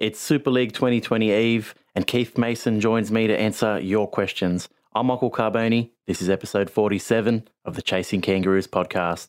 It's 0.00 0.18
Super 0.18 0.50
League 0.50 0.72
2020 0.72 1.32
Eve, 1.32 1.72
and 1.94 2.04
Keith 2.04 2.36
Mason 2.36 2.80
joins 2.80 3.12
me 3.12 3.28
to 3.28 3.38
answer 3.38 3.78
your 3.78 4.08
questions. 4.08 4.68
I'm 4.92 5.06
Michael 5.06 5.30
Carboni. 5.30 5.90
This 6.08 6.20
is 6.20 6.28
episode 6.28 6.68
47 6.68 7.46
of 7.64 7.76
the 7.76 7.82
Chasing 7.82 8.20
Kangaroos 8.20 8.66
podcast. 8.66 9.28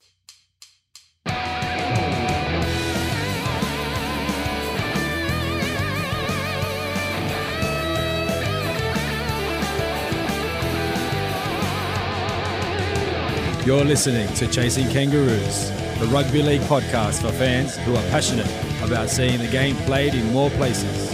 You're 13.67 13.85
listening 13.85 14.33
to 14.33 14.47
Chasing 14.47 14.89
Kangaroos, 14.89 15.69
the 15.99 16.07
rugby 16.11 16.41
league 16.41 16.61
podcast 16.61 17.21
for 17.21 17.31
fans 17.33 17.77
who 17.77 17.95
are 17.95 18.03
passionate 18.09 18.47
about 18.85 19.09
seeing 19.09 19.39
the 19.39 19.47
game 19.47 19.75
played 19.77 20.13
in 20.13 20.31
more 20.31 20.49
places. 20.51 21.13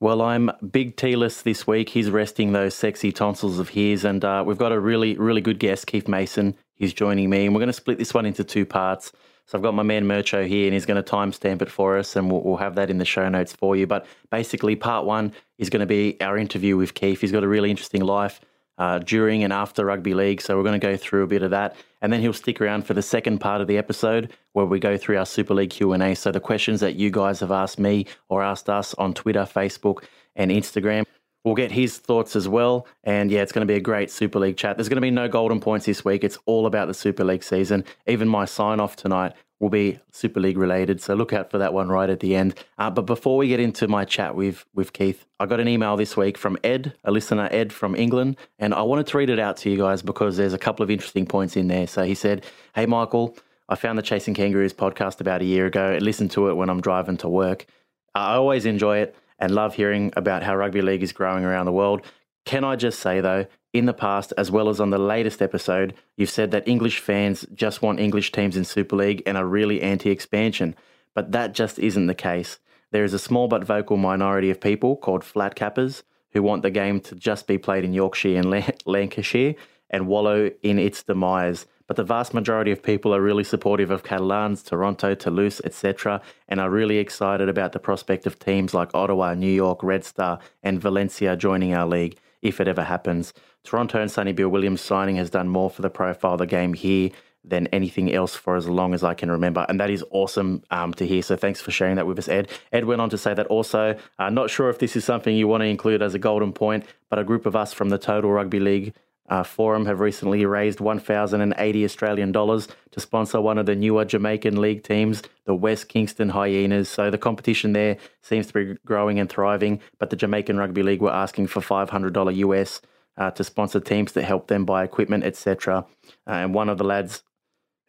Well, 0.00 0.20
I'm 0.20 0.50
big 0.70 0.96
T-less 0.96 1.40
this 1.40 1.66
week. 1.66 1.88
He's 1.88 2.10
resting 2.10 2.52
those 2.52 2.74
sexy 2.74 3.10
tonsils 3.10 3.58
of 3.58 3.70
his, 3.70 4.04
and 4.04 4.22
uh, 4.22 4.44
we've 4.46 4.58
got 4.58 4.70
a 4.70 4.78
really, 4.78 5.16
really 5.16 5.40
good 5.40 5.58
guest, 5.58 5.86
Keith 5.86 6.08
Mason. 6.08 6.56
He's 6.74 6.92
joining 6.92 7.30
me, 7.30 7.46
and 7.46 7.54
we're 7.54 7.60
going 7.60 7.68
to 7.68 7.72
split 7.72 7.96
this 7.96 8.12
one 8.12 8.26
into 8.26 8.44
two 8.44 8.66
parts. 8.66 9.12
So 9.46 9.58
I've 9.58 9.62
got 9.62 9.74
my 9.74 9.82
man 9.82 10.04
Mercho 10.04 10.46
here, 10.46 10.64
and 10.64 10.72
he's 10.72 10.86
going 10.86 11.02
to 11.02 11.10
timestamp 11.10 11.60
it 11.60 11.70
for 11.70 11.98
us, 11.98 12.16
and 12.16 12.30
we'll, 12.30 12.40
we'll, 12.42 12.56
have 12.56 12.76
that 12.76 12.90
in 12.90 12.98
the 12.98 13.04
show 13.04 13.28
notes 13.28 13.52
for 13.52 13.76
you. 13.76 13.86
But 13.86 14.06
basically, 14.30 14.74
part 14.74 15.04
one 15.04 15.32
is 15.58 15.68
going 15.68 15.80
to 15.80 15.86
be 15.86 16.16
our 16.20 16.38
interview 16.38 16.76
with 16.76 16.94
Keith. 16.94 17.20
He's 17.20 17.32
got 17.32 17.44
a 17.44 17.48
really 17.48 17.70
interesting 17.70 18.02
life 18.02 18.40
uh, 18.78 19.00
during 19.00 19.44
and 19.44 19.52
after 19.52 19.84
rugby 19.84 20.14
league, 20.14 20.40
so 20.40 20.56
we're 20.56 20.62
going 20.62 20.80
to 20.80 20.86
go 20.86 20.96
through 20.96 21.24
a 21.24 21.26
bit 21.26 21.42
of 21.42 21.50
that, 21.50 21.76
and 22.00 22.12
then 22.12 22.20
he'll 22.20 22.32
stick 22.32 22.60
around 22.60 22.86
for 22.86 22.94
the 22.94 23.02
second 23.02 23.38
part 23.38 23.60
of 23.60 23.66
the 23.66 23.76
episode 23.76 24.32
where 24.54 24.66
we 24.66 24.80
go 24.80 24.96
through 24.96 25.18
our 25.18 25.26
Super 25.26 25.54
League 25.54 25.70
Q 25.70 25.92
and 25.92 26.02
A. 26.02 26.14
So 26.14 26.32
the 26.32 26.40
questions 26.40 26.80
that 26.80 26.96
you 26.96 27.10
guys 27.10 27.40
have 27.40 27.52
asked 27.52 27.78
me 27.78 28.06
or 28.28 28.42
asked 28.42 28.70
us 28.70 28.94
on 28.94 29.12
Twitter, 29.12 29.42
Facebook, 29.42 30.04
and 30.36 30.50
Instagram. 30.50 31.04
We'll 31.44 31.54
get 31.54 31.72
his 31.72 31.98
thoughts 31.98 32.36
as 32.36 32.48
well. 32.48 32.86
And 33.04 33.30
yeah, 33.30 33.42
it's 33.42 33.52
going 33.52 33.66
to 33.66 33.70
be 33.70 33.76
a 33.76 33.80
great 33.80 34.10
Super 34.10 34.38
League 34.38 34.56
chat. 34.56 34.78
There's 34.78 34.88
going 34.88 34.96
to 34.96 35.02
be 35.02 35.10
no 35.10 35.28
golden 35.28 35.60
points 35.60 35.84
this 35.84 36.02
week. 36.02 36.24
It's 36.24 36.38
all 36.46 36.66
about 36.66 36.88
the 36.88 36.94
Super 36.94 37.22
League 37.22 37.44
season. 37.44 37.84
Even 38.06 38.28
my 38.28 38.46
sign 38.46 38.80
off 38.80 38.96
tonight 38.96 39.34
will 39.60 39.70
be 39.70 39.98
Super 40.10 40.40
League 40.40 40.58
related. 40.58 41.00
So 41.00 41.14
look 41.14 41.32
out 41.32 41.50
for 41.50 41.58
that 41.58 41.72
one 41.72 41.88
right 41.88 42.10
at 42.10 42.20
the 42.20 42.34
end. 42.34 42.54
Uh, 42.78 42.90
but 42.90 43.02
before 43.02 43.36
we 43.36 43.48
get 43.48 43.60
into 43.60 43.88
my 43.88 44.04
chat 44.04 44.34
with, 44.34 44.64
with 44.74 44.92
Keith, 44.92 45.24
I 45.40 45.46
got 45.46 45.60
an 45.60 45.68
email 45.68 45.96
this 45.96 46.16
week 46.16 46.36
from 46.36 46.58
Ed, 46.64 46.94
a 47.04 47.10
listener, 47.10 47.48
Ed 47.50 47.72
from 47.72 47.94
England. 47.94 48.36
And 48.58 48.74
I 48.74 48.82
wanted 48.82 49.06
to 49.08 49.18
read 49.18 49.30
it 49.30 49.38
out 49.38 49.56
to 49.58 49.70
you 49.70 49.78
guys 49.78 50.02
because 50.02 50.36
there's 50.36 50.52
a 50.52 50.58
couple 50.58 50.82
of 50.82 50.90
interesting 50.90 51.26
points 51.26 51.56
in 51.56 51.68
there. 51.68 51.86
So 51.86 52.02
he 52.04 52.14
said, 52.14 52.44
Hey, 52.74 52.86
Michael, 52.86 53.36
I 53.68 53.76
found 53.76 53.98
the 53.98 54.02
Chasing 54.02 54.34
Kangaroos 54.34 54.74
podcast 54.74 55.20
about 55.20 55.40
a 55.40 55.46
year 55.46 55.66
ago. 55.66 55.92
I 55.94 55.98
listen 55.98 56.28
to 56.30 56.48
it 56.48 56.54
when 56.54 56.68
I'm 56.68 56.80
driving 56.80 57.16
to 57.18 57.28
work. 57.28 57.66
I 58.14 58.34
always 58.34 58.66
enjoy 58.66 58.98
it 58.98 59.16
and 59.38 59.54
love 59.54 59.74
hearing 59.74 60.12
about 60.16 60.42
how 60.42 60.54
rugby 60.54 60.82
league 60.82 61.02
is 61.02 61.12
growing 61.12 61.44
around 61.44 61.66
the 61.66 61.72
world. 61.72 62.02
Can 62.44 62.64
I 62.64 62.76
just 62.76 63.00
say, 63.00 63.20
though, 63.20 63.46
in 63.72 63.86
the 63.86 63.94
past, 63.94 64.32
as 64.36 64.50
well 64.50 64.68
as 64.68 64.80
on 64.80 64.90
the 64.90 64.98
latest 64.98 65.40
episode, 65.40 65.94
you've 66.16 66.30
said 66.30 66.50
that 66.50 66.68
English 66.68 67.00
fans 67.00 67.46
just 67.54 67.82
want 67.82 68.00
English 68.00 68.32
teams 68.32 68.56
in 68.56 68.64
Super 68.64 68.96
League 68.96 69.22
and 69.26 69.36
are 69.36 69.46
really 69.46 69.80
anti 69.80 70.10
expansion. 70.10 70.76
But 71.14 71.32
that 71.32 71.54
just 71.54 71.78
isn't 71.78 72.06
the 72.06 72.14
case. 72.14 72.58
There 72.90 73.04
is 73.04 73.14
a 73.14 73.18
small 73.18 73.48
but 73.48 73.64
vocal 73.64 73.96
minority 73.96 74.50
of 74.50 74.60
people 74.60 74.96
called 74.96 75.24
flat 75.24 75.54
cappers 75.54 76.04
who 76.32 76.42
want 76.42 76.62
the 76.62 76.70
game 76.70 77.00
to 77.00 77.14
just 77.14 77.46
be 77.46 77.58
played 77.58 77.84
in 77.84 77.92
Yorkshire 77.92 78.38
and 78.38 78.64
Lancashire 78.86 79.54
and 79.90 80.06
wallow 80.06 80.50
in 80.62 80.78
its 80.78 81.02
demise 81.02 81.66
but 81.86 81.96
the 81.96 82.04
vast 82.04 82.32
majority 82.32 82.70
of 82.70 82.82
people 82.82 83.14
are 83.14 83.20
really 83.20 83.44
supportive 83.44 83.90
of 83.90 84.04
Catalans, 84.04 84.62
Toronto, 84.62 85.14
Toulouse, 85.14 85.60
etc., 85.64 86.22
and 86.48 86.58
are 86.58 86.70
really 86.70 86.96
excited 86.96 87.48
about 87.48 87.72
the 87.72 87.78
prospect 87.78 88.26
of 88.26 88.38
teams 88.38 88.72
like 88.72 88.94
Ottawa, 88.94 89.34
New 89.34 89.52
York, 89.52 89.82
Red 89.82 90.04
Star, 90.04 90.38
and 90.62 90.80
Valencia 90.80 91.36
joining 91.36 91.74
our 91.74 91.86
league 91.86 92.16
if 92.44 92.60
it 92.60 92.68
ever 92.68 92.84
happens. 92.84 93.34
Toronto 93.64 94.00
and 94.00 94.10
Sonny 94.10 94.32
Bill 94.32 94.48
Williams 94.48 94.80
signing 94.80 95.16
has 95.16 95.30
done 95.30 95.48
more 95.48 95.70
for 95.70 95.82
the 95.82 95.90
profile 95.90 96.34
of 96.34 96.38
the 96.38 96.46
game 96.46 96.74
here 96.74 97.10
than 97.44 97.66
anything 97.68 98.12
else 98.12 98.34
for 98.34 98.56
as 98.56 98.68
long 98.68 98.94
as 98.94 99.04
I 99.04 99.14
can 99.14 99.30
remember. 99.30 99.66
And 99.68 99.78
that 99.80 99.90
is 99.90 100.04
awesome 100.10 100.62
um, 100.70 100.94
to 100.94 101.06
hear. 101.06 101.22
So 101.22 101.36
thanks 101.36 101.60
for 101.60 101.70
sharing 101.70 101.96
that 101.96 102.06
with 102.06 102.18
us, 102.18 102.28
Ed. 102.28 102.48
Ed 102.72 102.84
went 102.84 103.00
on 103.00 103.10
to 103.10 103.18
say 103.18 103.34
that 103.34 103.46
also, 103.48 103.98
uh, 104.18 104.30
not 104.30 104.48
sure 104.48 104.70
if 104.70 104.78
this 104.78 104.96
is 104.96 105.04
something 105.04 105.36
you 105.36 105.48
want 105.48 105.60
to 105.60 105.66
include 105.66 106.00
as 106.00 106.14
a 106.14 106.18
golden 106.18 106.52
point, 106.52 106.86
but 107.10 107.18
a 107.18 107.24
group 107.24 107.44
of 107.44 107.54
us 107.54 107.72
from 107.72 107.90
the 107.90 107.98
Total 107.98 108.30
Rugby 108.30 108.60
League 108.60 108.94
uh, 109.28 109.42
Forum 109.42 109.86
have 109.86 110.00
recently 110.00 110.44
raised 110.44 110.80
1,080 110.80 111.84
Australian 111.84 112.32
dollars 112.32 112.68
to 112.90 113.00
sponsor 113.00 113.40
one 113.40 113.58
of 113.58 113.66
the 113.66 113.74
newer 113.74 114.04
Jamaican 114.04 114.60
league 114.60 114.82
teams, 114.82 115.22
the 115.46 115.54
West 115.54 115.88
Kingston 115.88 116.28
Hyenas. 116.28 116.88
So 116.88 117.10
the 117.10 117.18
competition 117.18 117.72
there 117.72 117.96
seems 118.22 118.46
to 118.48 118.52
be 118.52 118.78
growing 118.84 119.18
and 119.18 119.30
thriving, 119.30 119.80
but 119.98 120.10
the 120.10 120.16
Jamaican 120.16 120.58
Rugby 120.58 120.82
League 120.82 121.00
were 121.00 121.12
asking 121.12 121.46
for 121.46 121.60
$500 121.60 122.36
US 122.36 122.82
uh, 123.16 123.30
to 123.30 123.44
sponsor 123.44 123.80
teams 123.80 124.12
to 124.12 124.22
help 124.22 124.48
them 124.48 124.64
buy 124.64 124.84
equipment, 124.84 125.24
etc. 125.24 125.86
Uh, 126.26 126.30
and 126.30 126.54
one 126.54 126.68
of 126.68 126.78
the 126.78 126.84
lads 126.84 127.22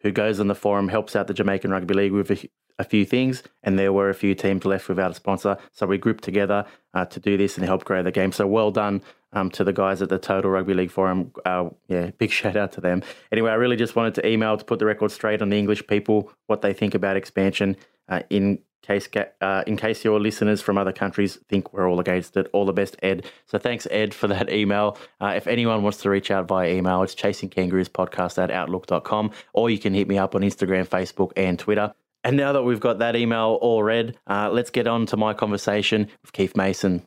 who 0.00 0.12
goes 0.12 0.40
on 0.40 0.46
the 0.46 0.54
forum 0.54 0.88
helps 0.88 1.16
out 1.16 1.26
the 1.26 1.34
Jamaican 1.34 1.70
Rugby 1.70 1.94
League 1.94 2.12
with 2.12 2.30
a, 2.30 2.48
a 2.78 2.84
few 2.84 3.04
things, 3.04 3.42
and 3.62 3.78
there 3.78 3.92
were 3.92 4.10
a 4.10 4.14
few 4.14 4.34
teams 4.34 4.64
left 4.64 4.88
without 4.88 5.10
a 5.10 5.14
sponsor. 5.14 5.56
So 5.72 5.86
we 5.86 5.98
grouped 5.98 6.24
together 6.24 6.66
uh, 6.94 7.04
to 7.06 7.20
do 7.20 7.36
this 7.36 7.56
and 7.56 7.64
help 7.64 7.84
grow 7.84 8.02
the 8.02 8.12
game. 8.12 8.32
So 8.32 8.46
well 8.46 8.70
done 8.70 9.02
um, 9.32 9.50
to 9.50 9.64
the 9.64 9.72
guys 9.72 10.02
at 10.02 10.08
the 10.08 10.18
Total 10.18 10.50
Rugby 10.50 10.74
League 10.74 10.90
Forum. 10.90 11.32
Uh, 11.44 11.70
yeah, 11.88 12.10
big 12.18 12.30
shout 12.30 12.56
out 12.56 12.72
to 12.72 12.80
them. 12.80 13.02
Anyway, 13.32 13.50
I 13.50 13.54
really 13.54 13.76
just 13.76 13.96
wanted 13.96 14.14
to 14.16 14.26
email 14.26 14.56
to 14.56 14.64
put 14.64 14.78
the 14.78 14.86
record 14.86 15.10
straight 15.10 15.42
on 15.42 15.48
the 15.48 15.58
English 15.58 15.86
people 15.86 16.32
what 16.46 16.62
they 16.62 16.72
think 16.72 16.94
about 16.94 17.16
expansion. 17.16 17.76
Uh, 18.08 18.22
in 18.30 18.60
case 18.86 19.08
uh, 19.40 19.64
in 19.66 19.76
case 19.76 20.04
your 20.04 20.20
listeners 20.20 20.62
from 20.62 20.78
other 20.78 20.92
countries 20.92 21.38
think 21.48 21.72
we're 21.72 21.90
all 21.90 21.98
against 21.98 22.36
it. 22.36 22.48
All 22.52 22.64
the 22.64 22.72
best, 22.72 22.96
Ed. 23.02 23.26
So 23.46 23.58
thanks, 23.58 23.86
Ed, 23.90 24.14
for 24.14 24.28
that 24.28 24.50
email. 24.52 24.96
Uh, 25.20 25.32
if 25.36 25.46
anyone 25.46 25.82
wants 25.82 25.98
to 26.02 26.10
reach 26.10 26.30
out 26.30 26.46
via 26.46 26.70
email, 26.70 27.02
it's 27.02 27.14
chasingkangaroospodcast 27.14 28.42
at 28.42 28.50
outlook.com, 28.50 29.32
or 29.52 29.70
you 29.70 29.78
can 29.78 29.92
hit 29.92 30.08
me 30.08 30.18
up 30.18 30.34
on 30.34 30.42
Instagram, 30.42 30.86
Facebook, 30.86 31.32
and 31.36 31.58
Twitter. 31.58 31.92
And 32.26 32.36
now 32.36 32.52
that 32.54 32.64
we've 32.64 32.80
got 32.80 32.98
that 32.98 33.14
email 33.14 33.56
all 33.62 33.84
read, 33.84 34.18
uh, 34.26 34.50
let's 34.50 34.70
get 34.70 34.88
on 34.88 35.06
to 35.06 35.16
my 35.16 35.32
conversation 35.32 36.08
with 36.22 36.32
Keith 36.32 36.56
Mason. 36.56 37.06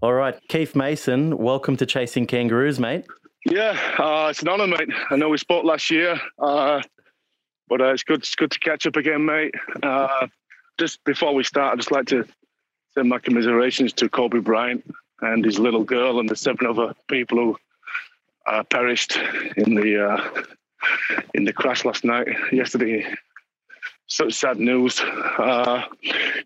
All 0.00 0.14
right, 0.14 0.34
Keith 0.48 0.74
Mason, 0.74 1.38
welcome 1.38 1.76
to 1.76 1.86
Chasing 1.86 2.26
Kangaroos, 2.26 2.80
mate. 2.80 3.06
Yeah, 3.46 3.78
uh, 4.00 4.26
it's 4.30 4.42
an 4.42 4.48
honour, 4.48 4.66
mate. 4.66 4.88
I 5.10 5.14
know 5.14 5.28
we 5.28 5.38
spoke 5.38 5.62
last 5.64 5.92
year, 5.92 6.20
uh, 6.40 6.82
but 7.68 7.80
uh, 7.80 7.92
it's 7.92 8.02
good. 8.02 8.18
It's 8.18 8.34
good 8.34 8.50
to 8.50 8.58
catch 8.58 8.84
up 8.84 8.96
again, 8.96 9.24
mate. 9.24 9.54
Uh, 9.80 10.26
just 10.76 10.98
before 11.04 11.32
we 11.32 11.44
start, 11.44 11.74
I'd 11.74 11.78
just 11.78 11.92
like 11.92 12.06
to 12.06 12.26
send 12.94 13.08
my 13.08 13.20
commiserations 13.20 13.92
to 13.92 14.08
Kobe 14.08 14.40
Bryant 14.40 14.82
and 15.20 15.44
his 15.44 15.60
little 15.60 15.84
girl 15.84 16.18
and 16.18 16.28
the 16.28 16.34
seven 16.34 16.66
other 16.66 16.94
people 17.06 17.38
who 17.38 17.56
uh, 18.48 18.64
perished 18.64 19.20
in 19.56 19.76
the 19.76 20.48
in 21.34 21.44
the 21.44 21.52
crash 21.52 21.84
last 21.84 22.04
night, 22.04 22.28
yesterday. 22.52 23.06
Such 24.06 24.32
sad 24.32 24.58
news. 24.58 25.00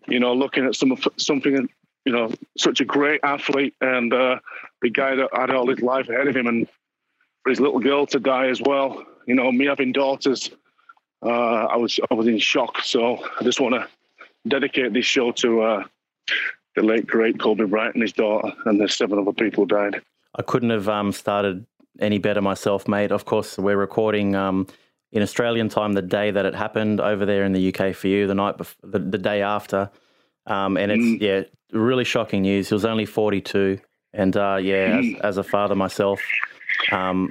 you 0.07 0.19
know, 0.19 0.33
looking 0.33 0.65
at 0.65 0.75
some 0.75 0.91
of 0.91 1.07
something 1.17 1.69
you 2.05 2.11
know, 2.11 2.31
such 2.57 2.81
a 2.81 2.85
great 2.85 3.21
athlete 3.23 3.73
and 3.81 4.13
uh, 4.13 4.39
the 4.81 4.89
guy 4.89 5.15
that 5.15 5.29
had 5.33 5.51
all 5.51 5.69
his 5.69 5.79
life 5.79 6.09
ahead 6.09 6.27
of 6.27 6.35
him, 6.35 6.47
and 6.47 6.67
for 7.43 7.49
his 7.49 7.59
little 7.59 7.79
girl 7.79 8.05
to 8.07 8.19
die 8.19 8.47
as 8.47 8.61
well. 8.61 9.03
You 9.25 9.35
know, 9.35 9.51
me 9.51 9.65
having 9.65 9.91
daughters, 9.91 10.51
uh, 11.25 11.29
I 11.29 11.77
was 11.77 11.99
I 12.11 12.13
was 12.13 12.27
in 12.27 12.37
shock. 12.39 12.81
So 12.81 13.25
I 13.39 13.43
just 13.43 13.59
want 13.59 13.75
to 13.75 13.87
dedicate 14.47 14.93
this 14.93 15.05
show 15.05 15.31
to 15.31 15.61
uh, 15.61 15.83
the 16.75 16.83
late 16.83 17.07
great 17.07 17.39
Kobe 17.39 17.65
Bryant 17.65 17.95
and 17.95 18.01
his 18.01 18.13
daughter, 18.13 18.51
and 18.65 18.79
the 18.79 18.89
seven 18.89 19.19
other 19.19 19.33
people 19.33 19.65
died. 19.65 20.01
I 20.35 20.41
couldn't 20.41 20.71
have 20.71 20.89
um, 20.89 21.11
started 21.11 21.65
any 21.99 22.17
better 22.17 22.41
myself, 22.41 22.87
mate. 22.87 23.11
Of 23.11 23.25
course, 23.25 23.57
we're 23.57 23.77
recording. 23.77 24.35
Um, 24.35 24.67
in 25.11 25.21
Australian 25.21 25.69
time, 25.69 25.93
the 25.93 26.01
day 26.01 26.31
that 26.31 26.45
it 26.45 26.55
happened 26.55 26.99
over 26.99 27.25
there 27.25 27.43
in 27.43 27.53
the 27.53 27.73
UK 27.73 27.95
for 27.95 28.07
you, 28.07 28.25
the 28.25 28.33
night 28.33 28.57
before, 28.57 28.89
the, 28.89 28.97
the 28.97 29.17
day 29.19 29.43
after, 29.43 29.91
um, 30.47 30.75
and 30.75 30.91
it's 30.91 31.03
mm. 31.03 31.21
yeah, 31.21 31.43
really 31.71 32.03
shocking 32.03 32.41
news. 32.41 32.69
He 32.69 32.73
was 32.73 32.83
only 32.83 33.05
42, 33.05 33.79
and 34.13 34.35
uh, 34.35 34.57
yeah, 34.59 34.99
as, 34.99 35.21
as, 35.21 35.37
a 35.37 35.43
father 35.43 35.75
myself, 35.75 36.19
um, 36.91 37.29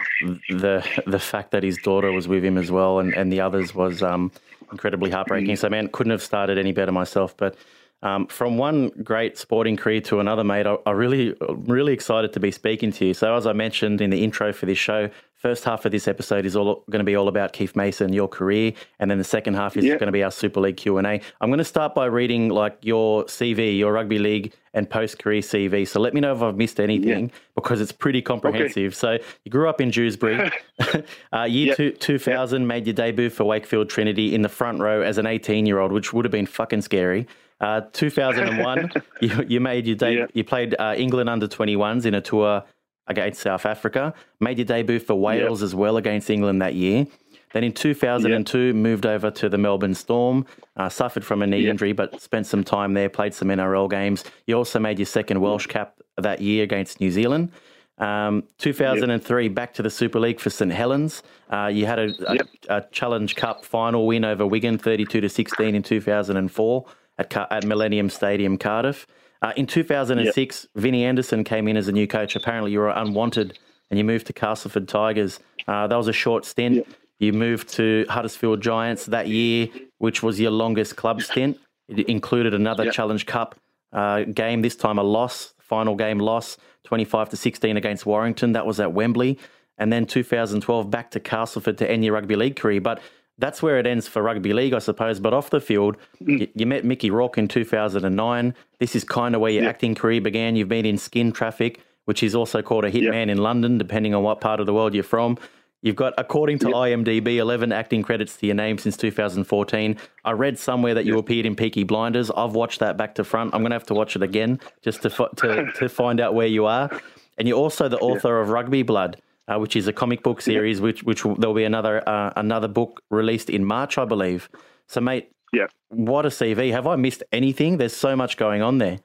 the 0.49 0.87
the 1.07 1.19
fact 1.19 1.51
that 1.51 1.65
his 1.65 1.77
daughter 1.79 2.13
was 2.13 2.29
with 2.29 2.45
him 2.45 2.57
as 2.57 2.71
well, 2.71 3.01
and, 3.01 3.13
and 3.15 3.33
the 3.33 3.41
others 3.41 3.75
was 3.75 4.01
um, 4.01 4.31
incredibly 4.71 5.11
heartbreaking. 5.11 5.57
So 5.57 5.69
man, 5.69 5.89
couldn't 5.89 6.13
have 6.13 6.23
started 6.23 6.59
any 6.59 6.73
better 6.73 6.93
myself. 6.93 7.37
But 7.37 7.57
um, 8.03 8.27
from 8.27 8.59
one 8.59 8.89
great 9.03 9.39
sporting 9.39 9.77
career 9.77 10.01
to 10.03 10.21
another, 10.21 10.45
mate, 10.45 10.67
I, 10.67 10.77
I 10.87 10.91
really 10.93 11.35
really 11.51 11.93
excited 11.93 12.33
to 12.33 12.41
be 12.41 12.51
speaking 12.51 12.93
to 12.93 13.07
you. 13.07 13.15
So 13.15 13.35
as 13.37 13.47
I 13.47 13.53
mentioned 13.53 14.01
in 14.01 14.11
the 14.11 14.23
intro 14.25 14.53
for 14.53 14.67
this 14.67 14.79
show, 14.79 15.11
First 15.37 15.65
half 15.65 15.85
of 15.85 15.91
this 15.91 16.07
episode 16.07 16.47
is 16.47 16.55
all 16.55 16.85
going 16.89 17.01
to 17.01 17.05
be 17.05 17.17
all 17.17 17.27
about 17.27 17.53
Keith 17.53 17.75
Mason, 17.75 18.13
your 18.13 18.29
career, 18.29 18.75
and 19.01 19.11
then 19.11 19.19
the 19.19 19.25
second 19.25 19.55
half 19.55 19.77
is 19.77 19.85
Yeah. 19.85 19.95
going 19.95 20.07
to 20.07 20.13
be 20.13 20.23
our 20.23 20.31
Super 20.31 20.61
League 20.61 20.77
Q 20.77 20.99
and 20.99 21.07
A. 21.09 21.21
I'm 21.41 21.49
going 21.51 21.59
to 21.59 21.65
start 21.65 21.97
by 21.97 22.05
reading 22.07 22.49
like 22.49 22.79
your 22.83 23.25
CV, 23.25 23.77
your 23.77 23.93
rugby 23.93 24.21
league 24.21 24.53
and 24.73 24.89
post 24.89 25.19
career 25.19 25.41
CV. 25.41 25.85
So 25.89 25.99
let 25.99 26.15
me 26.15 26.21
know 26.21 26.33
if 26.33 26.43
I've 26.43 26.55
missed 26.57 26.79
anything 26.79 27.33
because 27.57 27.81
it's 27.81 27.91
pretty 27.91 28.23
comprehensive. 28.23 28.95
So 28.95 29.19
you 29.45 29.51
grew 29.51 29.69
up 29.69 29.81
in 29.81 29.91
Dewsbury, 29.91 30.49
uh, 31.33 31.43
year 31.43 31.67
Yep. 31.71 31.77
two, 31.77 31.91
2000, 31.91 32.65
made 32.65 32.87
your 32.87 32.95
debut 32.95 33.29
for 33.29 33.43
Wakefield 33.43 33.91
Trinity 33.91 34.37
in 34.37 34.43
the 34.43 34.49
front 34.49 34.79
row 34.79 35.03
as 35.03 35.19
an 35.19 35.27
18 35.27 35.67
year 35.67 35.81
old, 35.81 35.91
which 35.91 36.13
would 36.13 36.25
have 36.25 36.31
been 36.31 36.47
fucking 36.47 36.83
scary. 36.83 37.27
Uh, 37.63 37.81
2001, 37.93 38.91
you, 39.21 39.45
you 39.49 39.61
made 39.61 39.87
your 39.87 39.97
debut. 39.97 40.21
Yeah. 40.21 40.27
You 40.35 40.45
played 40.45 40.75
uh, 40.79 40.95
England 40.97 41.31
under 41.31 41.47
21s 41.47 42.05
in 42.05 42.15
a 42.15 42.21
tour 42.21 42.65
against 43.07 43.41
South 43.41 43.65
Africa. 43.65 44.13
Made 44.41 44.59
your 44.59 44.65
debut 44.65 44.99
for 44.99 45.15
Wales 45.15 45.63
as 45.63 45.75
well 45.75 45.97
against 45.97 46.29
England 46.29 46.61
that 46.61 46.75
year. 46.75 47.07
Then 47.53 47.65
in 47.65 47.73
2002, 47.73 48.73
moved 48.75 49.07
over 49.07 49.31
to 49.31 49.49
the 49.49 49.59
Melbourne 49.59 49.95
Storm. 49.95 50.47
Uh, 50.77 50.89
suffered 50.89 51.25
from 51.25 51.43
a 51.43 51.47
knee 51.47 51.69
injury, 51.69 51.93
but 51.93 52.21
spent 52.21 52.47
some 52.47 52.65
time 52.65 52.95
there. 52.95 53.09
Played 53.09 53.35
some 53.35 53.49
NRL 53.49 53.91
games. 53.91 54.25
You 54.47 54.57
also 54.57 54.79
made 54.79 54.99
your 54.99 55.07
second 55.07 55.41
Welsh 55.41 55.67
cap 55.67 56.01
that 56.17 56.41
year 56.41 56.65
against 56.65 57.01
New 57.01 57.11
Zealand. 57.11 57.53
Um, 57.99 58.45
2003, 58.59 59.49
back 59.49 59.75
to 59.75 59.83
the 59.83 59.91
Super 59.91 60.19
League 60.19 60.41
for 60.41 60.51
St 60.51 60.73
Helens. 60.73 61.23
Uh, 61.51 61.67
you 61.73 61.87
had 61.87 61.99
a, 61.99 62.09
a, 62.27 62.35
Yep. 62.35 62.47
a 62.71 62.81
Challenge 62.91 63.37
Cup 63.37 63.65
final 63.65 64.07
win 64.07 64.25
over 64.25 64.47
Wigan, 64.47 64.79
32 64.79 65.21
to 65.21 65.29
16 65.29 65.75
in 65.75 65.83
2004 65.83 66.87
at, 67.19 67.31
Car- 67.31 67.49
at 67.51 67.65
Millennium 67.65 68.11
Stadium, 68.11 68.59
Cardiff. 68.59 69.07
Uh, 69.41 69.53
in 69.57 69.67
2006, 69.67 70.69
Vinnie 70.77 71.05
Anderson 71.05 71.45
came 71.45 71.67
in 71.69 71.77
as 71.77 71.89
a 71.89 71.93
new 71.93 72.07
coach. 72.07 72.37
Apparently, 72.37 72.71
you 72.73 72.79
were 72.79 72.91
unwanted 72.91 73.59
and 73.91 73.99
you 73.99 74.05
moved 74.05 74.27
to 74.29 74.33
Castleford 74.33 74.89
Tigers. 74.89 75.41
Uh, 75.67 75.87
that 75.87 75.97
was 75.97 76.09
a 76.09 76.13
short 76.13 76.45
stint. 76.45 76.87
You 77.19 77.33
moved 77.33 77.69
to 77.71 78.07
Huddersfield 78.09 78.61
Giants 78.61 79.07
that 79.07 79.29
year, 79.29 79.69
which 79.99 80.23
was 80.23 80.41
your 80.41 80.51
longest 80.51 80.97
club 80.97 81.23
stint. 81.23 81.59
It 81.89 82.09
included 82.09 82.55
another 82.55 82.85
Yep. 82.85 82.95
Challenge 82.95 83.27
Cup 83.27 83.57
uh, 83.93 84.23
game, 84.25 84.63
this 84.63 84.77
time 84.77 84.99
a 84.99 85.03
loss, 85.03 85.55
final 85.59 85.95
game 85.95 86.19
loss, 86.19 86.57
25 86.85 87.31
to 87.31 87.37
16 87.37 87.77
against 87.77 88.07
Warrington. 88.07 88.53
That 88.53 88.67
was 88.67 88.81
at 88.81 88.93
Wembley. 88.93 89.39
And 89.79 89.93
then 89.93 90.07
2012 90.07 90.91
back 90.91 91.11
to 91.13 91.21
Castleford 91.21 91.79
to 91.79 91.91
end 91.91 92.05
your 92.05 92.15
rugby 92.15 92.37
league 92.37 92.57
career. 92.57 92.81
But 92.81 93.01
that's 93.39 93.63
where 93.63 93.79
it 93.79 93.87
ends 93.87 94.07
for 94.07 94.23
rugby 94.23 94.53
league, 94.53 94.75
I 94.75 94.79
suppose. 94.79 95.21
But 95.21 95.35
off 95.35 95.51
the 95.51 95.61
field, 95.61 95.97
mm. 96.23 96.41
you, 96.41 96.49
you 96.55 96.67
met 96.67 96.85
Mickey 96.85 97.11
Rourke 97.11 97.39
in 97.39 97.49
2009. 97.49 98.55
This 98.79 98.95
is 98.95 99.05
kind 99.05 99.35
of 99.35 99.41
where 99.41 99.51
your 99.51 99.69
acting 99.69 99.95
career 99.95 100.21
began. 100.21 100.57
You've 100.57 100.69
been 100.69 100.87
in 100.87 100.99
Skin 100.99 101.33
Traffik, 101.33 101.79
which 102.05 102.23
is 102.23 102.35
also 102.35 102.63
called 102.63 102.85
a 102.85 102.91
hitman 102.91 103.31
in 103.31 103.39
London, 103.39 103.79
depending 103.79 104.15
on 104.15 104.23
what 104.23 104.41
part 104.41 104.61
of 104.61 104.67
the 104.67 104.75
world 104.75 104.95
you're 104.95 105.05
from. 105.05 105.39
You've 105.83 105.97
got, 105.97 106.15
according 106.17 106.61
to 106.61 106.67
IMDb, 106.67 107.39
11 107.39 107.73
acting 107.73 108.05
credits 108.05 108.37
to 108.37 108.47
your 108.47 108.55
name 108.55 108.79
since 108.79 108.97
2014. 108.97 109.97
I 110.25 110.31
read 110.31 110.57
somewhere 110.57 110.95
that 110.95 111.05
you 111.05 111.19
appeared 111.19 111.45
in 111.45 111.57
Peaky 111.57 111.83
Blinders. 111.83 112.31
I've 112.31 112.53
watched 112.53 112.79
that 112.79 112.97
back 112.97 113.17
to 113.17 113.25
front. 113.25 113.53
I'm 113.53 113.63
going 113.63 113.71
to 113.71 113.75
have 113.75 113.87
to 113.87 113.95
watch 113.95 114.15
it 114.15 114.23
again 114.23 114.61
just 114.81 115.03
to, 115.03 115.11
to, 115.11 115.73
to 115.75 115.89
find 115.89 116.21
out 116.21 116.35
where 116.35 116.47
you 116.47 116.67
are. 116.67 116.89
And 117.37 117.49
you're 117.49 117.59
also 117.59 117.89
the 117.89 117.99
author 118.01 118.41
of 118.41 118.51
Rugby 118.51 118.85
Blood, 118.85 119.21
uh, 119.49 119.59
which 119.59 119.77
is 119.77 119.89
a 119.89 119.93
comic 119.93 120.23
book 120.23 120.41
series, 120.41 120.81
which 120.81 121.03
which 121.03 121.25
will, 121.25 121.35
there'll 121.35 121.55
be 121.55 121.65
another 121.65 122.07
uh, 122.09 122.33
another 122.37 122.69
book 122.69 123.03
released 123.11 123.51
in 123.51 123.65
March, 123.65 123.99
I 123.99 124.05
believe. 124.05 124.49
So, 124.89 125.01
mate, 125.01 125.31
Yeah. 125.53 125.67
what 125.89 126.25
a 126.27 126.29
CV! 126.31 126.71
Have 126.73 126.87
I 126.87 126.97
missed 126.97 127.23
anything? 127.33 127.77
There's 127.79 127.97
so 127.97 128.15
much 128.17 128.37
going 128.37 128.63
on 128.63 128.79
there. 128.79 128.99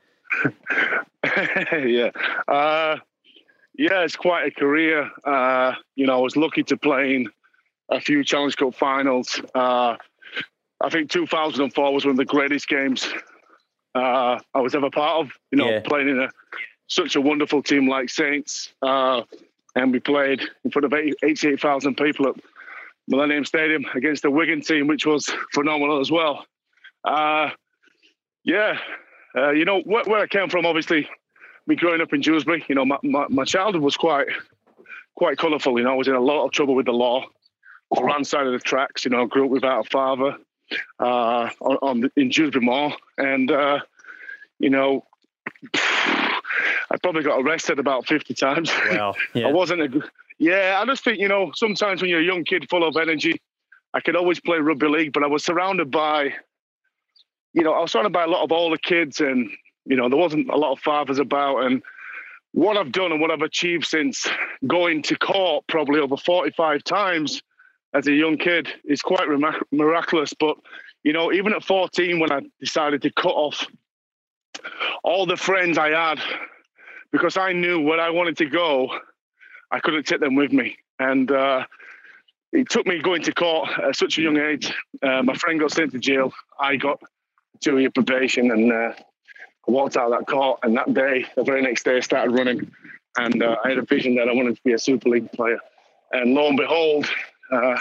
yeah. 1.73 2.11
Uh, 2.47 2.97
yeah, 3.77 4.01
it's 4.03 4.15
quite 4.15 4.47
a 4.47 4.51
career. 4.51 5.09
Uh, 5.23 5.73
you 5.95 6.05
know, 6.07 6.17
I 6.17 6.21
was 6.21 6.35
lucky 6.35 6.63
to 6.63 6.77
play 6.77 7.15
in 7.15 7.29
a 7.89 7.99
few 7.99 8.23
Challenge 8.23 8.55
Cup 8.57 8.75
finals. 8.75 9.39
Uh, 9.53 9.95
I 10.81 10.89
think 10.89 11.09
2004 11.09 11.93
was 11.93 12.05
one 12.05 12.11
of 12.11 12.17
the 12.17 12.25
greatest 12.25 12.67
games 12.67 13.07
uh, 13.95 14.39
I 14.53 14.59
was 14.61 14.75
ever 14.75 14.89
part 14.89 15.25
of. 15.25 15.31
You 15.51 15.57
know, 15.59 15.69
Yeah. 15.69 15.79
playing 15.81 16.09
in 16.09 16.19
a 16.19 16.29
such 16.87 17.15
a 17.15 17.21
wonderful 17.21 17.61
team 17.61 17.87
like 17.89 18.09
Saints. 18.09 18.73
Uh, 18.81 19.23
and 19.77 19.91
we 19.93 19.99
played 19.99 20.41
in 20.63 20.71
front 20.71 20.85
of 20.85 20.93
88,000 20.93 21.95
people 21.95 22.29
at 22.29 22.35
Millennium 23.07 23.45
Stadium 23.45 23.85
against 23.93 24.23
the 24.23 24.31
Wigan 24.31 24.61
team, 24.61 24.87
which 24.87 25.05
was 25.05 25.29
phenomenal 25.53 25.99
as 25.99 26.09
well. 26.09 26.45
Uh, 27.03 27.51
yeah, 28.43 28.79
uh, 29.35 29.51
you 29.51 29.65
know 29.65 29.81
where, 29.81 30.03
where 30.05 30.21
I 30.21 30.27
came 30.27 30.49
from. 30.49 30.65
Obviously, 30.65 31.07
me 31.67 31.75
growing 31.75 32.01
up 32.01 32.11
in 32.11 32.21
Dewsbury, 32.21 32.65
you 32.67 32.73
know, 32.73 32.85
my, 32.85 32.97
my, 33.03 33.27
my 33.29 33.45
childhood 33.45 33.83
was 33.83 33.95
quite 33.95 34.27
quite 35.15 35.37
colourful. 35.37 35.77
You 35.77 35.85
know, 35.85 35.91
I 35.91 35.95
was 35.95 36.07
in 36.07 36.15
a 36.15 36.19
lot 36.19 36.45
of 36.45 36.51
trouble 36.51 36.73
with 36.73 36.87
the 36.87 36.91
law. 36.91 37.23
I 37.95 38.01
ran 38.01 38.23
side 38.23 38.47
of 38.47 38.53
the 38.53 38.59
tracks. 38.59 39.05
You 39.05 39.11
know, 39.11 39.27
grew 39.27 39.45
up 39.45 39.51
without 39.51 39.85
a 39.85 39.89
father 39.89 40.37
uh, 40.99 41.49
on, 41.61 41.77
on 41.83 42.11
in 42.15 42.29
Dewsbury 42.29 42.65
Moor, 42.65 42.93
and 43.19 43.51
uh, 43.51 43.79
you 44.59 44.71
know, 44.71 45.05
I 46.91 46.97
probably 47.03 47.23
got 47.23 47.39
arrested 47.41 47.79
about 47.79 48.07
fifty 48.07 48.33
times. 48.33 48.71
Wow. 48.91 49.13
I 49.35 49.39
Yeah. 49.39 49.51
wasn't 49.51 49.81
a 49.81 49.87
good. 49.87 50.03
Yeah, 50.39 50.79
I 50.81 50.85
just 50.85 51.03
think 51.03 51.19
you 51.19 51.27
know 51.27 51.51
sometimes 51.55 52.01
when 52.01 52.09
you're 52.09 52.19
a 52.19 52.23
young 52.23 52.43
kid 52.43 52.67
full 52.69 52.87
of 52.87 52.95
energy, 52.95 53.41
I 53.93 53.99
could 54.01 54.15
always 54.15 54.39
play 54.39 54.57
rugby 54.59 54.87
league, 54.87 55.13
but 55.13 55.23
I 55.23 55.27
was 55.27 55.43
surrounded 55.43 55.89
by, 55.91 56.33
you 57.53 57.63
know, 57.63 57.73
I 57.73 57.79
was 57.81 57.91
surrounded 57.91 58.13
by 58.13 58.23
a 58.23 58.27
lot 58.27 58.43
of 58.43 58.51
older 58.51 58.77
kids, 58.77 59.19
and 59.19 59.49
you 59.85 59.95
know 59.95 60.09
there 60.09 60.19
wasn't 60.19 60.49
a 60.49 60.55
lot 60.57 60.73
of 60.73 60.79
fathers 60.79 61.19
about. 61.19 61.63
And 61.65 61.81
what 62.53 62.77
I've 62.77 62.91
done 62.91 63.11
and 63.11 63.19
what 63.19 63.31
I've 63.31 63.41
achieved 63.41 63.85
since 63.85 64.27
going 64.65 65.01
to 65.03 65.17
court 65.17 65.65
probably 65.67 65.99
over 65.99 66.17
45 66.17 66.83
times 66.83 67.41
as 67.93 68.07
a 68.07 68.11
young 68.13 68.37
kid 68.37 68.67
is 68.85 69.01
quite 69.01 69.27
remar- 69.27 69.61
miraculous. 69.71 70.33
But 70.33 70.57
you 71.03 71.13
know, 71.13 71.31
even 71.33 71.53
at 71.53 71.63
14, 71.63 72.19
when 72.19 72.31
I 72.31 72.41
decided 72.59 73.01
to 73.03 73.11
cut 73.11 73.33
off 73.33 73.65
all 75.03 75.25
the 75.25 75.37
friends 75.37 75.77
I 75.77 75.89
had 75.89 76.19
because 77.11 77.37
I 77.37 77.53
knew 77.53 77.81
where 77.81 77.99
I 77.99 78.09
wanted 78.09 78.37
to 78.37 78.45
go, 78.45 78.89
I 79.71 79.79
couldn't 79.79 80.05
take 80.05 80.19
them 80.19 80.35
with 80.35 80.51
me. 80.51 80.77
And 80.99 81.31
uh, 81.31 81.65
it 82.51 82.69
took 82.69 82.85
me 82.87 83.01
going 83.01 83.21
to 83.23 83.33
court 83.33 83.69
at 83.77 83.95
such 83.95 84.17
a 84.17 84.21
young 84.21 84.37
age. 84.37 84.73
Uh, 85.01 85.21
my 85.23 85.33
friend 85.35 85.59
got 85.59 85.71
sent 85.71 85.91
to 85.91 85.99
jail. 85.99 86.31
I 86.59 86.75
got 86.75 86.99
two 87.61 87.79
year 87.79 87.91
probation 87.91 88.51
and 88.51 88.71
uh, 88.71 88.93
I 88.95 89.71
walked 89.71 89.97
out 89.97 90.11
of 90.11 90.19
that 90.19 90.27
court. 90.27 90.59
And 90.63 90.75
that 90.77 90.93
day, 90.93 91.25
the 91.35 91.43
very 91.43 91.61
next 91.61 91.83
day, 91.83 91.97
I 91.97 91.99
started 92.01 92.31
running. 92.31 92.71
And 93.17 93.41
uh, 93.41 93.57
I 93.63 93.69
had 93.69 93.77
a 93.77 93.83
vision 93.83 94.15
that 94.15 94.29
I 94.29 94.33
wanted 94.33 94.55
to 94.55 94.61
be 94.63 94.73
a 94.73 94.79
Super 94.79 95.09
League 95.09 95.31
player. 95.31 95.59
And 96.11 96.33
lo 96.33 96.47
and 96.47 96.57
behold, 96.57 97.07
uh, 97.51 97.77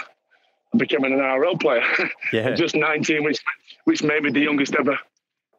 I 0.73 0.77
became 0.77 1.03
an 1.03 1.13
NRL 1.13 1.59
player. 1.59 1.83
Yeah. 2.33 2.55
Just 2.55 2.75
19, 2.75 3.23
which 3.23 3.39
which 3.85 4.03
made 4.03 4.23
me 4.23 4.31
the 4.31 4.41
youngest 4.41 4.75
ever 4.75 4.99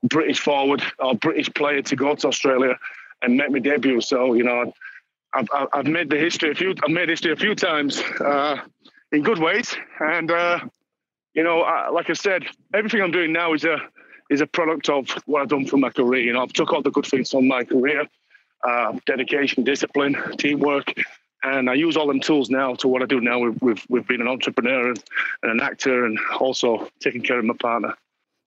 British 0.02 0.38
forward 0.38 0.82
or 0.98 1.14
British 1.14 1.48
player 1.54 1.80
to 1.80 1.96
go 1.96 2.14
to 2.14 2.28
Australia 2.28 2.78
and 3.22 3.36
make 3.36 3.50
my 3.50 3.58
debut. 3.58 4.00
So 4.00 4.34
you 4.34 4.44
know, 4.44 4.72
I've, 5.32 5.48
I've- 5.54 5.68
I've 5.72 5.86
made 5.86 6.10
the 6.10 6.18
history 6.18 6.50
a 6.50 6.54
few. 6.54 6.74
I've 6.82 6.90
made 6.90 7.08
history 7.08 7.32
a 7.32 7.36
few 7.36 7.54
times 7.54 8.00
uh, 8.20 8.56
in 9.12 9.22
good 9.22 9.38
ways, 9.38 9.76
and 10.00 10.30
uh, 10.30 10.60
you 11.34 11.42
know, 11.42 11.60
I, 11.62 11.90
like 11.90 12.10
I 12.10 12.14
said, 12.14 12.44
everything 12.74 13.02
I'm 13.02 13.10
doing 13.10 13.32
now 13.32 13.54
is 13.54 13.64
a 13.64 13.78
is 14.30 14.40
a 14.40 14.46
product 14.46 14.88
of 14.90 15.08
what 15.26 15.42
I've 15.42 15.48
done 15.48 15.66
for 15.66 15.78
my 15.78 15.90
career. 15.90 16.22
You 16.22 16.32
know, 16.34 16.42
I've 16.42 16.52
took 16.52 16.72
all 16.72 16.82
the 16.82 16.90
good 16.90 17.06
things 17.06 17.30
from 17.30 17.48
my 17.48 17.64
career, 17.64 18.04
uh, 18.66 18.98
dedication, 19.06 19.64
discipline, 19.64 20.16
teamwork, 20.38 20.92
and 21.42 21.70
I 21.70 21.74
use 21.74 21.96
all 21.96 22.06
them 22.06 22.20
tools 22.20 22.50
now 22.50 22.74
to 22.74 22.88
what 22.88 23.02
I 23.02 23.06
do 23.06 23.20
now 23.20 23.38
with 23.40 23.60
with, 23.62 23.90
with 23.90 24.06
being 24.06 24.20
an 24.20 24.28
entrepreneur 24.28 24.88
and, 24.88 25.02
and 25.42 25.52
an 25.52 25.60
actor, 25.60 26.04
and 26.04 26.18
also 26.38 26.88
taking 27.00 27.22
care 27.22 27.38
of 27.38 27.44
my 27.44 27.54
partner. 27.60 27.94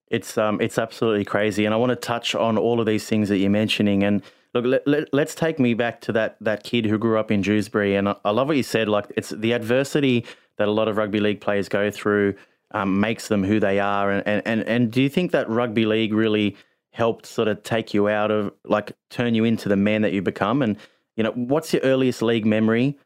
It's 0.10 0.38
um, 0.38 0.60
it's 0.62 0.77
absolutely 0.77 1.25
crazy, 1.25 1.65
and 1.65 1.74
I 1.74 1.77
want 1.77 1.91
to 1.91 1.96
touch 1.96 2.36
on 2.36 2.57
all 2.57 2.79
of 2.79 2.86
these 2.86 3.05
things 3.07 3.29
that 3.29 3.38
you're 3.38 3.50
mentioning. 3.50 4.03
And 4.03 4.22
look, 4.53 4.65
let, 4.65 4.88
let, 4.88 5.13
let's 5.13 5.36
take 5.36 5.60
me 5.60 5.74
back 5.74 6.01
to 6.01 6.12
that 6.13 6.38
that 6.41 6.63
kid 6.63 6.86
who 6.86 6.98
grew 6.98 7.17
up 7.17 7.31
in 7.31 7.41
Dewsbury. 7.41 7.96
And 7.96 8.10
I, 8.10 8.15
I 8.25 8.31
love 8.31 8.48
what 8.48 8.58
you 8.58 8.63
said. 8.63 8.88
Like 8.88 9.05
it's 9.15 9.29
the 9.29 9.53
adversity 9.53 10.25
that 10.58 10.67
a 10.67 10.72
lot 10.72 10.88
of 10.88 10.98
rugby 10.98 11.20
league 11.20 11.41
players 11.41 11.70
go 11.70 11.91
through 11.91 12.36
um, 12.72 13.00
makes 13.00 13.27
them 13.27 13.43
who 13.43 13.60
they 13.60 13.79
are. 13.79 14.12
And, 14.12 14.27
and 14.27 14.41
and 14.46 14.63
and 14.63 14.91
do 14.91 15.01
you 15.01 15.10
think 15.10 15.31
that 15.31 15.50
rugby 15.50 15.86
league 15.86 16.13
really 16.13 16.55
helped 16.91 17.25
sort 17.25 17.48
of 17.48 17.63
take 17.63 17.93
you 17.93 18.10
out 18.10 18.31
of 18.31 18.51
like 18.65 18.91
turn 19.10 19.34
you 19.34 19.43
into 19.46 19.70
the 19.70 19.77
man 19.77 20.01
that 20.01 20.13
you 20.13 20.22
become? 20.22 20.62
And 20.62 20.77
you 21.15 21.24
know, 21.24 21.31
what's 21.31 21.74
your 21.74 21.81
earliest 21.84 22.22
league 22.22 22.46
memory? 22.46 22.98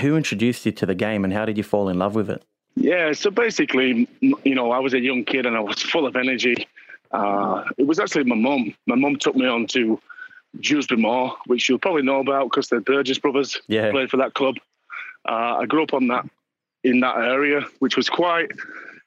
Who 0.00 0.16
introduced 0.16 0.66
you 0.66 0.72
to 0.72 0.86
the 0.86 0.94
game, 0.94 1.24
and 1.24 1.32
how 1.32 1.46
did 1.46 1.56
you 1.56 1.64
fall 1.64 1.88
in 1.88 1.98
love 1.98 2.14
with 2.14 2.28
it? 2.28 2.42
Yeah, 2.76 3.12
so 3.12 3.30
basically, 3.30 4.06
you 4.20 4.54
know, 4.54 4.70
I 4.70 4.78
was 4.78 4.94
a 4.94 5.00
young 5.00 5.24
kid 5.24 5.46
and 5.46 5.56
I 5.56 5.60
was 5.60 5.82
full 5.82 6.06
of 6.06 6.14
energy. 6.14 6.68
Uh, 7.10 7.64
it 7.76 7.86
was 7.86 7.98
actually 7.98 8.24
my 8.24 8.36
mum. 8.36 8.74
My 8.86 8.94
mum 8.94 9.16
took 9.16 9.34
me 9.34 9.46
on 9.46 9.66
to 9.68 9.98
Dewsbury 10.60 11.00
Moor, 11.00 11.36
which 11.46 11.68
you'll 11.68 11.78
probably 11.78 12.02
know 12.02 12.20
about 12.20 12.50
because 12.50 12.68
the 12.68 12.80
Burgess 12.80 13.18
brothers 13.18 13.60
Yeah. 13.68 13.90
played 13.90 14.10
for 14.10 14.16
that 14.18 14.34
club. 14.34 14.56
Uh, 15.28 15.58
I 15.60 15.66
grew 15.66 15.82
up 15.82 15.94
on 15.94 16.08
that 16.08 16.28
in 16.84 17.00
that 17.00 17.16
area, 17.16 17.62
which 17.80 17.96
was 17.96 18.08
quite. 18.08 18.50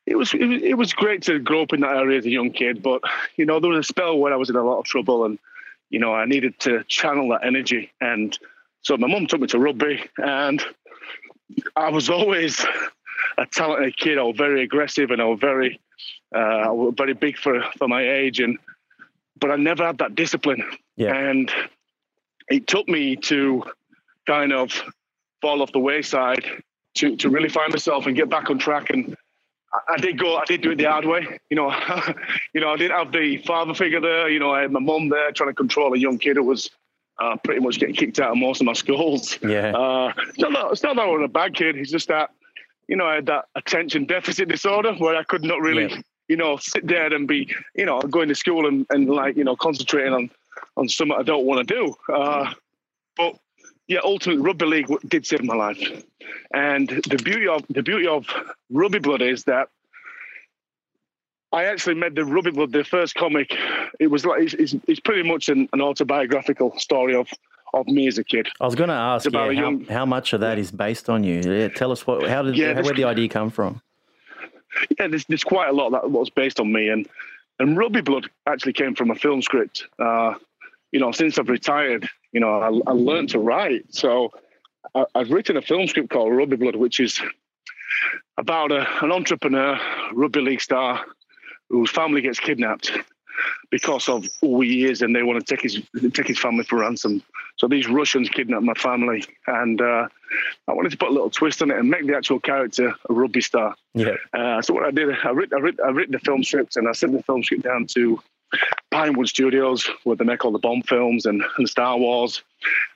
It 0.06 0.16
was, 0.16 0.34
it 0.34 0.46
was 0.46 0.62
it 0.62 0.78
was 0.78 0.94
great 0.94 1.22
to 1.24 1.40
grow 1.40 1.62
up 1.62 1.74
in 1.74 1.82
that 1.82 1.96
area 1.96 2.18
as 2.18 2.26
a 2.26 2.30
young 2.30 2.52
kid, 2.52 2.82
but 2.82 3.02
you 3.38 3.46
know 3.46 3.60
there 3.60 3.70
was 3.70 3.80
a 3.80 3.84
spell 3.88 4.18
where 4.18 4.34
I 4.34 4.36
was 4.36 4.50
in 4.50 4.56
a 4.56 4.64
lot 4.64 4.80
of 4.80 4.86
trouble, 4.86 5.26
and 5.26 5.40
you 5.90 6.00
know 6.00 6.14
I 6.14 6.26
needed 6.26 6.60
to 6.62 6.84
channel 6.86 7.30
that 7.30 7.46
energy, 7.46 7.92
and 8.02 8.38
so 8.82 8.98
my 8.98 9.08
mum 9.08 9.28
took 9.28 9.42
me 9.42 9.48
to 9.48 9.60
rugby, 9.60 10.04
and 10.18 10.64
I 11.76 11.90
was 11.90 12.10
always 12.10 12.66
a 13.38 13.46
talented 13.46 13.98
kid. 13.98 14.18
I 14.18 14.24
was 14.24 14.36
very 14.38 14.64
aggressive 14.64 15.12
and 15.12 15.22
I 15.22 15.26
was 15.26 15.40
very, 15.40 15.80
uh, 16.36 16.40
I 16.40 16.70
was 16.70 16.94
very 16.98 17.14
big 17.14 17.38
for, 17.38 17.64
for 17.78 17.88
my 17.88 18.08
age. 18.08 18.40
And, 18.40 18.58
but 19.40 19.52
I 19.52 19.56
never 19.56 19.86
had 19.86 19.98
that 20.00 20.16
discipline. 20.16 20.64
Yeah. 21.02 21.16
And 21.16 21.52
it 22.50 22.68
took 22.68 22.88
me 22.88 23.16
to 23.16 23.64
kind 24.28 24.54
of 24.54 24.72
fall 25.42 25.62
off 25.62 25.72
the 25.72 25.80
wayside 25.80 26.46
to, 26.96 27.16
to 27.18 27.30
really 27.30 27.50
find 27.50 27.72
myself 27.74 28.06
and 28.06 28.16
get 28.16 28.30
back 28.30 28.50
on 28.50 28.60
track. 28.60 28.90
And 28.92 29.16
I, 29.74 29.94
I 29.94 29.98
did 29.98 30.20
go, 30.20 30.38
I 30.38 30.46
did 30.46 30.62
do 30.62 30.72
it 30.72 30.78
the 30.78 30.84
hard 30.86 31.06
way. 31.06 31.40
You 31.50 31.56
know, 31.56 31.70
you 32.54 32.62
know, 32.62 32.70
I 32.72 32.78
didn't 32.78 32.98
have 32.98 33.12
the 33.12 33.38
father 33.38 33.74
figure 33.74 34.00
there. 34.02 34.30
You 34.30 34.40
know, 34.40 34.52
I 34.52 34.62
had 34.62 34.72
my 34.72 34.80
mum 34.80 35.10
there 35.10 35.32
trying 35.32 35.50
to 35.50 35.56
control 35.56 35.94
a 35.94 35.98
young 35.98 36.20
kid 36.20 36.38
who 36.38 36.44
was 36.44 36.70
uh, 37.20 37.36
pretty 37.44 37.62
much 37.62 37.80
getting 37.80 37.96
kicked 37.96 38.20
out 38.20 38.32
of 38.32 38.38
most 38.38 38.62
of 38.62 38.66
my 38.66 38.74
schools. 38.74 39.40
Yeah. 39.42 39.72
Uh, 39.76 40.14
it's, 40.28 40.40
not 40.40 40.52
that, 40.54 40.72
it's 40.72 40.84
not 40.84 40.96
that 40.98 41.04
I 41.04 41.08
was 41.08 41.24
a 41.24 41.28
bad 41.28 41.56
kid. 41.56 41.78
It's 41.78 41.92
just 41.92 42.10
that, 42.10 42.32
you 42.88 42.96
know, 42.96 43.06
I 43.06 43.16
had 43.16 43.26
that 43.28 43.46
attention 43.56 44.06
deficit 44.06 44.50
disorder 44.50 44.94
where 44.96 45.16
I 45.16 45.24
could 45.24 45.44
not 45.44 45.62
really, 45.62 45.90
Yeah. 45.90 46.02
you 46.28 46.36
know, 46.38 46.58
sit 46.58 46.86
there 46.86 47.14
and 47.14 47.28
be, 47.28 47.54
you 47.76 47.86
know, 47.86 48.02
going 48.02 48.30
to 48.30 48.36
school 48.36 48.68
and, 48.68 48.86
and 48.90 49.10
like, 49.10 49.36
you 49.38 49.44
know, 49.44 49.56
concentrating 49.56 50.14
on, 50.14 50.30
on 50.78 50.88
something 50.90 51.18
I 51.18 51.24
don't 51.24 51.46
want 51.46 51.68
to 51.68 51.74
do. 51.74 51.96
Uh, 52.14 52.54
but 53.18 53.38
yeah, 53.88 54.00
ultimately, 54.04 54.42
rugby 54.42 54.66
league 54.66 54.88
did 55.08 55.26
save 55.26 55.44
my 55.44 55.56
life. 55.56 55.80
And 56.54 56.88
the 56.88 57.18
beauty 57.24 57.48
of 57.48 57.66
the 57.70 57.84
beauty 57.84 58.08
of 58.08 58.26
Rugby 58.70 59.00
Blood 59.00 59.22
is 59.22 59.44
that 59.46 59.70
I 61.54 61.66
actually 61.66 61.96
made 61.96 62.16
the 62.16 62.24
Rugby 62.24 62.52
Blood 62.52 62.72
the 62.72 62.84
first 62.84 63.16
comic. 63.16 63.54
It 64.00 64.08
was 64.08 64.26
like 64.26 64.44
it's, 64.44 64.54
it's, 64.54 64.76
it's 64.88 65.00
pretty 65.02 65.28
much 65.28 65.50
an, 65.50 65.68
an 65.74 65.82
autobiographical 65.82 66.78
story 66.80 67.16
of 67.16 67.28
of 67.74 67.88
me 67.88 68.06
as 68.08 68.18
a 68.18 68.24
kid. 68.24 68.50
I 68.60 68.66
was 68.66 68.76
going 68.76 68.90
to 68.90 68.94
ask, 68.96 69.32
yeah, 69.32 69.40
how, 69.40 69.50
young- 69.50 69.86
how 69.86 70.06
much 70.06 70.34
of 70.34 70.42
that 70.42 70.58
is 70.58 70.72
based 70.72 71.10
on 71.10 71.24
you? 71.24 71.40
Yeah, 71.46 71.70
tell 71.70 71.94
us 71.94 72.06
what, 72.06 72.28
how 72.28 72.42
did, 72.42 72.58
Yeah, 72.58 72.74
how, 72.74 72.82
where 72.84 72.94
the 72.94 73.06
idea 73.06 73.30
come 73.30 73.50
from? 73.50 73.82
yeah, 75.00 75.08
there's, 75.08 75.24
there's 75.26 75.46
quite 75.46 75.70
a 75.70 75.72
lot 75.72 75.92
that 75.92 76.12
was 76.12 76.30
based 76.30 76.60
on 76.60 76.72
me, 76.72 76.90
and 76.90 77.08
and 77.60 77.78
Rugby 77.78 78.02
Blood 78.02 78.30
actually 78.46 78.74
came 78.74 78.94
from 78.96 79.10
a 79.12 79.16
film 79.16 79.42
script. 79.42 79.86
Uh, 80.00 80.34
you 80.92 81.00
know, 81.00 81.12
since 81.12 81.38
I've 81.38 81.50
retired, 81.50 82.10
you 82.32 82.40
know, 82.40 82.60
I, 82.60 82.92
I 82.92 82.94
learned 82.94 83.30
to 83.30 83.40
write. 83.40 83.94
So 83.94 84.32
I, 84.96 85.06
I've 85.16 85.32
written 85.32 85.58
a 85.58 85.62
film 85.62 85.88
script 85.88 86.10
called 86.10 86.36
Rugby 86.36 86.58
Blood, 86.58 86.76
which 86.76 87.00
is 87.00 87.22
about 88.38 88.72
a, 88.72 88.86
an 89.04 89.12
entrepreneur, 89.12 89.80
rugby 90.14 90.42
league 90.42 90.62
star, 90.62 91.06
whose 91.70 91.90
family 91.90 92.22
gets 92.22 92.40
kidnapped 92.40 92.92
because 93.70 94.10
of 94.10 94.26
who 94.42 94.62
he 94.62 94.86
is, 94.86 95.02
and 95.02 95.16
they 95.16 95.24
want 95.24 95.46
to 95.46 95.56
take 95.56 95.64
his 95.64 95.82
take 96.14 96.28
his 96.28 96.40
family 96.40 96.64
for 96.64 96.80
ransom. 96.80 97.24
So 97.58 97.68
these 97.68 97.88
Russians 97.88 98.30
kidnap 98.30 98.64
my 98.64 98.74
family, 98.74 99.24
and 99.48 99.82
uh, 99.82 100.08
I 100.68 100.74
wanted 100.74 100.92
to 100.92 100.98
put 100.98 101.10
a 101.10 101.12
little 101.12 101.30
twist 101.30 101.62
on 101.62 101.72
it 101.72 101.78
and 101.78 101.90
make 101.90 102.06
the 102.06 102.16
actual 102.16 102.40
character 102.40 102.94
a 103.10 103.14
rugby 103.14 103.42
star. 103.42 103.76
Yeah. 103.94 104.16
Uh, 104.34 104.62
so 104.62 104.74
what 104.74 104.86
I 104.86 104.92
did, 104.92 105.10
I 105.24 105.32
wrote, 105.32 105.54
I 105.54 105.60
writ, 105.60 105.80
I 105.86 105.90
writ 105.90 106.12
the 106.12 106.20
film 106.20 106.44
script 106.44 106.76
and 106.76 106.88
I 106.88 106.92
sent 106.92 107.14
the 107.14 107.24
film 107.24 107.44
script 107.44 107.64
down 107.64 107.88
to 107.96 108.20
Pinewood 108.92 109.28
Studios, 109.28 109.90
where 110.04 110.16
they 110.16 110.26
make 110.26 110.44
all 110.44 110.52
the 110.52 110.60
Bond 110.60 110.88
films 110.88 111.26
and, 111.26 111.44
and 111.58 111.70
Star 111.70 111.98
Wars, 111.98 112.44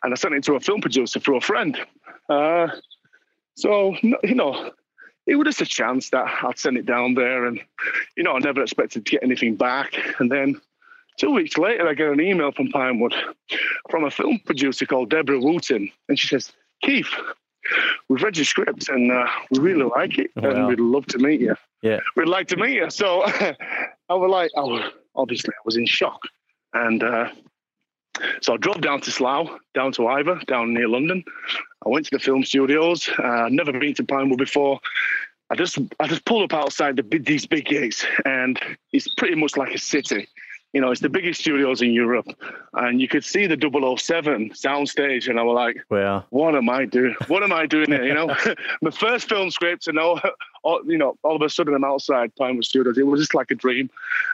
and 0.04 0.14
I 0.14 0.16
sent 0.16 0.34
it 0.36 0.44
to 0.46 0.56
a 0.56 0.60
film 0.60 0.82
producer 0.82 1.20
through 1.20 1.38
a 1.38 1.42
friend. 1.42 1.78
Uh, 2.30 2.68
so 3.56 3.96
you 4.24 4.36
know, 4.36 4.72
it 5.28 5.36
was 5.36 5.46
just 5.46 5.62
a 5.62 5.66
chance 5.66 6.10
that 6.10 6.26
I'd 6.44 6.60
send 6.60 6.78
it 6.78 6.86
down 6.86 7.14
there, 7.14 7.46
and 7.46 7.60
you 8.18 8.24
know, 8.24 8.34
I 8.34 8.40
never 8.40 8.62
expected 8.62 9.06
to 9.06 9.12
get 9.12 9.24
anything 9.24 9.56
back. 9.56 9.96
And 10.20 10.30
then 10.32 10.60
two 11.18 11.32
weeks 11.32 11.58
later, 11.58 11.88
I 11.88 11.94
get 11.94 12.10
an 12.10 12.20
email 12.22 12.52
from 12.52 12.70
Pinewood 12.70 13.14
from 13.90 14.04
a 14.04 14.12
film 14.12 14.40
producer 14.46 14.86
called 14.86 15.10
Deborah 15.10 15.40
Wooten, 15.40 15.90
and 16.10 16.20
she 16.20 16.28
says, 16.28 16.52
"Keith." 16.84 17.10
We've 18.10 18.22
read 18.22 18.38
your 18.38 18.46
script 18.46 18.90
and 18.90 19.12
uh, 19.12 19.26
we 19.50 19.58
really 19.58 19.90
like 19.98 20.20
it, 20.20 20.30
Wow. 20.36 20.52
and 20.52 20.68
we'd 20.68 20.80
love 20.80 21.08
to 21.08 21.18
meet 21.18 21.42
you 21.42 21.56
Yeah. 21.82 22.00
we'd 22.16 22.28
like 22.28 22.48
to 22.50 22.58
meet 22.58 22.74
you. 22.76 22.92
So 22.92 23.24
I 23.26 23.56
was 24.14 24.30
like, 24.30 24.52
I 24.56 24.60
was, 24.60 24.92
obviously, 25.16 25.54
I 25.54 25.62
was 25.66 25.78
in 25.78 25.86
shock. 25.86 26.22
And 26.74 27.04
uh, 27.04 27.30
so 28.42 28.54
I 28.54 28.58
drove 28.58 28.82
down 28.82 29.02
to 29.02 29.12
Slough, 29.12 29.50
down 29.74 29.92
to 29.94 30.08
Iver, 30.08 30.42
down 30.48 30.74
near 30.74 30.88
London. 30.88 31.24
I 31.86 31.90
went 31.90 32.06
to 32.06 32.12
the 32.12 32.20
film 32.20 32.44
studios. 32.44 33.10
Uh, 33.10 33.48
never 33.50 33.72
been 33.72 33.94
to 33.96 34.04
Pinewood 34.04 34.40
before. 34.40 34.80
I 35.50 35.56
just 35.56 35.78
I 36.00 36.08
just 36.08 36.26
pulled 36.26 36.52
up 36.52 36.58
outside 36.58 36.96
the 36.96 37.20
these 37.20 37.46
big 37.46 37.66
gates, 37.66 38.06
and 38.26 38.60
it's 38.92 39.08
pretty 39.16 39.36
much 39.36 39.58
like 39.58 39.74
a 39.74 39.78
city. 39.78 40.28
You 40.76 40.82
know, 40.82 40.92
it's 40.92 41.00
the 41.00 41.08
biggest 41.08 41.40
studios 41.40 41.82
in 41.82 41.94
Europe, 41.94 42.28
and 42.74 43.00
you 43.00 43.08
could 43.08 43.24
see 43.24 43.48
the 43.48 43.56
007 43.56 44.50
soundstage, 44.50 45.30
and 45.30 45.40
I 45.40 45.44
was 45.44 45.56
like, 45.56 45.78
well, 45.90 46.26
what 46.32 46.54
am 46.54 46.70
I 46.70 46.84
doing? 46.84 47.16
What 47.28 47.44
am 47.44 47.54
I 47.54 47.66
doing 47.66 47.90
here? 47.90 48.04
You 48.04 48.14
know, 48.14 48.36
my 48.82 48.92
first 48.92 49.30
film 49.30 49.50
script, 49.52 49.88
and 49.88 49.98
all, 49.98 50.20
all, 50.64 50.82
you 50.86 50.98
know, 50.98 51.18
all 51.24 51.38
of 51.38 51.42
a 51.42 51.50
sudden 51.50 51.76
I'm 51.76 51.86
outside 51.86 52.36
Pinewood 52.36 52.66
Studios. 52.66 52.98
It 52.98 53.08
was 53.08 53.22
just 53.22 53.34
like 53.34 53.52
a 53.52 53.56
dream. 53.56 53.90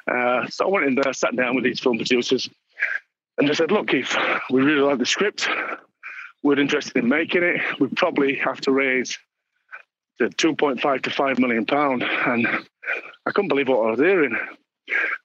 Uh, 0.07 0.48
so 0.48 0.65
I 0.65 0.69
went 0.69 0.88
in 0.88 0.95
there, 0.95 1.13
sat 1.13 1.36
down 1.36 1.53
with 1.53 1.63
these 1.63 1.79
film 1.79 1.98
producers, 1.98 2.50
and 3.38 3.48
they 3.48 3.53
said, 3.53 3.71
"Look, 3.71 3.89
Keith, 3.89 4.17
we 4.50 4.63
really 4.63 4.81
like 4.81 4.98
the 4.98 5.05
script. 5.05 5.48
We're 6.41 6.60
interested 6.60 6.98
in 6.98 7.07
making 7.07 7.43
it. 7.43 7.62
We 7.79 7.88
probably 7.89 8.33
have 8.38 8.60
to 8.62 8.71
raise 8.71 9.15
the 10.17 10.29
2.5 10.29 11.03
to 11.03 11.10
5 11.12 11.38
million 11.38 11.67
pound." 11.67 12.01
And 12.01 12.48
I 13.27 13.31
couldn't 13.31 13.50
believe 13.50 13.67
what 13.67 13.86
I 13.86 13.91
was 13.91 14.00
hearing. 14.00 14.36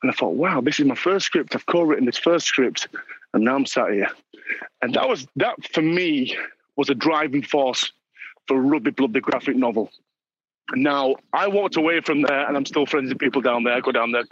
And 0.03 0.11
I 0.11 0.15
thought, 0.15 0.35
wow, 0.35 0.61
this 0.61 0.79
is 0.79 0.87
my 0.87 0.95
first 0.95 1.27
script. 1.27 1.55
I've 1.55 1.67
co-written 1.67 2.07
this 2.07 2.19
first 2.19 2.47
script, 2.47 2.89
and 3.35 3.45
now 3.45 3.57
I'm 3.57 3.67
sat 3.67 3.91
here. 3.91 4.11
And 4.83 4.95
that 4.95 5.09
was 5.09 5.27
that 5.37 5.57
for 5.73 5.83
me 5.83 6.37
was 6.77 6.91
a 6.91 6.95
driving 6.95 7.43
force 7.43 7.93
for 8.47 8.61
Rugby 8.61 8.91
Blood, 8.91 9.13
the 9.13 9.21
graphic 9.21 9.57
novel. 9.57 9.91
Now 10.75 11.17
I 11.33 11.49
walked 11.49 11.77
away 11.77 12.01
from 12.01 12.23
there, 12.23 12.47
and 12.47 12.57
I'm 12.57 12.67
still 12.67 12.87
friends 12.87 13.09
with 13.09 13.19
people 13.19 13.41
down 13.41 13.65
there. 13.65 13.75
I 13.75 13.81
go 13.81 13.93
down 13.93 14.13
there 14.13 14.25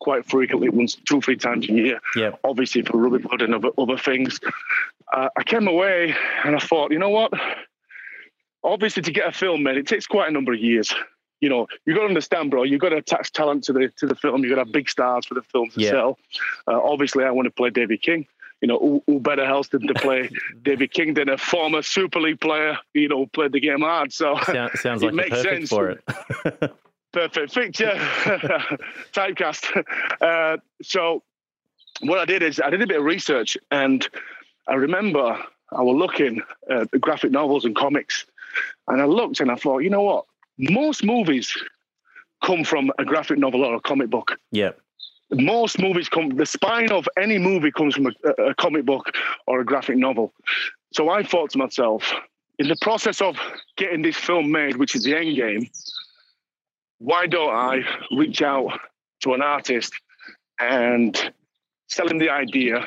quite 0.00 0.26
frequently, 0.28 0.68
once, 0.68 0.94
two, 0.94 1.20
three 1.20 1.36
times 1.36 1.68
a 1.68 1.72
year. 1.72 2.00
Yeah. 2.16 2.32
Obviously 2.44 2.82
for 2.82 2.96
Rugby 2.96 3.18
Blood 3.18 3.42
and 3.42 3.54
other, 3.54 3.70
other 3.78 3.98
things. 3.98 4.40
Uh, 5.12 5.28
I 5.36 5.42
came 5.42 5.68
away 5.68 6.14
and 6.44 6.56
I 6.56 6.58
thought, 6.58 6.92
you 6.92 6.98
know 6.98 7.10
what? 7.10 7.32
Obviously, 8.64 9.02
to 9.02 9.10
get 9.10 9.26
a 9.26 9.32
film 9.32 9.62
made, 9.62 9.76
it 9.76 9.86
takes 9.86 10.06
quite 10.06 10.28
a 10.28 10.32
number 10.32 10.52
of 10.52 10.60
years. 10.60 10.94
You 11.42 11.48
know, 11.50 11.66
you 11.84 11.92
got 11.94 12.02
to 12.02 12.06
understand, 12.06 12.50
bro. 12.50 12.62
You 12.62 12.78
got 12.78 12.90
to 12.90 12.96
attach 12.96 13.32
talent 13.32 13.64
to 13.64 13.72
the 13.74 13.88
to 13.98 14.06
the 14.06 14.14
film. 14.14 14.42
You 14.44 14.48
got 14.48 14.54
to 14.54 14.60
have 14.62 14.72
big 14.72 14.88
stars 14.88 15.26
for 15.26 15.34
the 15.34 15.42
film 15.42 15.68
to 15.70 15.80
Yeah. 15.80 15.90
sell. 15.90 16.18
Uh, 16.68 16.80
obviously, 16.80 17.24
I 17.24 17.30
want 17.32 17.46
to 17.46 17.50
play 17.50 17.68
David 17.70 18.00
King. 18.00 18.26
You 18.60 18.68
know, 18.68 18.78
who, 18.78 19.02
who 19.08 19.18
better 19.18 19.42
else 19.42 19.66
than 19.68 19.86
to 19.88 19.94
play 19.94 20.30
David 20.62 20.92
King 20.92 21.14
than 21.14 21.28
a 21.28 21.36
former 21.36 21.82
Super 21.82 22.20
League 22.20 22.40
player? 22.40 22.78
You 22.94 23.08
know, 23.08 23.18
who 23.18 23.26
played 23.26 23.50
the 23.52 23.58
game 23.60 23.80
hard. 23.80 24.12
So 24.12 24.38
Sound, 24.44 24.70
sounds 24.76 25.02
It 25.02 25.06
like 25.06 25.14
makes 25.14 25.30
perfect 25.30 25.68
sense. 25.68 25.70
for 25.70 25.90
it. 25.90 26.72
perfect 27.12 27.52
picture 27.52 27.92
typecast 29.12 29.84
uh, 30.22 30.56
so 30.82 31.22
what 32.00 32.18
i 32.18 32.24
did 32.24 32.42
is 32.42 32.58
i 32.60 32.70
did 32.70 32.80
a 32.80 32.86
bit 32.86 32.98
of 32.98 33.04
research 33.04 33.56
and 33.70 34.08
i 34.66 34.72
remember 34.74 35.38
i 35.72 35.82
was 35.82 35.94
looking 35.94 36.40
at 36.70 36.90
the 36.90 36.98
graphic 36.98 37.30
novels 37.30 37.64
and 37.66 37.76
comics 37.76 38.24
and 38.88 39.02
i 39.02 39.04
looked 39.04 39.40
and 39.40 39.50
i 39.50 39.54
thought 39.56 39.80
you 39.80 39.90
know 39.90 40.00
what 40.02 40.24
most 40.70 41.04
movies 41.04 41.56
come 42.44 42.64
from 42.64 42.90
a 42.98 43.04
graphic 43.04 43.38
novel 43.38 43.64
or 43.64 43.74
a 43.76 43.80
comic 43.80 44.10
book. 44.10 44.38
Yeah. 44.50 44.70
most 45.30 45.78
movies 45.78 46.08
come 46.08 46.30
the 46.30 46.46
spine 46.46 46.90
of 46.92 47.08
any 47.16 47.38
movie 47.38 47.72
comes 47.72 47.94
from 47.94 48.06
a, 48.06 48.42
a 48.50 48.54
comic 48.54 48.84
book 48.84 49.06
or 49.46 49.60
a 49.60 49.64
graphic 49.64 49.96
novel. 49.96 50.32
So 50.92 51.08
i 51.08 51.22
thought 51.22 51.50
to 51.50 51.58
myself 51.58 52.12
in 52.58 52.68
the 52.68 52.76
process 52.80 53.20
of 53.20 53.36
getting 53.76 54.02
this 54.02 54.16
film 54.16 54.50
made 54.52 54.76
which 54.76 54.94
is 54.94 55.02
the 55.04 55.16
end 55.16 55.36
game 55.36 55.68
why 56.98 57.26
don't 57.26 57.54
i 57.54 57.80
reach 58.16 58.42
out 58.42 58.78
to 59.22 59.32
an 59.32 59.42
artist 59.42 59.92
and 60.60 61.32
sell 61.88 62.06
him 62.06 62.18
the 62.18 62.28
idea 62.28 62.86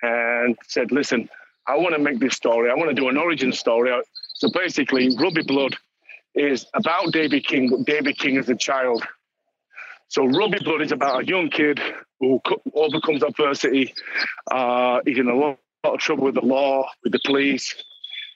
and 0.00 0.56
said 0.66 0.90
listen 0.90 1.28
i 1.68 1.76
want 1.76 1.94
to 1.94 2.00
make 2.00 2.18
this 2.18 2.34
story. 2.34 2.70
I 2.70 2.74
want 2.74 2.88
to 2.88 2.94
do 2.94 3.08
an 3.08 3.16
origin 3.16 3.52
story. 3.52 3.90
So 4.34 4.48
basically 4.50 5.14
rugby 5.16 5.42
blood 5.42 5.76
is 6.34 6.66
about 6.74 7.12
david 7.12 7.46
king 7.46 7.68
but 7.70 7.84
david 7.84 8.18
king 8.18 8.36
as 8.36 8.48
a 8.48 8.56
child 8.56 9.04
so 10.12 10.26
Rugby 10.26 10.58
Blood 10.62 10.82
is 10.82 10.92
about 10.92 11.22
a 11.22 11.26
young 11.26 11.48
kid 11.48 11.80
who 12.20 12.38
overcomes 12.74 13.22
adversity. 13.22 13.94
Uh, 14.50 15.00
he's 15.06 15.16
in 15.16 15.26
a 15.26 15.34
lot, 15.34 15.58
lot 15.86 15.94
of 15.94 16.00
trouble 16.00 16.24
with 16.24 16.34
the 16.34 16.44
law, 16.44 16.86
with 17.02 17.14
the 17.14 17.20
police. 17.24 17.74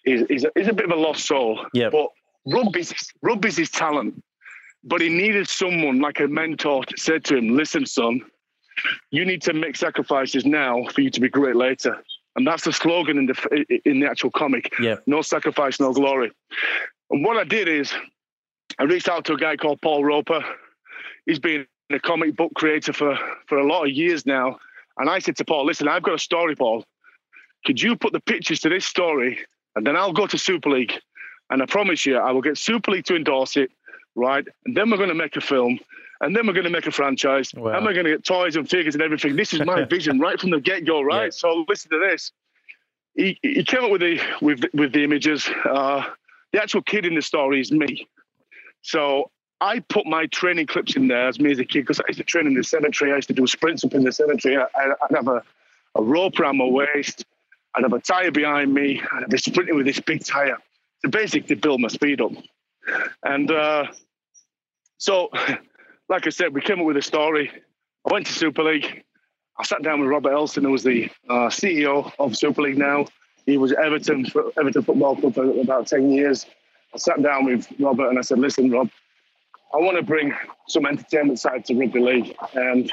He's, 0.02 0.26
he's, 0.28 0.44
a, 0.44 0.50
he's 0.54 0.68
a 0.68 0.72
bit 0.72 0.86
of 0.86 0.92
a 0.92 0.98
lost 0.98 1.26
soul. 1.26 1.66
Yeah. 1.74 1.90
But 1.90 2.08
rugby's, 2.46 2.94
rugby's 3.20 3.58
his 3.58 3.70
talent. 3.70 4.24
But 4.84 5.02
he 5.02 5.10
needed 5.10 5.48
someone 5.48 6.00
like 6.00 6.18
a 6.18 6.28
mentor 6.28 6.82
to 6.82 6.96
say 6.96 7.18
to 7.18 7.36
him, 7.36 7.54
listen, 7.54 7.84
son, 7.84 8.22
you 9.10 9.26
need 9.26 9.42
to 9.42 9.52
make 9.52 9.76
sacrifices 9.76 10.46
now 10.46 10.82
for 10.94 11.02
you 11.02 11.10
to 11.10 11.20
be 11.20 11.28
great 11.28 11.56
later. 11.56 12.02
And 12.36 12.46
that's 12.46 12.64
the 12.64 12.72
slogan 12.72 13.18
in 13.18 13.26
the, 13.26 13.80
in 13.84 14.00
the 14.00 14.06
actual 14.06 14.30
comic. 14.30 14.72
Yeah. 14.80 14.96
No 15.06 15.20
sacrifice, 15.20 15.78
no 15.78 15.92
glory. 15.92 16.32
And 17.10 17.24
what 17.24 17.36
I 17.36 17.44
did 17.44 17.68
is 17.68 17.92
I 18.78 18.84
reached 18.84 19.08
out 19.08 19.24
to 19.26 19.34
a 19.34 19.36
guy 19.36 19.56
called 19.56 19.80
Paul 19.80 20.04
Roper. 20.04 20.44
He's 21.24 21.38
been 21.38 21.66
a 21.90 21.98
comic 21.98 22.36
book 22.36 22.52
creator 22.54 22.92
for, 22.92 23.18
for 23.46 23.58
a 23.58 23.66
lot 23.66 23.84
of 23.84 23.90
years 23.90 24.26
now. 24.26 24.58
And 24.98 25.08
I 25.08 25.18
said 25.18 25.36
to 25.36 25.44
Paul, 25.44 25.66
listen, 25.66 25.88
I've 25.88 26.02
got 26.02 26.14
a 26.14 26.18
story, 26.18 26.56
Paul. 26.56 26.84
Could 27.64 27.80
you 27.80 27.96
put 27.96 28.12
the 28.12 28.20
pictures 28.20 28.60
to 28.60 28.68
this 28.68 28.86
story? 28.86 29.38
And 29.74 29.86
then 29.86 29.96
I'll 29.96 30.12
go 30.12 30.26
to 30.26 30.38
Super 30.38 30.70
League 30.70 30.94
And 31.50 31.62
I 31.62 31.66
promise 31.66 32.06
you, 32.06 32.16
I 32.16 32.32
will 32.32 32.42
get 32.42 32.58
Super 32.58 32.92
League 32.92 33.04
to 33.06 33.16
endorse 33.16 33.56
it, 33.56 33.70
right? 34.14 34.46
And 34.64 34.76
then 34.76 34.90
we're 34.90 34.96
going 34.96 35.10
to 35.10 35.14
make 35.14 35.36
a 35.36 35.40
film. 35.40 35.78
And 36.20 36.34
then 36.34 36.46
we're 36.46 36.54
going 36.54 36.64
to 36.64 36.70
make 36.70 36.86
a 36.86 36.92
franchise. 36.92 37.52
Wow. 37.54 37.72
And 37.72 37.84
we're 37.84 37.92
going 37.92 38.06
to 38.06 38.12
get 38.12 38.24
toys 38.24 38.56
and 38.56 38.68
figures 38.68 38.94
and 38.94 39.02
everything. 39.02 39.36
This 39.36 39.52
is 39.52 39.64
my 39.64 39.84
vision 39.90 40.18
right 40.18 40.40
from 40.40 40.50
the 40.50 40.60
get 40.60 40.86
go, 40.86 41.02
right? 41.02 41.24
Yeah. 41.24 41.30
So 41.30 41.64
listen 41.68 41.90
to 41.90 41.98
this. 41.98 42.32
He, 43.14 43.38
he 43.42 43.64
came 43.64 43.84
up 43.84 43.90
with 43.90 44.00
the 44.02 44.20
with 44.42 44.64
with 44.74 44.92
the 44.92 45.02
images. 45.02 45.48
Uh, 45.64 46.04
the 46.56 46.62
actual 46.62 46.80
kid 46.80 47.04
in 47.04 47.14
the 47.14 47.20
story 47.20 47.60
is 47.60 47.70
me. 47.70 48.08
So 48.80 49.30
I 49.60 49.80
put 49.80 50.06
my 50.06 50.24
training 50.28 50.68
clips 50.68 50.96
in 50.96 51.06
there 51.06 51.28
as 51.28 51.38
me 51.38 51.52
as 51.52 51.58
a 51.58 51.66
kid 51.66 51.82
because 51.82 52.00
I 52.00 52.04
used 52.08 52.18
to 52.18 52.24
train 52.24 52.46
in 52.46 52.54
the 52.54 52.64
cemetery. 52.64 53.12
I 53.12 53.16
used 53.16 53.28
to 53.28 53.34
do 53.34 53.46
sprints 53.46 53.84
up 53.84 53.92
in 53.92 54.04
the 54.04 54.10
cemetery. 54.10 54.56
I, 54.56 54.66
I'd 54.74 55.14
have 55.14 55.28
a, 55.28 55.42
a 55.96 56.02
rope 56.02 56.40
around 56.40 56.56
my 56.56 56.64
waist. 56.64 57.26
I'd 57.74 57.82
have 57.82 57.92
a 57.92 58.00
tire 58.00 58.30
behind 58.30 58.72
me. 58.72 59.02
I'd 59.12 59.28
be 59.28 59.36
sprinting 59.36 59.76
with 59.76 59.84
this 59.84 60.00
big 60.00 60.24
tire 60.24 60.56
to 61.02 61.10
basically 61.10 61.56
build 61.56 61.82
my 61.82 61.88
speed 61.88 62.22
up. 62.22 62.32
And 63.22 63.50
uh, 63.50 63.88
so, 64.96 65.28
like 66.08 66.26
I 66.26 66.30
said, 66.30 66.54
we 66.54 66.62
came 66.62 66.80
up 66.80 66.86
with 66.86 66.96
a 66.96 67.02
story. 67.02 67.50
I 68.08 68.14
went 68.14 68.24
to 68.28 68.32
Super 68.32 68.62
League. 68.62 69.04
I 69.58 69.64
sat 69.64 69.82
down 69.82 70.00
with 70.00 70.08
Robert 70.08 70.32
Elstone, 70.32 70.62
who 70.62 70.72
was 70.72 70.84
the 70.84 71.10
uh, 71.28 71.48
CEO 71.48 72.10
of 72.18 72.34
Super 72.34 72.62
League 72.62 72.78
now. 72.78 73.04
He 73.46 73.58
was 73.58 73.72
Everton, 73.72 74.26
Everton 74.58 74.82
Football 74.82 75.16
Club 75.16 75.34
for 75.34 75.60
about 75.60 75.86
10 75.86 76.10
years. 76.10 76.46
I 76.92 76.98
sat 76.98 77.22
down 77.22 77.44
with 77.44 77.68
Robert 77.78 78.08
and 78.08 78.18
I 78.18 78.22
said, 78.22 78.38
listen, 78.38 78.70
Rob, 78.70 78.88
I 79.72 79.78
want 79.78 79.96
to 79.96 80.02
bring 80.02 80.32
some 80.68 80.84
entertainment 80.86 81.38
side 81.38 81.64
to 81.66 81.74
rugby 81.74 82.00
league, 82.00 82.34
and 82.54 82.90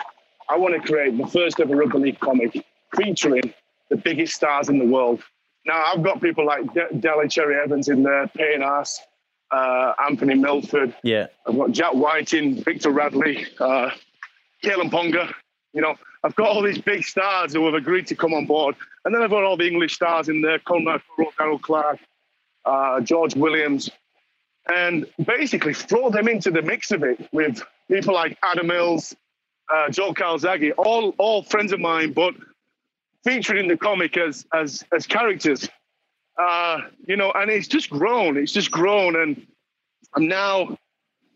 I 0.49 0.57
want 0.57 0.73
to 0.73 0.79
create 0.81 1.17
the 1.17 1.27
first 1.27 1.59
ever 1.59 1.75
rugby 1.75 1.99
league 1.99 2.19
comic 2.19 2.65
featuring 2.95 3.53
the 3.89 3.97
biggest 3.97 4.35
stars 4.35 4.69
in 4.69 4.79
the 4.79 4.85
world. 4.85 5.21
Now 5.65 5.83
I've 5.87 6.03
got 6.03 6.21
people 6.21 6.45
like 6.45 6.73
De- 6.73 6.93
Daly 6.99 7.27
Cherry-Evans 7.27 7.89
in 7.89 8.03
there, 8.03 8.27
Payne 8.27 8.61
Haas, 8.61 8.99
uh, 9.51 9.93
Anthony 10.07 10.35
Milford. 10.35 10.93
Yeah. 11.03 11.27
I've 11.47 11.55
got 11.57 11.71
Jack 11.71 11.93
Wighton, 11.93 12.63
Victor 12.63 12.89
Radley, 12.89 13.45
uh, 13.59 13.91
Kalyn 14.63 14.89
Ponga. 14.91 15.31
You 15.73 15.81
know, 15.81 15.95
I've 16.23 16.35
got 16.35 16.47
all 16.47 16.61
these 16.61 16.79
big 16.79 17.03
stars 17.03 17.53
who 17.53 17.65
have 17.65 17.73
agreed 17.73 18.07
to 18.07 18.15
come 18.15 18.33
on 18.33 18.45
board, 18.45 18.75
and 19.03 19.13
then 19.13 19.21
I've 19.21 19.29
got 19.29 19.43
all 19.43 19.57
the 19.57 19.67
English 19.67 19.95
stars 19.95 20.29
in 20.29 20.41
there: 20.41 20.59
Conrad 20.59 21.01
Farrell, 21.15 21.33
Daryl 21.39 21.61
Clark, 21.61 21.99
uh, 22.65 23.01
George 23.01 23.35
Williams, 23.35 23.89
and 24.73 25.05
basically 25.25 25.73
throw 25.73 26.09
them 26.09 26.27
into 26.27 26.49
the 26.49 26.61
mix 26.61 26.91
of 26.91 27.03
it 27.03 27.27
with 27.33 27.61
people 27.89 28.13
like 28.13 28.37
Adam 28.41 28.67
Mills, 28.67 29.13
uh, 29.73 29.89
Joe 29.89 30.13
Calzaghe, 30.13 30.71
all 30.77 31.13
all 31.17 31.43
friends 31.43 31.73
of 31.73 31.79
mine, 31.81 32.13
but 32.13 32.33
featured 33.25 33.57
in 33.57 33.67
the 33.67 33.77
comic 33.77 34.15
as 34.17 34.45
as 34.53 34.83
as 34.95 35.05
characters. 35.05 35.67
Uh, 36.39 36.79
you 37.05 37.15
know, 37.15 37.31
and 37.35 37.51
it's 37.51 37.67
just 37.67 37.89
grown. 37.89 38.37
It's 38.37 38.53
just 38.53 38.71
grown, 38.71 39.15
and 39.21 39.45
I'm 40.15 40.27
now 40.27 40.77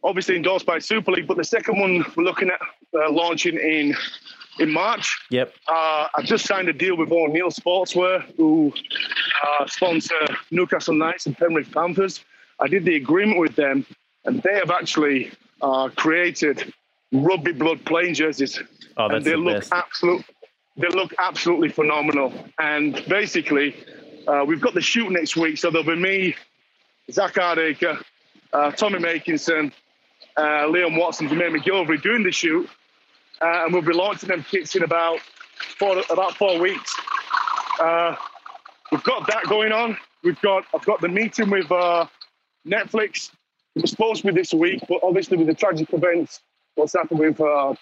obviously 0.03 0.37
endorsed 0.37 0.65
by 0.65 0.79
Super 0.79 1.11
League. 1.11 1.27
But 1.27 1.37
the 1.37 1.43
second 1.43 1.79
one 1.79 2.05
we're 2.15 2.23
looking 2.23 2.49
at 2.49 2.59
uh, 2.95 3.11
launching 3.11 3.57
in 3.57 3.95
in 4.59 4.71
March. 4.71 5.17
Yep. 5.29 5.53
Uh, 5.67 6.07
I've 6.17 6.25
just 6.25 6.45
signed 6.45 6.69
a 6.69 6.73
deal 6.73 6.97
with 6.97 7.11
O'Neill 7.11 7.49
Sportswear, 7.49 8.23
who 8.37 8.73
uh, 9.45 9.65
sponsor 9.67 10.15
Newcastle 10.51 10.93
Knights 10.95 11.25
and 11.25 11.37
Penrith 11.37 11.71
Panthers. 11.71 12.23
I 12.59 12.67
did 12.67 12.85
the 12.85 12.95
agreement 12.95 13.39
with 13.39 13.55
them, 13.55 13.85
and 14.25 14.41
they 14.43 14.53
have 14.55 14.71
actually 14.71 15.31
uh, 15.61 15.89
created 15.95 16.73
rugby 17.11 17.51
blood 17.53 17.83
playing 17.85 18.13
jerseys, 18.15 18.59
Oh, 18.97 19.07
and 19.09 19.23
they 19.23 19.31
the 19.31 19.37
look 19.37 19.59
best. 19.61 19.73
absolute. 19.73 20.25
They 20.75 20.87
look 20.89 21.13
absolutely 21.19 21.69
phenomenal. 21.69 22.33
And 22.59 23.03
basically, 23.07 23.75
uh, 24.27 24.43
we've 24.45 24.61
got 24.61 24.73
the 24.73 24.81
shoot 24.81 25.09
next 25.11 25.35
week, 25.37 25.57
so 25.57 25.69
there'll 25.69 25.85
be 25.87 25.95
me, 25.95 26.35
Zak 27.11 27.33
Hardaker, 27.35 28.03
uh, 28.53 28.71
Tommy 28.71 28.99
Makinson, 28.99 29.71
uh, 30.35 30.41
Liam 30.67 30.99
Watson, 30.99 31.27
Jermaine 31.29 31.57
McGillvary 31.57 32.01
doing 32.01 32.23
the 32.23 32.31
shoot, 32.31 32.67
uh, 33.41 33.63
and 33.65 33.73
we'll 33.73 33.81
be 33.81 33.93
launching 33.93 34.29
them 34.29 34.43
kits 34.43 34.75
in 34.75 34.83
about 34.83 35.19
four 35.79 36.01
about 36.09 36.35
four 36.35 36.59
weeks. 36.59 36.95
Uh, 37.79 38.15
we've 38.91 39.03
got 39.03 39.27
that 39.27 39.43
going 39.45 39.71
on. 39.71 39.97
We've 40.23 40.39
got 40.41 40.65
I've 40.73 40.85
got 40.85 41.01
the 41.01 41.09
meeting 41.09 41.49
with 41.49 41.71
uh, 41.71 42.07
Netflix. 42.65 43.31
It 43.75 43.81
was 43.83 43.91
supposed 43.91 44.21
to 44.21 44.27
be 44.27 44.33
this 44.39 44.53
week, 44.53 44.81
but 44.89 44.99
obviously 45.03 45.37
with 45.37 45.47
the 45.47 45.53
tragic 45.53 45.93
events, 45.93 46.41
what's 46.75 46.93
happened 46.93 47.19
with 47.19 47.39
uh, 47.39 47.75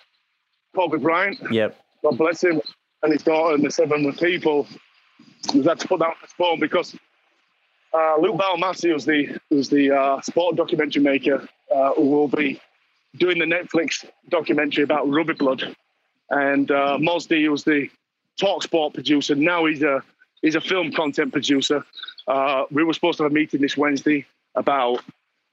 Kobe 0.76 0.98
Bryant, 0.98 1.40
Yep. 1.52 1.78
God 2.04 2.18
bless 2.18 2.44
him, 2.44 2.62
and 3.02 3.14
his 3.14 3.24
daughter 3.24 3.56
and 3.56 3.64
the 3.64 3.72
seven 3.72 4.12
people, 4.14 4.68
we've 5.54 5.64
had 5.64 5.80
to 5.80 5.88
put 5.88 6.00
that 6.00 6.10
on 6.10 6.16
postpone 6.20 6.60
because 6.60 6.96
uh, 7.94 8.18
Luke 8.20 8.36
Balmassi, 8.36 8.92
who's 8.92 9.06
the 9.06 9.40
who's 9.50 9.70
the 9.70 9.92
uh, 9.92 10.22
sport 10.22 10.58
documentary 10.58 11.02
maker, 11.02 11.48
uh, 11.74 11.94
who 11.94 12.10
will 12.10 12.28
be 12.28 12.60
doing 13.18 13.40
the 13.40 13.46
Netflix 13.46 14.06
documentary 14.30 14.84
about 14.84 15.10
rugby 15.10 15.34
blood, 15.34 15.76
and 16.30 16.70
uh, 16.72 16.98
Mosdy, 17.00 17.46
who's 17.46 17.64
the 17.64 17.90
talk 18.40 18.64
sport 18.64 18.94
producer. 18.94 19.36
Now 19.36 19.66
he's 19.66 19.84
a 19.84 20.02
he's 20.42 20.56
a 20.56 20.62
film 20.62 20.92
content 20.92 21.32
producer. 21.32 21.84
Uh, 22.28 22.66
we 22.72 22.84
were 22.84 22.94
supposed 22.94 23.18
to 23.18 23.24
have 23.24 23.32
a 23.32 23.36
meeting 23.36 23.62
this 23.62 23.78
Wednesday 23.78 24.26
about 24.56 25.04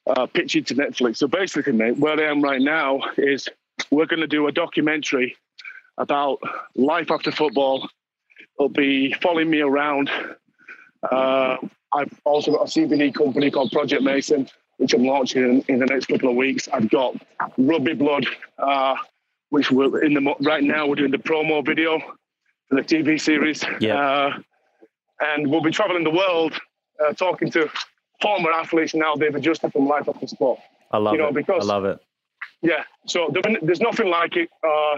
uh, 0.07 0.27
pitching 0.27 0.65
to 0.65 0.75
Netflix. 0.75 1.19
So 1.19 1.27
basically, 1.27 1.73
mate, 1.73 1.99
where 1.99 2.19
I 2.19 2.31
am 2.31 2.43
right 2.43 2.61
now 2.61 3.01
is 3.17 3.49
we're 3.91 4.07
going 4.07 4.21
to 4.21 4.27
do 4.27 4.47
a 4.47 4.53
documentary 4.53 5.37
about 5.99 6.41
life 6.75 7.11
after 7.11 7.31
football. 7.31 7.89
It'll 8.59 8.69
be 8.69 9.13
following 9.15 9.51
me 9.51 9.61
around. 9.61 10.11
Uh, 11.03 11.57
I've 11.93 12.21
also 12.25 12.53
got 12.53 12.63
a 12.63 12.65
CBD 12.65 13.15
company 13.15 13.51
called 13.51 13.71
Project 13.73 14.03
Mason, 14.03 14.49
which 14.79 14.95
I'm 14.95 15.05
launching 15.05 15.43
in, 15.43 15.65
in 15.69 15.79
the 15.79 15.87
next 15.87 16.07
couple 16.07 16.29
of 16.29 16.37
weeks. 16.37 16.69
I've 16.73 16.91
got 16.91 17.15
Rugby 17.59 17.95
Blood, 17.95 18.27
uh, 18.59 18.97
which 19.51 19.71
we're 19.71 20.03
in 20.03 20.15
the 20.15 20.35
right 20.41 20.63
now. 20.63 20.87
We're 20.87 20.97
doing 20.97 21.11
the 21.11 21.19
promo 21.19 21.65
video 21.65 21.99
for 22.69 22.77
the 22.77 22.83
TV 22.83 23.21
series, 23.21 23.65
Yeah. 23.81 23.97
uh, 24.01 24.39
and 25.21 25.49
we'll 25.51 25.61
be 25.63 25.71
traveling 25.71 26.05
the 26.05 26.11
world 26.11 26.55
uh, 27.05 27.13
talking 27.13 27.51
to 27.53 27.69
former 28.21 28.51
athletes 28.53 28.95
now 28.95 29.15
they've 29.17 29.35
adjusted 29.35 29.73
from 29.73 29.87
life 29.87 30.09
after 30.09 30.27
sport. 30.27 30.61
I 30.91 30.99
love 30.99 31.15
you 31.15 31.19
know, 31.19 31.29
it. 31.29 31.35
because- 31.35 31.69
I 31.69 31.73
love 31.73 31.85
it. 31.85 31.99
Yeah, 32.63 32.85
so 33.07 33.29
there- 33.33 33.59
there's 33.61 33.81
nothing 33.81 34.09
like 34.09 34.37
it 34.37 34.49
uh, 34.63 34.97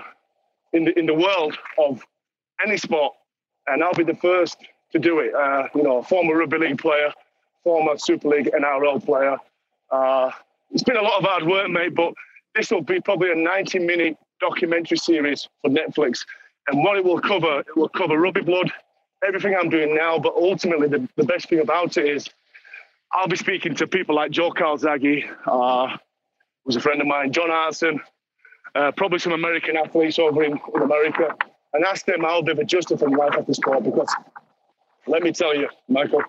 in 0.75 0.85
the 0.85 0.99
in 0.99 1.07
the 1.07 1.15
world 1.15 1.57
of 1.79 2.03
any 2.65 2.77
sport, 2.77 3.15
and 3.67 3.83
I'll 3.83 3.95
be 3.95 4.05
the 4.05 4.17
first 4.17 4.59
to 4.93 4.99
do 4.99 5.21
it. 5.21 5.35
Uh, 5.35 5.69
you 5.75 5.83
know, 5.83 6.03
former 6.03 6.37
rugby 6.37 6.59
league 6.59 6.79
player, 6.79 7.11
former 7.63 7.97
Super 7.97 8.29
League 8.29 8.51
NRL 8.53 9.03
player. 9.05 9.37
Uh, 9.95 10.29
it's 10.73 10.83
been 10.83 10.97
a 10.97 11.03
lot 11.03 11.19
of 11.19 11.25
hard 11.25 11.45
work, 11.47 11.71
mate, 11.71 11.95
but 11.95 12.13
this 12.57 12.71
will 12.73 12.83
be 12.83 13.01
probably 13.01 13.31
a 13.31 13.35
90 13.37 13.79
minute 13.79 14.17
documentary 14.41 14.97
series 14.97 15.49
for 15.63 15.71
Netflix, 15.71 16.25
and 16.67 16.83
what 16.83 16.97
it 16.97 17.05
will 17.05 17.21
cover, 17.21 17.61
it 17.61 17.77
will 17.77 17.89
cover 17.89 18.19
rugby 18.19 18.41
blood, 18.41 18.73
everything 19.27 19.55
I'm 19.55 19.69
doing 19.69 19.95
now, 19.95 20.19
but 20.19 20.35
ultimately 20.35 20.89
the, 20.89 21.09
the 21.17 21.23
best 21.23 21.49
thing 21.49 21.61
about 21.61 21.97
it 21.97 22.07
is 22.07 22.29
I'll 23.13 23.29
be 23.29 23.37
speaking 23.37 23.77
to 23.77 23.87
people 23.87 24.17
like 24.17 24.33
Joe 24.33 24.51
Calzaghe. 24.51 25.31
Uh, 25.47 25.97
was 26.65 26.75
a 26.75 26.81
friend 26.81 27.01
of 27.01 27.07
mine, 27.07 27.31
John 27.31 27.51
Arson, 27.51 28.01
uh, 28.75 28.91
probably 28.97 29.21
some 29.21 29.33
American 29.33 29.77
athletes 29.77 30.19
over 30.19 30.43
in, 30.43 30.59
in 30.75 30.83
America, 30.83 31.37
and 31.73 31.85
ask 31.85 32.05
them 32.07 32.23
how 32.23 32.43
they've 32.43 32.59
adjusted 32.59 32.99
from 32.99 33.13
life 33.13 33.35
after 33.39 33.55
sport. 33.55 33.85
Because 33.85 34.13
let 35.07 35.23
me 35.23 35.31
tell 35.31 35.55
you, 35.55 35.69
Michael, 35.89 36.23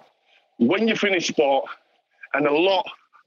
when 0.58 0.88
you 0.88 0.95
finish 0.95 1.28
sport, 1.28 1.65
and 2.36 2.45
a 2.45 2.54
lot, 2.54 2.86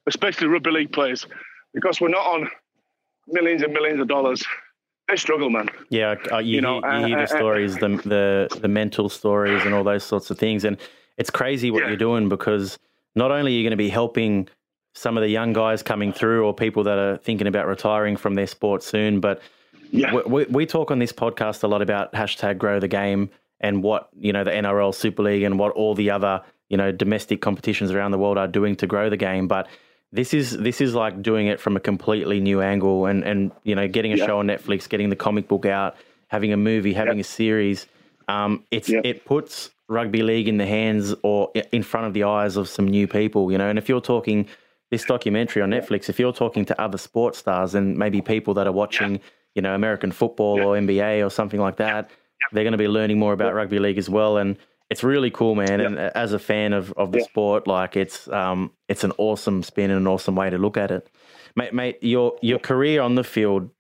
especially 0.09 0.49
rugby 0.49 0.71
league 0.71 0.93
players, 0.93 1.27
because 1.75 2.01
we're 2.01 2.09
not 2.09 2.27
on 2.27 2.49
millions 3.29 3.63
and 3.63 3.73
millions 3.73 4.01
of 4.01 4.09
dollars, 4.09 4.45
they 5.09 5.17
struggle, 5.17 5.49
man. 5.51 5.69
Yeah, 5.91 6.17
uh, 6.33 6.39
you, 6.39 6.57
You 6.57 6.61
know, 6.61 6.81
hear, 6.83 6.93
you 7.01 7.07
hear 7.07 7.17
uh, 7.19 7.27
the 7.27 7.35
uh, 7.35 7.39
stories, 7.39 7.77
the, 7.77 7.89
the 8.05 8.59
the 8.61 8.69
mental 8.69 9.09
stories, 9.09 9.65
and 9.65 9.75
all 9.75 9.85
those 9.85 10.05
sorts 10.05 10.31
of 10.31 10.39
things. 10.39 10.65
And 10.65 10.77
it's 11.17 11.31
crazy 11.31 11.71
what 11.71 11.83
Yeah. 11.83 11.89
you're 11.89 11.97
doing 11.97 12.29
because 12.29 12.79
not 13.15 13.31
only 13.31 13.53
are 13.53 13.57
you 13.57 13.63
going 13.63 13.71
to 13.71 13.77
be 13.77 13.89
helping 13.89 14.49
some 14.95 15.17
of 15.17 15.23
the 15.23 15.29
young 15.29 15.53
guys 15.53 15.83
coming 15.83 16.13
through 16.13 16.45
or 16.45 16.53
people 16.53 16.83
that 16.85 16.99
are 16.99 17.17
thinking 17.19 17.47
about 17.47 17.67
retiring 17.67 18.17
from 18.17 18.35
their 18.35 18.47
sport 18.47 18.83
soon, 18.83 19.21
but 19.21 19.41
Yeah. 19.91 20.13
we, 20.15 20.23
we, 20.27 20.45
we 20.47 20.67
talk 20.67 20.91
on 20.91 20.99
this 20.99 21.13
podcast 21.13 21.63
a 21.63 21.69
lot 21.69 21.83
about 21.83 22.13
hashtag 22.13 22.59
grow 22.59 22.79
the 22.81 22.89
game 22.89 23.31
and 23.61 23.83
what 23.83 24.09
you 24.19 24.33
know 24.33 24.45
the 24.45 24.51
NRL 24.51 24.95
Super 24.95 25.23
League 25.23 25.43
and 25.43 25.59
what 25.59 25.73
all 25.73 25.95
the 25.95 26.11
other 26.11 26.43
you 26.69 26.77
know 26.77 26.93
domestic 26.93 27.41
competitions 27.41 27.91
around 27.91 28.11
the 28.11 28.19
world 28.19 28.37
are 28.39 28.47
doing 28.49 28.77
to 28.77 28.87
grow 28.87 29.09
the 29.09 29.17
game, 29.17 29.49
but 29.49 29.69
this 30.13 30.33
is 30.33 30.57
this 30.59 30.81
is 30.81 30.95
like 30.95 31.21
doing 31.23 31.47
it 31.47 31.61
from 31.61 31.77
a 31.77 31.81
completely 31.81 32.41
new 32.41 32.61
angle 32.63 33.07
and 33.07 33.25
and 33.25 33.51
you 33.65 33.75
know 33.75 33.87
getting 33.89 34.13
a 34.13 34.17
Yeah. 34.17 34.27
show 34.27 34.39
on 34.39 34.47
Netflix, 34.47 34.89
getting 34.89 35.11
the 35.11 35.17
comic 35.17 35.49
book 35.49 35.67
out, 35.67 35.97
having 36.29 36.53
a 36.53 36.57
movie, 36.57 36.93
having 36.93 37.21
a 37.21 37.25
series. 37.25 37.87
Um, 38.29 38.65
it's 38.71 38.89
Yep. 38.89 39.05
it 39.05 39.25
puts 39.25 39.71
rugby 39.89 40.23
league 40.23 40.49
in 40.49 40.59
the 40.59 40.67
hands 40.67 41.15
or 41.23 41.51
in 41.73 41.83
front 41.83 42.07
of 42.07 42.13
the 42.15 42.25
eyes 42.25 42.57
of 42.57 42.69
some 42.69 42.87
new 42.87 43.07
people, 43.07 43.51
you 43.53 43.59
know. 43.59 43.69
And 43.69 43.79
if 43.79 43.89
you're 43.89 44.01
talking 44.03 44.47
this 44.91 45.05
documentary 45.05 45.63
on 45.63 45.71
Netflix, 45.71 46.09
if 46.09 46.19
you're 46.19 46.33
talking 46.33 46.65
to 46.67 46.81
other 46.81 46.99
sports 46.99 47.39
stars 47.39 47.75
and 47.75 47.97
maybe 47.97 48.21
people 48.23 48.55
that 48.55 48.67
are 48.67 48.73
watching, 48.73 49.21
you 49.55 49.63
know, 49.63 49.75
American 49.75 50.13
football 50.13 50.61
or 50.61 50.77
NBA 50.77 51.25
or 51.25 51.31
something 51.31 51.61
like 51.61 51.77
that, 51.77 52.11
they're 52.53 52.65
going 52.65 52.73
to 52.73 52.79
be 52.79 52.89
learning 52.89 53.19
more 53.19 53.33
about 53.35 53.55
rugby 53.55 53.79
league 53.79 53.99
as 53.99 54.09
well. 54.11 54.37
And 54.39 54.57
It's 54.91 55.05
really 55.05 55.31
cool, 55.31 55.55
man. 55.55 55.81
And 55.81 55.99
as 55.99 56.33
a 56.33 56.39
fan 56.39 56.73
of, 56.73 56.93
of 56.97 57.13
the 57.13 57.19
Yeah. 57.19 57.25
sport, 57.25 57.67
like 57.67 57.97
it's 57.97 58.27
um 58.29 58.71
it's 58.89 59.05
an 59.05 59.13
awesome 59.19 59.63
spin 59.63 59.91
and 59.91 60.01
an 60.01 60.07
awesome 60.07 60.35
way 60.35 60.49
to 60.51 60.57
look 60.59 60.77
at 60.77 60.91
it, 60.91 61.09
mate. 61.57 61.75
Mate, 61.75 61.99
your 62.03 62.37
your 62.41 62.59
career 62.59 63.03
on 63.03 63.15
the 63.15 63.25
field 63.25 63.71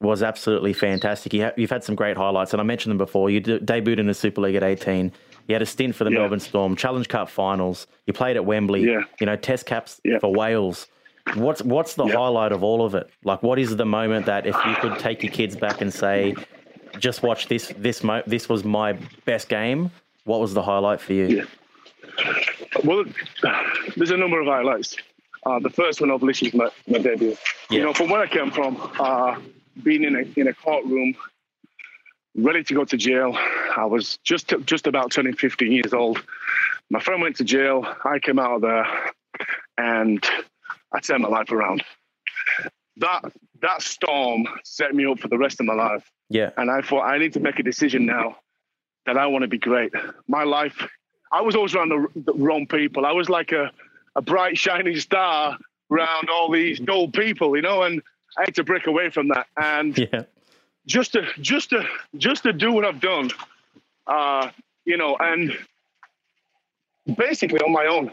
was 0.00 0.22
absolutely 0.22 0.72
fantastic. 0.72 1.32
You 1.34 1.44
ha- 1.44 1.52
you've 1.56 1.70
had 1.70 1.84
some 1.84 1.94
great 1.94 2.16
highlights, 2.16 2.52
and 2.52 2.60
I 2.60 2.64
mentioned 2.64 2.90
them 2.92 2.98
before. 2.98 3.30
You 3.30 3.40
de- 3.40 3.60
debuted 3.60 3.98
in 3.98 4.06
the 4.06 4.14
Super 4.14 4.40
League 4.40 4.54
at 4.54 4.62
eighteen. 4.62 5.12
You 5.48 5.54
had 5.54 5.60
a 5.62 5.66
stint 5.66 5.94
for 5.94 6.04
the 6.04 6.10
Yeah. 6.10 6.20
Melbourne 6.20 6.40
Storm, 6.40 6.74
Challenge 6.76 7.06
Cup 7.08 7.28
finals. 7.28 7.86
You 8.06 8.14
played 8.14 8.36
at 8.36 8.46
Wembley. 8.46 8.84
Yeah. 8.86 9.02
You 9.20 9.26
know, 9.26 9.36
Test 9.36 9.66
caps 9.66 10.00
for 10.20 10.32
Wales. 10.32 10.86
What's 11.34 11.60
what's 11.62 11.94
the 11.94 12.06
highlight 12.06 12.52
of 12.52 12.62
all 12.64 12.84
of 12.84 12.94
it? 12.94 13.08
Like, 13.24 13.42
what 13.42 13.58
is 13.58 13.76
the 13.76 13.84
moment 13.86 14.24
that 14.26 14.46
if 14.46 14.56
you 14.66 14.74
could 14.76 14.98
take 14.98 15.22
your 15.22 15.32
kids 15.32 15.56
back 15.56 15.80
and 15.82 15.92
say, 15.92 16.34
just 16.98 17.22
watch 17.22 17.48
this 17.48 17.72
this 17.76 18.02
mo- 18.02 18.22
this 18.26 18.48
was 18.48 18.64
my 18.64 18.94
best 19.26 19.48
game. 19.50 19.90
What 20.24 20.40
was 20.40 20.54
the 20.54 20.62
highlight 20.62 21.00
for 21.00 21.12
you? 21.12 21.26
Yeah. 21.26 21.44
Well, 22.82 23.04
there's 23.96 24.10
a 24.10 24.16
number 24.16 24.40
of 24.40 24.46
highlights. 24.46 24.96
Uh, 25.44 25.58
the 25.58 25.70
first 25.70 26.00
one, 26.00 26.10
obviously, 26.10 26.48
is 26.48 26.54
my, 26.54 26.70
my 26.88 26.98
debut. 26.98 27.36
Yeah. 27.70 27.78
You 27.78 27.84
know, 27.84 27.92
from 27.92 28.08
where 28.08 28.20
I 28.20 28.26
came 28.26 28.50
from, 28.50 28.78
uh, 28.98 29.38
being 29.82 30.04
in 30.04 30.16
a 30.16 30.40
in 30.40 30.48
a 30.48 30.54
courtroom, 30.54 31.14
ready 32.34 32.64
to 32.64 32.74
go 32.74 32.84
to 32.84 32.96
jail. 32.96 33.36
I 33.76 33.84
was 33.84 34.18
just 34.24 34.52
just 34.64 34.86
about 34.86 35.12
turning 35.12 35.34
15 35.34 35.70
years 35.70 35.92
old. 35.92 36.22
My 36.90 37.00
friend 37.00 37.20
went 37.20 37.36
to 37.36 37.44
jail. 37.44 37.86
I 38.04 38.18
came 38.18 38.38
out 38.38 38.56
of 38.56 38.62
there, 38.62 38.86
and 39.76 40.24
I 40.92 41.00
turned 41.00 41.22
my 41.22 41.28
life 41.28 41.52
around. 41.52 41.84
That 42.96 43.24
that 43.60 43.82
storm 43.82 44.46
set 44.64 44.94
me 44.94 45.04
up 45.04 45.18
for 45.18 45.28
the 45.28 45.38
rest 45.38 45.60
of 45.60 45.66
my 45.66 45.74
life. 45.74 46.10
Yeah, 46.30 46.50
And 46.56 46.70
I 46.70 46.80
thought, 46.80 47.02
I 47.02 47.18
need 47.18 47.34
to 47.34 47.40
make 47.40 47.58
a 47.58 47.62
decision 47.62 48.06
now 48.06 48.38
that 49.06 49.16
I 49.16 49.26
want 49.26 49.42
to 49.42 49.48
be 49.48 49.58
great. 49.58 49.92
My 50.28 50.44
life, 50.44 50.86
I 51.32 51.40
was 51.42 51.54
always 51.54 51.74
around 51.74 51.90
the, 51.90 52.32
the 52.32 52.32
wrong 52.34 52.66
people. 52.66 53.06
I 53.06 53.12
was 53.12 53.28
like 53.28 53.52
a, 53.52 53.70
a 54.16 54.22
bright, 54.22 54.56
shining 54.56 54.98
star 54.98 55.58
around 55.90 56.30
all 56.30 56.50
these 56.50 56.80
dull 56.80 57.08
people, 57.08 57.56
you 57.56 57.62
know, 57.62 57.82
and 57.82 58.02
I 58.38 58.42
had 58.42 58.54
to 58.56 58.64
break 58.64 58.86
away 58.86 59.10
from 59.10 59.28
that. 59.28 59.46
And 59.56 59.96
yeah, 60.12 60.22
just 60.86 61.12
to, 61.12 61.26
just 61.40 61.70
to, 61.70 61.84
just 62.16 62.42
to 62.44 62.52
do 62.52 62.72
what 62.72 62.84
I've 62.84 63.00
done, 63.00 63.30
uh, 64.06 64.50
you 64.84 64.96
know, 64.96 65.16
and 65.18 65.56
basically 67.16 67.58
on 67.60 67.72
my 67.72 67.86
own, 67.86 68.10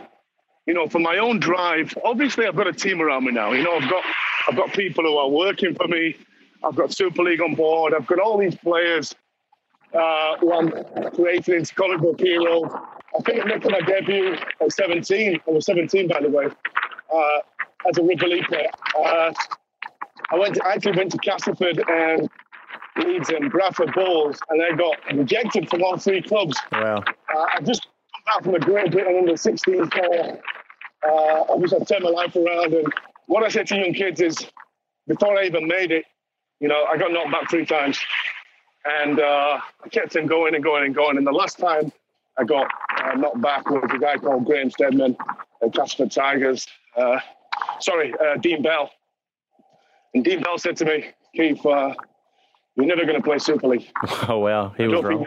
you 0.65 0.73
know, 0.73 0.87
for 0.87 0.99
my 0.99 1.17
own 1.17 1.39
drive. 1.39 1.93
Obviously, 2.03 2.45
I've 2.45 2.55
got 2.55 2.67
a 2.67 2.73
team 2.73 3.01
around 3.01 3.25
me 3.25 3.31
now. 3.31 3.51
You 3.51 3.63
know, 3.63 3.75
I've 3.75 3.89
got, 3.89 4.03
I've 4.47 4.55
got 4.55 4.73
people 4.73 5.03
who 5.03 5.17
are 5.17 5.29
working 5.29 5.75
for 5.75 5.87
me. 5.87 6.15
I've 6.63 6.75
got 6.75 6.93
Super 6.93 7.23
League 7.23 7.41
on 7.41 7.55
board. 7.55 7.93
I've 7.93 8.05
got 8.05 8.19
all 8.19 8.37
these 8.37 8.55
players 8.55 9.15
uh, 9.93 10.37
who 10.37 10.53
I'm 10.53 11.11
creating 11.11 11.55
into 11.55 11.75
comic 11.75 11.99
book 12.01 12.19
heroes. 12.19 12.71
I 13.17 13.21
think 13.23 13.41
I'm 13.41 13.47
making 13.49 13.71
my 13.71 13.81
debut 13.81 14.35
at 14.61 14.71
17. 14.71 15.39
I 15.47 15.51
was 15.51 15.65
17, 15.65 16.07
by 16.07 16.21
the 16.21 16.29
way, 16.29 16.45
uh, 16.45 17.37
as 17.89 17.97
a 17.97 18.01
rugby 18.03 18.27
league 18.27 18.45
player. 18.45 18.69
Uh, 18.97 19.33
I 20.31 20.35
went 20.37 20.55
to, 20.55 20.65
I 20.65 20.73
actually 20.73 20.95
went 20.97 21.11
to 21.11 21.17
Castleford 21.17 21.83
and 21.89 22.29
Leeds 22.97 23.29
and 23.29 23.51
Bradford 23.51 23.93
Bulls, 23.93 24.39
and 24.49 24.61
I 24.61 24.75
got 24.75 24.97
rejected 25.13 25.69
from 25.69 25.83
all 25.83 25.97
three 25.97 26.21
clubs. 26.21 26.57
wow, 26.71 27.03
Uh, 27.35 27.45
I 27.53 27.61
just 27.61 27.85
come 27.85 28.23
back 28.25 28.43
from 28.43 28.55
a 28.55 28.59
Great 28.59 28.91
Britain 28.91 29.15
under 29.17 29.35
16 29.35 29.89
tour. 29.89 30.39
Uh, 31.03 31.43
obviously, 31.49 31.79
I 31.81 31.83
turned 31.83 32.03
my 32.03 32.09
life 32.11 32.35
around. 32.35 32.73
And 32.73 32.87
what 33.25 33.43
I 33.43 33.49
said 33.49 33.67
to 33.67 33.75
young 33.75 33.93
kids 33.93 34.21
is, 34.21 34.37
before 35.07 35.37
I 35.37 35.45
even 35.45 35.67
made 35.67 35.91
it, 35.91 36.05
you 36.59 36.67
know, 36.67 36.83
I 36.85 36.95
got 36.97 37.11
knocked 37.11 37.31
back 37.31 37.49
three 37.49 37.65
times. 37.65 37.99
And 38.85 39.19
uh, 39.19 39.59
I 39.83 39.89
kept 39.89 40.15
him 40.15 40.27
going 40.27 40.55
and 40.55 40.63
going 40.63 40.85
and 40.85 40.95
going. 40.95 41.17
And 41.17 41.25
the 41.25 41.31
last 41.31 41.59
time 41.59 41.91
I 42.37 42.43
got 42.43 42.67
uh, 42.97 43.13
knocked 43.15 43.41
back 43.41 43.69
was 43.69 43.89
a 43.93 43.99
guy 43.99 44.17
called 44.17 44.45
Graham 44.45 44.71
Steadman 44.71 45.15
at 45.61 45.73
Casper 45.73 46.07
Tigers. 46.07 46.65
Uh, 46.95 47.19
sorry, 47.79 48.13
uh, 48.13 48.37
Dean 48.37 48.61
Bell. 48.61 48.89
And 50.13 50.23
Dean 50.23 50.41
Bell 50.41 50.57
said 50.57 50.77
to 50.77 50.85
me, 50.85 51.05
Keith, 51.35 51.65
uh, 51.65 51.93
you're 52.75 52.85
never 52.85 53.05
going 53.05 53.17
to 53.17 53.23
play 53.23 53.37
Super 53.37 53.67
League. 53.67 53.89
oh 54.27 54.39
well, 54.39 54.73
he 54.77 54.87
was 54.87 55.03
wrong. 55.03 55.25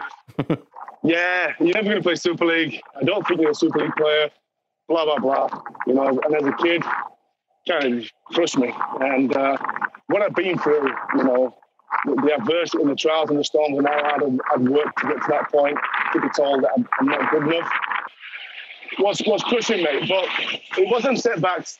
yeah, 1.03 1.53
you're 1.59 1.73
never 1.73 1.89
going 1.89 1.97
to 1.97 2.03
play 2.03 2.15
Super 2.15 2.45
League. 2.45 2.81
I 2.99 3.03
don't 3.03 3.25
think 3.27 3.41
you're 3.41 3.51
a 3.51 3.55
Super 3.55 3.79
League 3.79 3.95
player. 3.95 4.29
Blah 4.87 5.05
blah 5.05 5.19
blah. 5.19 5.61
You 5.87 5.93
know, 5.93 6.07
and 6.07 6.35
as 6.35 6.45
a 6.45 6.53
kid, 6.61 6.83
kind 7.67 7.99
of 7.99 8.11
crushed 8.27 8.57
me. 8.57 8.73
And 8.99 9.35
uh, 9.35 9.57
what 10.07 10.21
I've 10.21 10.35
been 10.35 10.57
through, 10.57 10.89
you 11.17 11.23
know, 11.23 11.55
the, 12.05 12.33
adversity 12.39 12.81
and 12.81 12.91
the 12.91 12.95
trials 12.95 13.29
and 13.29 13.39
the 13.39 13.43
storms, 13.43 13.77
and 13.77 13.87
I 13.87 14.11
had 14.13 14.67
worked 14.69 14.99
to 14.99 15.07
get 15.07 15.17
to 15.21 15.27
that 15.29 15.51
point, 15.51 15.77
to 16.13 16.21
be 16.21 16.27
told 16.35 16.63
that 16.63 16.71
I'm, 16.77 16.87
I'm 16.99 17.07
not 17.07 17.31
good 17.31 17.43
enough, 17.43 17.71
was 18.99 19.21
was 19.25 19.43
crushing 19.43 19.83
me. 19.83 20.07
But 20.07 20.25
it 20.77 20.89
wasn't 20.89 21.19
setbacks 21.19 21.79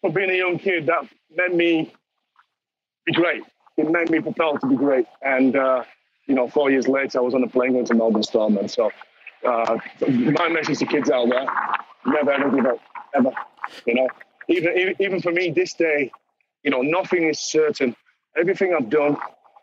for 0.00 0.12
being 0.12 0.30
a 0.30 0.34
young 0.34 0.58
kid 0.58 0.86
that 0.86 1.06
made 1.34 1.54
me 1.54 1.92
be 3.06 3.12
great. 3.12 3.42
It 3.76 3.90
made 3.90 4.10
me 4.10 4.20
propel 4.20 4.58
to 4.58 4.66
be 4.66 4.76
great. 4.76 5.06
And 5.22 5.56
uh, 5.56 5.84
you 6.26 6.34
know, 6.34 6.48
four 6.48 6.70
years 6.70 6.88
later, 6.88 7.18
I 7.18 7.22
was 7.22 7.34
on 7.34 7.42
a 7.44 7.48
plane 7.48 7.72
going 7.72 7.86
to 7.86 7.94
Melbourne 7.94 8.22
Storm. 8.22 8.58
And 8.58 8.70
so, 8.70 8.90
uh, 9.46 9.78
my 10.08 10.48
message 10.48 10.78
to 10.78 10.86
kids 10.86 11.10
out 11.10 11.28
there: 11.28 11.46
never 12.06 12.32
ever 12.32 12.54
give 12.54 12.66
up, 12.66 12.78
ever. 13.14 13.30
You 13.86 13.94
know, 13.94 14.08
even- 14.48 14.94
even 14.98 15.20
for 15.22 15.32
me 15.32 15.50
this 15.50 15.74
day, 15.74 16.10
you 16.62 16.70
know, 16.70 16.82
nothing 16.82 17.24
is 17.28 17.38
certain. 17.38 17.94
Everything 18.36 18.74
I've 18.74 18.90
done, 18.90 19.16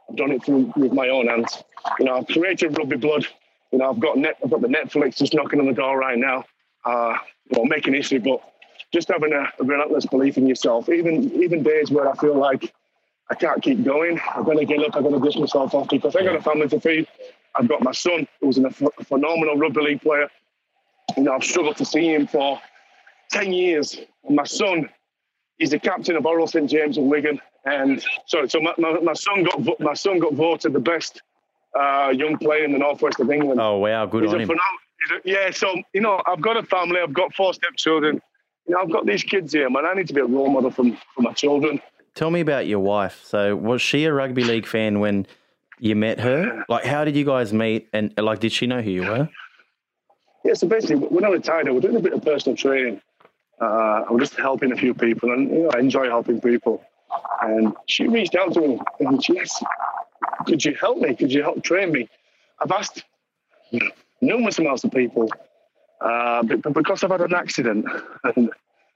I've 0.10 0.15
done 0.15 0.32
it 0.32 0.44
through 0.44 0.72
with 0.76 0.94
my 0.94 1.10
own 1.10 1.28
hands. 1.28 1.63
You 2.00 2.06
know, 2.06 2.18
I've 2.18 2.28
created 2.28 2.78
Rugby 2.78 2.98
Blood. 2.98 3.26
You 3.72 3.80
know, 3.80 3.89
I've 3.89 4.00
got 4.00 4.18
net, 4.18 4.38
I've 4.44 4.52
got 4.52 4.62
the 4.62 4.68
Netflix 4.68 5.18
just 5.18 5.34
knocking 5.34 5.60
on 5.60 5.65
the 5.65 5.74
door 5.74 5.98
right 5.98 6.18
now. 6.18 6.44
Uh, 6.84 7.18
know, 7.52 7.65
making 7.65 7.94
history, 7.94 8.20
but 8.20 8.41
just 8.94 9.08
having 9.08 9.34
a, 9.34 9.52
a 9.60 9.63
relentless 9.63 10.06
belief 10.06 10.38
in 10.38 10.48
yourself. 10.48 10.89
Even 10.89 11.32
even 11.41 11.63
days 11.63 11.91
where 11.91 12.10
I 12.10 12.15
feel 12.15 12.38
like 12.38 12.74
I 13.30 13.36
can't 13.36 13.62
keep 13.62 13.84
going. 13.84 14.20
I'm 14.34 14.44
going 14.44 14.60
to 14.60 14.65
get 14.65 14.80
up. 14.80 14.96
I'm 14.96 15.04
going 15.04 15.20
to 15.20 15.26
dust 15.26 15.39
myself 15.39 15.74
off 15.74 15.89
because 15.89 16.15
I've 16.15 16.26
got 16.26 16.36
a 16.36 16.41
family 16.41 16.68
to 16.70 16.80
feed. 16.80 17.08
I've 17.56 17.68
got 17.68 17.82
my 17.82 17.91
son, 17.91 18.28
who's 18.41 18.58
a 18.58 18.70
ph- 18.70 18.91
phenomenal 19.04 19.58
rugby 19.58 19.82
league 19.82 20.02
player. 20.02 20.28
You 21.18 21.24
know, 21.24 21.34
I've 21.34 21.44
struggled 21.44 21.78
to 21.78 21.86
see 21.86 22.13
him 22.13 22.28
for 22.28 22.60
10 23.32 23.54
years. 23.54 23.98
And 24.26 24.36
my 24.36 24.44
son, 24.44 24.89
he's 25.58 25.72
the 25.72 25.80
captain 25.80 26.18
of 26.18 26.24
Orrell 26.24 26.50
St 26.50 26.70
James 26.70 26.98
and 26.98 27.10
Wigan. 27.10 27.39
And 27.65 28.04
sorry, 28.28 28.49
so 28.49 28.60
my, 28.60 28.73
my, 28.78 28.99
my 28.99 29.13
son 29.13 29.43
got 29.43 29.80
my 29.80 29.93
son 29.93 30.19
got 30.19 30.34
voted 30.34 30.73
the 30.73 30.80
best 30.80 31.21
uh, 31.78 32.13
young 32.15 32.38
player 32.38 32.63
in 32.63 32.71
the 32.71 32.78
northwest 32.78 33.19
of 33.19 33.30
England. 33.32 33.60
Oh 33.60 33.78
wow, 33.80 34.06
good 34.06 34.23
He's 34.23 34.34
on 34.34 34.41
him. 34.41 34.49
a- 34.51 35.21
yeah, 35.23 35.51
so 35.51 35.75
you 35.93 36.01
know, 36.01 36.21
I've 36.25 36.41
got 36.41 36.58
a 36.58 36.63
family. 36.63 36.99
I've 37.01 37.13
got 37.13 37.34
four 37.34 37.54
stepchildren. 37.54 38.21
You 38.67 38.75
know, 38.75 38.82
I've 38.82 38.91
got 38.91 39.06
these 39.06 39.23
kids 39.23 39.54
here, 39.54 39.69
man. 39.69 39.86
I 39.86 39.93
need 39.93 40.08
to 40.08 40.13
be 40.13 40.21
a 40.21 40.25
role 40.25 40.49
model 40.49 40.71
for, 40.71 40.86
for 41.13 41.21
my 41.21 41.34
children. 41.34 41.80
Tell 42.15 42.32
me 42.32 42.39
about 42.39 42.65
your 42.65 42.80
wife. 42.80 43.21
So, 43.23 43.56
was 43.56 43.82
she 43.82 44.06
a 44.06 44.13
rugby 44.13 44.43
league 44.43 44.65
fan 44.65 44.99
when 44.99 45.28
you 45.80 45.95
met 45.95 46.19
her? 46.21 46.63
Like, 46.69 46.86
how 46.86 47.04
did 47.04 47.15
you 47.15 47.25
guys 47.25 47.54
meet? 47.54 47.89
And 47.93 48.13
like, 48.17 48.39
did 48.39 48.51
she 48.51 48.65
know 48.67 48.82
who 48.82 48.89
you 48.89 49.04
were? 49.04 49.30
Yeah, 50.43 50.54
so 50.54 50.67
basically, 50.67 50.95
when 50.97 51.25
I 51.25 51.30
retired, 51.30 51.67
I 51.67 51.71
was 51.71 51.82
doing 51.82 51.95
a 51.95 51.99
bit 51.99 52.13
of 52.13 52.23
personal 52.23 52.56
training. 52.56 53.01
Uh, 53.60 54.06
I 54.08 54.12
was 54.12 54.30
just 54.30 54.39
helping 54.39 54.71
a 54.71 54.75
few 54.75 54.93
people, 54.93 55.32
and 55.32 55.49
you 55.49 55.63
know, 55.63 55.71
I 55.73 55.80
enjoy 55.80 56.08
helping 56.08 56.39
people. 56.39 56.84
And 57.41 57.74
she 57.88 58.08
reached 58.08 58.36
out 58.36 58.54
to 58.54 58.62
me 58.62 58.80
and 59.00 59.24
she 59.24 59.39
asked, 59.39 59.63
"Could 60.46 60.63
you 60.65 60.74
help 60.76 60.98
me? 61.00 61.15
Could 61.15 61.32
you 61.32 61.44
help 61.44 61.63
train 61.63 61.91
me?" 61.91 62.10
I've 62.62 62.72
asked 62.72 63.04
numerous 64.22 64.60
amounts 64.60 64.84
of 64.84 64.91
people, 64.91 65.30
uh, 66.02 66.44
but, 66.44 66.62
but 66.62 66.74
because 66.74 67.04
I've 67.04 67.12
had 67.12 67.22
an 67.22 67.34
accident 67.34 67.86
and 68.24 68.50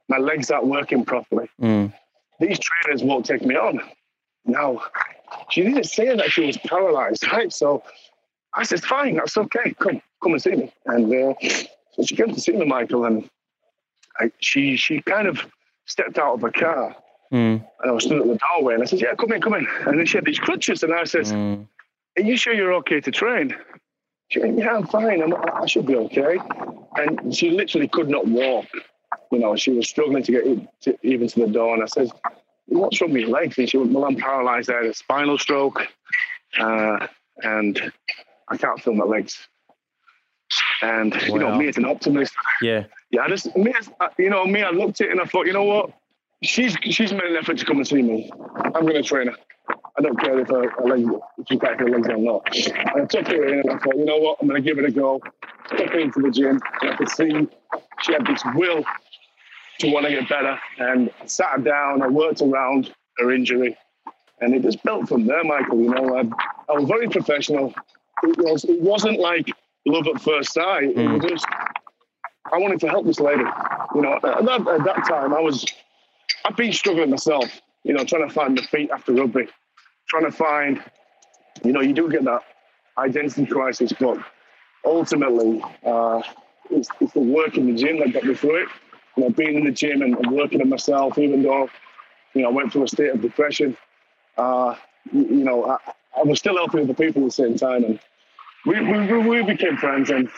my 0.07 0.17
legs 0.17 0.49
aren't 0.51 0.67
working 0.67 1.05
properly, 1.05 1.49
Mm. 1.61 1.93
these 2.39 2.59
trainers 2.59 3.03
won't 3.03 3.25
take 3.25 3.43
me 3.43 3.55
on. 3.55 3.81
Now, 4.45 4.81
she 5.49 5.61
didn't 5.61 5.83
say 5.83 6.15
that 6.15 6.31
she 6.31 6.45
was 6.47 6.57
paralyzed, 6.57 7.29
right? 7.31 7.51
So 7.51 7.83
I 8.53 8.63
said, 8.63 8.81
fine, 8.83 9.15
that's 9.17 9.37
okay. 9.37 9.73
Come, 9.77 10.01
come 10.23 10.31
and 10.31 10.41
see 10.41 10.51
me. 10.55 10.73
And 10.85 11.13
uh, 11.13 11.33
so 11.93 12.03
she 12.03 12.15
came 12.15 12.33
to 12.33 12.39
see 12.39 12.53
me, 12.53 12.65
Michael, 12.65 13.05
and 13.05 13.29
I, 14.17 14.31
she 14.39 14.75
she 14.77 15.01
kind 15.01 15.27
of 15.27 15.45
stepped 15.85 16.17
out 16.17 16.35
of 16.35 16.41
her 16.41 16.51
car. 16.51 16.95
Mm. 17.33 17.63
And 17.81 17.89
I 17.89 17.91
was 17.91 18.03
stood 18.05 18.21
at 18.21 18.27
the 18.27 18.37
doorway, 18.37 18.73
and 18.73 18.83
I 18.83 18.85
said, 18.85 19.01
yeah, 19.01 19.13
come 19.15 19.31
in, 19.31 19.41
come 19.41 19.53
in. 19.53 19.67
And 19.85 19.99
then 19.99 20.05
she 20.05 20.17
had 20.17 20.25
these 20.25 20.39
crutches, 20.39 20.83
and 20.83 20.93
I 20.93 21.03
said, 21.03 21.25
Mm. 21.25 21.67
are 22.17 22.21
you 22.23 22.37
sure 22.37 22.53
you're 22.53 22.73
okay 22.75 22.99
to 23.01 23.11
train? 23.11 23.55
She 24.29 24.39
went, 24.39 24.57
yeah, 24.57 24.75
I'm 24.75 24.87
fine. 24.87 25.21
I'm, 25.21 25.33
I 25.35 25.65
should 25.65 25.85
be 25.87 25.95
okay. 25.95 26.37
And 26.95 27.35
she 27.35 27.51
literally 27.51 27.87
could 27.87 28.09
not 28.09 28.27
walk. 28.27 28.65
You 29.31 29.39
know, 29.39 29.55
she 29.55 29.71
was 29.71 29.87
struggling 29.89 30.23
to 30.23 30.31
get 30.31 30.43
in- 30.45 30.67
to, 30.81 30.97
even 31.03 31.27
to 31.27 31.39
the 31.41 31.47
door. 31.47 31.73
And 31.73 31.83
I 31.83 31.87
said, 31.87 32.11
what's 32.67 33.01
wrong 33.01 33.11
with 33.11 33.21
your 33.21 33.31
legs? 33.31 33.57
And 33.57 33.67
she 33.69 33.77
went, 33.77 33.91
well, 33.91 34.05
I'm 34.05 34.15
paralyzed. 34.15 34.69
I 34.69 34.75
had 34.77 34.85
a 34.85 34.93
spinal 34.93 35.37
stroke. 35.39 35.81
Uh, 36.59 37.07
and 37.43 37.91
I 38.49 38.57
can't 38.57 38.79
feel 38.81 38.93
my 38.93 39.05
legs. 39.05 39.47
And, 40.81 41.13
you 41.23 41.37
know, 41.39 41.55
me 41.55 41.67
as 41.67 41.77
an 41.77 41.85
optimist, 41.85 42.33
Yeah. 42.61 42.85
yeah, 43.11 43.21
I 43.21 43.29
just, 43.29 43.55
me 43.55 43.73
as, 43.77 43.89
you 44.17 44.29
know, 44.29 44.45
me, 44.45 44.63
I 44.63 44.69
looked 44.71 45.01
at 45.01 45.07
it 45.07 45.11
and 45.11 45.21
I 45.21 45.25
thought, 45.25 45.45
you 45.45 45.53
know 45.53 45.63
what? 45.63 45.91
She's 46.41 46.75
she's 46.83 47.11
made 47.11 47.23
an 47.23 47.35
effort 47.35 47.57
to 47.57 47.65
come 47.65 47.77
and 47.77 47.87
see 47.87 48.01
me. 48.01 48.31
I'm 48.63 48.83
going 48.83 48.93
to 48.93 49.03
train 49.03 49.27
her. 49.27 49.35
I 49.97 50.01
don't 50.01 50.17
care 50.17 50.39
if 50.39 50.47
her, 50.47 50.69
her 50.69 50.85
legs, 50.85 51.09
if 51.37 51.47
she's 51.49 51.59
got 51.59 51.77
her 51.79 51.89
legs 51.89 52.07
or 52.07 52.17
not. 52.17 52.55
And 52.55 53.01
I 53.01 53.05
took 53.05 53.27
her 53.27 53.45
in 53.45 53.59
and 53.59 53.71
I 53.71 53.77
thought, 53.79 53.97
you 53.97 54.05
know 54.05 54.17
what? 54.17 54.37
I'm 54.41 54.47
going 54.47 54.61
to 54.61 54.67
give 54.67 54.79
it 54.79 54.85
a 54.85 54.91
go. 54.91 55.21
took 55.67 55.89
her 55.89 55.99
into 55.99 56.21
the 56.21 56.31
gym. 56.31 56.61
And 56.81 56.91
I 56.91 56.95
could 56.95 57.09
see 57.09 57.47
she 58.01 58.13
had 58.13 58.25
this 58.25 58.41
will 58.55 58.85
to 59.79 59.91
want 59.91 60.05
to 60.05 60.11
get 60.11 60.29
better. 60.29 60.57
And 60.77 61.11
I 61.21 61.25
sat 61.25 61.51
her 61.51 61.57
down, 61.57 62.01
I 62.01 62.07
worked 62.07 62.41
around 62.41 62.93
her 63.17 63.31
injury. 63.31 63.77
And 64.39 64.55
it 64.55 64.61
just 64.61 64.81
built 64.83 65.09
from 65.09 65.25
there, 65.25 65.43
Michael. 65.43 65.81
You 65.81 65.89
know, 65.89 66.17
I, 66.17 66.71
I 66.71 66.75
was 66.77 66.85
very 66.85 67.09
professional. 67.09 67.73
It, 68.23 68.37
was, 68.37 68.63
it 68.63 68.79
wasn't 68.79 69.19
like 69.19 69.51
love 69.85 70.07
at 70.07 70.21
first 70.21 70.53
sight. 70.53 70.83
It 70.83 70.95
was 70.95 71.21
mm. 71.21 71.29
just, 71.29 71.45
I 72.53 72.57
wanted 72.57 72.79
to 72.81 72.87
help 72.87 73.05
this 73.05 73.19
lady. 73.19 73.43
You 73.95 74.01
know, 74.01 74.13
at 74.13 74.21
that, 74.21 74.67
at 74.67 74.83
that 74.85 75.05
time, 75.07 75.33
I 75.33 75.41
was, 75.41 75.65
I've 76.45 76.55
been 76.55 76.73
struggling 76.73 77.09
myself, 77.09 77.61
you 77.83 77.93
know, 77.93 78.03
trying 78.03 78.27
to 78.27 78.33
find 78.33 78.57
the 78.57 78.63
feet 78.63 78.89
after 78.91 79.13
rugby, 79.13 79.47
trying 80.07 80.25
to 80.25 80.31
find, 80.31 80.81
you 81.63 81.71
know, 81.71 81.81
you 81.81 81.93
do 81.93 82.09
get 82.09 82.23
that 82.25 82.41
identity 82.97 83.45
crisis, 83.45 83.93
but 83.99 84.17
ultimately, 84.85 85.61
uh, 85.85 86.21
it's, 86.69 86.89
it's 86.99 87.13
the 87.13 87.19
work 87.19 87.57
in 87.57 87.67
the 87.67 87.73
gym 87.73 87.99
that 87.99 88.13
got 88.13 88.23
me 88.23 88.35
through 88.35 88.63
it. 88.63 88.69
You 89.17 89.23
know, 89.23 89.29
being 89.31 89.55
in 89.55 89.65
the 89.65 89.71
gym 89.71 90.01
and, 90.01 90.15
and 90.15 90.31
working 90.31 90.61
on 90.61 90.69
myself, 90.69 91.17
even 91.17 91.43
though, 91.43 91.69
you 92.33 92.43
know, 92.43 92.49
I 92.49 92.51
went 92.51 92.71
through 92.71 92.83
a 92.83 92.87
state 92.87 93.09
of 93.09 93.21
depression. 93.21 93.75
Uh, 94.37 94.75
you, 95.11 95.21
you, 95.21 95.43
know, 95.43 95.65
I, 95.65 95.77
I, 96.17 96.23
was 96.23 96.39
still 96.39 96.55
helping 96.55 96.81
other 96.81 96.93
people 96.93 97.23
at 97.23 97.25
the 97.25 97.31
same 97.31 97.57
time, 97.57 97.83
and 97.83 97.99
we, 98.65 98.79
we, 98.79 99.17
we 99.27 99.43
became 99.43 99.75
friends. 99.77 100.09
And 100.09 100.29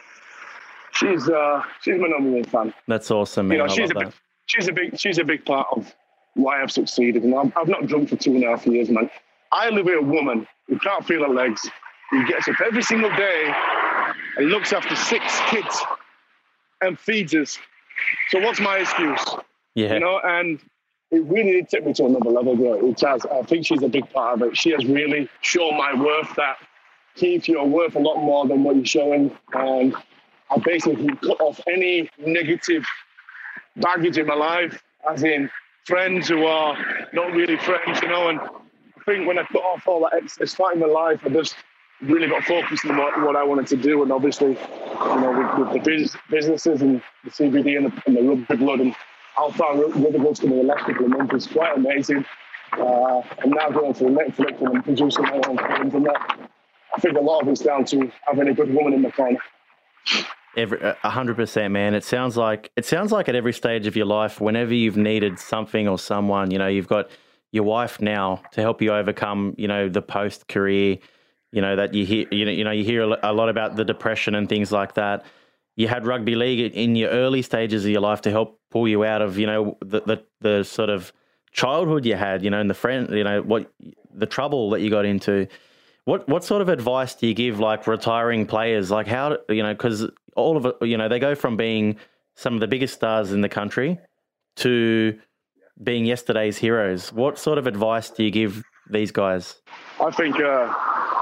she's 0.94 1.30
uh, 1.30 1.62
she's 1.82 2.00
my 2.00 2.08
number 2.08 2.32
one 2.32 2.44
fan. 2.46 2.74
That's 2.88 3.12
awesome, 3.12 3.50
man. 3.50 3.58
You 3.58 3.64
know, 3.64 3.70
she's 3.74 3.92
a 3.92 3.96
big, 3.96 4.14
she's 4.46 4.68
a 4.68 4.74
big 4.74 5.00
she's 5.00 5.18
a 5.18 5.24
big 5.24 5.46
part 5.46 5.68
of 5.72 5.94
why 6.36 6.62
I've 6.62 6.72
succeeded. 6.72 7.24
And 7.24 7.36
I've, 7.36 7.52
I've 7.58 7.68
not 7.68 7.88
drunk 7.88 8.10
for 8.10 8.16
two 8.16 8.36
and 8.36 8.44
a 8.44 8.48
half 8.48 8.66
years, 8.66 8.90
man. 8.90 9.10
I 9.52 9.70
live 9.70 9.86
with 9.86 10.00
a 10.00 10.02
woman 10.02 10.48
who 10.68 10.80
can't 10.80 11.06
feel 11.06 11.24
her 11.24 11.34
legs, 11.34 11.70
who 12.10 12.26
gets 12.26 12.48
up 12.48 12.56
every 12.66 12.84
single 12.84 13.10
day 13.16 13.54
and 14.38 14.48
looks 14.48 14.72
after 14.72 14.96
six 14.96 15.40
kids 15.50 15.84
and 16.82 16.98
feeds 16.98 17.34
us. 17.36 17.58
So 18.30 18.40
what's 18.40 18.60
my 18.60 18.78
excuse? 18.78 19.24
Yeah. 19.76 19.94
You 19.94 20.00
know, 20.00 20.20
and 20.24 20.60
it 21.12 21.24
really 21.26 21.52
did 21.52 21.70
take 21.70 21.86
me 21.86 21.94
to 21.94 22.06
another 22.06 22.30
level, 22.30 22.56
bro. 22.56 22.90
It 22.90 23.00
has. 23.02 23.26
I 23.26 23.42
think 23.44 23.66
she's 23.66 23.84
a 23.84 23.90
big 23.90 24.10
part 24.12 24.42
of 24.42 24.48
it. 24.48 24.58
She 24.58 24.72
has 24.72 24.86
really 24.86 25.30
shown 25.42 25.78
my 25.78 25.94
worth 25.94 26.34
that 26.36 26.58
Keith, 27.16 27.48
you're 27.48 27.66
worth 27.66 27.96
a 27.96 28.00
lot 28.00 28.18
more 28.18 28.48
than 28.48 28.64
what 28.64 28.76
you're 28.76 28.86
showing. 28.86 29.38
And 29.54 29.96
I 30.50 30.58
basically 30.64 31.14
cut 31.18 31.40
off 31.42 31.60
any 31.68 32.10
negative 32.18 32.86
baggage 33.76 34.18
in 34.18 34.28
my 34.28 34.36
life, 34.36 34.82
as 35.10 35.24
in 35.24 35.50
friends 35.86 36.28
who 36.28 36.46
are 36.46 36.78
not 37.14 37.32
really 37.32 37.58
friends, 37.58 38.02
you 38.02 38.08
know. 38.08 38.30
And 38.30 38.40
I 38.40 39.04
think 39.06 39.28
when 39.28 39.40
I 39.40 39.44
cut 39.44 39.64
off 39.64 39.88
all 39.88 40.02
that 40.02 40.14
excess 40.14 40.54
fight 40.54 40.76
in 40.76 40.80
my 40.80 40.88
life, 40.88 41.22
I 41.26 41.30
just 41.30 41.56
really 42.02 42.28
got 42.28 42.44
focused 42.44 42.86
on 42.86 42.98
what, 42.98 43.20
what 43.22 43.36
I 43.36 43.44
wanted 43.44 43.68
to 43.68 43.78
do. 43.78 44.02
And 44.04 44.12
obviously, 44.12 44.52
you 44.52 45.22
know, 45.22 45.56
with, 45.58 45.68
with 45.68 45.74
the 45.74 45.90
biz, 45.90 46.16
businesses 46.30 46.82
and 46.82 47.02
the 47.24 47.30
CBD 47.30 47.78
and 47.78 47.88
the, 47.88 48.04
and 48.06 48.18
the 48.18 48.22
rugby 48.22 48.56
blood 48.58 48.80
and 48.80 48.96
how 49.36 49.52
far 49.52 49.76
rugby 49.76 50.18
blood's 50.18 50.40
to 50.40 50.48
the 50.48 50.56
last 50.56 50.86
couple 50.86 51.36
is 51.36 51.48
quite 51.48 51.78
amazing. 51.78 52.26
Uh, 52.74 53.22
and 53.44 53.52
now 53.52 53.70
going 53.70 53.94
to 53.94 54.06
Netflix 54.06 54.62
and 54.62 54.84
producing 54.84 55.24
my 55.24 55.42
own 55.48 55.58
films 55.58 55.94
and 55.94 56.06
that. 56.06 56.40
I 56.96 57.00
think 57.00 57.18
a 57.18 57.22
lot 57.22 57.42
of 57.42 57.48
it's 57.48 57.62
down 57.62 57.86
to 57.86 58.12
having 58.26 58.48
a 58.48 58.54
good 58.54 58.74
woman 58.74 58.94
in 58.94 59.02
the 59.02 59.12
corner. 59.12 59.40
Every 60.58 60.82
uh, 60.82 60.96
a 61.04 61.10
hundred 61.10 61.38
percent, 61.38 61.72
man. 61.72 61.94
It 61.94 62.04
sounds 62.04 62.36
like 62.38 62.72
it 62.76 62.86
sounds 62.86 63.12
like 63.12 63.30
at 63.30 63.36
every 63.36 63.54
stage 63.54 63.88
of 63.88 63.96
your 63.96 64.06
life, 64.06 64.42
whenever 64.42 64.74
you've 64.74 64.98
needed 64.98 65.40
something 65.40 65.88
or 65.88 65.98
someone, 65.98 66.52
you 66.52 66.58
know, 66.58 66.68
you've 66.68 66.88
got 66.88 67.10
your 67.52 67.64
wife 67.64 68.02
now 68.02 68.42
to 68.52 68.62
help 68.62 68.82
you 68.82 68.92
overcome, 68.94 69.56
you 69.58 69.68
know, 69.68 69.90
the 69.90 70.02
post 70.02 70.48
career 70.48 70.98
you 71.52 71.62
know 71.62 71.76
that 71.76 71.94
you 71.94 72.06
hear 72.06 72.26
you 72.32 72.46
know 72.46 72.52
you 72.52 72.64
know 72.64 72.72
you 72.72 72.84
hear 72.84 73.02
a 73.02 73.34
lot 73.34 73.50
about 73.50 73.76
the 73.76 73.86
depression 73.86 74.36
and 74.36 74.48
things 74.48 74.72
like 74.72 74.94
that. 74.96 75.26
You 75.76 75.88
had 75.88 76.06
rugby 76.06 76.36
league 76.36 76.74
in 76.76 76.96
your 76.96 77.10
early 77.10 77.42
stages 77.42 77.86
of 77.86 77.92
your 77.92 78.02
life 78.02 78.22
to 78.22 78.32
help 78.32 78.60
pull 78.72 78.88
you 78.88 79.04
out 79.04 79.22
of 79.22 79.38
you 79.38 79.48
know 79.48 79.78
the 79.82 80.02
the, 80.02 80.24
the 80.40 80.64
sort 80.64 80.90
of 80.90 81.12
childhood 81.52 82.06
you 82.06 82.16
had, 82.16 82.44
you 82.44 82.50
know, 82.50 82.62
and 82.62 82.70
the 82.70 82.74
friend, 82.74 83.10
you 83.10 83.26
know, 83.26 83.42
what 83.42 83.70
the 84.14 84.26
trouble 84.26 84.70
that 84.70 84.80
you 84.80 84.90
got 84.90 85.06
into. 85.06 85.48
What 86.06 86.28
what 86.28 86.44
sort 86.44 86.62
of 86.62 86.70
advice 86.70 87.14
do 87.16 87.28
you 87.28 87.34
give 87.34 87.60
like 87.60 87.86
retiring 87.86 88.46
players? 88.48 88.90
Like 88.90 89.08
how 89.08 89.38
you 89.50 89.62
know 89.62 89.74
because 89.74 90.10
all 90.36 90.58
of 90.58 90.66
it, 90.66 90.76
you 90.82 90.98
know, 90.98 91.08
they 91.08 91.20
go 91.20 91.36
from 91.36 91.58
being 91.58 91.98
some 92.36 92.54
of 92.54 92.60
the 92.60 92.68
biggest 92.68 92.94
stars 92.94 93.32
in 93.32 93.42
the 93.42 93.50
country 93.50 94.00
to 94.58 95.20
being 95.84 96.06
yesterday's 96.06 96.58
heroes. 96.58 97.12
What 97.12 97.38
sort 97.38 97.58
of 97.58 97.68
advice 97.68 98.10
do 98.10 98.24
you 98.24 98.32
give 98.32 98.64
these 98.90 99.12
guys? 99.12 99.62
I 100.00 100.12
think, 100.12 100.40
uh, 100.40 100.74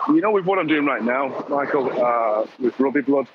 you 0.10 0.22
know, 0.22 0.32
with 0.32 0.46
what 0.46 0.60
I'm 0.60 0.68
doing 0.68 0.86
right 0.86 1.04
now, 1.04 1.46
Michael, 1.50 1.92
uh, 1.92 2.46
with 2.60 2.80
Rugby 2.80 3.02
Blood, 3.02 3.28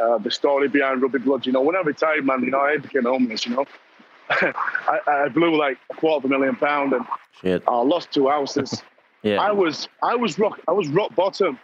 uh, 0.00 0.18
the 0.18 0.30
story 0.30 0.68
behind 0.68 1.02
Rugby 1.02 1.18
Blood, 1.18 1.46
you 1.46 1.52
know, 1.52 1.62
when 1.62 1.76
I 1.76 1.80
retired, 1.80 2.24
man, 2.24 2.42
you 2.42 2.50
know, 2.50 2.60
I 2.60 2.76
became 2.76 3.04
homeless, 3.04 3.46
you 3.46 3.56
know. 3.56 3.64
I, 4.28 4.98
I, 5.06 5.28
blew 5.28 5.56
like 5.56 5.78
a 5.88 5.94
quarter 5.94 6.16
of 6.16 6.24
a 6.24 6.28
million 6.28 6.56
pound 6.56 6.92
and 6.92 7.06
Shit. 7.40 7.62
I 7.68 7.76
lost 7.76 8.10
two 8.10 8.28
houses. 8.28 8.82
yeah. 9.22 9.40
I 9.40 9.52
was, 9.52 9.88
I 10.02 10.16
was 10.16 10.36
rock, 10.36 10.58
I 10.66 10.72
was 10.72 10.88
rock 10.88 11.14
bottom. 11.14 11.60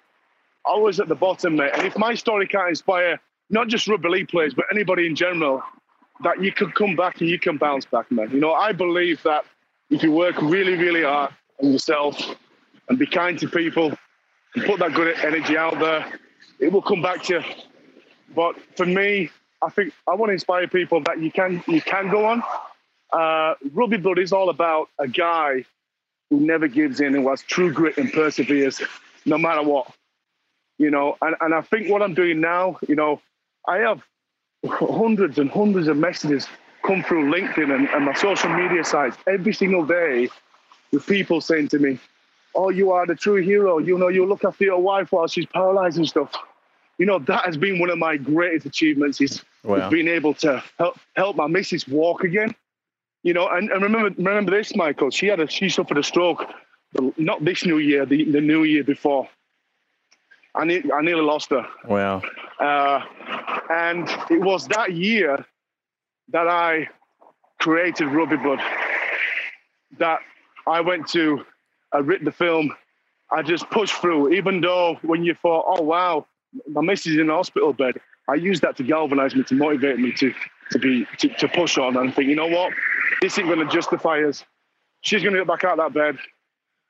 I 0.64 0.76
was 0.76 1.00
at 1.00 1.08
the 1.08 1.16
bottom, 1.16 1.56
mate. 1.56 1.72
And 1.74 1.86
if 1.86 1.98
my 1.98 2.14
story 2.14 2.46
can't 2.46 2.68
inspire 2.68 3.18
not 3.52 3.68
just 3.68 3.86
rugby 3.86 4.08
league 4.08 4.28
players, 4.28 4.54
but 4.54 4.64
anybody 4.72 5.06
in 5.06 5.14
general, 5.14 5.62
that 6.22 6.42
you 6.42 6.52
can 6.52 6.72
come 6.72 6.96
back 6.96 7.20
and 7.20 7.28
you 7.28 7.38
can 7.38 7.56
bounce 7.58 7.84
back, 7.84 8.10
man. 8.10 8.30
You 8.30 8.40
know, 8.40 8.52
I 8.52 8.72
believe 8.72 9.22
that 9.22 9.44
if 9.90 10.02
you 10.02 10.12
work 10.12 10.40
really, 10.40 10.74
really 10.74 11.02
hard, 11.02 11.32
on 11.62 11.72
yourself 11.72 12.18
and 12.88 12.98
be 12.98 13.06
kind 13.06 13.38
to 13.38 13.48
people 13.48 13.92
and 14.54 14.64
put 14.64 14.78
that 14.80 14.92
good 14.94 15.16
energy 15.18 15.56
out 15.56 15.78
there. 15.78 16.18
It 16.58 16.72
will 16.72 16.82
come 16.82 17.02
back 17.02 17.22
to 17.24 17.34
you. 17.34 17.42
But 18.34 18.56
for 18.76 18.86
me, 18.86 19.30
I 19.62 19.70
think 19.70 19.92
I 20.06 20.14
want 20.14 20.30
to 20.30 20.34
inspire 20.34 20.66
people 20.66 21.00
that 21.02 21.20
you 21.20 21.30
can 21.30 21.62
you 21.66 21.80
can 21.80 22.10
go 22.10 22.26
on. 22.26 22.42
Uh, 23.12 23.54
Rugby 23.72 23.98
Blood 23.98 24.18
is 24.18 24.32
all 24.32 24.48
about 24.48 24.88
a 24.98 25.06
guy 25.06 25.64
who 26.30 26.40
never 26.40 26.66
gives 26.66 27.00
in 27.00 27.14
and 27.14 27.26
has 27.28 27.42
true 27.42 27.72
grit 27.72 27.98
and 27.98 28.12
perseveres 28.12 28.80
no 29.26 29.38
matter 29.38 29.62
what. 29.62 29.92
You 30.78 30.90
know, 30.90 31.16
and, 31.20 31.36
and 31.40 31.54
I 31.54 31.60
think 31.60 31.90
what 31.90 32.02
I'm 32.02 32.14
doing 32.14 32.40
now, 32.40 32.78
you 32.88 32.96
know, 32.96 33.20
I 33.66 33.78
have 33.78 34.02
hundreds 34.64 35.38
and 35.38 35.50
hundreds 35.50 35.88
of 35.88 35.96
messages 35.96 36.46
come 36.82 37.02
through 37.02 37.30
LinkedIn 37.32 37.74
and, 37.74 37.88
and 37.88 38.04
my 38.04 38.14
social 38.14 38.50
media 38.50 38.84
sites 38.84 39.16
every 39.26 39.52
single 39.52 39.84
day 39.84 40.28
with 40.92 41.06
people 41.06 41.40
saying 41.40 41.68
to 41.68 41.78
me, 41.78 41.98
"Oh, 42.54 42.70
you 42.70 42.90
are 42.92 43.06
the 43.06 43.14
true 43.14 43.42
hero. 43.42 43.78
You 43.78 43.98
know, 43.98 44.08
you 44.08 44.26
look 44.26 44.44
after 44.44 44.64
your 44.64 44.80
wife 44.80 45.12
while 45.12 45.26
she's 45.26 45.46
paralyzed 45.46 45.96
and 45.96 46.08
stuff." 46.08 46.32
You 46.98 47.06
know, 47.06 47.18
that 47.20 47.44
has 47.46 47.56
been 47.56 47.78
one 47.78 47.90
of 47.90 47.98
my 47.98 48.16
greatest 48.16 48.66
achievements 48.66 49.20
is, 49.20 49.42
oh, 49.64 49.78
wow. 49.78 49.90
being 49.90 50.08
able 50.08 50.34
to 50.34 50.62
help 50.78 50.98
help 51.16 51.36
my 51.36 51.46
missus 51.46 51.86
walk 51.88 52.24
again. 52.24 52.54
You 53.22 53.34
know, 53.34 53.48
and, 53.48 53.70
and 53.70 53.82
remember 53.82 54.10
remember 54.22 54.50
this, 54.50 54.74
Michael. 54.74 55.10
She 55.10 55.26
had 55.26 55.40
a 55.40 55.48
she 55.48 55.68
suffered 55.68 55.98
a 55.98 56.02
stroke, 56.02 56.44
not 57.16 57.44
this 57.44 57.64
new 57.64 57.78
year, 57.78 58.04
the, 58.04 58.24
the 58.24 58.40
new 58.40 58.64
year 58.64 58.84
before. 58.84 59.28
I, 60.54 60.64
ne- 60.64 60.90
I 60.92 61.00
nearly 61.00 61.22
lost 61.22 61.50
her. 61.50 61.66
Wow. 61.86 62.22
Uh, 62.60 63.00
and 63.70 64.08
it 64.30 64.40
was 64.40 64.68
that 64.68 64.92
year 64.92 65.44
that 66.28 66.48
I 66.48 66.88
created 67.58 68.06
Rugby 68.06 68.36
Blood. 68.36 68.60
That 69.98 70.20
I 70.66 70.80
went 70.80 71.08
to, 71.08 71.44
I 71.92 71.98
writ 71.98 72.24
the 72.24 72.32
film, 72.32 72.74
I 73.30 73.42
just 73.42 73.68
pushed 73.70 73.94
through, 73.94 74.32
even 74.32 74.60
though 74.60 74.98
when 75.02 75.24
you 75.24 75.34
thought, 75.34 75.64
oh, 75.66 75.82
wow, 75.82 76.26
my 76.68 76.82
missus 76.82 77.14
is 77.14 77.18
in 77.18 77.30
a 77.30 77.34
hospital 77.34 77.72
bed, 77.72 77.94
I 78.28 78.34
used 78.34 78.62
that 78.62 78.76
to 78.76 78.82
galvanize 78.82 79.34
me, 79.34 79.42
to 79.44 79.54
motivate 79.54 79.98
me 79.98 80.12
to, 80.12 80.32
to 80.70 80.78
be, 80.78 81.06
to, 81.18 81.28
to 81.28 81.48
push 81.48 81.78
on 81.78 81.96
and 81.96 82.14
think, 82.14 82.28
you 82.28 82.36
know 82.36 82.46
what, 82.46 82.72
this 83.20 83.34
isn't 83.34 83.46
going 83.46 83.66
to 83.66 83.72
justify 83.72 84.22
us. 84.22 84.44
She's 85.00 85.22
going 85.22 85.34
to 85.34 85.40
get 85.40 85.48
back 85.48 85.64
out 85.64 85.78
of 85.78 85.92
that 85.92 85.98
bed. 85.98 86.18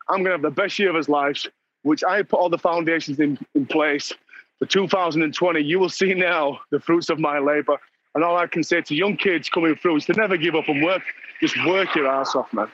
I'm 0.09 0.18
going 0.18 0.27
to 0.27 0.33
have 0.33 0.42
the 0.42 0.51
best 0.51 0.79
year 0.79 0.90
of 0.90 0.96
his 0.96 1.09
life, 1.09 1.46
which 1.83 2.05
I 2.05 2.23
put 2.23 2.38
all 2.38 2.49
the 2.49 2.59
foundations 2.59 3.21
in, 3.21 3.38
in 3.55 3.66
place 3.66 4.12
for 4.59 4.66
2020. 4.66 5.61
You 5.61 5.79
will 5.79 5.88
see 5.88 6.14
now 6.14 6.61
the 6.71 6.81
fruits 6.81 7.09
of 7.11 7.18
my 7.18 7.38
labor. 7.38 7.79
And 8.14 8.23
all 8.23 8.37
I 8.37 8.47
can 8.47 8.62
say 8.62 8.81
to 8.83 8.95
young 8.95 9.16
kids 9.16 9.49
coming 9.49 9.75
through 9.75 9.97
is 9.97 10.07
to 10.07 10.12
never 10.12 10.37
give 10.37 10.55
up 10.55 10.68
and 10.68 10.83
work. 10.83 11.03
Just 11.40 11.57
work 11.66 11.95
your 11.95 12.07
ass 12.07 12.35
off, 12.35 12.53
man. 12.53 12.68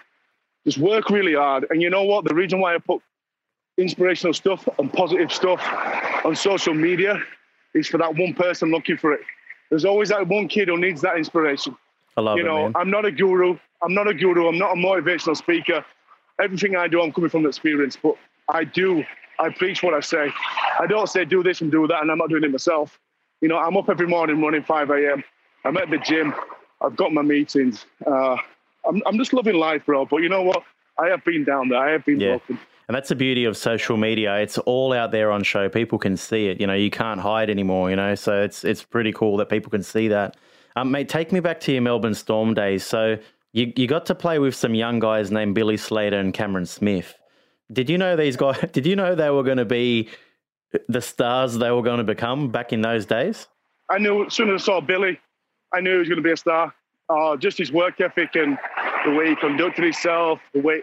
Just 0.65 0.79
work 0.79 1.11
really 1.11 1.35
hard. 1.35 1.67
And 1.71 1.81
you 1.81 1.91
know 1.91 2.03
what? 2.03 2.25
The 2.25 2.35
reason 2.35 2.61
why 2.61 2.75
I 2.75 2.79
put 2.79 3.01
inspirational 3.79 4.35
stuff 4.35 4.69
and 4.79 4.93
positive 4.93 5.33
stuff 5.33 5.63
on 6.25 6.35
social 6.35 6.75
media 6.75 7.23
is 7.75 7.87
for 7.87 7.99
that 7.99 8.15
one 8.17 8.35
person 8.35 8.71
looking 8.71 8.97
for 8.97 9.13
it. 9.13 9.21
There's 9.71 9.85
always 9.85 10.09
that 10.09 10.27
one 10.27 10.49
kid 10.49 10.69
who 10.69 10.77
needs 10.77 11.01
that 11.03 11.17
inspiration. 11.17 11.77
I 12.17 12.21
love 12.23 12.37
you 12.37 12.43
know, 12.43 12.67
it, 12.67 12.71
man. 12.71 12.73
I'm 12.77 12.91
not 12.91 13.05
a 13.05 13.13
guru. 13.13 13.59
I'm 13.83 13.95
not 13.95 14.09
a 14.09 14.15
guru. 14.15 14.49
I'm 14.49 14.59
not 14.59 14.73
a 14.73 14.77
motivational 14.77 15.37
speaker. 15.37 15.85
Everything 16.41 16.77
I 16.77 16.89
do, 16.89 17.01
I'm 17.01 17.13
coming 17.13 17.31
from 17.31 17.47
experience. 17.47 17.97
But 18.01 18.17
I 18.49 18.65
do. 18.65 19.05
I 19.39 19.51
preach 19.51 19.83
what 19.83 19.95
I 19.95 20.01
say. 20.01 20.33
I 20.81 20.87
don't 20.87 21.09
say 21.09 21.25
do 21.25 21.43
this 21.43 21.61
and 21.61 21.71
do 21.71 21.87
that, 21.87 22.03
and 22.03 22.11
I'm 22.11 22.19
not 22.19 22.29
doing 22.29 22.45
it 22.45 22.51
myself. 22.51 22.99
You 23.41 23.49
know, 23.49 23.59
I'm 23.59 23.77
up 23.77 23.89
every 23.89 24.07
morning 24.07 24.41
running 24.41 24.63
5 24.65 24.91
a.m. 24.91 25.23
I'm 25.65 25.77
at 25.77 25.91
the 25.91 25.99
gym. 25.99 26.35
I've 26.81 26.97
got 26.97 27.13
my 27.13 27.23
meetings. 27.23 27.87
Uh, 28.07 28.37
I'm, 28.87 29.03
I'm 29.07 29.17
just 29.17 29.33
loving 29.33 29.57
life, 29.57 29.87
bro. 29.87 30.07
But 30.07 30.19
you 30.19 30.29
know 30.29 30.43
what? 30.43 30.65
I 30.99 31.09
have 31.09 31.25
been 31.25 31.45
down 31.45 31.69
there. 31.69 31.79
I 31.79 31.93
have 31.93 32.05
been 32.05 32.19
yeah. 32.19 32.31
broken. 32.31 32.59
And 32.89 32.97
that's 32.97 33.11
the 33.11 33.15
beauty 33.15 33.45
of 33.45 33.57
social 33.57 33.97
media. 33.97 34.39
It's 34.39 34.57
all 34.59 34.93
out 34.93 35.13
there 35.13 35.31
on 35.31 35.43
show. 35.43 35.69
People 35.69 35.99
can 35.99 36.17
see 36.17 36.49
it. 36.49 36.61
You 36.61 36.67
know, 36.67 36.75
you 36.75 36.91
can't 36.91 37.21
hide 37.21 37.51
anymore. 37.51 37.91
You 37.91 37.97
know, 37.97 38.15
so 38.15 38.43
it's 38.43 38.65
it's 38.65 38.83
pretty 38.83 39.13
cool 39.13 39.37
that 39.37 39.51
people 39.51 39.71
can 39.71 39.83
see 39.83 40.09
that. 40.09 40.37
Um, 40.75 40.91
mate, 40.91 41.09
take 41.09 41.31
me 41.31 41.41
back 41.41 41.61
to 41.61 41.73
your 41.73 41.83
Melbourne 41.83 42.15
Storm 42.15 42.55
days. 42.55 42.85
So 42.85 43.19
you 43.53 43.73
you 43.77 43.87
got 43.87 44.07
to 44.07 44.15
play 44.15 44.39
with 44.39 44.55
some 44.55 44.75
young 44.75 45.01
guys 45.01 45.31
named 45.31 45.55
Billy 45.55 45.77
Slater 45.77 46.19
and 46.19 46.33
Cameron 46.33 46.65
Smith. 46.65 47.15
Did 47.73 47.91
you 47.91 47.99
know 47.99 48.17
these 48.17 48.37
guys? 48.37 48.59
Did 48.73 48.87
you 48.87 48.97
know 48.97 49.15
they 49.15 49.31
were 49.31 49.43
going 49.43 49.59
to 49.59 49.65
be 49.65 50.09
the 50.89 51.01
stars 51.01 51.59
they 51.59 51.71
were 51.71 51.83
going 51.83 51.99
to 51.99 52.05
become 52.05 52.51
back 52.51 52.73
in 52.73 52.83
those 52.83 53.07
days? 53.07 53.47
I 53.91 53.99
knew 53.99 54.27
as 54.27 54.35
soon 54.35 54.51
as 54.55 54.63
I 54.63 54.65
saw 54.65 54.81
Billy, 54.81 55.19
I 55.73 55.81
knew 55.81 55.93
he 55.93 55.99
was 55.99 56.09
going 56.09 56.23
to 56.23 56.23
be 56.23 56.33
a 56.33 56.37
star. 56.37 56.75
Uh, 57.09 57.37
just 57.37 57.57
his 57.57 57.73
work 57.73 58.01
ethic 58.03 58.37
and 58.37 58.59
the 59.07 59.13
way 59.13 59.31
he 59.31 59.37
conducted 59.37 59.83
himself, 59.83 60.41
the 60.53 60.61
way 60.61 60.83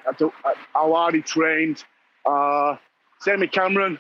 how 0.74 0.94
hard 0.94 1.14
he 1.14 1.22
trained. 1.22 1.84
Uh, 2.26 2.78
Sammy 3.20 3.48
Cameron, 3.48 4.00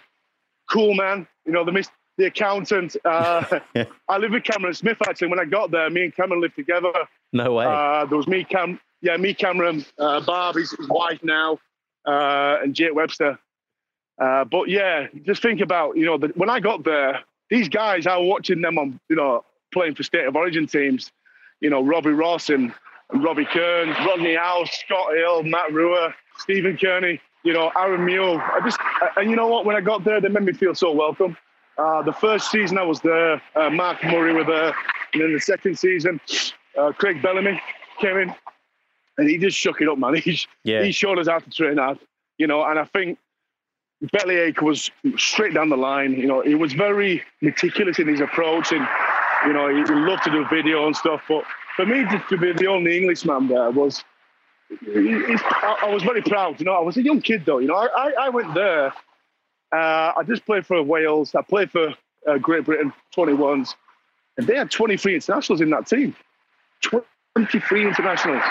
cool 0.71 0.95
man. 0.95 1.27
You 1.45 1.51
know 1.51 1.63
the 1.63 1.87
the 2.17 2.25
accountant. 2.25 2.95
Uh, 3.05 3.59
yeah. 3.75 3.85
I 4.09 4.17
lived 4.17 4.33
with 4.33 4.43
Cameron 4.43 4.73
Smith 4.73 4.97
actually. 5.07 5.27
When 5.27 5.39
I 5.39 5.45
got 5.45 5.69
there, 5.69 5.89
me 5.89 6.05
and 6.05 6.15
Cameron 6.15 6.41
lived 6.41 6.55
together. 6.55 6.91
No 7.33 7.53
way. 7.53 7.65
Uh, 7.65 8.05
there 8.05 8.17
was 8.17 8.27
me, 8.27 8.43
Cam, 8.43 8.79
yeah, 9.01 9.17
me, 9.17 9.33
Cameron, 9.33 9.85
uh, 9.99 10.21
Barb, 10.21 10.55
his, 10.55 10.71
his 10.71 10.87
wife 10.87 11.19
now, 11.23 11.59
uh, 12.05 12.57
and 12.61 12.73
Jake 12.73 12.93
Webster. 12.93 13.39
Uh, 14.19 14.45
but 14.45 14.69
yeah, 14.69 15.07
just 15.23 15.41
think 15.41 15.61
about 15.61 15.97
you 15.97 16.05
know 16.05 16.17
the, 16.17 16.27
when 16.35 16.49
I 16.49 16.59
got 16.59 16.83
there, 16.83 17.19
these 17.49 17.67
guys 17.67 18.07
I 18.07 18.17
was 18.17 18.27
watching 18.27 18.61
them 18.61 18.77
on 18.77 18.99
you 19.09 19.15
know 19.15 19.43
playing 19.73 19.95
for 19.95 20.03
state 20.03 20.25
of 20.25 20.35
origin 20.35 20.67
teams, 20.67 21.11
you 21.59 21.69
know 21.69 21.83
Robbie 21.83 22.11
Ross 22.11 22.49
and, 22.49 22.73
and 23.11 23.23
Robbie 23.23 23.45
Kearns, 23.45 23.95
Rodney 24.05 24.35
Howe, 24.35 24.65
Scott 24.65 25.13
Hill, 25.15 25.43
Matt 25.43 25.73
Rua, 25.73 26.15
Stephen 26.37 26.77
Kearney, 26.77 27.19
you 27.43 27.53
know 27.53 27.71
Aaron 27.77 28.05
Moule. 28.05 28.39
I 28.39 28.61
just 28.63 28.79
and 29.17 29.29
you 29.29 29.35
know 29.35 29.47
what 29.47 29.65
when 29.65 29.75
I 29.75 29.81
got 29.81 30.05
there, 30.05 30.21
they 30.21 30.29
made 30.29 30.43
me 30.43 30.53
feel 30.53 30.75
so 30.75 30.91
welcome. 30.91 31.35
Uh, 31.77 32.01
the 32.01 32.13
first 32.13 32.51
season 32.51 32.77
I 32.77 32.83
was 32.83 33.01
there, 33.01 33.41
uh, 33.55 33.69
Mark 33.69 34.01
Murray 34.05 34.33
was 34.33 34.47
there, 34.47 34.73
and 35.11 35.21
then 35.21 35.33
the 35.33 35.41
second 35.41 35.77
season, 35.77 36.21
uh, 36.79 36.93
Craig 36.93 37.21
Bellamy 37.21 37.61
came 37.99 38.17
in, 38.17 38.33
and 39.17 39.29
he 39.29 39.37
just 39.37 39.57
shook 39.57 39.81
it 39.81 39.89
up, 39.89 39.97
man. 39.97 40.15
He, 40.23 40.39
yeah. 40.63 40.83
he 40.83 40.91
showed 40.91 41.19
us 41.19 41.27
how 41.27 41.39
to 41.39 41.49
train 41.49 41.77
hard, 41.77 41.99
you 42.37 42.47
know, 42.47 42.63
and 42.63 42.79
I 42.79 42.85
think 42.85 43.17
Bellyache 44.11 44.61
was 44.61 44.91
straight 45.17 45.53
down 45.53 45.69
the 45.69 45.77
line. 45.77 46.13
You 46.13 46.27
know, 46.27 46.41
he 46.41 46.55
was 46.55 46.73
very 46.73 47.23
meticulous 47.41 47.99
in 47.99 48.07
his 48.07 48.19
approach, 48.19 48.71
and 48.71 48.87
you 49.45 49.53
know, 49.53 49.69
he, 49.69 49.83
he 49.83 49.99
loved 49.99 50.23
to 50.23 50.31
do 50.31 50.45
video 50.49 50.85
and 50.85 50.95
stuff. 50.95 51.21
But 51.27 51.43
for 51.75 51.85
me 51.85 52.03
to, 52.03 52.23
to 52.29 52.37
be 52.37 52.53
the 52.53 52.67
only 52.67 52.97
Englishman 52.97 53.47
there 53.47 53.71
was, 53.71 54.03
I, 54.71 55.77
I, 55.83 55.89
was 55.89 56.03
very 56.03 56.21
proud. 56.21 56.59
You 56.59 56.65
know, 56.65 56.73
I 56.73 56.81
was 56.81 56.97
a 56.97 57.03
young 57.03 57.21
kid 57.21 57.45
though. 57.45 57.59
You 57.59 57.67
know, 57.67 57.75
I, 57.75 58.13
I 58.19 58.29
went 58.29 58.53
there. 58.53 58.93
Uh, 59.71 60.13
I 60.17 60.23
just 60.27 60.45
played 60.45 60.65
for 60.65 60.81
Wales. 60.81 61.35
I 61.35 61.41
played 61.41 61.71
for 61.71 61.93
uh, 62.27 62.37
Great 62.37 62.65
Britain 62.65 62.93
21s, 63.15 63.75
and 64.37 64.47
they 64.47 64.55
had 64.55 64.71
23 64.71 65.15
internationals 65.15 65.61
in 65.61 65.69
that 65.71 65.87
team. 65.87 66.15
23 66.81 67.87
internationals. 67.87 68.43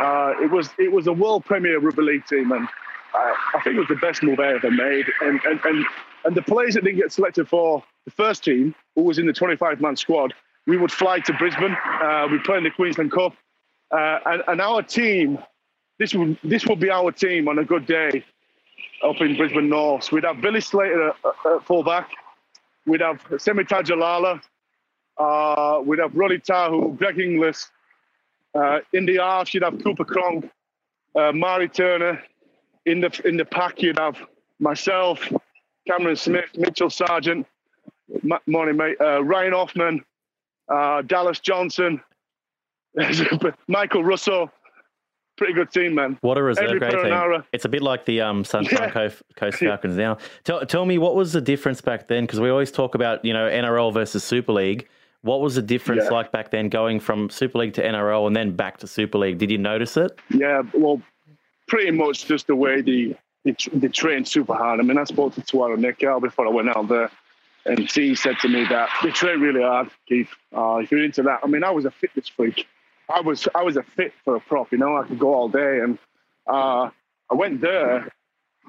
Uh, 0.00 0.34
it 0.42 0.50
was 0.50 0.70
it 0.78 0.90
was 0.90 1.06
a 1.06 1.12
world 1.12 1.44
premier 1.44 1.78
rugby 1.78 2.02
league 2.02 2.26
team, 2.26 2.52
and 2.52 2.68
I, 3.14 3.34
I 3.54 3.60
think 3.62 3.76
it 3.76 3.78
was 3.78 3.88
the 3.88 3.96
best 3.96 4.22
move 4.22 4.40
I 4.40 4.54
ever 4.54 4.70
made. 4.70 5.06
And, 5.22 5.40
and, 5.44 5.60
and, 5.64 5.86
and 6.24 6.36
the 6.36 6.42
players 6.42 6.74
that 6.74 6.84
didn't 6.84 6.98
get 6.98 7.12
selected 7.12 7.48
for 7.48 7.82
the 8.04 8.10
first 8.10 8.44
team, 8.44 8.74
who 8.96 9.02
was 9.02 9.18
in 9.18 9.26
the 9.26 9.32
25 9.32 9.80
man 9.80 9.96
squad, 9.96 10.34
we 10.66 10.76
would 10.76 10.92
fly 10.92 11.20
to 11.20 11.32
Brisbane. 11.34 11.76
Uh, 12.02 12.26
we 12.30 12.38
play 12.40 12.58
in 12.58 12.64
the 12.64 12.70
Queensland 12.70 13.12
Cup. 13.12 13.34
Uh, 13.90 14.18
and, 14.26 14.42
and 14.48 14.60
our 14.60 14.82
team, 14.82 15.38
this 15.98 16.14
would, 16.14 16.36
this 16.42 16.66
would 16.66 16.80
be 16.80 16.90
our 16.90 17.12
team 17.12 17.48
on 17.48 17.58
a 17.58 17.64
good 17.64 17.86
day 17.86 18.24
up 19.04 19.20
in 19.20 19.36
Brisbane 19.36 19.68
North. 19.68 20.04
So 20.04 20.16
we'd 20.16 20.24
have 20.24 20.40
Billy 20.40 20.60
Slater 20.60 21.10
at, 21.10 21.16
at 21.46 21.64
fullback. 21.64 22.10
We'd 22.86 23.00
have 23.00 23.24
Semi 23.38 23.64
Tadulala. 23.64 24.40
Uh, 25.16 25.80
we'd 25.84 26.00
have 26.00 26.14
Roddy 26.14 26.38
Tahu, 26.38 26.96
Greg 26.96 27.20
Inglis. 27.20 27.70
Uh, 28.54 28.78
in 28.92 29.04
the 29.04 29.16
half, 29.16 29.52
you'd 29.52 29.64
have 29.64 29.82
Cooper 29.82 30.04
Cronk, 30.04 30.50
uh, 31.16 31.32
Mari 31.32 31.68
Turner, 31.68 32.22
in 32.86 33.00
the 33.00 33.20
in 33.24 33.36
the 33.36 33.44
pack 33.44 33.82
you'd 33.82 33.98
have 33.98 34.16
myself, 34.60 35.20
Cameron 35.86 36.16
Smith, 36.16 36.50
Mitchell 36.56 36.90
Sargent, 36.90 37.46
morning 38.46 38.76
mate, 38.76 38.96
uh, 39.00 39.22
Ryan 39.24 39.52
Hoffman, 39.52 40.04
uh, 40.68 41.02
Dallas 41.02 41.40
Johnson, 41.40 42.00
Michael 43.68 44.04
Russell. 44.04 44.50
Pretty 45.36 45.52
good 45.52 45.72
team, 45.72 45.96
man. 45.96 46.16
What 46.20 46.38
a 46.38 46.42
reserve 46.44 46.78
grade 46.78 46.92
team. 46.92 47.42
It's 47.52 47.64
a 47.64 47.68
bit 47.68 47.82
like 47.82 48.04
the 48.04 48.20
um, 48.20 48.44
Sunshine 48.44 48.92
yeah. 48.94 49.10
Coast, 49.34 49.58
Falcons 49.58 49.96
now. 49.96 50.16
Tell, 50.44 50.64
tell 50.64 50.86
me, 50.86 50.96
what 50.96 51.16
was 51.16 51.32
the 51.32 51.40
difference 51.40 51.80
back 51.80 52.06
then? 52.06 52.22
Because 52.22 52.38
we 52.38 52.50
always 52.50 52.70
talk 52.70 52.94
about, 52.94 53.24
you 53.24 53.32
know, 53.32 53.48
NRL 53.48 53.92
versus 53.92 54.22
Super 54.22 54.52
League. 54.52 54.88
What 55.24 55.40
was 55.40 55.54
the 55.54 55.62
difference 55.62 56.04
yeah. 56.04 56.10
like 56.10 56.32
back 56.32 56.50
then 56.50 56.68
going 56.68 57.00
from 57.00 57.30
Super 57.30 57.56
League 57.56 57.72
to 57.74 57.82
NRL 57.82 58.26
and 58.26 58.36
then 58.36 58.54
back 58.54 58.76
to 58.78 58.86
Super 58.86 59.16
League? 59.16 59.38
Did 59.38 59.50
you 59.50 59.56
notice 59.56 59.96
it? 59.96 60.18
Yeah, 60.28 60.60
well, 60.74 61.00
pretty 61.66 61.92
much 61.92 62.26
just 62.26 62.46
the 62.46 62.54
way 62.54 62.82
they, 62.82 63.16
they, 63.42 63.56
they 63.72 63.88
train 63.88 64.26
super 64.26 64.52
hard. 64.52 64.80
I 64.80 64.82
mean, 64.82 64.98
I 64.98 65.04
spoke 65.04 65.34
to 65.36 65.40
Tawera 65.40 65.78
Nikau 65.78 66.20
before 66.20 66.46
I 66.46 66.50
went 66.50 66.68
out 66.76 66.88
there, 66.88 67.10
and 67.64 67.90
he 67.90 68.14
said 68.14 68.38
to 68.40 68.48
me 68.48 68.66
that 68.66 68.90
they 69.02 69.12
train 69.12 69.40
really 69.40 69.62
hard, 69.62 69.88
Keith. 70.06 70.28
Uh, 70.54 70.80
if 70.82 70.90
you're 70.90 71.02
into 71.02 71.22
that, 71.22 71.40
I 71.42 71.46
mean, 71.46 71.64
I 71.64 71.70
was 71.70 71.86
a 71.86 71.90
fitness 71.90 72.28
freak. 72.28 72.66
I 73.08 73.22
was 73.22 73.48
I 73.54 73.62
was 73.62 73.78
a 73.78 73.82
fit 73.82 74.12
for 74.26 74.36
a 74.36 74.40
prop, 74.40 74.72
you 74.72 74.78
know. 74.78 74.94
I 74.98 75.06
could 75.06 75.18
go 75.18 75.32
all 75.32 75.48
day, 75.48 75.80
and 75.82 75.98
uh, 76.46 76.90
I 77.30 77.34
went 77.34 77.62
there, 77.62 78.12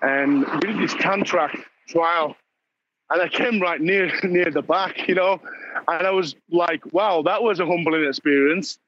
and 0.02 0.39
we 0.39 0.60
did 0.60 0.80
this 0.80 0.94
contract 0.94 1.58
trial, 1.89 2.38
and 3.10 3.22
I 3.22 3.28
came 3.28 3.62
right 3.62 3.80
near 3.80 4.12
near 4.24 4.52
the 4.52 4.62
back, 4.62 5.08
you 5.08 5.15
know, 5.15 5.39
and 5.88 6.08
I 6.08 6.12
was 6.12 6.36
like, 6.50 6.94
wow, 6.94 7.22
that 7.24 7.44
was 7.44 7.60
a 7.60 7.65
humbling 7.65 8.06
experience. 8.06 8.80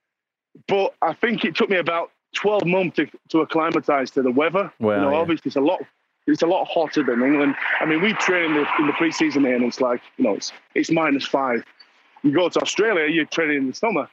But 0.67 0.95
I 1.01 1.13
think 1.13 1.45
it 1.45 1.55
took 1.55 1.69
me 1.69 1.77
about 1.77 2.11
12 2.35 2.65
months 2.65 2.95
to, 2.95 3.07
to 3.29 3.41
acclimatise 3.41 4.11
to 4.11 4.21
the 4.23 4.31
weather. 4.31 4.71
Well, 4.79 4.97
you 4.97 5.03
know, 5.03 5.11
yeah. 5.11 5.17
obviously 5.17 5.49
it's 5.49 5.55
a 5.55 5.61
lot. 5.61 5.81
It's 6.25 6.41
a 6.41 6.47
lot 6.47 6.67
hotter 6.67 7.03
than 7.03 7.23
England. 7.23 7.55
I 7.79 7.85
mean, 7.85 8.01
we 8.01 8.11
train 8.13 8.51
in 8.51 8.53
the, 8.55 8.67
in 8.79 8.87
the 8.87 8.93
pre-season 8.93 9.45
here, 9.45 9.55
and 9.55 9.63
it's 9.63 9.79
like 9.79 10.01
you 10.17 10.25
know, 10.25 10.35
it's 10.35 10.51
it's 10.75 10.91
minus 10.91 11.25
five. 11.25 11.63
You 12.23 12.33
go 12.33 12.49
to 12.49 12.59
Australia, 12.59 13.07
you're 13.07 13.25
training 13.25 13.57
in 13.57 13.67
the 13.67 13.73
summer 13.73 14.09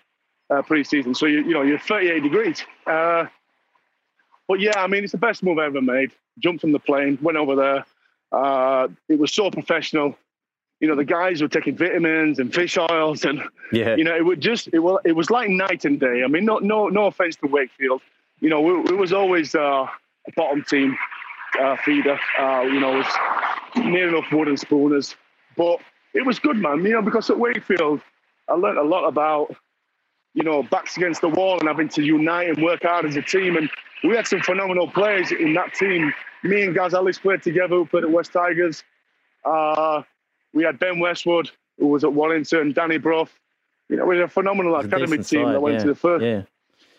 uh, 0.51 0.62
pre-season, 0.62 1.14
so 1.14 1.27
you 1.27 1.43
you 1.43 1.55
know 1.55 1.62
you're 1.62 1.79
38 1.79 2.23
degrees. 2.23 2.64
Uh, 2.87 3.27
but 4.47 4.61
yeah, 4.61 4.79
I 4.79 4.87
mean, 4.87 5.03
it's 5.03 5.12
the 5.12 5.19
best 5.19 5.43
move 5.43 5.59
I 5.59 5.67
ever 5.67 5.81
made. 5.81 6.12
Jumped 6.38 6.61
from 6.61 6.73
the 6.73 6.79
plane, 6.79 7.19
went 7.23 7.38
over 7.38 7.57
there. 7.57 7.87
Uh, 8.35 8.88
it 9.09 9.18
was 9.18 9.33
so 9.33 9.51
professional 9.51 10.16
you 10.81 10.88
know, 10.88 10.97
the 10.97 11.05
guys 11.05 11.40
were 11.40 11.49
taking 11.49 11.77
vitamins 11.77 12.38
and 12.38 12.53
fish 12.53 12.77
oils, 12.77 13.25
and 13.25 13.40
yeah. 13.73 13.97
you 13.97 14.05
know, 14.05 14.14
it 14.14 14.25
would 14.25 14.40
just 14.40 14.68
it 14.73 14.81
was 14.81 15.01
it 15.05 15.12
was 15.12 15.31
like 15.31 15.49
night 15.49 15.85
and 15.85 15.99
day. 15.99 16.23
I 16.25 16.27
mean, 16.27 16.44
no 16.44 16.59
no 16.59 16.88
no 16.88 17.07
offense 17.07 17.37
to 17.37 17.47
Wakefield, 17.47 18.03
you 18.40 18.51
know, 18.51 18.85
it, 18.85 18.97
was 18.97 19.12
always 19.12 19.55
uh, 19.55 19.87
a 20.27 20.33
bottom 20.37 20.62
team 20.64 20.99
uh, 21.59 21.77
feeder. 21.85 22.18
Uh, 22.38 22.62
you 22.62 22.81
know, 22.81 22.97
it 23.01 23.07
was 23.07 23.85
near 23.87 24.09
enough 24.09 24.31
wooden 24.33 24.57
spooners, 24.57 25.16
but 25.57 25.81
it 26.12 26.27
was 26.27 26.38
good, 26.38 26.57
man. 26.57 26.85
You 26.85 26.92
know, 26.92 27.03
because 27.03 27.31
at 27.31 27.38
Wakefield, 27.38 28.01
I 28.49 28.53
learned 28.55 28.79
a 28.79 28.83
lot 28.83 29.05
about 29.05 29.55
you 30.35 30.42
know 30.42 30.62
backs 30.62 30.97
against 30.97 31.20
the 31.20 31.29
wall 31.31 31.59
and 31.59 31.68
having 31.68 31.88
to 31.90 32.03
unite 32.03 32.51
and 32.51 32.62
work 32.62 32.83
hard 32.83 33.07
as 33.07 33.16
a 33.16 33.23
team. 33.23 33.57
And 33.57 33.70
we 34.03 34.14
had 34.16 34.27
some 34.27 34.40
phenomenal 34.40 34.90
players 34.90 35.33
in 35.33 35.55
that 35.55 35.73
team. 35.73 36.12
Me 36.44 36.62
and 36.62 36.74
Gaz 36.74 36.94
Ellis 36.94 37.18
played 37.18 37.42
together, 37.42 37.74
who 37.74 37.87
played 37.87 38.04
at 38.04 38.11
West 38.11 38.33
Tigers. 38.33 38.85
Uh, 39.44 40.02
we 40.52 40.62
had 40.62 40.78
Ben 40.78 41.00
Westwood, 41.00 41.50
who 41.78 41.88
was 41.88 42.04
at 42.04 42.12
Warrington, 42.12 42.72
Danny 42.72 42.98
Brough. 42.98 43.28
You 43.88 43.96
know, 43.96 44.07
we 44.07 44.16
had 44.16 44.26
a 44.26 44.28
phenomenal 44.28 44.76
a 44.76 44.80
academy 44.80 45.16
team 45.16 45.24
side, 45.24 45.54
that 45.54 45.61
went 45.61 45.76
yeah. 45.76 45.83
to 45.83 45.87
the 45.88 45.94
first. 45.94 46.24
Yeah. 46.24 46.42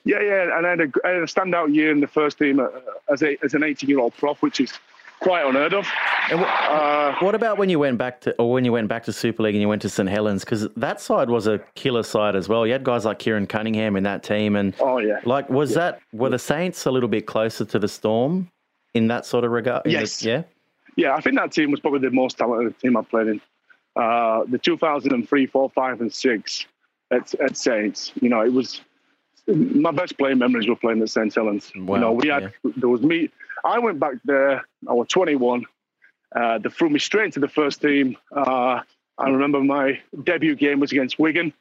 Yeah, 0.07 0.21
yeah, 0.21 0.57
and 0.57 0.67
I 0.67 0.69
had, 0.69 0.81
a, 0.81 0.87
I 1.03 1.09
had 1.09 1.23
a 1.23 1.25
standout 1.25 1.73
year 1.73 1.89
in 1.91 1.99
the 1.99 2.05
first 2.05 2.37
team 2.37 2.59
uh, 2.59 2.67
as 3.11 3.23
a 3.23 3.43
as 3.43 3.55
an 3.55 3.63
18 3.63 3.89
year 3.89 3.99
old 3.99 4.15
prof, 4.15 4.39
which 4.43 4.59
is 4.59 4.71
quite 5.19 5.43
unheard 5.43 5.73
of. 5.73 5.87
And 6.29 6.41
what, 6.41 6.49
uh, 6.49 7.15
what, 7.21 7.33
about 7.33 7.57
when 7.57 7.69
you 7.69 7.79
went 7.79 7.97
back 7.97 8.21
to, 8.21 8.35
or 8.37 8.51
when 8.51 8.65
you 8.65 8.71
went 8.71 8.87
back 8.87 9.03
to 9.05 9.13
Super 9.13 9.41
League 9.41 9.55
and 9.55 9.61
you 9.63 9.67
went 9.67 9.81
to 9.81 9.89
St 9.89 10.07
Helens? 10.07 10.43
Because 10.43 10.67
that 10.77 11.01
side 11.01 11.31
was 11.31 11.47
a 11.47 11.59
killer 11.73 12.03
side 12.03 12.35
as 12.35 12.47
well. 12.47 12.67
You 12.67 12.73
had 12.73 12.83
guys 12.83 13.03
like 13.03 13.17
Keiron 13.17 13.49
Cunningham 13.49 13.95
in 13.95 14.03
that 14.03 14.21
team, 14.21 14.55
and 14.55 14.75
oh 14.79 14.99
yeah, 14.99 15.21
like 15.25 15.49
was 15.49 15.71
yeah. 15.71 15.77
that 15.77 16.01
were 16.13 16.29
the 16.29 16.37
Saints 16.37 16.85
a 16.85 16.91
little 16.91 17.09
bit 17.09 17.25
closer 17.25 17.65
to 17.65 17.79
the 17.79 17.87
Storm 17.87 18.51
in 18.95 19.07
that 19.07 19.27
sort 19.27 19.43
of 19.43 19.51
regard? 19.51 19.83
Yes, 19.85 20.21
the, 20.21 20.29
yeah, 20.29 20.43
yeah. 20.95 21.15
I 21.15 21.21
think 21.21 21.35
that 21.35 21.51
team 21.51 21.69
was 21.69 21.79
probably 21.79 21.99
the 21.99 22.09
most 22.09 22.39
talented 22.39 22.79
team 22.79 22.97
I've 22.97 23.09
played 23.09 23.27
in 23.27 23.41
uh, 23.95 24.43
the 24.47 24.57
2003, 24.57 25.45
4, 25.45 25.69
5, 25.69 26.01
and 26.01 26.13
6 26.13 26.65
at, 27.11 27.33
at 27.35 27.57
Saints. 27.57 28.11
You 28.19 28.29
know, 28.29 28.41
it 28.41 28.51
was 28.51 28.81
my 29.47 29.91
best 29.91 30.17
playing 30.17 30.39
memories 30.39 30.67
were 30.67 30.75
playing 30.75 31.01
at 31.01 31.09
St. 31.09 31.33
Helens. 31.33 31.71
Wow, 31.75 31.95
you 31.95 32.01
know, 32.01 32.11
we 32.13 32.27
had, 32.27 32.53
yeah. 32.63 32.71
there 32.77 32.89
was 32.89 33.01
me. 33.01 33.29
I 33.63 33.79
went 33.79 33.99
back 33.99 34.15
there, 34.25 34.65
I 34.87 34.93
was 34.93 35.07
21. 35.09 35.65
Uh, 36.35 36.57
they 36.57 36.69
threw 36.69 36.89
me 36.89 36.99
straight 36.99 37.25
into 37.25 37.39
the 37.39 37.47
first 37.47 37.81
team. 37.81 38.17
Uh, 38.35 38.81
I 39.17 39.29
remember 39.29 39.61
my 39.61 40.01
debut 40.23 40.55
game 40.55 40.79
was 40.79 40.91
against 40.91 41.17
Wigan. 41.17 41.53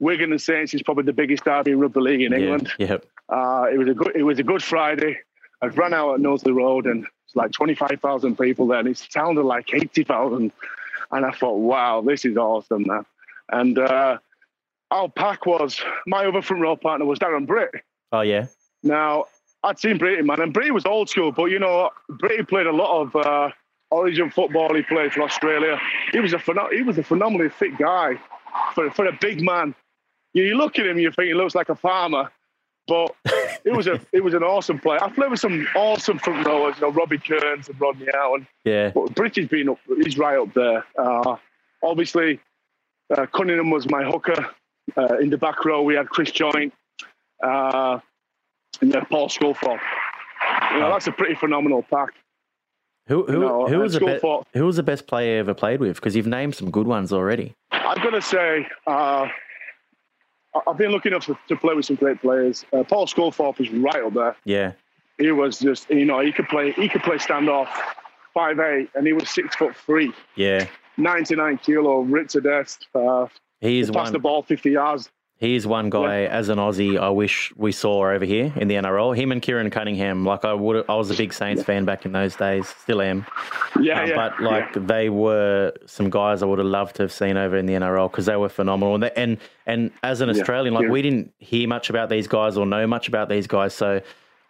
Wigan 0.00 0.32
and 0.32 0.40
Saints 0.40 0.74
is 0.74 0.82
probably 0.82 1.04
the 1.04 1.12
biggest 1.12 1.44
derby 1.44 1.70
in 1.70 1.78
rugby 1.78 2.00
league 2.00 2.22
in 2.22 2.32
England. 2.32 2.72
Yeah, 2.78 2.86
yep. 2.88 3.06
Uh, 3.28 3.66
it 3.72 3.78
was 3.78 3.88
a 3.88 3.94
good. 3.94 4.16
It 4.16 4.22
was 4.22 4.38
a 4.38 4.42
good 4.42 4.62
Friday. 4.62 5.18
I 5.62 5.66
ran 5.66 5.94
out 5.94 6.14
at 6.14 6.20
Knowsley 6.20 6.52
Road, 6.52 6.86
and 6.86 7.06
It's 7.26 7.36
like 7.36 7.52
25,000 7.52 8.36
people 8.38 8.66
there, 8.66 8.78
and 8.78 8.88
it 8.88 8.98
sounded 8.98 9.42
like 9.42 9.72
80,000. 9.72 10.52
And 11.12 11.26
I 11.26 11.30
thought, 11.30 11.58
wow, 11.58 12.02
this 12.02 12.24
is 12.24 12.36
awesome, 12.36 12.84
man. 12.86 13.04
And 13.50 13.78
uh, 13.78 14.18
our 14.90 15.08
pack 15.08 15.46
was 15.46 15.80
my 16.06 16.26
other 16.26 16.42
front 16.42 16.62
row 16.62 16.76
partner 16.76 17.06
was 17.06 17.18
Darren 17.18 17.46
Britt. 17.46 17.70
Oh 18.12 18.20
yeah. 18.22 18.46
Now 18.82 19.26
I'd 19.62 19.78
seen 19.78 19.98
Brady, 19.98 20.22
man, 20.22 20.40
and 20.40 20.52
Brady 20.52 20.70
was 20.72 20.84
old 20.84 21.08
school, 21.08 21.32
but 21.32 21.46
you 21.46 21.58
know, 21.58 21.90
Brady 22.08 22.42
played 22.44 22.66
a 22.66 22.72
lot 22.72 23.02
of 23.02 23.16
uh, 23.16 23.50
Origin 23.90 24.30
football. 24.30 24.74
He 24.74 24.82
played 24.82 25.12
for 25.12 25.22
Australia. 25.22 25.80
He 26.12 26.18
was 26.20 26.32
a 26.32 26.38
phenom- 26.38 26.72
he 26.72 26.82
was 26.82 26.98
a 26.98 27.02
phenomenally 27.02 27.48
fit 27.48 27.76
guy 27.78 28.18
for 28.74 28.90
for 28.90 29.06
a 29.06 29.12
big 29.20 29.42
man. 29.42 29.74
You, 30.34 30.44
you 30.44 30.56
look 30.56 30.78
at 30.78 30.86
him, 30.86 30.98
you 30.98 31.10
think 31.12 31.28
he 31.28 31.34
looks 31.34 31.54
like 31.54 31.68
a 31.68 31.74
farmer, 31.76 32.30
but 32.86 33.14
it 33.64 33.74
was 33.76 33.86
a 33.86 34.00
it 34.12 34.22
was 34.22 34.34
an 34.34 34.42
awesome 34.42 34.78
play. 34.78 34.98
I 35.00 35.08
played 35.10 35.30
with 35.30 35.40
some 35.40 35.66
awesome 35.74 36.18
front 36.18 36.46
rowers, 36.46 36.76
you 36.76 36.86
know, 36.86 36.92
Robbie 36.92 37.18
Kearns 37.18 37.68
and 37.68 37.80
Rodney 37.80 38.06
Allen. 38.14 38.46
Yeah. 38.64 38.90
But 38.94 39.14
Bridges 39.14 39.48
being 39.48 39.68
up, 39.68 39.78
he's 40.02 40.18
right 40.18 40.38
up 40.38 40.52
there. 40.54 40.84
Uh, 40.98 41.36
obviously, 41.82 42.40
uh, 43.16 43.26
Cunningham 43.26 43.70
was 43.70 43.88
my 43.88 44.04
hooker. 44.04 44.46
Uh, 44.96 45.18
in 45.18 45.30
the 45.30 45.38
back 45.38 45.64
row, 45.64 45.82
we 45.82 45.94
had 45.94 46.08
Chris 46.08 46.30
Joynt 46.30 46.70
uh, 47.42 47.98
and 48.80 48.92
then 48.92 49.04
Paul 49.06 49.28
Schofield. 49.28 49.80
You 50.72 50.78
know, 50.80 50.90
that's 50.90 51.06
a 51.08 51.12
pretty 51.12 51.34
phenomenal 51.34 51.82
pack. 51.82 52.10
Who 53.08 53.24
who, 53.24 53.40
No, 53.40 53.66
who 53.66 53.76
uh, 53.76 53.82
was 53.82 53.92
the 53.94 54.00
be- 54.00 54.58
who 54.58 54.66
was 54.66 54.76
the 54.76 54.82
best 54.82 55.06
player 55.06 55.34
you 55.34 55.40
ever 55.40 55.54
played 55.54 55.80
with? 55.80 55.96
Because 55.96 56.16
you've 56.16 56.26
named 56.26 56.54
some 56.54 56.70
good 56.70 56.86
ones 56.86 57.12
already. 57.12 57.54
I've 57.70 58.02
got 58.02 58.10
to 58.10 58.22
say, 58.22 58.66
uh, 58.86 59.28
I've 60.66 60.76
been 60.78 60.92
lucky 60.92 61.08
enough 61.08 61.26
to, 61.26 61.38
to 61.48 61.56
play 61.56 61.74
with 61.74 61.84
some 61.86 61.96
great 61.96 62.20
players. 62.20 62.64
Uh, 62.72 62.82
Paul 62.84 63.06
Sculthorpe 63.06 63.60
is 63.60 63.70
right 63.70 64.02
up 64.02 64.14
there. 64.14 64.36
Yeah. 64.44 64.72
He 65.18 65.30
was 65.32 65.58
just, 65.58 65.88
you 65.90 66.04
know, 66.04 66.20
he 66.20 66.32
could 66.32 66.48
play, 66.48 66.72
he 66.72 66.88
could 66.88 67.02
play 67.02 67.16
standoff, 67.16 67.68
five 68.34 68.58
eight, 68.60 68.90
and 68.94 69.06
he 69.06 69.12
was 69.12 69.28
six 69.30 69.56
foot 69.56 69.74
three, 69.76 70.12
Yeah. 70.34 70.66
99 70.98 71.58
kilo, 71.58 72.00
ripped 72.00 72.30
to 72.30 72.40
death. 72.40 72.78
Uh, 72.94 73.26
He's 73.60 73.90
passed 73.90 74.12
the 74.12 74.18
ball 74.18 74.42
50 74.42 74.70
yards. 74.70 75.10
He's 75.38 75.66
one 75.66 75.90
guy 75.90 76.22
as 76.24 76.48
an 76.48 76.56
Aussie 76.56 76.98
I 76.98 77.10
wish 77.10 77.52
we 77.56 77.70
saw 77.70 78.08
over 78.10 78.24
here 78.24 78.54
in 78.56 78.68
the 78.68 78.74
NRL. 78.76 79.14
Him 79.14 79.32
and 79.32 79.42
Keiron 79.42 79.70
Cunningham. 79.70 80.24
Like 80.24 80.46
I 80.46 80.54
would, 80.54 80.86
I 80.88 80.94
was 80.94 81.10
a 81.10 81.14
big 81.14 81.34
Saints 81.34 81.62
fan 81.62 81.84
back 81.84 82.06
in 82.06 82.12
those 82.12 82.34
days. 82.36 82.66
Still 82.68 83.02
am. 83.02 83.26
Yeah, 83.78 84.00
Uh, 84.00 84.06
yeah. 84.06 84.14
but 84.16 84.40
like 84.42 84.74
yeah. 84.74 84.82
they 84.86 85.10
were 85.10 85.74
some 85.84 86.08
guys 86.08 86.42
I 86.42 86.46
would 86.46 86.58
have 86.58 86.66
loved 86.66 86.96
to 86.96 87.02
have 87.02 87.12
seen 87.12 87.36
over 87.36 87.54
in 87.58 87.66
the 87.66 87.74
NRL 87.74 88.10
because 88.10 88.24
they 88.24 88.36
were 88.36 88.48
phenomenal. 88.48 88.94
And, 88.94 89.02
they, 89.02 89.10
and 89.14 89.36
and 89.66 89.90
as 90.02 90.22
an 90.22 90.30
Yeah, 90.30 90.40
Australian, 90.40 90.72
like 90.72 90.84
yeah. 90.84 90.90
we 90.90 91.02
didn't 91.02 91.34
hear 91.38 91.68
much 91.68 91.90
about 91.90 92.08
these 92.08 92.26
guys 92.26 92.56
or 92.56 92.64
know 92.64 92.86
much 92.86 93.06
about 93.06 93.28
these 93.28 93.46
guys. 93.46 93.74
So 93.74 94.00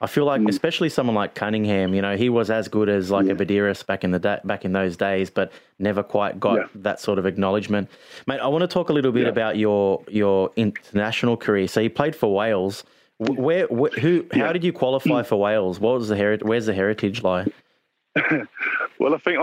I 0.00 0.06
feel 0.06 0.24
like, 0.26 0.40
Mm. 0.42 0.48
especially 0.50 0.88
someone 0.90 1.14
like 1.16 1.34
Cunningham, 1.34 1.94
you 1.94 2.02
know, 2.02 2.16
he 2.16 2.28
was 2.28 2.50
as 2.50 2.68
good 2.68 2.88
as 2.88 3.10
like 3.10 3.26
a 3.28 3.34
Buderus 3.34 3.84
back 3.86 4.04
in 4.04 4.10
the 4.10 4.18
da- 4.18 4.40
back 4.44 4.64
in 4.66 4.72
those 4.72 4.96
days, 4.96 5.30
but 5.30 5.50
never 5.78 6.02
quite 6.02 6.38
got 6.38 6.56
Yeah. 6.56 6.64
that 6.76 7.00
sort 7.00 7.18
of 7.18 7.24
acknowledgement. 7.26 7.88
Mate, 8.26 8.40
I 8.40 8.48
want 8.48 8.62
to 8.62 8.68
talk 8.68 8.90
a 8.90 8.92
little 8.92 9.12
bit 9.12 9.22
Yeah. 9.24 9.30
about 9.30 9.56
your 9.56 10.02
your 10.08 10.50
international 10.56 11.36
career. 11.36 11.66
So 11.68 11.80
you 11.80 11.88
played 11.90 12.14
for 12.14 12.34
Wales. 12.34 12.84
Wh- 13.18 13.38
Where, 13.38 13.66
who, 13.68 14.26
how 14.32 14.38
Yeah. 14.38 14.48
Mm. 14.48 14.52
did 14.52 14.64
you 14.64 14.72
qualify 14.74 15.22
for 15.22 15.36
Wales? 15.36 15.80
What 15.80 15.94
was 15.98 16.08
the 16.08 16.16
heri- 16.16 16.40
Where's 16.42 16.66
the 16.66 16.74
heritage 16.74 17.22
lie? 17.22 17.46
Well, 18.98 19.14
I 19.14 19.18
think 19.18 19.38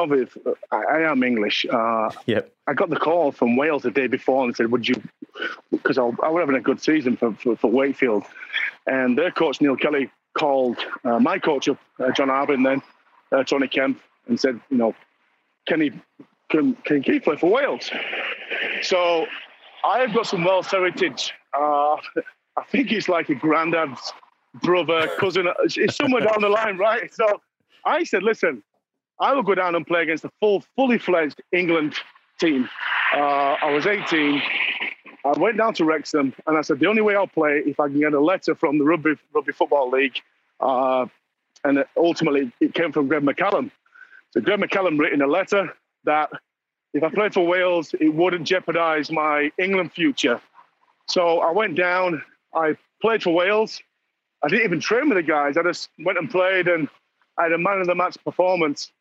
I, 0.71 0.77
I 0.77 1.01
am 1.11 1.21
English. 1.21 1.63
Uh, 1.69 2.09
Yep. 2.25 2.51
I 2.65 2.73
got 2.73 2.89
the 2.89 2.95
call 2.95 3.31
from 3.31 3.55
Wales 3.55 3.83
the 3.83 3.91
day 3.91 4.07
before 4.07 4.43
and 4.45 4.55
said, 4.55 4.71
"Would 4.71 4.87
you?" 4.87 4.95
Because 5.71 5.99
I, 5.99 6.03
I 6.23 6.29
was 6.29 6.41
having 6.41 6.55
a 6.55 6.59
good 6.59 6.81
season 6.81 7.15
for, 7.17 7.33
for, 7.33 7.55
for 7.55 7.69
Wakefield, 7.69 8.23
and 8.87 9.15
their 9.15 9.29
coach 9.29 9.61
Neil 9.61 9.75
Kelly 9.75 10.09
called 10.37 10.77
uh, 11.03 11.19
my 11.19 11.39
coach 11.39 11.69
uh, 11.69 11.75
John 12.15 12.29
Harbin, 12.29 12.63
then 12.63 12.81
uh, 13.31 13.43
Tony 13.43 13.67
Kemp, 13.67 13.99
and 14.27 14.39
said, 14.39 14.59
"You 14.69 14.77
know, 14.77 14.95
can 15.67 15.81
he 15.81 15.91
can 16.49 16.73
can 16.85 17.03
he 17.03 17.19
play 17.19 17.35
for 17.35 17.49
Wales?" 17.49 17.89
So 18.81 19.25
I 19.83 19.99
have 19.99 20.13
got 20.13 20.27
some 20.27 20.43
Welsh 20.43 20.71
heritage. 20.71 21.33
Uh, 21.57 21.95
I 22.57 22.63
think 22.69 22.89
he's 22.89 23.09
like 23.09 23.29
a 23.29 23.35
granddad's 23.35 24.13
brother, 24.61 25.09
cousin. 25.19 25.47
It's 25.63 25.95
somewhere 25.95 26.21
down 26.21 26.41
the 26.41 26.49
line, 26.49 26.77
right? 26.77 27.13
So 27.13 27.41
I 27.85 28.03
said, 28.03 28.23
"Listen." 28.23 28.63
I 29.19 29.31
will 29.33 29.43
go 29.43 29.53
down 29.55 29.75
and 29.75 29.85
play 29.85 30.01
against 30.01 30.25
a 30.25 30.31
full, 30.39 30.63
fully 30.75 30.97
fledged 30.97 31.39
England 31.51 31.95
team. 32.39 32.67
Uh, 33.15 33.55
I 33.61 33.71
was 33.71 33.85
18. 33.85 34.41
I 35.25 35.37
went 35.37 35.57
down 35.57 35.73
to 35.75 35.85
Wrexham 35.85 36.33
and 36.45 36.57
I 36.57 36.61
said, 36.61 36.79
the 36.79 36.87
only 36.87 37.01
way 37.01 37.15
I'll 37.15 37.27
play 37.27 37.63
if 37.65 37.79
I 37.79 37.87
can 37.87 37.99
get 37.99 38.13
a 38.13 38.19
letter 38.19 38.55
from 38.55 38.77
the 38.77 38.83
Rugby, 38.83 39.15
Rugby 39.33 39.53
Football 39.53 39.89
League. 39.89 40.19
Uh, 40.59 41.05
and 41.63 41.85
ultimately, 41.95 42.51
it 42.59 42.73
came 42.73 42.91
from 42.91 43.07
Greg 43.07 43.23
McCallum. 43.23 43.71
So 44.31 44.41
Greg 44.41 44.59
McCallum 44.59 44.99
written 44.99 45.21
a 45.21 45.27
letter 45.27 45.73
that 46.03 46.29
if 46.93 47.03
I 47.03 47.09
played 47.09 47.33
for 47.33 47.45
Wales, 47.45 47.93
it 47.99 48.13
wouldn't 48.13 48.45
jeopardise 48.45 49.11
my 49.11 49.51
England 49.57 49.93
future. 49.93 50.41
So 51.07 51.39
I 51.39 51.51
went 51.51 51.75
down, 51.75 52.21
I 52.53 52.77
played 53.01 53.23
for 53.23 53.33
Wales. 53.33 53.81
I 54.43 54.49
didn't 54.49 54.65
even 54.65 54.79
train 54.81 55.07
with 55.07 55.17
the 55.17 55.23
guys. 55.23 55.55
I 55.55 55.63
just 55.63 55.89
went 55.99 56.17
and 56.17 56.29
played 56.29 56.67
and 56.67 56.89
I 57.37 57.43
had 57.43 57.53
a 57.53 57.57
man 57.57 57.79
of 57.79 57.87
the 57.87 57.95
match 57.95 58.17
performance. 58.23 58.91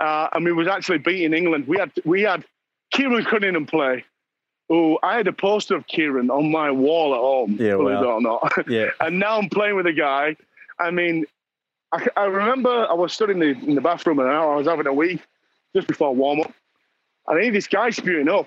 Uh, 0.00 0.28
and 0.32 0.44
we 0.44 0.52
was 0.52 0.68
actually 0.68 0.98
beating 0.98 1.32
England. 1.34 1.66
We 1.66 1.78
had 1.78 1.92
we 2.04 2.22
had 2.22 2.44
Keiron 2.94 3.24
Cunningham 3.26 3.66
play. 3.66 4.04
Who 4.68 4.98
I 5.02 5.16
had 5.16 5.26
a 5.28 5.32
poster 5.32 5.76
of 5.76 5.86
Keiron 5.86 6.30
on 6.30 6.50
my 6.50 6.70
wall 6.70 7.14
at 7.14 7.20
home, 7.20 7.56
Yeah, 7.60 7.76
believe 7.76 7.96
wow. 7.98 8.02
it 8.02 8.06
or 8.06 8.20
not. 8.22 8.52
Yeah. 8.68 8.88
and 9.00 9.18
now 9.18 9.38
I'm 9.38 9.48
playing 9.50 9.76
with 9.76 9.86
a 9.86 9.92
guy. 9.92 10.36
I 10.78 10.90
mean, 10.90 11.26
I, 11.92 12.06
I 12.16 12.24
remember 12.24 12.86
I 12.88 12.94
was 12.94 13.12
stood 13.12 13.30
in 13.30 13.38
the 13.38 13.50
in 13.50 13.74
the 13.74 13.80
bathroom 13.82 14.18
and 14.20 14.28
I 14.28 14.54
was 14.56 14.66
having 14.66 14.86
a 14.86 14.92
wee 14.92 15.20
just 15.74 15.86
before 15.86 16.14
warm 16.14 16.40
up. 16.40 16.52
And 17.28 17.38
I 17.38 17.42
hear 17.42 17.52
this 17.52 17.66
guy 17.66 17.90
spewing 17.90 18.28
up. 18.28 18.46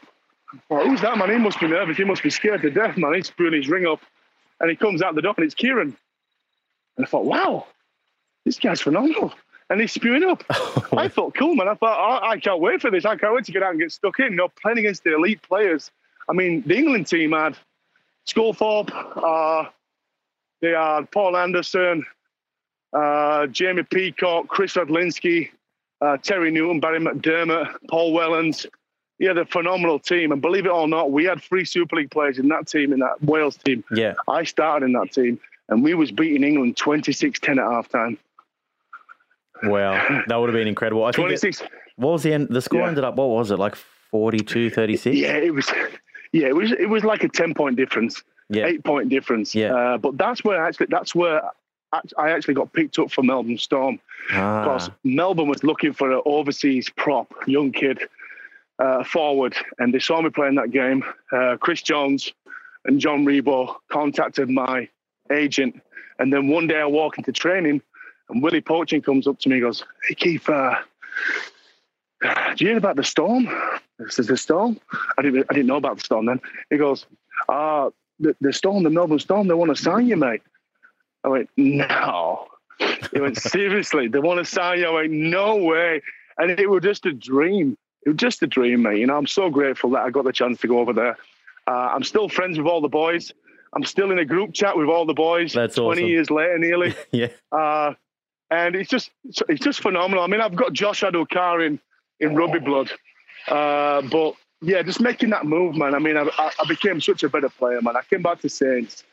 Who's 0.69 1.01
that 1.01 1.17
man? 1.17 1.29
He 1.29 1.37
must 1.37 1.59
be 1.59 1.67
nervous. 1.67 1.97
He 1.97 2.03
must 2.03 2.23
be 2.23 2.29
scared 2.29 2.61
to 2.63 2.69
death, 2.71 2.97
man. 2.97 3.13
He's 3.13 3.27
spewing 3.27 3.53
his 3.53 3.67
ring 3.67 3.85
up. 3.85 3.99
And 4.59 4.69
he 4.69 4.75
comes 4.75 5.01
out 5.03 5.13
the 5.13 5.21
door 5.21 5.33
and 5.37 5.45
it's 5.45 5.53
Keiron. 5.55 5.95
And 6.97 7.05
I 7.05 7.09
thought, 7.09 7.25
wow, 7.25 7.67
this 8.45 8.57
guy's 8.57 8.81
phenomenal. 8.81 9.33
And 9.69 9.79
he's 9.81 9.91
spewing 9.91 10.23
up. 10.23 10.43
I 10.97 11.09
thought, 11.09 11.35
cool, 11.35 11.53
man. 11.55 11.67
I 11.67 11.75
thought, 11.75 12.23
I, 12.23 12.31
I 12.31 12.39
can't 12.39 12.59
wait 12.61 12.81
for 12.81 12.89
this. 12.89 13.05
I 13.05 13.17
can't 13.17 13.35
wait 13.35 13.45
to 13.45 13.51
get 13.51 13.61
out 13.61 13.71
and 13.71 13.79
get 13.79 13.91
stuck 13.91 14.19
in. 14.19 14.31
You 14.31 14.37
know, 14.37 14.47
playing 14.61 14.77
against 14.79 15.03
the 15.03 15.13
elite 15.15 15.41
players. 15.43 15.91
I 16.29 16.33
mean, 16.33 16.63
the 16.65 16.75
England 16.77 17.07
team 17.07 17.31
had 17.31 17.57
Sculthorpe, 18.27 18.91
uh, 19.15 19.69
they 20.61 20.71
had 20.71 21.09
Paul 21.11 21.37
Anderson, 21.37 22.05
uh, 22.93 23.47
Jamie 23.47 23.83
Peacock, 23.83 24.47
Chris 24.47 24.73
Odlinski, 24.73 25.49
uh, 26.01 26.17
Terry 26.17 26.51
Newton, 26.51 26.79
Barrie 26.79 26.99
McDermott, 26.99 27.75
Paul 27.89 28.13
Wellens. 28.13 28.65
Yeah, 29.19 29.31
a 29.31 29.45
phenomenal 29.45 29.97
team. 29.97 30.31
And 30.31 30.41
believe 30.41 30.65
it 30.67 30.69
or 30.69 30.87
not, 30.87 31.11
we 31.11 31.23
had 31.25 31.41
three 31.41 31.65
Super 31.65 31.95
League 31.95 32.11
players 32.11 32.37
in 32.37 32.49
that 32.49 32.67
team, 32.67 32.93
in 32.93 32.99
that 32.99 33.21
Wales 33.23 33.57
team. 33.57 33.83
Yeah. 33.91 34.13
I 34.27 34.43
started 34.43 34.85
in 34.85 34.91
that 34.93 35.11
team, 35.11 35.39
and 35.69 35.83
we 35.83 35.95
was 35.95 36.11
beating 36.11 36.43
England 36.43 36.75
26-10 36.75 37.49
at 37.49 37.57
halftime. 37.57 38.17
Wow. 39.63 40.23
That 40.27 40.35
would 40.35 40.49
have 40.49 40.53
been 40.55 40.67
incredible. 40.67 41.03
I 41.03 41.11
think 41.11 41.31
it, 41.31 41.39
26. 41.41 41.63
what 41.95 42.11
was 42.11 42.23
the 42.23 42.33
end? 42.33 42.49
The 42.49 42.61
score 42.61 42.81
Yeah. 42.81 42.89
ended 42.89 43.03
up, 43.03 43.15
what 43.15 43.29
was 43.29 43.49
it, 43.49 43.57
like 43.57 43.73
42 43.75 44.69
36? 44.69 45.15
Yeah, 45.15 45.37
it 45.37 45.53
was. 45.53 45.67
Yeah, 46.31 46.47
it 46.47 46.55
was. 46.55 46.71
It 46.71 46.89
was 46.89 47.03
like 47.03 47.23
a 47.23 47.29
ten 47.29 47.53
point 47.53 47.75
difference, 47.77 48.23
Yeah. 48.49 48.65
eight 48.65 48.83
point 48.83 49.09
difference. 49.09 49.55
Yeah. 49.55 49.73
Uh, 49.73 49.97
but 49.97 50.17
that's 50.17 50.43
where 50.43 50.63
actually 50.63 50.87
that's 50.89 51.15
where 51.15 51.41
I 52.17 52.31
actually 52.31 52.55
got 52.55 52.73
picked 52.73 52.99
up 52.99 53.11
for 53.11 53.23
Melbourne 53.23 53.57
Storm 53.57 53.99
Ah, 54.31 54.63
because 54.63 54.89
Melbourne 55.05 55.47
was 55.47 55.63
looking 55.63 55.93
for 55.93 56.11
an 56.11 56.21
overseas 56.25 56.89
prop, 56.89 57.33
young 57.47 57.71
kid, 57.71 57.99
uh, 58.79 59.03
forward, 59.05 59.55
and 59.79 59.93
they 59.93 59.99
saw 59.99 60.21
me 60.21 60.29
playing 60.29 60.55
that 60.55 60.71
game. 60.71 61.03
Uh, 61.31 61.55
Chris 61.59 61.81
Jones 61.81 62.33
and 62.85 62.99
John 62.99 63.25
Ribot 63.25 63.73
contacted 63.89 64.49
my 64.49 64.89
agent, 65.31 65.81
and 66.19 66.31
then 66.31 66.49
one 66.49 66.67
day 66.67 66.79
I 66.81 66.85
walk 66.85 67.17
into 67.17 67.31
training, 67.31 67.81
and 68.29 68.43
Willie 68.43 68.61
Poching 68.61 69.01
comes 69.03 69.25
up 69.25 69.39
to 69.39 69.49
me 69.49 69.55
and 69.55 69.63
goes, 69.63 69.83
"Hey 70.07 70.15
Keith, 70.15 70.49
uh, 70.49 70.75
do 72.21 72.63
you 72.63 72.67
hear 72.69 72.77
about 72.77 72.95
the 72.95 73.03
storm?" 73.03 73.47
This 73.99 74.19
is 74.19 74.27
the 74.27 74.37
storm. 74.37 74.79
I 75.17 75.21
didn't. 75.21 75.45
I 75.49 75.53
didn't 75.53 75.67
know 75.67 75.77
about 75.77 75.97
the 75.97 76.03
storm 76.03 76.25
then. 76.25 76.39
He 76.69 76.77
goes, 76.77 77.05
"Ah, 77.49 77.89
the, 78.19 78.35
the 78.41 78.53
storm, 78.53 78.83
the 78.83 78.89
Melbourne 78.89 79.19
Storm. 79.19 79.47
They 79.47 79.53
want 79.53 79.75
to 79.75 79.81
sign 79.81 80.07
you, 80.07 80.17
mate." 80.17 80.41
I 81.23 81.29
went, 81.29 81.49
"No." 81.57 82.47
He 83.11 83.19
went, 83.19 83.37
"Seriously, 83.37 84.07
they 84.07 84.19
want 84.19 84.39
to 84.39 84.45
sign 84.45 84.79
you?" 84.79 84.87
I 84.87 84.91
went, 84.91 85.11
"No 85.11 85.55
way." 85.55 86.01
And 86.37 86.51
it 86.51 86.69
was 86.69 86.83
just 86.83 87.05
a 87.05 87.13
dream. 87.13 87.77
It 88.05 88.09
was 88.09 88.17
just 88.17 88.43
a 88.43 88.47
dream, 88.47 88.83
mate. 88.83 88.99
You 88.99 89.07
know, 89.07 89.17
I'm 89.17 89.27
so 89.27 89.49
grateful 89.49 89.89
that 89.91 90.03
I 90.03 90.11
got 90.11 90.25
the 90.25 90.31
chance 90.31 90.59
to 90.61 90.67
go 90.67 90.79
over 90.79 90.93
there. 90.93 91.17
Uh, 91.67 91.89
I'm 91.93 92.03
still 92.03 92.29
friends 92.29 92.57
with 92.57 92.67
all 92.67 92.81
the 92.81 92.87
boys. 92.87 93.33
I'm 93.73 93.83
still 93.83 94.11
in 94.11 94.19
a 94.19 94.25
group 94.25 94.53
chat 94.53 94.77
with 94.77 94.87
all 94.87 95.05
the 95.05 95.13
boys. 95.13 95.53
That's 95.53 95.75
20 95.75 96.01
awesome. 96.01 96.09
years 96.09 96.31
later, 96.31 96.57
nearly. 96.57 96.95
yeah. 97.11 97.27
Uh, 97.51 97.93
and 98.49 98.75
it's 98.75 98.89
just 98.89 99.11
it's 99.49 99.61
just 99.61 99.81
phenomenal. 99.81 100.23
I 100.23 100.27
mean, 100.27 100.39
I've 100.39 100.55
got 100.55 100.71
Josh 100.71 101.01
Addo-Carr 101.01 101.61
in, 101.61 101.79
in 102.19 102.35
rugby 102.35 102.59
blood, 102.59 102.91
uh, 103.47 104.01
but 104.01 104.35
yeah, 104.61 104.81
just 104.81 105.01
making 105.01 105.29
that 105.29 105.45
move, 105.45 105.75
man. 105.75 105.93
I 105.93 105.99
mean, 105.99 106.17
I, 106.17 106.29
I 106.37 106.67
became 106.67 106.99
such 106.99 107.23
a 107.23 107.29
better 107.29 107.49
player, 107.49 107.81
man. 107.81 107.95
I 107.95 108.01
came 108.01 108.21
back 108.21 108.39
to 108.41 108.49
Saints, 108.49 109.03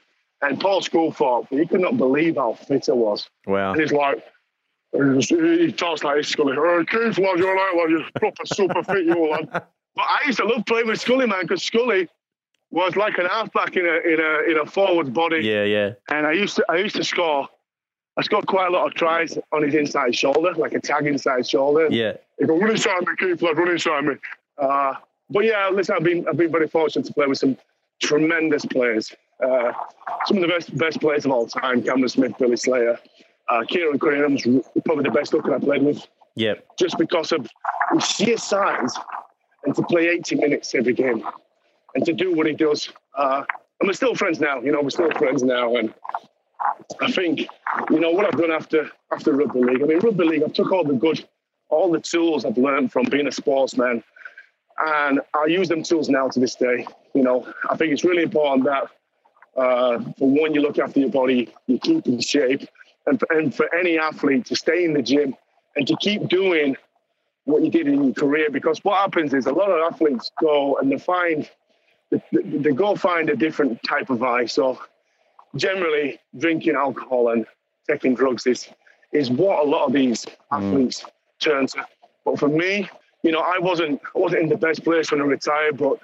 and 0.40 0.60
Paul 0.60 0.80
Sculthorpe, 0.80 1.48
he 1.50 1.66
could 1.66 1.80
not 1.80 1.96
believe 1.96 2.36
how 2.36 2.54
fit 2.54 2.88
I 2.88 2.92
was. 2.92 3.28
Wow. 3.46 3.72
And 3.72 3.80
he's 3.80 3.92
like, 3.92 4.24
He 4.92 5.72
talks 5.72 6.02
like 6.02 6.16
he's 6.16 6.28
Scully. 6.28 6.56
Oh, 6.56 6.84
Keith, 6.88 7.18
lad, 7.18 7.38
you're 7.38 7.54
right, 7.54 7.74
lad. 7.76 7.90
You're 7.90 8.04
proper 8.18 8.46
super 8.46 8.82
fit, 8.82 9.04
you 9.04 9.30
lad. 9.30 9.62
But 9.96 10.06
I 10.08 10.26
used 10.26 10.38
to 10.38 10.44
love 10.44 10.66
playing 10.66 10.88
with 10.88 11.00
Scully, 11.00 11.24
man, 11.24 11.42
because 11.42 11.62
Scully 11.62 12.08
was 12.70 12.96
like 12.96 13.16
an 13.18 13.26
halfback 13.26 13.76
in 13.76 13.86
a 13.86 14.12
in 14.12 14.18
a 14.18 14.50
in 14.50 14.58
a 14.58 14.66
forward 14.66 15.14
body. 15.14 15.38
Yeah, 15.38 15.62
yeah. 15.62 15.92
And 16.10 16.26
I 16.26 16.32
used 16.32 16.56
to 16.56 16.64
I 16.68 16.78
used 16.78 16.96
to 16.96 17.04
score. 17.04 17.48
I 18.16 18.22
scored 18.22 18.46
quite 18.46 18.66
a 18.66 18.70
lot 18.70 18.86
of 18.86 18.94
tries 18.94 19.38
on 19.52 19.62
his 19.62 19.74
inside 19.74 20.14
shoulder, 20.14 20.52
like 20.54 20.72
a 20.72 20.80
tag 20.80 21.06
inside 21.06 21.46
shoulder. 21.46 21.88
Yeah. 21.90 22.14
He 22.38 22.46
go, 22.46 22.58
run 22.58 22.70
inside 22.70 23.00
me, 23.00 23.14
Keith, 23.18 23.42
lad, 23.42 23.58
run 23.58 23.70
inside 23.70 24.04
me. 24.04 24.14
Uh, 24.58 24.94
but 25.30 25.44
yeah, 25.44 25.68
listen, 25.68 25.96
I've 25.96 26.04
been 26.04 26.26
I've 26.28 26.36
been 26.36 26.52
very 26.52 26.68
fortunate 26.68 27.06
to 27.06 27.14
play 27.14 27.26
with 27.26 27.38
some 27.38 27.56
tremendous 28.02 28.64
players. 28.64 29.12
Uh, 29.42 29.72
some 30.26 30.36
of 30.36 30.42
the 30.42 30.48
best 30.48 30.76
best 30.76 31.00
players 31.00 31.24
of 31.24 31.32
all 31.32 31.46
time: 31.46 31.82
Cameron 31.82 32.08
Smith, 32.08 32.32
Billy 32.38 32.56
Slater, 32.56 32.98
uh, 33.48 33.62
Kieran 33.68 33.96
Graham's 33.96 34.42
probably 34.84 35.04
the 35.04 35.10
best 35.10 35.32
looker 35.32 35.54
I 35.54 35.58
played 35.58 35.82
with. 35.82 36.06
Yeah. 36.36 36.54
Just 36.78 36.98
because 36.98 37.32
of 37.32 37.48
his 37.92 38.04
sheer 38.06 38.36
size 38.36 38.94
and 39.64 39.74
to 39.74 39.82
play 39.82 40.08
80 40.08 40.36
minutes 40.36 40.74
every 40.74 40.92
game 40.92 41.24
and 41.94 42.04
to 42.04 42.12
do 42.12 42.34
what 42.34 42.46
he 42.46 42.54
does. 42.54 42.90
Uh, 43.16 43.44
and 43.80 43.88
we're 43.88 43.92
still 43.92 44.14
friends 44.14 44.40
now. 44.40 44.60
You 44.60 44.72
know, 44.72 44.80
we're 44.82 44.90
still 44.90 45.10
friends 45.12 45.42
now. 45.42 45.76
And 45.76 45.94
I 47.00 47.10
think, 47.10 47.46
you 47.90 48.00
know, 48.00 48.10
what 48.10 48.26
I've 48.26 48.40
done 48.40 48.50
after 48.50 48.90
after 49.12 49.32
rugby 49.32 49.60
league. 49.60 49.82
I 49.82 49.86
mean, 49.86 49.98
rugby 49.98 50.24
league. 50.24 50.42
I 50.42 50.48
took 50.48 50.72
all 50.72 50.84
the 50.84 50.94
good, 50.94 51.26
all 51.74 51.90
the 51.90 52.00
tools 52.00 52.44
I've 52.44 52.58
learned 52.58 52.92
from 52.92 53.04
being 53.06 53.26
a 53.26 53.32
sportsman, 53.32 54.02
and 54.78 55.20
I 55.34 55.46
use 55.46 55.68
them 55.68 55.82
tools 55.82 56.08
now 56.08 56.28
to 56.28 56.40
this 56.40 56.54
day. 56.54 56.86
You 57.14 57.22
know, 57.22 57.52
I 57.70 57.76
think 57.76 57.92
it's 57.92 58.04
really 58.04 58.22
important 58.22 58.64
that 58.64 58.84
uh, 59.56 59.98
for 60.18 60.28
one, 60.28 60.54
you 60.54 60.60
look 60.60 60.78
after 60.78 61.00
your 61.00 61.10
body, 61.10 61.52
you 61.66 61.78
keep 61.78 62.06
in 62.06 62.20
shape, 62.20 62.68
and 63.06 63.20
for, 63.20 63.28
and 63.30 63.54
for 63.54 63.72
any 63.74 63.98
athlete 63.98 64.46
to 64.46 64.56
stay 64.56 64.84
in 64.84 64.94
the 64.94 65.02
gym 65.02 65.36
and 65.76 65.86
to 65.86 65.96
keep 66.00 66.28
doing 66.28 66.76
what 67.44 67.62
you 67.62 67.70
did 67.70 67.86
in 67.86 68.02
your 68.02 68.14
career. 68.14 68.50
Because 68.50 68.82
what 68.84 68.98
happens 68.98 69.34
is 69.34 69.46
a 69.46 69.52
lot 69.52 69.70
of 69.70 69.92
athletes 69.92 70.30
go 70.40 70.78
and 70.78 70.90
they 70.90 70.98
find 70.98 71.48
they 72.32 72.72
go 72.72 72.94
find 72.94 73.28
a 73.28 73.36
different 73.36 73.82
type 73.82 74.10
of 74.10 74.18
vice. 74.18 74.52
So 74.52 74.78
generally, 75.56 76.18
drinking 76.36 76.76
alcohol 76.76 77.30
and 77.30 77.46
taking 77.88 78.14
drugs 78.14 78.46
is 78.46 78.68
is 79.12 79.30
what 79.30 79.64
a 79.64 79.68
lot 79.68 79.86
of 79.86 79.92
these 79.92 80.26
athletes 80.50 81.04
turn 81.44 81.66
to. 81.68 81.86
But 82.24 82.38
for 82.38 82.48
me, 82.48 82.88
you 83.22 83.32
know, 83.32 83.40
I 83.40 83.58
wasn't 83.58 84.00
I 84.14 84.18
wasn't 84.18 84.42
in 84.42 84.48
the 84.48 84.56
best 84.56 84.84
place 84.84 85.10
when 85.10 85.20
I 85.20 85.24
retired, 85.24 85.76
but 85.78 85.98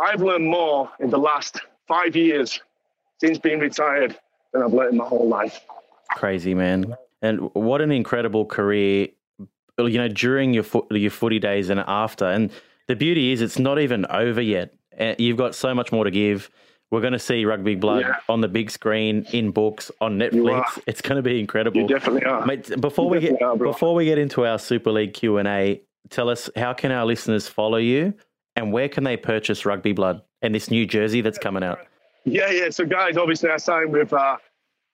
I've 0.00 0.22
learned 0.22 0.46
more 0.46 0.90
in 1.00 1.10
the 1.10 1.18
last 1.18 1.60
five 1.86 2.16
years 2.16 2.60
since 3.18 3.38
being 3.38 3.60
retired 3.60 4.18
than 4.52 4.62
I've 4.62 4.72
learned 4.72 4.92
in 4.92 4.98
my 4.98 5.06
whole 5.06 5.28
life. 5.28 5.60
Crazy 6.10 6.54
man, 6.54 6.94
and 7.22 7.50
what 7.54 7.80
an 7.80 7.90
incredible 7.90 8.46
career! 8.46 9.08
You 9.78 9.98
know, 9.98 10.08
during 10.08 10.54
your 10.54 10.62
foot, 10.62 10.86
your 10.90 11.10
footy 11.10 11.38
days 11.38 11.68
and 11.68 11.80
after, 11.80 12.26
and 12.26 12.50
the 12.86 12.96
beauty 12.96 13.32
is 13.32 13.40
it's 13.42 13.58
not 13.58 13.78
even 13.78 14.06
over 14.06 14.40
yet. 14.40 14.74
Uh, 14.98 15.14
You've 15.18 15.36
got 15.36 15.54
so 15.54 15.74
much 15.74 15.92
more 15.92 16.04
to 16.04 16.10
give. 16.10 16.50
We're 16.90 17.00
going 17.00 17.12
to 17.14 17.18
see 17.18 17.44
Rugby 17.44 17.74
Blood 17.74 18.02
Yeah. 18.02 18.16
on 18.28 18.40
the 18.40 18.48
big 18.48 18.70
screen, 18.70 19.26
in 19.32 19.50
books, 19.50 19.90
on 20.00 20.18
Netflix. 20.18 20.78
It's 20.86 21.02
going 21.02 21.16
to 21.16 21.22
be 21.22 21.40
incredible. 21.40 21.80
You 21.80 21.88
definitely 21.88 22.24
are. 22.24 22.46
Mate, 22.46 22.80
before 22.80 23.06
You 23.06 23.10
we 23.10 23.20
get 23.20 23.42
are, 23.42 23.56
before 23.56 23.94
we 23.94 24.04
get 24.04 24.18
into 24.18 24.46
our 24.46 24.58
Super 24.58 24.92
League 24.92 25.12
Q 25.12 25.38
and 25.38 25.48
A, 25.48 25.80
tell 26.10 26.28
us 26.28 26.48
how 26.56 26.72
can 26.72 26.92
our 26.92 27.04
listeners 27.04 27.48
follow 27.48 27.78
you, 27.78 28.14
and 28.54 28.72
where 28.72 28.88
can 28.88 29.02
they 29.04 29.16
purchase 29.16 29.66
Rugby 29.66 29.92
Blood 29.92 30.22
and 30.42 30.54
this 30.54 30.70
new 30.70 30.86
jersey 30.86 31.20
that's 31.22 31.38
coming 31.38 31.64
out? 31.64 31.80
Yeah, 32.24 32.50
yeah. 32.50 32.70
So, 32.70 32.84
guys, 32.84 33.16
obviously, 33.16 33.50
I 33.50 33.56
signed 33.56 33.92
with 33.92 34.12
uh, 34.12 34.36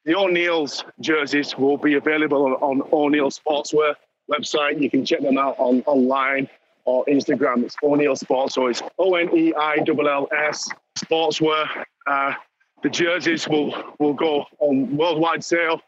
the 0.06 0.14
O'Neill's 0.16 0.84
jerseys. 1.00 1.56
Will 1.58 1.76
be 1.76 1.94
available 1.94 2.44
on, 2.46 2.52
on 2.54 2.88
O'Neill 2.92 3.30
Sportswear 3.30 3.94
website. 4.30 4.80
You 4.80 4.88
can 4.90 5.04
check 5.04 5.20
them 5.20 5.36
out 5.36 5.56
on 5.58 5.82
online 5.86 6.48
or 6.84 7.04
Instagram. 7.06 7.64
It's 7.64 7.76
O'Neill 7.82 8.16
Sports. 8.16 8.54
So 8.54 8.66
it's 8.66 8.82
O 8.98 9.14
N 9.14 9.36
E 9.36 9.52
I 9.54 9.76
L 9.86 10.08
L 10.08 10.28
S 10.36 10.68
Sportswear. 10.98 11.66
Uh, 12.06 12.34
the 12.82 12.90
jerseys 12.90 13.48
will 13.48 13.94
will 13.98 14.14
go 14.14 14.44
on 14.58 14.96
worldwide 14.96 15.44
sale. 15.44 15.80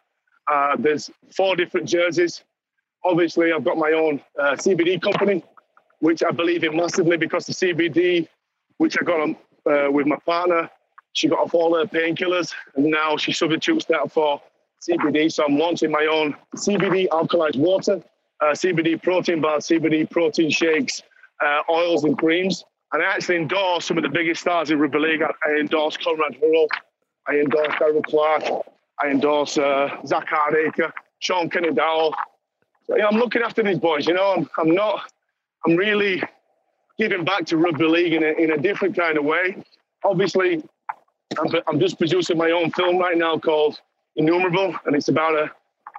Uh, 0.51 0.77
there's 0.79 1.11
four 1.37 1.57
different 1.57 1.89
jerseys. 1.89 2.45
Obviously, 3.05 3.53
I've 3.53 3.65
got 3.65 3.77
my 3.77 3.93
own 3.93 4.21
uh, 4.39 4.53
CBD 4.53 5.01
company, 5.01 5.43
which 6.01 6.23
I 6.23 6.31
believe 6.31 6.65
in 6.65 6.77
massively 6.77 7.17
because 7.17 7.47
the 7.47 7.53
CBD, 7.53 8.29
which 8.79 8.97
I 9.01 9.05
got 9.05 9.21
on, 9.21 9.37
uh, 9.67 9.91
with 9.91 10.07
my 10.07 10.17
partner, 10.25 10.71
she 11.13 11.29
got 11.29 11.39
off 11.39 11.55
all 11.55 11.77
her 11.77 11.87
painkillers 11.87 12.53
and 12.77 12.87
now 12.87 13.17
she 13.17 13.33
substitutes 13.33 13.85
that 13.87 14.13
for 14.13 14.41
CBD. 14.89 15.33
So 15.33 15.45
I'm 15.45 15.59
launching 15.59 15.91
my 15.91 16.07
own 16.11 16.37
CBD 16.57 17.09
alkalized 17.09 17.57
water, 17.57 18.03
uh, 18.45 18.53
CBD 18.53 19.03
protein 19.03 19.41
bars, 19.41 19.67
CBD 19.67 20.09
protein 20.11 20.51
shakes, 20.51 21.03
uh, 21.45 21.63
oils 21.71 22.05
and 22.05 22.17
creams. 22.19 22.65
And 22.93 23.03
I 23.03 23.07
actually 23.07 23.37
endorse 23.37 23.87
some 23.87 23.97
of 23.97 24.03
the 24.03 24.09
biggest 24.09 24.43
stars 24.43 24.71
in 24.71 24.79
rugby 24.79 24.99
league. 24.99 25.23
I, 25.23 25.31
I 25.47 25.55
endorse 25.59 25.97
Conrad 25.97 26.37
Hurrell. 26.41 26.69
I 27.27 27.37
endorse 27.37 27.75
Daryl 27.75 28.05
Clark. 28.05 28.45
I 29.03 29.09
endorse 29.09 29.59
uh, 29.59 29.97
Zak 30.07 30.29
Hardaker, 30.29 30.93
Sean 31.19 31.49
Kenny 31.51 31.73
Dowell. 31.73 32.15
So, 32.87 33.01
I'm 33.01 33.17
looking 33.17 33.43
after 33.43 33.63
these 33.63 33.79
boys. 33.79 34.07
You 34.07 34.15
know, 34.15 34.35
I'm, 34.37 34.51
I'm 34.59 34.75
not. 34.75 35.11
I'm 35.67 35.75
really 35.77 36.23
giving 36.99 37.25
back 37.25 37.47
to 37.47 37.57
rugby 37.57 37.87
league 37.87 38.13
in 38.13 38.23
a, 38.23 38.33
in 38.33 38.53
a 38.53 38.59
different 38.59 38.95
kind 38.95 39.17
of 39.17 39.25
way. 39.25 39.57
Obviously, 40.05 40.63
I'm, 41.39 41.49
I'm 41.67 41.81
just 41.81 41.99
producing 41.99 42.37
my 42.37 42.51
own 42.51 42.71
film 42.73 42.99
right 42.99 43.17
now 43.17 43.39
called 43.39 43.81
Innumerable, 44.17 44.77
and 44.85 44.95
it's 44.95 45.09
about 45.09 45.35
a, 45.35 45.51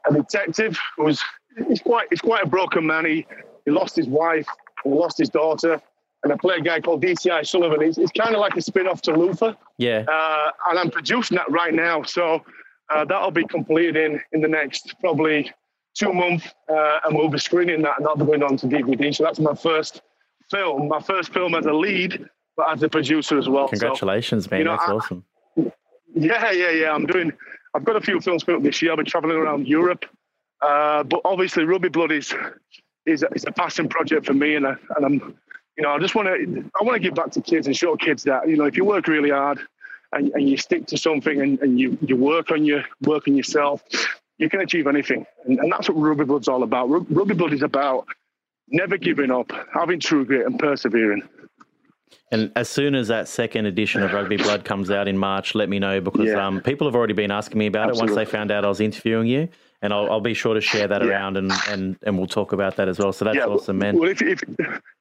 a 0.08 0.14
detective 0.14 0.78
who's 0.96 1.22
he's 1.68 1.82
quite 1.82 2.08
he's 2.10 2.22
quite 2.22 2.44
a 2.44 2.48
broken 2.48 2.86
man. 2.86 3.06
He, 3.06 3.26
he 3.66 3.72
lost 3.72 3.96
his 3.96 4.08
wife, 4.08 4.48
and 4.84 4.94
he 4.94 5.00
lost 5.00 5.18
his 5.18 5.30
daughter, 5.30 5.82
and 6.24 6.34
I 6.34 6.38
play 6.38 6.56
a 6.58 6.62
guy 6.62 6.80
called 6.82 7.04
DCI 7.04 7.48
Sullivan. 7.48 7.82
It's, 7.82 7.98
it's 7.98 8.12
kind 8.12 8.36
of 8.36 8.42
like 8.42 8.56
a 8.56 8.62
spin-off 8.62 9.02
to 9.04 9.14
Luther, 9.16 9.56
Yeah, 9.78 10.06
uh, 10.08 10.52
and 10.70 10.80
I'm 10.80 10.92
producing 10.92 11.36
that 11.38 11.50
right 11.52 11.74
now. 11.74 12.04
So 12.04 12.44
uh, 12.90 13.06
that'll 13.06 13.32
be 13.32 13.46
completed 13.46 13.96
in 13.96 14.22
in 14.34 14.42
the 14.42 14.48
next 14.48 14.96
probably 15.00 15.52
two 15.96 16.14
months, 16.14 16.48
uh, 16.70 17.00
and 17.06 17.16
we'll 17.18 17.30
be 17.30 17.40
screening 17.40 17.82
that, 17.84 17.98
and 17.98 18.06
that'll 18.06 18.18
be 18.18 18.26
going 18.26 18.44
on 18.44 18.58
to 18.58 18.68
DVD. 18.68 19.16
So 19.16 19.24
that's 19.24 19.40
my 19.40 19.56
first 19.56 20.02
film, 20.52 20.88
my 20.88 21.00
first 21.02 21.34
film 21.34 21.56
as 21.56 21.66
a 21.66 21.74
lead, 21.74 22.28
but 22.58 22.70
as 22.72 22.84
a 22.84 22.90
producer 22.90 23.38
as 23.38 23.50
well. 23.50 23.68
So- 23.68 23.72
congratulations, 23.72 24.50
man. 24.52 24.60
you 24.60 24.66
know, 24.66 24.78
that's 24.78 24.90
I- 24.90 24.94
awesome. 24.94 25.24
yeah, 26.14 26.52
yeah, 26.52 26.70
yeah. 26.72 26.92
I'm 26.94 27.06
doing. 27.06 27.32
I've 27.74 27.84
got 27.84 27.96
a 27.98 28.02
few 28.02 28.22
films 28.22 28.44
coming 28.44 28.60
up 28.62 28.64
this 28.64 28.82
year. 28.82 28.92
I'll 28.92 28.98
be 28.98 29.04
traveling 29.04 29.36
around 29.38 29.68
Europe, 29.68 30.06
uh, 30.62 31.04
but 31.04 31.22
obviously, 31.26 31.64
Rugby 31.66 31.90
Blood 31.90 32.12
is 32.12 32.34
is 33.06 33.24
a, 33.24 33.28
is 33.34 33.46
a 33.48 33.52
passion 33.52 33.88
project 33.88 34.26
for 34.26 34.34
me, 34.34 34.56
and 34.56 34.66
I, 34.66 34.76
and 34.96 35.06
I'm, 35.06 35.38
you 35.78 35.84
know, 35.84 35.92
I 35.92 36.00
just 36.00 36.16
want 36.16 36.28
to 36.28 36.70
I 36.80 36.84
want 36.84 36.96
to 36.96 37.00
give 37.00 37.16
back 37.16 37.32
to 37.32 37.42
kids 37.42 37.68
and 37.68 37.76
show 37.76 37.96
kids 37.96 38.24
that 38.24 38.48
you 38.48 38.58
know 38.58 38.66
if 38.66 38.78
you 38.78 38.86
work 38.86 39.08
really 39.08 39.30
hard 39.30 39.60
and, 40.12 40.32
and 40.34 40.50
you 40.50 40.58
stick 40.58 40.88
to 40.88 40.98
something 40.98 41.42
and, 41.42 41.60
and 41.60 41.80
you 41.80 41.98
you 42.02 42.16
work 42.16 42.52
on 42.52 42.66
your 42.66 42.84
work 43.02 43.28
on 43.28 43.36
yourself, 43.36 43.84
you 44.38 44.50
can 44.50 44.62
achieve 44.62 44.88
anything, 44.88 45.26
and, 45.46 45.60
and 45.60 45.72
that's 45.72 45.90
what 45.90 45.96
Rugby 45.96 46.26
Blood's 46.26 46.48
all 46.48 46.64
about. 46.64 46.90
Rug- 46.90 47.08
Rugby 47.10 47.34
Blood 47.36 47.54
is 47.54 47.62
about 47.64 48.08
never 48.70 48.98
giving 48.98 49.30
up, 49.32 49.52
having 49.74 50.00
true 50.00 50.26
grit, 50.26 50.46
and 50.46 50.58
persevering. 50.58 51.22
And 52.32 52.52
as 52.56 52.68
soon 52.70 52.96
as 52.96 53.08
that 53.10 53.28
second 53.28 53.68
edition 53.68 54.02
of 54.02 54.12
Rugby 54.12 54.38
Blood 54.38 54.66
comes 54.66 54.90
out 54.90 55.08
in 55.08 55.18
March, 55.18 55.54
let 55.54 55.70
me 55.70 55.78
know 55.78 56.02
because 56.02 56.28
Yeah. 56.28 56.46
um, 56.46 56.60
people 56.60 56.88
have 56.88 56.96
already 56.96 57.14
been 57.14 57.30
asking 57.30 57.60
me 57.60 57.68
about 57.68 57.90
it 57.90 57.96
once 57.96 58.16
they 58.16 58.26
found 58.26 58.52
out 58.52 58.66
I 58.66 58.68
was 58.68 58.82
interviewing 58.82 59.28
you. 59.28 59.48
And 59.86 59.94
I'll, 59.94 60.10
I'll 60.12 60.20
be 60.20 60.34
sure 60.34 60.56
to 60.56 60.62
share 60.62 60.88
that 60.88 61.02
Yeah. 61.04 61.10
around 61.10 61.38
and, 61.38 61.52
and, 61.70 61.96
and 62.04 62.18
we'll 62.18 62.26
talk 62.28 62.54
about 62.54 62.76
that 62.78 62.90
as 62.90 62.98
well. 62.98 63.14
So 63.14 63.24
that's 63.26 63.38
Yeah, 63.38 63.46
awesome, 63.46 63.78
man. 63.78 63.98
Well, 63.98 64.10
if, 64.10 64.20
if 64.22 64.42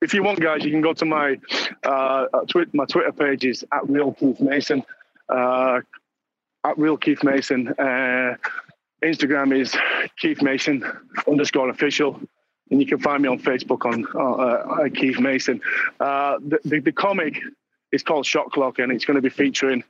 if 0.03 0.13
you 0.13 0.23
want, 0.23 0.39
guys, 0.41 0.63
you 0.63 0.71
can 0.71 0.83
go 0.83 0.93
to 0.93 1.07
my 1.07 1.39
uh, 1.85 2.27
twi- 2.51 2.67
my 2.75 2.85
Twitter 2.85 3.11
page 3.13 3.45
is 3.47 3.65
at 3.73 3.89
real 3.89 4.13
Keith 4.13 4.41
Mason, 4.41 4.83
uh, 5.31 5.81
at 6.65 6.79
real 6.79 6.99
Keith 6.99 7.25
Mason. 7.25 7.69
Uh, 7.79 8.37
Instagram 9.03 9.59
is 9.59 9.75
Keith 10.19 10.43
Mason 10.43 10.85
underscore 11.27 11.71
official, 11.71 12.21
and 12.71 12.79
you 12.81 12.87
can 12.87 12.99
find 12.99 13.23
me 13.23 13.29
on 13.29 13.39
Facebook 13.39 13.87
on 13.87 14.07
uh, 14.15 14.83
uh, 14.85 14.89
Keith 14.95 15.19
Mason. 15.19 15.63
Uh, 15.99 16.39
the, 16.47 16.59
the 16.65 16.81
the 16.81 16.93
comic 16.93 17.41
is 17.93 18.03
called 18.03 18.27
Shot 18.27 18.51
Clock, 18.53 18.79
and 18.81 18.93
it's 18.93 19.07
going 19.07 19.17
to 19.17 19.23
be 19.23 19.31
featuring 19.31 19.83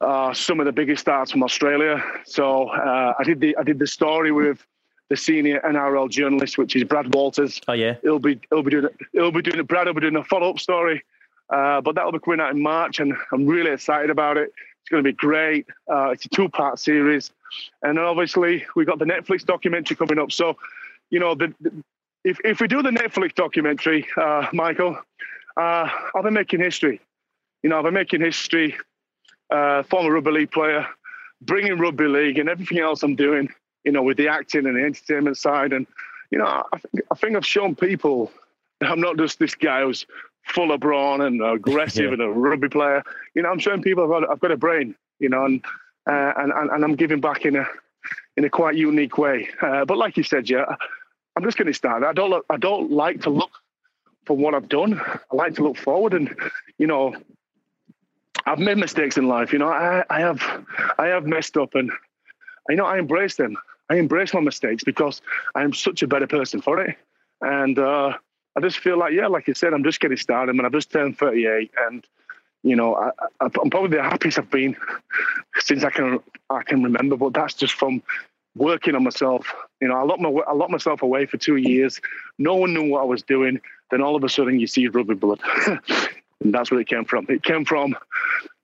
uh, 0.00 0.32
some 0.32 0.60
of 0.60 0.66
the 0.66 0.72
biggest 0.72 1.00
stars 1.02 1.30
from 1.30 1.42
Australia. 1.42 2.02
So 2.24 2.68
uh, 2.68 3.14
I 3.18 3.24
did 3.24 3.40
the 3.40 3.56
I 3.56 3.62
did 3.62 3.78
the 3.78 3.86
story 3.86 4.32
with 4.32 4.64
the 5.10 5.16
senior 5.16 5.60
NRL 5.60 6.10
journalist, 6.10 6.58
which 6.58 6.76
is 6.76 6.84
Brad 6.84 7.12
Walters. 7.14 7.60
Oh, 7.66 7.72
yeah. 7.72 7.94
He'll 8.02 8.18
be 8.18 8.40
he'll 8.50 8.62
be 8.62 8.70
doing 8.70 8.84
it. 8.86 8.96
He'll 9.12 9.32
be 9.32 9.42
doing. 9.42 9.64
Brad 9.66 9.86
will 9.86 9.94
be 9.94 10.00
doing 10.02 10.16
a 10.16 10.24
follow 10.24 10.50
up 10.50 10.58
story, 10.60 11.02
uh, 11.50 11.80
but 11.80 11.94
that'll 11.94 12.12
be 12.12 12.18
coming 12.20 12.40
out 12.40 12.52
in 12.52 12.62
March, 12.62 13.00
and 13.00 13.14
I'm 13.32 13.46
really 13.46 13.70
excited 13.70 14.10
about 14.10 14.36
it. 14.36 14.52
It's 14.82 14.90
going 14.90 15.02
to 15.02 15.08
be 15.08 15.16
great. 15.16 15.66
Uh, 15.90 16.10
it's 16.10 16.24
a 16.26 16.28
two 16.28 16.48
part 16.48 16.78
series, 16.78 17.30
and 17.82 17.96
then 17.98 18.04
obviously 18.04 18.64
we 18.76 18.84
got 18.84 18.98
the 18.98 19.04
Netflix 19.04 19.44
documentary 19.44 19.96
coming 19.96 20.18
up. 20.18 20.30
So, 20.32 20.56
you 21.10 21.18
know, 21.20 21.34
the, 21.34 21.52
the- 21.60 21.72
if 22.24 22.38
if 22.44 22.60
we 22.60 22.66
do 22.68 22.82
the 22.82 22.90
Netflix 22.90 23.34
documentary, 23.34 24.06
uh, 24.16 24.46
Michael, 24.52 24.98
uh, 25.56 25.88
I'll 26.14 26.22
be 26.22 26.30
making 26.30 26.60
history. 26.60 27.00
You 27.62 27.70
know, 27.70 27.76
I'll 27.76 27.84
be 27.84 27.90
making 27.92 28.20
history. 28.20 28.76
Uh, 29.50 29.82
former 29.84 30.12
rugby 30.12 30.30
league 30.30 30.50
player, 30.50 30.86
bringing 31.40 31.78
rugby 31.78 32.06
league 32.06 32.38
and 32.38 32.48
everything 32.48 32.78
else 32.78 33.02
I'm 33.02 33.16
doing 33.16 33.48
you 33.84 33.92
know, 33.92 34.02
with 34.02 34.18
the 34.18 34.28
acting 34.28 34.66
and 34.66 34.76
the 34.76 34.84
entertainment 34.84 35.38
side. 35.38 35.72
And, 35.72 35.86
you 36.30 36.38
know, 36.38 36.62
I, 36.72 36.78
think, 36.78 37.04
I 37.10 37.14
think 37.14 37.36
I've 37.36 37.46
shown 37.46 37.74
people 37.74 38.30
I'm 38.82 39.00
not 39.00 39.16
just 39.16 39.38
this 39.38 39.54
guy 39.54 39.82
who's 39.82 40.06
full 40.44 40.72
of 40.72 40.80
brawn 40.80 41.22
and 41.22 41.42
aggressive 41.42 42.04
yeah. 42.04 42.12
and 42.12 42.20
a 42.20 42.28
rugby 42.28 42.68
player. 42.68 43.02
You 43.34 43.42
know, 43.42 43.50
I'm 43.50 43.58
showing 43.58 43.82
people 43.82 44.04
I've 44.04 44.10
got, 44.10 44.30
I've 44.30 44.40
got 44.40 44.50
a 44.50 44.56
brain, 44.56 44.94
you 45.18 45.30
know, 45.30 45.44
and, 45.46 45.64
uh, 46.06 46.32
and, 46.36 46.52
and, 46.52 46.70
and 46.70 46.84
I'm 46.84 46.96
giving 46.96 47.20
back 47.20 47.44
in 47.44 47.56
a, 47.56 47.66
in 48.36 48.44
a 48.44 48.50
quite 48.50 48.76
unique 48.76 49.16
way. 49.16 49.48
Uh, 49.60 49.84
but 49.84 49.96
like 49.96 50.16
you 50.18 50.22
said, 50.22 50.48
yeah, 50.48 50.66
I'm 51.34 51.42
just 51.42 51.56
getting 51.56 51.72
started. 51.72 52.06
I 52.06 52.12
don't 52.12 52.30
look, 52.30 52.44
I 52.50 52.58
don't 52.58 52.90
like 52.92 53.22
to 53.22 53.30
look 53.30 53.52
for 54.26 54.36
what 54.36 54.54
I've 54.54 54.68
done. 54.68 55.00
I 55.00 55.34
like 55.34 55.54
to 55.54 55.62
look 55.64 55.78
forward, 55.78 56.12
and 56.12 56.34
you 56.78 56.86
know, 56.86 57.14
I've 58.48 58.58
made 58.58 58.78
mistakes 58.78 59.16
in 59.18 59.28
life. 59.28 59.52
You 59.52 59.58
know, 59.58 59.68
I, 59.68 60.04
I 60.08 60.20
have, 60.20 60.42
I 60.98 61.06
have 61.06 61.26
messed 61.26 61.56
up, 61.56 61.74
and 61.74 61.90
you 62.68 62.76
know, 62.76 62.86
I 62.86 62.98
embrace 62.98 63.36
them. 63.36 63.56
I 63.90 63.96
embrace 63.96 64.32
my 64.34 64.40
mistakes 64.40 64.84
because 64.84 65.20
I 65.54 65.62
am 65.62 65.72
such 65.72 66.02
a 66.02 66.06
better 66.06 66.26
person 66.26 66.60
for 66.60 66.80
it. 66.82 66.96
And 67.40 67.78
uh, 67.78 68.14
I 68.56 68.60
just 68.60 68.78
feel 68.78 68.98
like, 68.98 69.12
yeah, 69.12 69.26
like 69.26 69.48
you 69.48 69.54
said, 69.54 69.72
I'm 69.72 69.84
just 69.84 70.00
getting 70.00 70.16
started. 70.16 70.50
I 70.50 70.52
mean, 70.54 70.64
I've 70.64 70.72
just 70.72 70.90
turned 70.90 71.18
38, 71.18 71.70
and 71.86 72.06
you 72.62 72.74
know, 72.74 72.94
I, 72.96 73.10
am 73.40 73.70
probably 73.70 73.96
the 73.96 74.02
happiest 74.02 74.38
I've 74.38 74.50
been 74.50 74.76
since 75.58 75.84
I 75.84 75.90
can 75.90 76.18
I 76.50 76.62
can 76.62 76.82
remember. 76.82 77.16
But 77.16 77.34
that's 77.34 77.54
just 77.54 77.74
from 77.74 78.02
working 78.56 78.94
on 78.94 79.04
myself. 79.04 79.52
You 79.80 79.88
know, 79.88 79.96
I 79.96 80.02
locked 80.02 80.20
my 80.20 80.30
I 80.30 80.54
locked 80.54 80.72
myself 80.72 81.02
away 81.02 81.26
for 81.26 81.36
two 81.36 81.56
years. 81.56 82.00
No 82.38 82.56
one 82.56 82.74
knew 82.74 82.90
what 82.90 83.02
I 83.02 83.04
was 83.04 83.22
doing. 83.22 83.60
Then 83.90 84.02
all 84.02 84.16
of 84.16 84.24
a 84.24 84.28
sudden, 84.28 84.58
you 84.60 84.66
see 84.66 84.86
rugby 84.88 85.14
blood, 85.14 85.40
and 86.40 86.54
that's 86.54 86.70
where 86.70 86.80
it 86.80 86.88
came 86.88 87.04
from. 87.04 87.26
It 87.28 87.42
came 87.42 87.64
from 87.64 87.96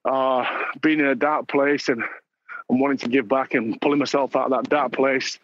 uh, 0.04 0.44
being 0.80 1.00
in 1.00 1.06
a 1.06 1.14
dark 1.14 1.48
place 1.48 1.88
and, 1.88 2.02
and 2.68 2.80
wanting 2.80 2.98
to 2.98 3.08
give 3.08 3.28
back 3.28 3.54
and 3.54 3.80
pulling 3.80 3.98
myself 3.98 4.36
out 4.36 4.46
of 4.46 4.50
that 4.52 4.70
dark 4.70 4.92
place. 4.92 5.38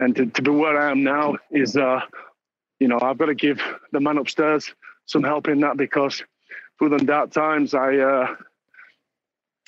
And 0.00 0.14
to, 0.16 0.26
to 0.26 0.42
be 0.42 0.50
where 0.50 0.78
I 0.78 0.90
am 0.90 1.04
now 1.04 1.36
is, 1.50 1.76
uh, 1.76 2.00
you 2.80 2.88
know, 2.88 2.98
I've 3.00 3.18
got 3.18 3.26
to 3.26 3.34
give 3.34 3.60
the 3.92 4.00
man 4.00 4.18
upstairs 4.18 4.72
some 5.06 5.22
help 5.22 5.48
in 5.48 5.60
that 5.60 5.76
because 5.76 6.22
through 6.78 6.90
the 6.90 6.98
dark 6.98 7.30
times, 7.30 7.72
I, 7.72 7.96
uh, 7.96 8.36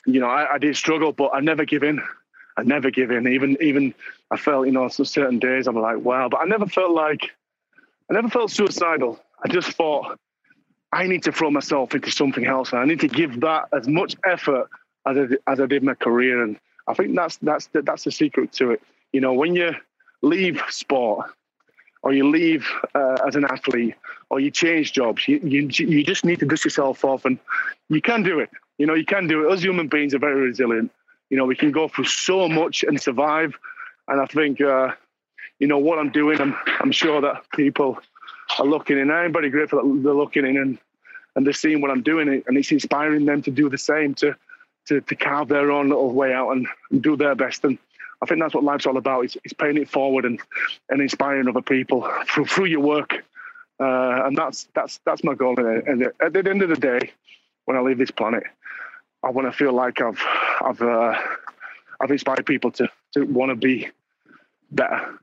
you 0.06 0.20
know, 0.20 0.28
I, 0.28 0.54
I 0.54 0.58
did 0.58 0.76
struggle, 0.76 1.12
but 1.12 1.30
I 1.32 1.40
never 1.40 1.64
give 1.64 1.82
in. 1.82 2.02
I 2.56 2.64
never 2.64 2.90
give 2.90 3.12
in. 3.12 3.28
Even 3.28 3.56
even 3.60 3.94
I 4.32 4.36
felt, 4.36 4.66
you 4.66 4.72
know, 4.72 4.88
certain 4.88 5.38
days 5.38 5.68
I'm 5.68 5.80
like, 5.80 5.98
wow, 5.98 6.28
but 6.28 6.40
I 6.40 6.44
never 6.44 6.66
felt 6.66 6.90
like 6.90 7.30
I 8.10 8.14
never 8.14 8.28
felt 8.28 8.50
suicidal. 8.50 9.20
I 9.42 9.48
just 9.48 9.70
thought 9.70 10.18
I 10.92 11.06
need 11.06 11.22
to 11.24 11.32
throw 11.32 11.50
myself 11.50 11.94
into 11.94 12.10
something 12.10 12.46
else. 12.46 12.72
And 12.72 12.80
I 12.80 12.84
need 12.84 13.00
to 13.00 13.08
give 13.08 13.40
that 13.40 13.68
as 13.72 13.86
much 13.88 14.16
effort 14.24 14.68
as 15.06 15.16
I, 15.16 15.52
as 15.52 15.60
I 15.60 15.66
did 15.66 15.82
my 15.82 15.94
career, 15.94 16.42
and 16.42 16.58
I 16.86 16.94
think 16.94 17.14
that's 17.14 17.36
that's 17.38 17.66
the, 17.68 17.82
that's 17.82 18.04
the 18.04 18.12
secret 18.12 18.52
to 18.52 18.72
it. 18.72 18.82
You 19.12 19.20
know, 19.20 19.32
when 19.32 19.54
you 19.54 19.74
leave 20.22 20.62
sport 20.68 21.30
or 22.02 22.12
you 22.12 22.28
leave 22.28 22.66
uh, 22.94 23.16
as 23.26 23.36
an 23.36 23.44
athlete 23.44 23.94
or 24.30 24.40
you 24.40 24.50
change 24.50 24.92
jobs, 24.92 25.26
you, 25.28 25.38
you 25.42 25.68
you 25.68 26.04
just 26.04 26.24
need 26.24 26.40
to 26.40 26.46
dust 26.46 26.64
yourself 26.64 27.04
off, 27.04 27.24
and 27.24 27.38
you 27.88 28.00
can 28.00 28.22
do 28.22 28.38
it. 28.40 28.50
You 28.78 28.86
know, 28.86 28.94
you 28.94 29.04
can 29.04 29.26
do 29.26 29.46
it. 29.46 29.52
Us 29.52 29.62
human 29.62 29.88
beings 29.88 30.14
are 30.14 30.18
very 30.18 30.40
resilient. 30.40 30.90
You 31.30 31.36
know, 31.36 31.44
we 31.44 31.56
can 31.56 31.72
go 31.72 31.88
through 31.88 32.06
so 32.06 32.48
much 32.48 32.84
and 32.84 33.00
survive. 33.00 33.54
And 34.06 34.20
I 34.20 34.26
think, 34.26 34.60
uh, 34.60 34.92
you 35.58 35.66
know, 35.66 35.78
what 35.78 35.98
I'm 35.98 36.10
doing, 36.10 36.40
I'm, 36.40 36.56
I'm 36.80 36.92
sure 36.92 37.20
that 37.20 37.42
people 37.54 37.98
are 38.58 38.66
looking 38.66 38.98
in. 38.98 39.10
I'm 39.10 39.32
very 39.32 39.50
grateful 39.50 39.82
that 39.82 40.02
they're 40.02 40.14
looking 40.14 40.46
in 40.46 40.56
and, 40.56 40.78
and 41.36 41.46
they're 41.46 41.52
seeing 41.52 41.80
what 41.80 41.90
I'm 41.90 42.02
doing 42.02 42.28
and 42.46 42.56
it's 42.56 42.72
inspiring 42.72 43.24
them 43.24 43.42
to 43.42 43.50
do 43.50 43.68
the 43.68 43.78
same, 43.78 44.14
to, 44.16 44.36
to, 44.86 45.00
to 45.00 45.16
carve 45.16 45.48
their 45.48 45.70
own 45.70 45.88
little 45.88 46.12
way 46.12 46.32
out 46.32 46.50
and, 46.50 46.66
and 46.90 47.02
do 47.02 47.16
their 47.16 47.34
best. 47.34 47.64
And 47.64 47.78
I 48.22 48.26
think 48.26 48.40
that's 48.40 48.54
what 48.54 48.64
life's 48.64 48.86
all 48.86 48.96
about. 48.96 49.24
It's, 49.24 49.36
it's 49.44 49.52
paying 49.52 49.76
it 49.76 49.88
forward 49.88 50.24
and, 50.24 50.40
and 50.88 51.00
inspiring 51.00 51.48
other 51.48 51.62
people 51.62 52.10
through, 52.26 52.46
through 52.46 52.66
your 52.66 52.80
work. 52.80 53.24
Uh, 53.80 54.26
and 54.26 54.36
that's, 54.36 54.68
that's, 54.74 54.98
that's 55.04 55.22
my 55.22 55.34
goal. 55.34 55.56
And 55.58 56.04
at 56.20 56.32
the 56.32 56.50
end 56.50 56.62
of 56.62 56.68
the 56.68 56.76
day, 56.76 57.12
when 57.66 57.76
I 57.76 57.80
leave 57.80 57.98
this 57.98 58.10
planet, 58.10 58.44
I 59.22 59.30
want 59.30 59.50
to 59.50 59.52
feel 59.52 59.72
like 59.72 60.00
I've 60.00 60.22
I've 60.64 60.80
uh, 60.80 61.14
I've 62.00 62.10
inspired 62.10 62.46
people 62.46 62.70
to 62.72 62.88
to 63.14 63.24
want 63.24 63.50
to 63.50 63.56
be 63.56 63.88
better. 64.70 65.18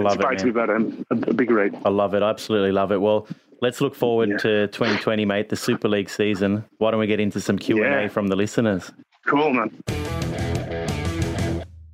I 0.00 0.10
love 0.10 0.16
Inspired 0.16 0.34
it. 0.34 0.38
To 0.38 0.44
be 0.44 0.50
better 0.50 1.34
be 1.34 1.46
great. 1.46 1.72
I 1.84 1.88
love 1.88 2.14
it. 2.14 2.22
I 2.22 2.30
absolutely 2.30 2.72
love 2.72 2.92
it. 2.92 3.00
Well, 3.00 3.26
let's 3.60 3.80
look 3.80 3.94
forward 3.94 4.30
yeah. 4.30 4.36
to 4.38 4.66
2020, 4.68 5.24
mate. 5.24 5.48
The 5.48 5.56
Super 5.56 5.88
League 5.88 6.10
season. 6.10 6.64
Why 6.78 6.90
don't 6.90 7.00
we 7.00 7.06
get 7.06 7.20
into 7.20 7.40
some 7.40 7.58
Q 7.58 7.84
and 7.84 7.94
A 8.06 8.08
from 8.08 8.28
the 8.28 8.36
listeners? 8.36 8.90
Cool, 9.26 9.52
man. 9.52 9.82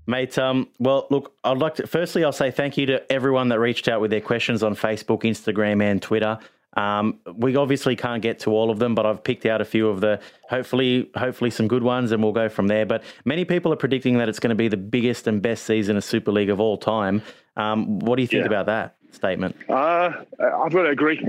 Mate, 0.08 0.38
um, 0.38 0.68
well, 0.78 1.08
look, 1.10 1.34
I'd 1.42 1.58
like 1.58 1.74
to. 1.76 1.86
Firstly, 1.86 2.24
I'll 2.24 2.32
say 2.32 2.50
thank 2.50 2.76
you 2.76 2.86
to 2.86 3.12
everyone 3.12 3.48
that 3.48 3.58
reached 3.58 3.88
out 3.88 4.00
with 4.00 4.10
their 4.10 4.20
questions 4.20 4.62
on 4.62 4.76
Facebook, 4.76 5.22
Instagram, 5.22 5.82
and 5.82 6.00
Twitter. 6.00 6.38
Um, 6.76 7.20
we 7.34 7.56
obviously 7.56 7.96
can't 7.96 8.22
get 8.22 8.38
to 8.40 8.50
all 8.50 8.70
of 8.70 8.78
them, 8.78 8.94
but 8.94 9.06
I've 9.06 9.24
picked 9.24 9.46
out 9.46 9.60
a 9.60 9.64
few 9.64 9.88
of 9.88 10.00
the 10.00 10.20
hopefully, 10.48 11.10
hopefully 11.16 11.50
some 11.50 11.66
good 11.66 11.82
ones, 11.82 12.12
and 12.12 12.22
we'll 12.22 12.32
go 12.32 12.48
from 12.48 12.68
there. 12.68 12.84
But 12.84 13.02
many 13.24 13.44
people 13.44 13.72
are 13.72 13.76
predicting 13.76 14.18
that 14.18 14.28
it's 14.28 14.38
going 14.38 14.50
to 14.50 14.56
be 14.56 14.68
the 14.68 14.76
biggest 14.76 15.26
and 15.26 15.40
best 15.40 15.64
season 15.64 15.96
of 15.96 16.04
Super 16.04 16.30
League 16.30 16.50
of 16.50 16.60
all 16.60 16.76
time. 16.76 17.22
Um, 17.56 17.98
what 18.00 18.16
do 18.16 18.22
you 18.22 18.28
think 18.28 18.42
yeah. 18.42 18.46
about 18.46 18.66
that 18.66 18.96
statement? 19.10 19.56
Uh, 19.68 20.12
I've 20.38 20.72
got 20.72 20.82
to 20.82 20.90
agree. 20.90 21.26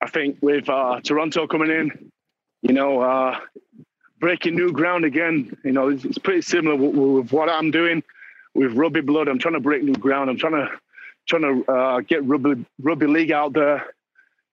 I 0.00 0.08
think 0.08 0.38
with 0.40 0.68
uh, 0.68 1.00
Toronto 1.02 1.46
coming 1.46 1.70
in, 1.70 2.12
you 2.62 2.72
know, 2.72 3.00
uh, 3.00 3.38
breaking 4.20 4.54
new 4.54 4.70
ground 4.70 5.04
again. 5.04 5.56
You 5.64 5.72
know, 5.72 5.88
it's, 5.88 6.04
it's 6.04 6.18
pretty 6.18 6.42
similar 6.42 6.76
with, 6.76 6.94
with, 6.94 7.32
what 7.32 7.48
I'm 7.48 7.70
doing 7.72 8.02
with 8.54 8.74
Rugby 8.74 9.00
Blood. 9.00 9.28
I'm 9.28 9.38
trying 9.38 9.54
to 9.54 9.60
break 9.60 9.82
new 9.82 9.94
ground. 9.94 10.30
I'm 10.30 10.36
trying 10.36 10.52
to 10.52 10.70
trying 11.26 11.42
to 11.42 11.72
uh, 11.72 12.00
get 12.00 12.24
rugby 12.24 12.64
rugby 12.80 13.06
league 13.06 13.32
out 13.32 13.52
there 13.52 13.94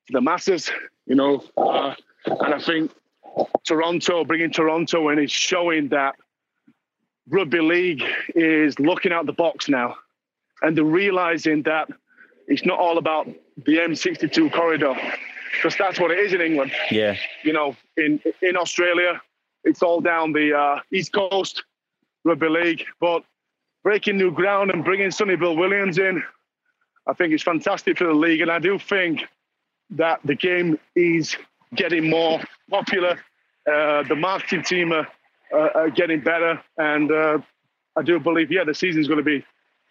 the 0.10 0.22
masses, 0.22 0.72
you 1.06 1.16
know. 1.16 1.44
Uh, 1.58 1.94
and 2.26 2.54
I 2.54 2.60
think 2.60 2.92
Toronto, 3.66 4.24
bringing 4.26 4.52
Toronto 4.52 5.10
in, 5.10 5.20
is 5.20 5.32
showing 5.32 5.90
that 5.90 6.16
rugby 7.30 7.60
league 7.60 8.04
is 8.36 8.80
looking 8.80 9.12
out 9.12 9.26
the 9.26 9.34
box 9.34 9.70
now, 9.70 9.96
and 10.62 10.78
they're 10.78 10.84
realizing 10.84 11.64
that 11.64 11.90
it's 12.48 12.66
not 12.66 12.80
all 12.80 12.98
about 12.98 13.28
the 13.66 13.78
M62 13.78 14.54
corridor, 14.54 14.96
because 15.54 15.76
that's 15.78 16.00
what 16.00 16.12
it 16.12 16.20
is 16.20 16.34
in 16.34 16.42
England. 16.42 16.72
Yeah. 16.92 17.16
You 17.44 17.54
know, 17.54 17.76
in 17.98 18.22
in 18.42 18.58
Australia, 18.58 19.22
it's 19.64 19.84
all 19.84 20.02
down 20.02 20.34
the 20.34 20.58
uh, 20.58 20.80
east 20.92 21.14
coast 21.14 21.64
rugby 22.24 22.50
league, 22.50 22.86
but 23.00 23.24
breaking 23.84 24.18
new 24.18 24.32
ground 24.32 24.72
and 24.72 24.84
bringing 24.84 25.12
Sonny 25.12 25.36
Bill 25.36 25.56
Williams 25.56 25.98
in, 25.98 26.22
I 27.08 27.14
think 27.14 27.34
it's 27.34 27.44
fantastic 27.44 27.98
for 27.98 28.06
the 28.06 28.14
league, 28.14 28.42
and 28.42 28.52
I 28.52 28.60
do 28.60 28.78
think 28.78 29.24
that 29.92 30.20
the 30.26 30.36
game 30.36 30.80
is 30.96 31.36
getting 31.76 32.10
more 32.10 32.40
popular. 32.70 33.20
Uh, 33.70 34.04
the 34.04 34.16
marketing 34.16 34.64
team 34.64 34.94
are, 34.94 35.08
uh, 35.54 35.70
are 35.76 35.90
getting 35.90 36.22
better, 36.22 36.62
and 36.78 37.12
uh, 37.12 37.38
I 37.96 38.04
do 38.04 38.20
believe, 38.20 38.52
yeah, 38.52 38.64
the 38.64 38.74
season's 38.74 39.08
going 39.08 39.18
to 39.18 39.24
be 39.24 39.46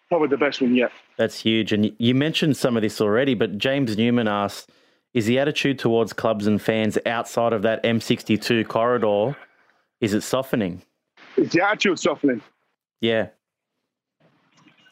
probably 0.09 0.29
the 0.29 0.37
best 0.37 0.61
one 0.61 0.75
yet. 0.75 0.91
That's 1.17 1.39
huge. 1.39 1.73
And 1.73 1.93
you 1.99 2.15
mentioned 2.15 2.57
some 2.57 2.75
of 2.75 2.81
this 2.81 3.01
already, 3.01 3.33
but 3.33 3.57
James 3.57 3.97
Newman 3.97 4.27
asked, 4.27 4.71
is 5.13 5.25
the 5.25 5.39
attitude 5.39 5.79
towards 5.79 6.13
clubs 6.13 6.47
and 6.47 6.61
fans 6.61 6.97
outside 7.05 7.53
of 7.53 7.63
that 7.63 7.83
M62 7.83 8.67
corridor, 8.67 9.35
is 9.99 10.13
it 10.13 10.21
softening? 10.21 10.81
Is 11.35 11.51
the 11.51 11.63
attitude 11.63 11.99
softening? 11.99 12.41
Yeah. 13.01 13.27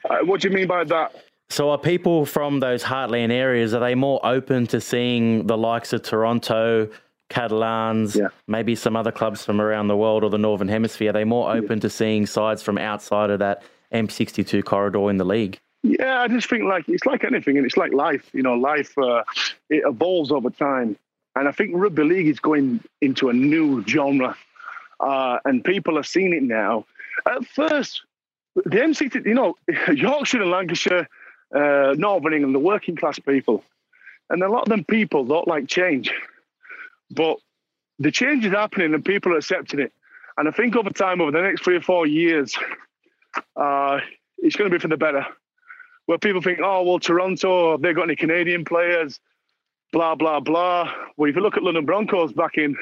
Uh, 0.10 0.20
what 0.24 0.42
do 0.42 0.50
you 0.50 0.54
mean 0.54 0.68
by 0.68 0.84
that? 0.84 1.16
So 1.50 1.70
are 1.70 1.78
people 1.78 2.26
from 2.26 2.60
those 2.60 2.84
heartland 2.84 3.32
areas 3.32 3.74
are 3.74 3.80
they 3.80 3.96
more 3.96 4.20
open 4.26 4.68
to 4.68 4.82
seeing 4.82 5.46
the 5.48 5.58
likes 5.58 5.94
of 5.94 6.02
Toronto, 6.02 6.90
Catalans, 7.30 8.16
yeah. 8.16 8.28
maybe 8.48 8.76
some 8.76 8.96
other 8.96 9.12
clubs 9.12 9.46
from 9.46 9.62
around 9.62 9.88
the 9.88 9.98
world 9.98 10.24
or 10.24 10.30
the 10.30 10.38
northern 10.38 10.68
hemisphere? 10.68 11.12
Are 11.12 11.14
they 11.14 11.24
more 11.24 11.52
open 11.52 11.78
yeah. 11.78 11.82
to 11.82 11.90
seeing 11.90 12.26
sides 12.26 12.62
from 12.62 12.78
outside 12.78 13.30
of 13.30 13.40
that 13.40 13.64
M62 13.94 14.64
corridor 14.64 15.10
in 15.10 15.18
the 15.18 15.26
league? 15.26 15.60
Yeah, 15.84 16.22
I 16.22 16.28
just 16.28 16.50
think 16.50 16.64
like 16.64 16.90
it's 16.90 17.06
like 17.06 17.24
anything, 17.24 17.58
and 17.58 17.66
it's 17.66 17.78
like 17.78 17.94
life. 17.94 18.28
You 18.34 18.42
know, 18.42 18.56
life 18.56 18.98
uh, 18.98 19.24
it 19.70 19.84
evolves 19.86 20.32
over 20.32 20.50
time, 20.50 20.98
and 21.36 21.48
I 21.48 21.52
think 21.52 21.72
rugby 21.76 22.04
league 22.04 22.28
is 22.28 22.40
going 22.40 22.84
into 23.02 23.30
a 23.30 23.34
new 23.34 23.86
genre, 23.86 24.36
uh, 25.00 25.38
and 25.46 25.64
people 25.64 26.00
are 26.00 26.04
seeing 26.04 26.34
it 26.34 26.42
now. 26.42 26.86
At 27.28 27.46
first, 27.46 28.02
the 28.56 28.62
M60, 28.64 29.28
you 29.28 29.36
know, 29.36 29.58
Yorkshire 29.94 30.42
and 30.42 30.50
Lancashire 30.50 31.08
uh, 31.54 31.94
Northern 31.98 32.34
England, 32.34 32.56
the 32.56 32.60
working 32.60 32.96
class 32.96 33.20
people. 33.20 33.64
And 34.30 34.42
a 34.42 34.50
lot 34.50 34.64
of 34.64 34.70
them 34.70 34.84
people 34.84 35.26
don't 35.26 35.48
like 35.48 35.68
change. 35.68 36.12
But 37.12 37.38
the 38.00 38.12
change 38.12 38.46
is 38.46 38.52
happening 38.52 38.94
and 38.94 39.06
people 39.06 39.34
are 39.34 39.38
accepting 39.38 39.80
it. 39.80 39.94
And 40.38 40.48
I 40.48 40.52
think 40.52 40.76
over 40.76 40.90
time, 40.90 41.22
over 41.22 41.32
the 41.32 41.42
next 41.42 41.64
three 41.64 41.78
or 41.78 41.82
four 41.82 42.06
years, 42.06 42.58
uh, 43.56 44.00
it's 44.40 44.56
going 44.56 44.70
to 44.70 44.76
be 44.76 44.82
for 44.82 44.88
the 44.88 44.98
better. 44.98 45.26
Where 46.08 46.18
people 46.18 46.42
think, 46.42 46.60
oh, 46.62 46.84
well, 46.84 47.00
Toronto, 47.00 47.72
have 47.72 47.82
they 47.82 47.94
got 47.94 48.04
any 48.04 48.16
Canadian 48.16 48.66
players? 48.66 49.20
Blah, 49.92 50.16
blah, 50.16 50.40
blah. 50.40 50.92
Well, 51.16 51.30
if 51.30 51.36
you 51.36 51.42
look 51.42 51.58
at 51.58 51.64
London 51.64 51.86
Broncos 51.86 52.34
back 52.34 52.58
in 52.58 52.76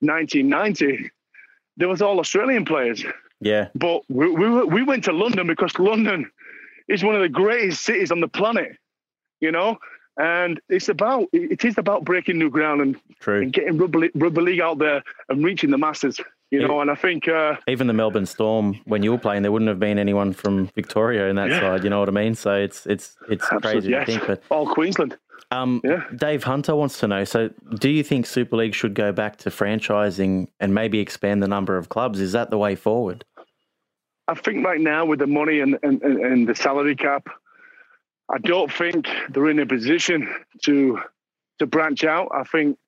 1990, 0.00 1.10
there 1.76 1.88
was 1.88 2.00
all 2.00 2.20
Australian 2.20 2.64
players. 2.64 3.04
Yeah. 3.40 3.68
But 3.74 4.02
we, 4.08 4.30
we, 4.30 4.64
we 4.64 4.82
went 4.82 5.04
to 5.04 5.12
London 5.12 5.46
because 5.46 5.78
London 5.78 6.30
is 6.88 7.02
one 7.04 7.14
of 7.14 7.20
the 7.22 7.28
greatest 7.28 7.82
cities 7.82 8.10
on 8.10 8.20
the 8.20 8.28
planet. 8.28 8.76
You 9.40 9.52
know, 9.52 9.78
and 10.18 10.60
it's 10.68 10.88
about 10.88 11.26
it 11.32 11.64
is 11.64 11.76
about 11.76 12.04
breaking 12.04 12.38
new 12.38 12.48
ground 12.50 12.80
and, 12.80 12.96
True. 13.20 13.42
and 13.42 13.52
getting 13.52 13.76
rugby, 13.76 14.10
rugby 14.14 14.40
league 14.40 14.60
out 14.60 14.78
there 14.78 15.02
and 15.28 15.44
reaching 15.44 15.70
the 15.70 15.78
masses. 15.78 16.18
You 16.50 16.60
Yeah. 16.60 16.66
know, 16.68 16.80
and 16.80 16.90
I 16.90 16.94
think 16.94 17.26
uh, 17.28 17.56
Even 17.68 17.88
the 17.88 17.92
Melbourne 17.92 18.26
Storm, 18.26 18.80
when 18.84 19.02
you 19.02 19.10
were 19.10 19.18
playing, 19.18 19.42
there 19.42 19.50
wouldn't 19.52 19.68
have 19.68 19.80
been 19.80 19.98
anyone 19.98 20.32
from 20.32 20.66
Victoria 20.74 21.28
in 21.28 21.36
that 21.36 21.50
Yeah. 21.50 21.60
side. 21.60 21.84
You 21.84 21.90
know 21.90 21.98
what 21.98 22.08
I 22.08 22.12
mean? 22.12 22.34
So 22.36 22.54
it's 22.54 22.86
it's 22.86 23.16
it's 23.28 23.46
crazy 23.48 23.90
yes, 23.90 24.06
to 24.06 24.12
think. 24.12 24.26
But 24.26 24.42
all 24.50 24.66
Queensland. 24.72 25.18
um, 25.50 25.80
Yeah. 25.84 26.04
Dave 26.16 26.44
Hunter 26.44 26.74
wants 26.76 27.00
to 27.00 27.08
know. 27.08 27.24
So, 27.24 27.50
do 27.78 27.90
you 27.90 28.02
think 28.04 28.24
Super 28.26 28.56
League 28.56 28.74
should 28.74 28.94
go 28.94 29.10
back 29.12 29.36
to 29.38 29.50
franchising 29.50 30.48
and 30.60 30.72
maybe 30.74 31.00
expand 31.00 31.42
the 31.42 31.48
number 31.48 31.76
of 31.76 31.88
clubs? 31.88 32.20
Is 32.20 32.32
that 32.32 32.50
the 32.50 32.58
way 32.58 32.76
forward? 32.76 33.24
I 34.26 34.34
think 34.34 34.64
right 34.64 34.80
now 34.80 35.04
with 35.04 35.18
the 35.18 35.26
money 35.26 35.60
and, 35.60 35.78
and, 35.82 36.02
and 36.02 36.48
the 36.48 36.54
salary 36.54 36.96
cap, 36.96 37.28
I 38.32 38.38
don't 38.38 38.72
think 38.72 39.06
they're 39.28 39.50
in 39.50 39.58
a 39.58 39.66
position 39.66 40.28
to 40.62 41.00
to 41.58 41.66
branch 41.66 42.04
out. 42.04 42.28
I 42.34 42.44
think 42.44 42.78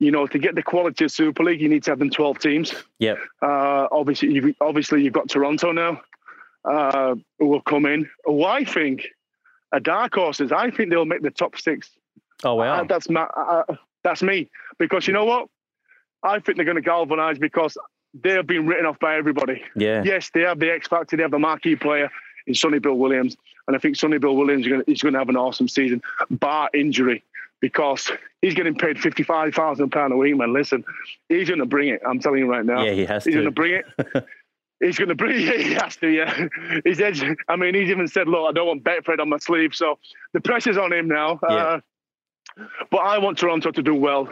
you 0.00 0.10
know 0.10 0.26
to 0.26 0.38
get 0.38 0.54
the 0.54 0.62
quality 0.62 1.04
of 1.04 1.12
Super 1.12 1.44
League, 1.44 1.60
you 1.60 1.68
need 1.68 1.84
to 1.84 1.90
have 1.90 1.98
them 1.98 2.10
twelve 2.10 2.38
teams. 2.38 2.74
Yeah. 2.98 3.16
Uh, 3.42 3.88
obviously, 3.92 4.32
you've, 4.32 4.56
obviously 4.60 5.02
you've 5.02 5.12
got 5.12 5.28
Toronto 5.28 5.72
now, 5.72 6.00
uh, 6.64 7.16
who 7.38 7.46
will 7.48 7.60
come 7.60 7.84
in. 7.84 8.08
Who 8.24 8.44
I 8.44 8.64
think 8.64 9.08
a 9.72 9.80
dark 9.80 10.14
horses. 10.14 10.52
I 10.52 10.70
think 10.70 10.90
they'll 10.90 11.04
make 11.04 11.22
the 11.22 11.30
top 11.30 11.58
six. 11.58 11.90
Oh 12.44 12.54
wow. 12.54 12.80
Uh, 12.80 12.84
that's 12.84 13.10
my, 13.10 13.22
uh, 13.22 13.64
that's 14.02 14.22
me 14.22 14.50
because 14.78 15.06
you 15.06 15.12
know 15.12 15.24
what? 15.26 15.48
I 16.22 16.38
think 16.38 16.56
they're 16.56 16.64
going 16.64 16.76
to 16.76 16.82
galvanise 16.82 17.38
because 17.38 17.76
they 18.14 18.30
have 18.30 18.46
been 18.46 18.66
written 18.66 18.86
off 18.86 18.98
by 18.98 19.16
everybody. 19.16 19.62
yeah. 19.76 20.02
Yes, 20.04 20.30
they 20.32 20.42
have 20.42 20.58
the 20.58 20.70
X 20.72 20.88
factor. 20.88 21.16
They 21.16 21.22
have 21.22 21.30
the 21.30 21.38
marquee 21.38 21.76
player 21.76 22.10
in 22.46 22.54
Sonny 22.54 22.78
Bill 22.78 22.94
Williams, 22.94 23.36
and 23.66 23.76
I 23.76 23.78
think 23.78 23.96
Sonny 23.96 24.18
Bill 24.18 24.36
Williams 24.36 24.66
is 24.66 24.68
going, 24.68 24.84
to, 24.84 24.90
is 24.90 25.02
going 25.02 25.12
to 25.14 25.18
have 25.18 25.28
an 25.28 25.36
awesome 25.36 25.68
season, 25.68 26.02
bar 26.30 26.68
injury, 26.74 27.22
because 27.60 28.10
he's 28.40 28.54
getting 28.54 28.74
paid 28.74 28.98
fifty 28.98 29.22
five 29.22 29.54
thousand 29.54 29.90
pound 29.90 30.12
a 30.12 30.16
week. 30.16 30.36
Man, 30.36 30.52
listen, 30.52 30.84
he's 31.28 31.48
going 31.48 31.60
to 31.60 31.66
bring 31.66 31.88
it. 31.88 32.02
I'm 32.06 32.18
telling 32.20 32.40
you 32.40 32.46
right 32.46 32.64
now. 32.64 32.82
Yeah, 32.84 32.92
he 32.92 33.04
has 33.04 33.24
to. 33.24 33.30
he's 33.30 33.36
going 33.36 33.46
to. 33.46 33.50
bring 33.50 33.74
it. 33.74 34.26
He's 34.80 34.98
going 34.98 35.10
to 35.10 35.14
bring 35.14 35.40
it. 35.40 35.60
He 35.60 35.74
has 35.74 35.94
to, 35.98 36.08
yeah. 36.08 36.48
He's 36.84 37.00
edge. 37.00 37.22
I 37.48 37.54
mean, 37.54 37.72
he's 37.72 37.88
even 37.88 38.08
said, 38.08 38.26
"Look, 38.26 38.50
I 38.50 38.52
don't 38.52 38.66
want 38.66 38.82
Betfred 38.82 39.20
on 39.20 39.28
my 39.28 39.38
sleeve." 39.38 39.76
So 39.76 40.00
the 40.32 40.40
pressure's 40.40 40.76
on 40.76 40.92
him 40.92 41.06
now. 41.06 41.38
Yeah. 41.48 41.54
Uh, 41.54 41.80
but 42.90 42.98
I 42.98 43.18
want 43.18 43.38
Toronto 43.38 43.70
to 43.70 43.80
do 43.80 43.94
well. 43.94 44.28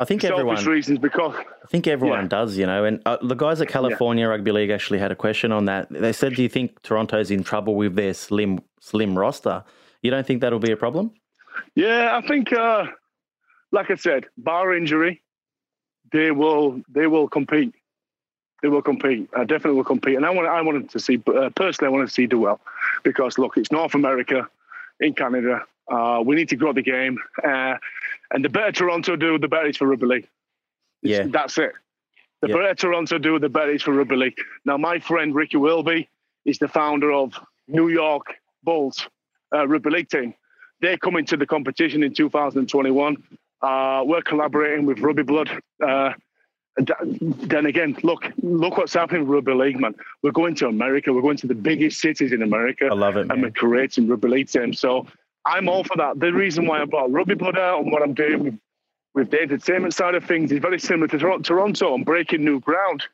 I 0.00 0.04
think 0.04 0.22
Selfish 0.22 0.40
everyone. 0.40 0.64
reasons 0.64 0.98
because 0.98 1.34
I 1.36 1.66
think 1.68 1.86
everyone 1.86 2.22
Yeah. 2.22 2.28
does, 2.28 2.56
you 2.58 2.66
know. 2.66 2.84
And 2.84 3.00
uh, 3.06 3.16
the 3.22 3.36
guys 3.36 3.60
at 3.60 3.68
California 3.68 4.28
Rugby 4.28 4.50
League 4.50 4.70
actually 4.70 4.98
had 4.98 5.12
a 5.12 5.16
question 5.16 5.52
on 5.52 5.66
that. 5.66 5.88
They 5.90 6.12
said, 6.12 6.34
"Do 6.34 6.42
you 6.42 6.48
think 6.48 6.82
Toronto's 6.82 7.30
in 7.30 7.44
trouble 7.44 7.76
with 7.76 7.94
their 7.94 8.12
slim 8.14 8.60
slim 8.80 9.16
roster? 9.16 9.62
You 10.02 10.10
don't 10.10 10.26
think 10.26 10.40
that'll 10.40 10.58
be 10.58 10.72
a 10.72 10.76
problem?" 10.76 11.12
Yeah, 11.76 12.20
I 12.20 12.26
think, 12.26 12.52
uh, 12.52 12.86
like 13.70 13.90
I 13.90 13.94
said, 13.94 14.26
bar 14.36 14.74
injury, 14.74 15.22
they 16.10 16.32
will 16.32 16.82
they 16.88 17.06
will 17.06 17.28
compete. 17.28 17.72
They 18.62 18.68
will 18.68 18.82
compete. 18.82 19.28
I 19.36 19.44
definitely 19.44 19.76
will 19.76 19.84
compete, 19.84 20.16
and 20.16 20.26
I 20.26 20.30
want 20.30 20.48
I 20.48 20.60
wanted 20.60 20.90
to 20.90 20.98
see 20.98 21.22
uh, 21.28 21.50
personally. 21.50 21.88
I 21.88 21.96
want 21.96 22.08
to 22.08 22.12
see 22.12 22.26
do 22.26 22.40
well 22.40 22.60
because 23.04 23.38
look, 23.38 23.56
it's 23.56 23.70
North 23.70 23.94
America, 23.94 24.48
in 24.98 25.14
Canada. 25.14 25.62
Uh, 25.90 26.22
we 26.24 26.34
need 26.36 26.48
to 26.48 26.56
grow 26.56 26.72
the 26.72 26.82
game, 26.82 27.18
uh, 27.46 27.74
and 28.30 28.44
the 28.44 28.48
better 28.48 28.72
Toronto 28.72 29.16
do, 29.16 29.38
the 29.38 29.48
better 29.48 29.66
it's 29.66 29.78
for 29.78 29.86
rugby 29.86 30.06
league. 30.06 30.28
Yeah. 31.02 31.26
That's 31.28 31.58
it. 31.58 31.72
The 32.40 32.48
Yeah. 32.48 32.54
better 32.56 32.74
Toronto 32.74 33.18
do, 33.18 33.38
the 33.38 33.48
better 33.48 33.70
it's 33.70 33.82
for 33.82 33.92
rugby 33.92 34.16
league. 34.16 34.38
Now, 34.64 34.76
my 34.78 34.98
friend 34.98 35.34
Ricky 35.34 35.56
Wilby 35.58 36.08
is 36.44 36.58
the 36.58 36.68
founder 36.68 37.12
of 37.12 37.34
New 37.68 37.88
York 37.88 38.34
Bulls 38.62 39.06
uh, 39.54 39.66
rugby 39.68 39.90
league 39.90 40.08
team. 40.08 40.34
They're 40.80 40.96
coming 40.98 41.24
to 41.26 41.36
the 41.36 41.46
competition 41.46 42.02
in 42.02 42.12
2021. 42.14 43.16
Uh, 43.62 44.02
we're 44.04 44.20
collaborating 44.22 44.84
with 44.86 44.98
Rugby 45.00 45.22
Blood. 45.22 45.50
Uh, 45.82 46.12
then 46.76 47.66
again, 47.66 47.96
look, 48.02 48.24
look 48.42 48.76
what's 48.78 48.94
happening 48.94 49.22
with 49.22 49.30
rugby 49.30 49.54
league, 49.54 49.80
man. 49.80 49.94
We're 50.22 50.32
going 50.32 50.54
to 50.56 50.66
America. 50.66 51.12
We're 51.12 51.22
going 51.22 51.36
to 51.38 51.46
the 51.46 51.54
biggest 51.54 52.00
cities 52.00 52.32
in 52.32 52.42
America 52.42 52.88
I 52.90 52.94
love 52.94 53.16
it, 53.16 53.20
and 53.30 53.30
we're 53.30 53.48
man. 53.48 53.52
creating 53.52 54.08
rugby 54.08 54.28
league 54.28 54.48
teams. 54.48 54.80
So 54.80 55.06
I'm 55.46 55.68
all 55.68 55.84
for 55.84 55.96
that. 55.98 56.20
The 56.20 56.32
reason 56.32 56.66
why 56.66 56.82
I 56.82 56.84
brought 56.86 57.12
Rugby 57.12 57.34
Blood 57.34 57.58
out 57.58 57.82
and 57.82 57.92
what 57.92 58.02
I'm 58.02 58.14
doing 58.14 58.44
with, 58.44 58.58
with 59.14 59.30
the 59.30 59.42
entertainment 59.42 59.94
side 59.94 60.14
of 60.14 60.24
things 60.24 60.52
is 60.52 60.60
very 60.60 60.78
similar 60.80 61.08
to 61.08 61.18
Tor- 61.18 61.40
Toronto. 61.40 61.94
I'm 61.94 62.04
breaking 62.04 62.44
new 62.44 62.60
ground. 62.60 63.04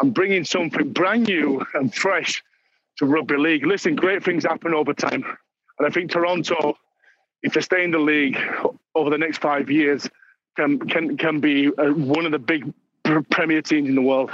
I'm 0.00 0.10
bringing 0.12 0.44
something 0.44 0.92
brand 0.92 1.26
new 1.28 1.64
and 1.74 1.94
fresh 1.94 2.42
to 2.98 3.06
rugby 3.06 3.36
league. 3.36 3.66
Listen, 3.66 3.96
great 3.96 4.24
things 4.24 4.44
happen 4.44 4.74
over 4.74 4.94
time. 4.94 5.24
And 5.78 5.86
I 5.86 5.90
think 5.90 6.10
Toronto, 6.10 6.76
if 7.42 7.54
they 7.54 7.60
stay 7.60 7.84
in 7.84 7.90
the 7.90 7.98
league 7.98 8.38
over 8.94 9.10
the 9.10 9.18
next 9.18 9.38
five 9.38 9.70
years, 9.70 10.08
can 10.56 10.78
can 10.80 11.16
can 11.16 11.40
be 11.40 11.68
uh, 11.68 11.92
one 11.92 12.26
of 12.26 12.32
the 12.32 12.38
big 12.38 12.72
pr- 13.04 13.20
premier 13.30 13.62
teams 13.62 13.88
in 13.88 13.94
the 13.94 14.02
world. 14.02 14.30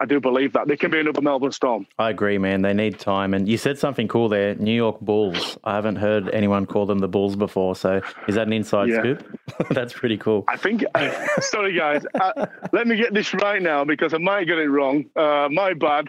I 0.00 0.06
do 0.06 0.20
believe 0.20 0.52
that 0.54 0.66
they 0.66 0.76
can 0.76 0.90
be 0.90 0.98
another 0.98 1.20
Melbourne 1.22 1.52
Storm. 1.52 1.86
I 1.98 2.10
agree, 2.10 2.36
man. 2.36 2.62
They 2.62 2.74
need 2.74 2.98
time. 2.98 3.32
And 3.32 3.48
you 3.48 3.56
said 3.56 3.78
something 3.78 4.08
cool 4.08 4.28
there, 4.28 4.54
New 4.56 4.74
York 4.74 5.00
Bulls. 5.00 5.56
I 5.62 5.74
haven't 5.76 5.96
heard 5.96 6.28
anyone 6.30 6.66
call 6.66 6.84
them 6.84 6.98
the 6.98 7.08
Bulls 7.08 7.36
before. 7.36 7.76
So 7.76 8.00
is 8.26 8.34
that 8.34 8.46
an 8.48 8.52
inside 8.52 8.88
Yeah. 8.88 8.98
scoop? 9.00 9.38
That's 9.70 9.92
pretty 9.92 10.16
cool. 10.18 10.44
I 10.48 10.56
think. 10.56 10.84
sorry, 11.40 11.74
guys. 11.76 12.04
Uh, 12.20 12.46
let 12.72 12.86
me 12.88 12.96
get 12.96 13.14
this 13.14 13.32
right 13.34 13.62
now 13.62 13.84
because 13.84 14.14
I 14.14 14.18
might 14.18 14.44
get 14.48 14.58
it 14.58 14.68
wrong. 14.68 15.04
Uh, 15.14 15.48
my 15.50 15.74
bad, 15.74 16.08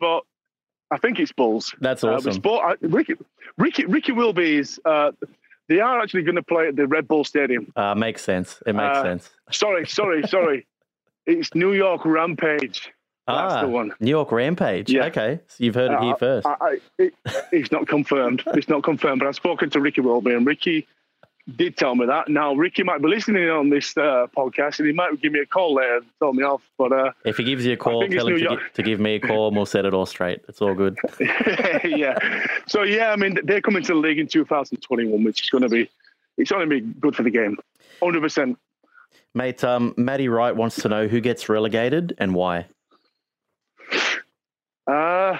but 0.00 0.22
I 0.90 0.98
think 0.98 1.20
it's 1.20 1.32
Bulls. 1.32 1.72
That's 1.80 2.02
Uh, 2.02 2.14
awesome. 2.14 2.32
Sport, 2.32 2.64
uh, 2.82 2.88
Ricky, 2.88 3.14
Ricky, 3.58 3.86
Ricky 3.86 4.10
Wilby's. 4.12 4.80
Uh, 4.84 5.12
they 5.68 5.78
are 5.78 6.00
actually 6.00 6.24
going 6.24 6.34
to 6.34 6.42
play 6.42 6.66
at 6.66 6.74
the 6.74 6.88
Red 6.88 7.06
Bull 7.06 7.22
Stadium. 7.22 7.72
Uh, 7.76 7.94
makes 7.94 8.22
sense. 8.24 8.60
It 8.66 8.74
makes 8.74 8.98
Uh, 8.98 9.02
sense. 9.04 9.30
Sorry, 9.52 9.86
sorry, 9.86 10.24
sorry. 10.26 10.66
It's 11.26 11.54
New 11.54 11.74
York 11.74 12.04
Rampage. 12.04 12.90
That's 13.34 13.54
ah, 13.54 13.62
the 13.62 13.68
one. 13.68 13.92
New 14.00 14.10
York 14.10 14.32
Rampage. 14.32 14.90
Yeah. 14.90 15.06
Okay. 15.06 15.40
So 15.48 15.64
you've 15.64 15.74
heard 15.74 15.92
it 15.92 16.00
here 16.00 16.14
Uh, 16.14 16.16
first. 16.16 16.46
I, 16.46 16.56
I, 16.60 16.78
it, 16.98 17.14
it's 17.52 17.72
not 17.72 17.86
confirmed. 17.86 18.42
It's 18.48 18.68
not 18.68 18.82
confirmed. 18.82 19.20
But 19.20 19.28
I've 19.28 19.36
spoken 19.36 19.70
to 19.70 19.80
Ricky 19.80 20.00
Wilby, 20.00 20.32
and 20.34 20.46
Ricky 20.46 20.86
did 21.56 21.76
tell 21.76 21.94
me 21.94 22.06
that. 22.06 22.28
Now 22.28 22.54
Ricky 22.54 22.82
might 22.82 23.02
be 23.02 23.08
listening 23.08 23.48
on 23.50 23.70
this 23.70 23.96
uh, 23.96 24.26
podcast, 24.36 24.78
and 24.78 24.86
he 24.86 24.92
might 24.92 25.20
give 25.20 25.32
me 25.32 25.40
a 25.40 25.46
call 25.46 25.74
later 25.74 25.96
and 25.96 26.06
tell 26.18 26.32
me 26.32 26.42
off. 26.44 26.62
But 26.78 26.92
uh, 26.92 27.12
if 27.24 27.36
he 27.36 27.44
gives 27.44 27.64
you 27.64 27.72
a 27.72 27.76
call, 27.76 28.06
tell 28.08 28.28
him 28.28 28.38
to, 28.38 28.48
gi- 28.48 28.62
to 28.74 28.82
give 28.82 29.00
me 29.00 29.16
a 29.16 29.20
call 29.20 29.48
and 29.48 29.56
we'll 29.56 29.66
set 29.66 29.84
it 29.84 29.94
all 29.94 30.06
straight. 30.06 30.40
It's 30.48 30.60
all 30.60 30.74
good. 30.74 30.96
yeah. 31.84 32.46
So 32.66 32.82
yeah, 32.82 33.12
I 33.12 33.16
mean 33.16 33.38
they're 33.44 33.60
coming 33.62 33.82
to 33.82 33.94
the 33.94 33.98
league 33.98 34.18
in 34.18 34.26
2021, 34.26 35.24
which 35.24 35.42
is 35.42 35.50
going 35.50 35.62
to 35.62 35.68
be 35.68 35.90
it's 36.36 36.50
going 36.50 36.68
to 36.68 36.80
be 36.80 36.80
good 36.80 37.16
for 37.16 37.22
the 37.22 37.30
game, 37.30 37.56
100. 38.00 38.20
percent 38.20 38.58
Mate, 39.34 39.62
um, 39.62 39.94
Matty 39.96 40.28
Wright 40.28 40.54
wants 40.54 40.82
to 40.82 40.88
know 40.88 41.06
who 41.06 41.20
gets 41.20 41.48
relegated 41.48 42.14
and 42.18 42.34
why. 42.34 42.66
Uh, 44.90 45.38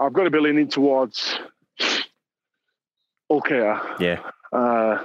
I've 0.00 0.12
got 0.12 0.24
to 0.24 0.30
be 0.30 0.40
leaning 0.40 0.66
towards 0.68 1.38
OKR, 3.30 4.00
Yeah. 4.00 4.20
uh, 4.52 5.04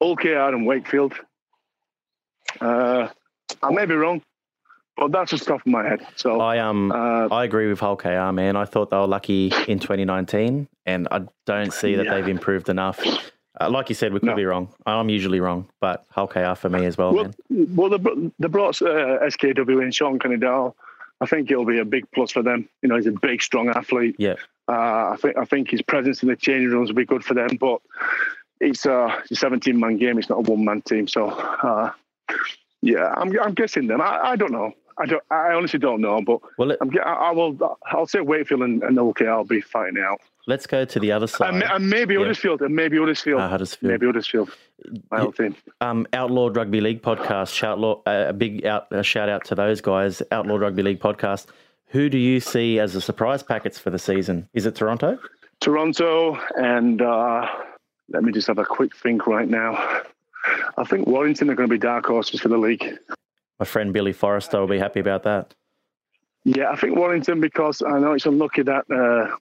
OKR 0.00 0.50
and 0.54 0.66
Wakefield. 0.66 1.14
Uh, 2.60 3.08
I 3.62 3.70
may 3.72 3.86
be 3.86 3.94
wrong, 3.94 4.22
but 4.96 5.10
that's 5.10 5.32
just 5.32 5.50
off 5.50 5.62
my 5.66 5.82
head. 5.86 6.06
So 6.16 6.40
I 6.40 6.58
um 6.58 6.92
uh, 6.92 7.26
I 7.30 7.44
agree 7.44 7.68
with 7.68 7.80
Hull 7.80 7.96
KR, 7.96 8.30
man. 8.32 8.54
I 8.56 8.64
thought 8.66 8.90
they 8.90 8.96
were 8.96 9.06
lucky 9.08 9.52
in 9.66 9.78
2019, 9.80 10.68
and 10.86 11.08
I 11.10 11.22
don't 11.46 11.72
see 11.72 11.96
that 11.96 12.04
Yeah. 12.06 12.14
they've 12.14 12.28
improved 12.28 12.68
enough. 12.68 13.00
Uh, 13.60 13.68
like 13.68 13.88
you 13.88 13.94
said, 13.96 14.12
we 14.12 14.20
could 14.20 14.26
No. 14.30 14.36
be 14.36 14.44
wrong. 14.44 14.72
I'm 14.86 15.08
usually 15.08 15.40
wrong, 15.40 15.68
but 15.80 16.04
Hull 16.10 16.28
KR 16.28 16.54
for 16.54 16.68
me 16.68 16.84
as 16.84 16.96
well, 16.96 17.12
well, 17.14 17.24
man. 17.24 17.66
well, 17.74 17.90
they, 17.90 18.30
they 18.38 18.48
brought 18.48 18.80
uh, 18.80 19.18
SKW 19.26 19.82
in 19.82 19.90
Shaun 19.90 20.18
Kenny-Dowall. 20.20 20.74
I 21.20 21.26
think 21.26 21.50
it'll 21.50 21.66
be 21.66 21.78
a 21.78 21.84
big 21.84 22.10
plus 22.12 22.30
for 22.30 22.42
them. 22.42 22.68
You 22.82 22.88
know, 22.88 22.96
he's 22.96 23.06
a 23.06 23.12
big, 23.12 23.42
strong 23.42 23.68
athlete. 23.68 24.16
Yeah. 24.18 24.36
Uh, 24.68 25.10
I 25.12 25.16
think 25.20 25.36
I 25.36 25.44
think 25.44 25.70
his 25.70 25.82
presence 25.82 26.22
in 26.22 26.28
the 26.28 26.36
changing 26.36 26.70
rooms 26.70 26.90
will 26.90 26.96
be 26.96 27.04
good 27.04 27.24
for 27.24 27.34
them. 27.34 27.56
But 27.58 27.80
it's 28.60 28.86
a, 28.86 29.22
17 29.32 29.78
man 29.78 29.96
game. 29.96 30.18
It's 30.18 30.28
not 30.28 30.38
a 30.38 30.50
one 30.50 30.64
man 30.64 30.82
team. 30.82 31.08
So 31.08 31.28
uh, 31.28 31.90
yeah, 32.82 33.12
I'm 33.16 33.38
I'm 33.40 33.54
guessing 33.54 33.86
them. 33.86 34.00
I, 34.00 34.30
I 34.30 34.36
don't 34.36 34.52
know. 34.52 34.72
I 34.96 35.06
don't. 35.06 35.22
I 35.30 35.52
honestly 35.52 35.78
don't 35.78 36.00
know. 36.00 36.20
But 36.22 36.40
Well, 36.58 36.68
let, 36.68 36.78
I'm. 36.80 36.90
I, 37.04 37.12
I 37.12 37.30
will. 37.32 37.58
I'll 37.86 38.06
say 38.06 38.20
Wakefield 38.20 38.62
and, 38.62 38.82
and 38.82 38.98
OK. 38.98 39.26
I'll 39.26 39.44
be 39.44 39.60
fighting 39.60 39.96
it 39.96 40.04
out. 40.04 40.20
Let's 40.46 40.66
go 40.66 40.84
to 40.84 41.00
the 41.00 41.12
other 41.12 41.26
side. 41.26 41.62
And, 41.62 41.88
maybe 41.90 42.14
Yeah. 42.14 42.20
Huddersfield. 42.20 42.60
Maybe 42.62 42.98
Huddersfield. 42.98 43.40
Uh, 43.40 43.48
Huddersfield. 43.48 43.90
Maybe 43.92 44.06
Huddersfield. 44.06 44.50
My 45.10 45.26
team. 45.26 45.54
um, 45.80 46.06
Outlawed 46.12 46.56
Rugby 46.56 46.80
League 46.80 47.02
podcast. 47.02 47.54
Shout 47.54 47.78
lo- 47.78 48.02
uh, 48.06 48.26
a 48.28 48.32
big 48.32 48.64
out, 48.64 48.86
a 48.90 49.02
shout 49.02 49.28
out 49.28 49.44
to 49.46 49.54
those 49.54 49.80
guys. 49.80 50.22
Outlawed 50.32 50.60
Rugby 50.60 50.82
League 50.82 51.00
podcast. 51.00 51.46
Who 51.88 52.08
do 52.08 52.18
you 52.18 52.40
see 52.40 52.78
as 52.78 52.92
the 52.94 53.00
surprise 53.00 53.42
packets 53.42 53.78
for 53.78 53.90
the 53.90 53.98
season? 53.98 54.48
Is 54.54 54.64
it 54.66 54.74
Toronto? 54.76 55.18
Toronto 55.60 56.38
and 56.56 57.02
uh, 57.02 57.46
let 58.08 58.22
me 58.22 58.32
just 58.32 58.46
have 58.46 58.58
a 58.58 58.64
quick 58.64 58.96
think 58.96 59.26
right 59.26 59.48
now. 59.48 60.02
I 60.78 60.84
think 60.84 61.06
Warrington 61.06 61.50
are 61.50 61.54
going 61.54 61.68
to 61.68 61.72
be 61.74 61.78
dark 61.78 62.06
horses 62.06 62.40
for 62.40 62.48
the 62.48 62.56
league. 62.56 62.96
My 63.58 63.66
friend 63.66 63.92
Billy 63.92 64.12
Forrester 64.14 64.58
will 64.58 64.68
be 64.68 64.78
happy 64.78 65.00
about 65.00 65.24
that. 65.24 65.54
Yeah, 66.44 66.70
I 66.70 66.76
think 66.76 66.96
Warrington 66.96 67.40
because 67.40 67.82
I 67.82 67.98
know 67.98 68.12
it's 68.14 68.24
unlucky 68.24 68.62
that 68.62 68.84
uh, 68.90 69.36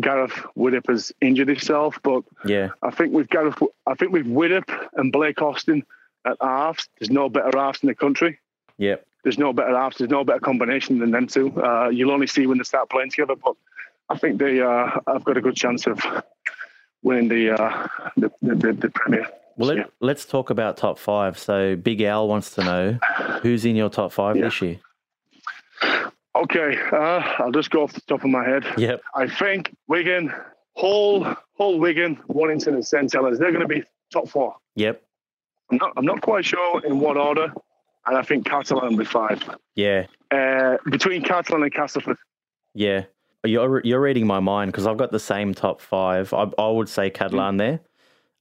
Gareth 0.00 0.32
Widdop 0.56 0.88
has 0.88 1.12
injured 1.20 1.48
himself, 1.48 2.00
but 2.02 2.22
Yeah, 2.44 2.70
I 2.82 2.90
think 2.90 3.12
with 3.12 3.28
Gareth, 3.28 3.62
I 3.86 3.94
think 3.94 4.12
with 4.12 4.26
Widdop 4.26 4.68
and 4.94 5.12
Blake 5.12 5.40
Austin 5.40 5.84
at 6.26 6.36
halves, 6.40 6.88
there's 6.98 7.10
no 7.10 7.28
better 7.28 7.56
halves 7.56 7.80
in 7.82 7.88
the 7.88 7.94
country. 7.94 8.38
Yeah, 8.76 8.96
There's 9.22 9.38
no 9.38 9.52
better 9.52 9.76
halves. 9.76 9.98
There's 9.98 10.10
no 10.10 10.24
better 10.24 10.40
combination 10.40 10.98
than 10.98 11.10
them 11.12 11.26
two. 11.28 11.52
Uh, 11.62 11.88
you'll 11.90 12.10
only 12.10 12.26
see 12.26 12.46
when 12.46 12.58
they 12.58 12.64
start 12.64 12.90
playing 12.90 13.10
together, 13.10 13.34
but 13.36 13.54
I 14.10 14.18
think 14.18 14.38
they 14.38 14.60
uh, 14.60 14.90
have 15.06 15.24
got 15.24 15.36
a 15.36 15.40
good 15.40 15.54
chance 15.56 15.86
of 15.86 16.00
winning 17.02 17.28
the 17.28 17.50
uh, 17.52 17.86
the, 18.16 18.32
the, 18.42 18.54
the, 18.56 18.72
the 18.72 18.90
Premier. 18.90 19.28
Well, 19.56 19.76
let, 19.76 19.90
let's 20.00 20.24
talk 20.24 20.50
about 20.50 20.76
top 20.76 20.98
five. 20.98 21.38
So 21.38 21.76
Big 21.76 22.00
Al 22.02 22.26
wants 22.26 22.56
to 22.56 22.64
know 22.64 22.98
who's 23.42 23.64
in 23.64 23.76
your 23.76 23.88
top 23.90 24.10
five 24.12 24.34
Yeah. 24.36 24.42
this 24.46 24.60
year. 24.60 24.78
Okay, 26.36 26.76
uh, 26.92 27.22
I'll 27.38 27.52
just 27.52 27.70
go 27.70 27.82
off 27.82 27.92
the 27.92 28.00
top 28.02 28.24
of 28.24 28.30
my 28.30 28.44
head. 28.44 28.64
Yep. 28.76 29.02
I 29.14 29.28
think 29.28 29.74
Wigan, 29.86 30.32
Hull, 30.76 31.36
Hull, 31.56 31.78
Wigan, 31.78 32.20
Warrington, 32.26 32.74
and 32.74 32.84
St 32.84 33.12
Helens. 33.12 33.38
They're 33.38 33.52
going 33.52 33.62
to 33.62 33.68
be 33.68 33.84
top 34.12 34.28
four. 34.28 34.56
Yep. 34.74 35.00
I'm 35.70 35.76
not, 35.78 35.92
I'm 35.96 36.04
not 36.04 36.20
quite 36.22 36.44
sure 36.44 36.84
in 36.84 36.98
what 36.98 37.16
order, 37.16 37.52
and 38.06 38.18
I 38.18 38.22
think 38.22 38.46
Catalan 38.46 38.90
will 38.90 38.98
be 38.98 39.04
five. 39.04 39.48
Yeah. 39.76 40.06
Uh, 40.30 40.76
between 40.90 41.22
Catalan 41.22 41.62
and 41.62 41.72
Castleford. 41.72 42.16
Yeah. 42.74 43.04
You're 43.44 43.82
you're 43.84 44.00
reading 44.00 44.26
my 44.26 44.40
mind 44.40 44.72
because 44.72 44.86
I've 44.86 44.96
got 44.96 45.12
the 45.12 45.20
same 45.20 45.52
top 45.54 45.80
five. 45.80 46.32
I, 46.32 46.50
I 46.58 46.68
would 46.68 46.88
say 46.88 47.10
Catalan 47.10 47.58
there. 47.58 47.80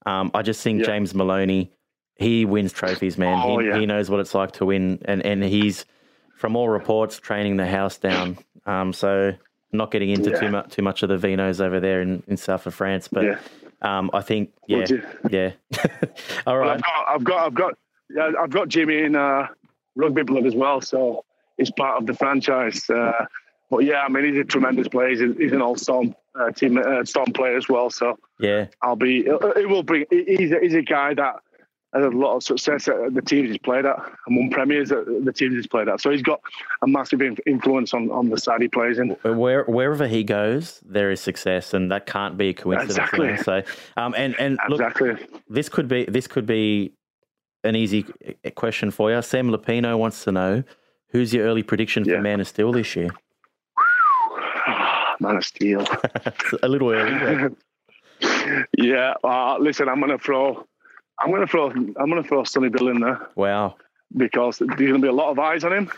Um, 0.06 0.32
I 0.34 0.42
just 0.42 0.62
think 0.64 0.80
Yeah. 0.80 0.86
James 0.88 1.14
Maloney, 1.14 1.72
he 2.16 2.46
wins 2.46 2.72
trophies, 2.72 3.18
man. 3.18 3.40
Oh, 3.44 3.60
he, 3.60 3.68
yeah. 3.68 3.80
he 3.80 3.86
knows 3.86 4.10
what 4.10 4.20
it's 4.22 4.34
like 4.34 4.52
to 4.54 4.66
win, 4.66 5.02
and, 5.06 5.22
and 5.26 5.44
he's 5.44 5.86
from 6.44 6.58
all 6.58 6.68
reports 6.68 7.22
training 7.22 7.56
the 7.56 7.66
house 7.66 7.98
down. 7.98 8.38
Um, 8.66 8.92
so 8.92 9.32
not 9.72 9.92
getting 9.92 10.10
into 10.10 10.30
Yeah. 10.30 10.40
too 10.42 10.50
much 10.50 10.70
too 10.72 10.82
much 10.82 11.02
of 11.02 11.08
the 11.08 11.16
vinos 11.16 11.62
over 11.62 11.80
there 11.80 12.02
in, 12.02 12.22
in 12.28 12.36
south 12.36 12.68
of 12.68 12.74
France, 12.76 13.08
but 13.08 13.24
Yeah. 13.24 13.40
um, 13.82 14.12
I 14.14 14.20
think 14.20 14.52
yeah, 14.68 14.86
yeah. 15.30 15.52
all 16.46 16.60
Well, 16.60 16.70
I've 16.72 16.82
got, 16.82 17.08
I've 17.08 17.24
got, 17.24 17.46
I've 17.46 17.54
got, 17.54 17.78
yeah, 18.10 18.32
I've 18.42 18.50
got 18.50 18.68
Jimmy 18.68 19.04
in 19.04 19.16
uh, 19.16 19.48
rugby 19.96 20.24
blood 20.24 20.46
as 20.46 20.54
well, 20.54 20.82
so 20.82 21.24
he's 21.56 21.72
part 21.72 22.02
of 22.02 22.08
the 22.08 22.14
franchise. 22.14 22.90
Uh, 22.90 23.24
but 23.72 23.86
yeah, 23.86 24.02
I 24.02 24.10
mean, 24.10 24.26
he's 24.26 24.38
a 24.38 24.44
tremendous 24.44 24.90
player. 24.90 25.12
He's, 25.12 25.38
he's 25.38 25.54
an 25.54 25.62
all 25.62 25.78
Storm 25.78 26.14
uh, 26.38 26.52
team, 26.52 26.78
uh, 26.78 27.06
Storm 27.06 27.32
player 27.32 27.56
as 27.56 27.70
well. 27.70 27.90
So 27.90 28.20
yeah, 28.42 28.66
I'll 28.82 28.98
be. 28.98 29.20
It, 29.20 29.42
it 29.56 29.70
will 29.70 29.84
bring. 29.84 30.04
He's 30.12 30.52
a, 30.52 30.60
he's 30.60 30.74
a 30.74 30.82
guy 30.82 31.14
that 31.14 31.36
has 31.94 32.06
a 32.06 32.10
lot 32.10 32.36
of 32.36 32.44
success 32.44 32.88
at 32.88 33.14
the 33.14 33.22
teams 33.22 33.50
he's 33.50 33.58
played 33.58 33.86
at 33.86 33.98
and 34.28 34.36
won 34.38 34.50
premiers 34.50 34.92
at 34.92 35.06
the 35.06 35.32
teams 35.32 35.56
he's 35.56 35.68
played 35.68 35.88
at. 35.88 36.02
So 36.02 36.12
he's 36.12 36.22
got 36.22 36.42
a 36.82 36.88
massive 36.88 37.22
influence 37.46 37.94
on, 37.94 38.10
on 38.12 38.30
the 38.30 38.38
side 38.38 38.62
he 38.62 38.68
plays 38.68 39.00
in. 39.00 39.10
Where, 39.24 39.64
wherever 39.66 40.08
he 40.08 40.24
goes, 40.24 40.82
there 40.86 41.12
is 41.12 41.22
success, 41.22 41.74
and 41.74 41.92
that 41.92 42.06
can't 42.06 42.38
be 42.38 42.50
a 42.50 42.54
coincidence. 42.54 42.98
Exactly. 42.98 43.38
So, 43.38 43.62
um, 43.98 44.14
and 44.18 44.36
and 44.40 44.58
look, 44.70 44.82
Exactly. 44.82 45.14
this 45.50 45.70
could 45.70 45.88
be 45.88 46.06
this 46.06 46.28
could 46.28 46.46
be 46.46 46.94
an 47.64 47.76
easy 47.76 48.06
uh, 48.46 48.50
question 48.52 48.92
for 48.92 49.12
you. 49.12 49.22
Sam 49.22 49.50
Lapino 49.50 49.98
wants 49.98 50.24
to 50.26 50.32
know 50.32 50.64
who's 51.10 51.34
your 51.34 51.46
early 51.46 51.64
prediction 51.64 52.04
for 52.04 52.12
Yeah. 52.12 52.20
Man 52.22 52.40
of 52.42 52.48
Steel 52.48 52.72
this 52.72 52.96
year. 52.96 53.10
Man 55.20 55.38
of 55.38 55.46
Steel. 55.46 55.86
A 56.64 56.68
little 56.68 56.92
early. 56.92 57.56
yeah. 58.78 59.14
Uh, 59.24 59.58
listen, 59.60 59.88
I'm 59.90 60.00
gonna 60.00 60.18
throw. 60.18 60.66
I'm 61.20 61.32
gonna 61.32 61.48
throw. 61.48 61.70
I'm 61.70 61.94
gonna 61.94 62.24
throw 62.24 62.44
Sonny 62.44 62.70
Bill 62.70 62.90
in 62.90 63.00
there. 63.00 63.28
wow. 63.36 63.76
because 64.16 64.58
there's 64.60 64.76
going 64.78 64.94
to 64.94 65.00
be 65.00 65.08
a 65.08 65.12
lot 65.14 65.30
of 65.32 65.40
eyes 65.40 65.64
on 65.64 65.74
him. 65.74 65.92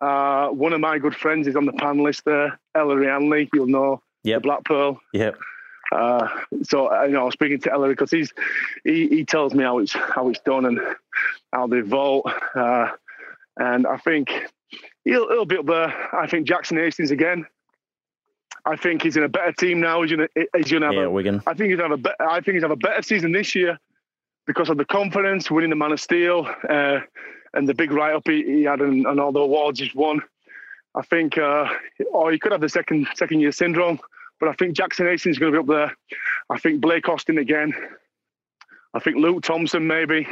Uh, 0.00 0.48
one 0.48 0.72
of 0.72 0.80
my 0.80 0.98
good 0.98 1.14
friends 1.14 1.46
is 1.46 1.56
on 1.56 1.66
the 1.66 1.72
panelist 1.72 2.24
there, 2.24 2.58
Ellery 2.74 3.06
Hanley. 3.06 3.48
You'll 3.52 3.66
know 3.66 4.02
the 4.24 4.38
Black 4.40 4.64
Pearl. 4.64 4.98
Yep. 5.12 5.36
Uh, 5.92 6.28
so 6.62 6.90
uh, 6.90 7.02
you 7.04 7.12
know, 7.12 7.22
I 7.22 7.24
was 7.24 7.34
speaking 7.34 7.60
to 7.60 7.72
Ellery 7.72 7.92
because 7.94 8.10
he's 8.10 8.32
he, 8.84 9.08
he 9.08 9.24
tells 9.24 9.54
me 9.54 9.62
how 9.64 9.78
it's 9.78 9.92
how 9.92 10.28
it's 10.28 10.40
done 10.40 10.64
and 10.64 10.80
how 11.52 11.66
they 11.66 11.80
vote. 11.80 12.22
Uh, 12.54 12.90
and 13.58 13.86
I 13.86 13.96
think 13.98 14.30
he'll, 15.04 15.28
he'll 15.28 15.44
be 15.44 15.58
up 15.58 15.66
there. 15.66 16.14
I 16.14 16.26
think 16.28 16.46
Jackson 16.46 16.76
Hastings 16.78 17.10
again. 17.10 17.46
I 18.64 18.76
think 18.76 19.02
he's 19.02 19.16
in 19.16 19.22
a 19.22 19.28
better 19.28 19.52
team 19.52 19.80
now. 19.80 20.02
He's 20.02 20.12
gonna 20.12 20.28
he's 20.56 20.70
gonna 20.70 20.86
have 20.86 20.94
Yeah, 20.94 21.04
a, 21.04 21.10
Wigan. 21.10 21.42
I 21.46 21.54
think 21.54 21.70
he's 21.72 21.80
have 21.80 21.90
a 21.90 21.96
be- 21.96 22.10
I 22.20 22.40
think 22.40 22.54
he's 22.54 22.62
have 22.62 22.70
a 22.70 22.76
better 22.76 23.02
season 23.02 23.32
this 23.32 23.54
year 23.54 23.78
because 24.50 24.68
of 24.68 24.76
the 24.78 24.84
confidence, 24.84 25.48
winning 25.48 25.70
the 25.70 25.76
Man 25.76 25.92
of 25.92 26.00
Steel, 26.00 26.44
uh, 26.68 26.98
and 27.54 27.68
the 27.68 27.74
big 27.74 27.92
write 27.92 28.14
up 28.14 28.26
he, 28.26 28.42
he 28.42 28.62
had 28.64 28.80
and, 28.80 29.06
and 29.06 29.20
all 29.20 29.30
the 29.30 29.38
awards 29.38 29.78
he's 29.78 29.94
won. 29.94 30.20
I 30.96 31.02
think, 31.02 31.38
uh, 31.38 31.66
or 32.12 32.32
he 32.32 32.38
could 32.40 32.50
have 32.50 32.60
the 32.60 32.68
second 32.68 33.06
second 33.14 33.38
year 33.38 33.52
syndrome, 33.52 34.00
but 34.40 34.48
I 34.48 34.54
think 34.54 34.74
Jackson 34.74 35.06
Hastings 35.06 35.36
is 35.36 35.38
going 35.38 35.52
to 35.52 35.62
be 35.62 35.62
up 35.62 35.68
there. 35.78 35.96
I 36.50 36.58
think 36.58 36.80
Blake 36.80 37.08
Austin 37.08 37.38
again. 37.38 37.72
I 38.92 38.98
think 38.98 39.16
Luke 39.18 39.44
Thompson 39.44 39.86
maybe. 39.86 40.26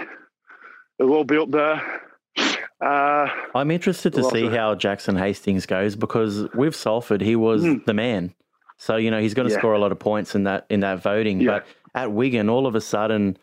It 0.98 1.04
will 1.04 1.22
be 1.22 1.36
up 1.38 1.52
there. 1.52 2.00
Uh, 2.80 3.28
I'm 3.54 3.70
interested 3.70 4.12
to 4.14 4.24
see 4.24 4.48
how 4.48 4.74
Jackson 4.74 5.14
Hastings 5.16 5.64
goes 5.66 5.94
because 5.94 6.48
with 6.54 6.74
Salford 6.74 7.20
he 7.20 7.36
was 7.36 7.62
Mm. 7.62 7.84
the 7.84 7.94
man. 7.94 8.34
So 8.78 8.96
you 8.96 9.12
know 9.12 9.20
he's 9.20 9.34
going 9.34 9.46
to 9.48 9.54
Yeah. 9.54 9.60
score 9.60 9.74
a 9.74 9.78
lot 9.78 9.92
of 9.92 10.00
points 10.00 10.34
in 10.34 10.42
that 10.44 10.66
in 10.70 10.80
that 10.80 11.00
voting. 11.02 11.40
Yeah. 11.40 11.50
But 11.50 11.66
at 11.94 12.10
Wigan, 12.12 12.48
all 12.48 12.66
of 12.66 12.74
a 12.74 12.80
sudden, 12.80 13.36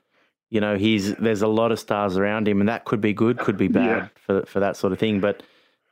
you 0.56 0.62
know 0.62 0.76
he's 0.78 1.14
there's 1.26 1.42
a 1.42 1.48
lot 1.60 1.70
of 1.74 1.80
stars 1.80 2.14
around 2.18 2.48
him, 2.48 2.58
and 2.62 2.70
that 2.70 2.86
could 2.86 3.02
be 3.02 3.14
good, 3.14 3.38
could 3.46 3.58
be 3.58 3.68
bad 3.68 3.86
Yeah. 3.86 4.08
for 4.26 4.46
for 4.46 4.60
that 4.62 4.76
sort 4.78 4.94
of 4.94 5.00
thing. 5.00 5.20
But 5.20 5.44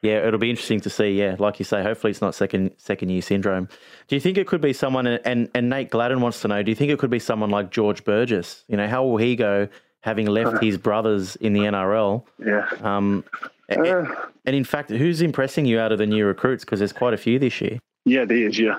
yeah, 0.01 0.25
it'll 0.25 0.39
be 0.39 0.49
interesting 0.49 0.81
to 0.81 0.89
see. 0.89 1.09
Yeah, 1.23 1.35
like 1.39 1.59
you 1.59 1.65
say, 1.65 1.83
hopefully 1.83 2.11
it's 2.11 2.21
not 2.21 2.33
second 2.35 2.71
second 2.77 3.09
year 3.09 3.21
syndrome. 3.21 3.67
Do 4.07 4.15
you 4.15 4.21
think 4.21 4.37
it 4.37 4.47
could 4.47 4.61
be 4.61 4.73
someone? 4.73 5.05
And 5.07 5.49
and 5.53 5.69
Nate 5.69 5.89
Gladden 5.89 6.21
wants 6.21 6.41
to 6.41 6.47
know. 6.47 6.63
Do 6.63 6.71
you 6.71 6.75
think 6.75 6.91
it 6.91 6.99
could 6.99 7.09
be 7.11 7.19
someone 7.19 7.49
like 7.49 7.71
George 7.71 8.03
Burgess? 8.05 8.63
You 8.67 8.77
know, 8.77 8.87
how 8.87 9.03
will 9.05 9.17
he 9.17 9.35
go 9.35 9.67
having 10.01 10.27
left 10.27 10.61
his 10.63 10.77
brothers 10.77 11.35
in 11.37 11.53
the 11.53 11.61
NRL? 11.61 12.23
yeah. 12.45 12.67
Um, 12.81 13.23
Uh, 13.69 14.03
and 14.45 14.55
in 14.55 14.65
fact, 14.65 14.89
who's 14.91 15.21
impressing 15.21 15.65
you 15.65 15.79
out 15.79 15.91
of 15.93 15.97
the 15.97 16.05
new 16.05 16.25
recruits? 16.25 16.63
Because 16.65 16.79
there's 16.79 16.91
quite 16.93 17.13
a 17.13 17.17
few 17.17 17.39
this 17.39 17.59
year. 17.61 17.79
Yeah, 18.05 18.25
there 18.25 18.37
is, 18.49 18.59
yeah. 18.59 18.75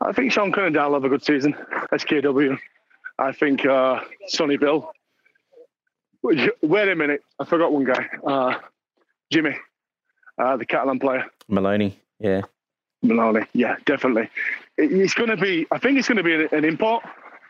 I 0.00 0.10
think 0.12 0.32
Sean 0.32 0.50
Cunningham 0.52 0.86
will 0.86 0.94
have 0.94 1.04
a 1.04 1.08
good 1.08 1.24
season. 1.24 1.54
SKW. 1.92 2.58
I 3.20 3.30
think 3.32 3.64
uh, 3.64 4.00
Sonny 4.26 4.56
Bill. 4.56 4.90
Wait 6.24 6.88
a 6.88 6.96
minute. 6.96 7.22
I 7.38 7.44
forgot 7.44 7.70
one 7.72 7.84
guy. 7.84 8.08
Uh, 8.26 8.54
Jimmy, 9.30 9.54
uh, 10.38 10.56
the 10.56 10.64
Catalan 10.64 10.98
player. 10.98 11.24
Maloney, 11.48 11.98
yeah, 12.18 12.40
Maloney. 13.02 13.42
Yeah, 13.52 13.76
definitely. 13.84 14.30
It- 14.78 14.90
It's 14.92 15.14
going 15.14 15.28
to 15.30 15.36
be, 15.36 15.66
I 15.70 15.78
think 15.78 15.98
it's 15.98 16.08
going 16.08 16.16
to 16.18 16.22
be 16.24 16.34
an, 16.34 16.48
an 16.52 16.64
import. 16.64 17.04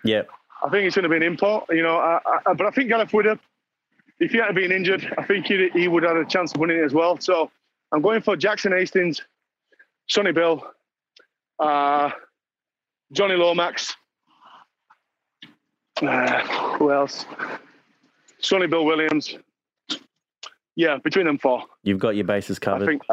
yeah, 0.04 0.22
I 0.64 0.68
think 0.70 0.86
it's 0.86 0.96
going 0.96 1.04
to 1.04 1.08
be 1.08 1.16
an 1.16 1.22
import, 1.22 1.64
you 1.70 1.82
know. 1.82 1.96
I, 1.98 2.18
I, 2.46 2.52
but 2.54 2.66
I 2.66 2.70
think 2.70 2.88
Gareth 2.88 3.12
Woodard, 3.12 3.38
if 4.18 4.32
he 4.32 4.38
hadn't 4.38 4.56
been 4.56 4.72
injured, 4.72 5.14
I 5.18 5.24
think 5.24 5.46
he, 5.46 5.68
he 5.72 5.86
would 5.88 6.02
have 6.02 6.16
had 6.16 6.26
a 6.26 6.28
chance 6.28 6.52
of 6.52 6.60
winning 6.60 6.78
it 6.78 6.84
as 6.84 6.92
well. 6.92 7.18
So 7.20 7.50
I'm 7.92 8.02
going 8.02 8.22
for 8.22 8.36
Jackson 8.36 8.72
Hastings, 8.72 9.22
Sonny 10.08 10.32
Bill, 10.32 10.64
uh, 11.60 12.10
Jonny 13.12 13.36
Lomax. 13.36 13.94
Uh, 16.02 16.40
who 16.78 16.90
else? 16.92 17.24
Sonny 18.44 18.66
Bill 18.66 18.84
Williams. 18.84 19.36
Yeah, 20.76 20.98
between 20.98 21.26
them 21.26 21.38
four. 21.38 21.62
you've 21.84 22.00
got 22.00 22.16
your 22.16 22.24
bases 22.24 22.58
covered. 22.58 22.86
think- 22.86 23.02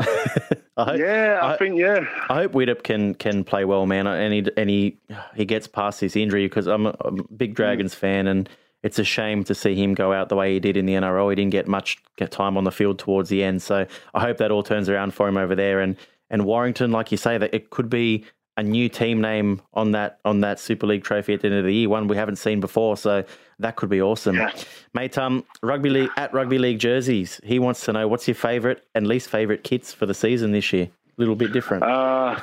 I 0.78 0.84
hope, 0.84 1.00
Yeah, 1.00 1.40
I, 1.44 1.54
I- 1.54 1.58
think 1.58 1.78
yeah. 1.80 2.00
I 2.30 2.36
hope 2.36 2.54
Widdop 2.54 2.82
can 2.84 3.14
can 3.14 3.44
play 3.44 3.66
well, 3.66 3.86
man, 3.86 4.08
and 4.08 4.34
he 4.34 4.46
and 4.58 4.70
he, 4.70 4.98
he 5.36 5.46
gets 5.46 5.68
past 5.68 6.00
this 6.00 6.16
injury 6.16 6.46
because 6.48 6.66
I'm 6.68 6.88
a, 6.88 6.96
I'm 7.06 7.20
a 7.20 7.24
big 7.34 7.54
Dragons 7.54 7.94
mm. 7.94 7.98
fan, 8.00 8.28
and 8.28 8.50
it's 8.82 8.98
a 8.98 9.04
shame 9.04 9.44
to 9.44 9.54
see 9.54 9.76
him 9.76 9.94
go 9.94 10.12
out 10.12 10.30
the 10.30 10.36
way 10.36 10.54
he 10.54 10.60
did 10.60 10.76
in 10.76 10.88
the 10.88 10.94
NRL. 10.94 11.30
He 11.30 11.36
didn't 11.36 11.52
get 11.52 11.68
much 11.68 11.98
get 12.18 12.32
time 12.32 12.58
on 12.58 12.64
the 12.64 12.72
field 12.72 12.98
towards 12.98 13.30
the 13.30 13.44
end, 13.44 13.62
so 13.62 13.86
I 14.16 14.22
hope 14.22 14.38
that 14.38 14.50
all 14.50 14.64
turns 14.64 14.90
around 14.90 15.14
for 15.14 15.28
him 15.28 15.38
over 15.38 15.54
there. 15.54 15.82
And 15.82 15.98
and 16.32 16.46
Warrington, 16.46 16.92
like 16.92 17.12
you 17.12 17.18
say, 17.18 17.38
that 17.38 17.54
it 17.54 17.70
could 17.70 17.90
be 17.90 18.26
a 18.62 18.64
new 18.64 18.88
team 18.88 19.20
name 19.22 19.62
on 19.74 19.92
that 19.92 20.20
on 20.24 20.40
that 20.42 20.60
Super 20.60 20.88
League 20.88 21.04
trophy 21.04 21.34
at 21.34 21.42
the 21.42 21.48
end 21.48 21.58
of 21.58 21.66
the 21.66 21.74
year, 21.74 21.90
one 21.90 22.08
we 22.08 22.16
haven't 22.16 22.38
seen 22.38 22.60
before. 22.60 22.96
So 22.96 23.24
that 23.60 23.76
could 23.76 23.90
be 23.90 24.02
awesome, 24.02 24.36
Yeah. 24.36 24.52
mate. 24.94 25.18
Um, 25.18 25.44
rugby 25.62 25.90
league 25.90 26.10
at 26.18 26.34
rugby 26.34 26.58
league 26.58 26.80
jerseys. 26.80 27.40
He 27.44 27.60
wants 27.60 27.84
to 27.86 27.94
know 27.94 28.08
what's 28.08 28.28
your 28.28 28.36
favourite 28.36 28.80
and 28.96 29.08
least 29.08 29.30
favourite 29.30 29.64
kits 29.64 29.94
for 29.94 30.06
the 30.06 30.14
season 30.14 30.52
this 30.52 30.72
year. 30.72 30.86
A 30.86 30.90
little 31.18 31.36
bit 31.36 31.52
different. 31.52 31.84
Uh, 31.84 32.40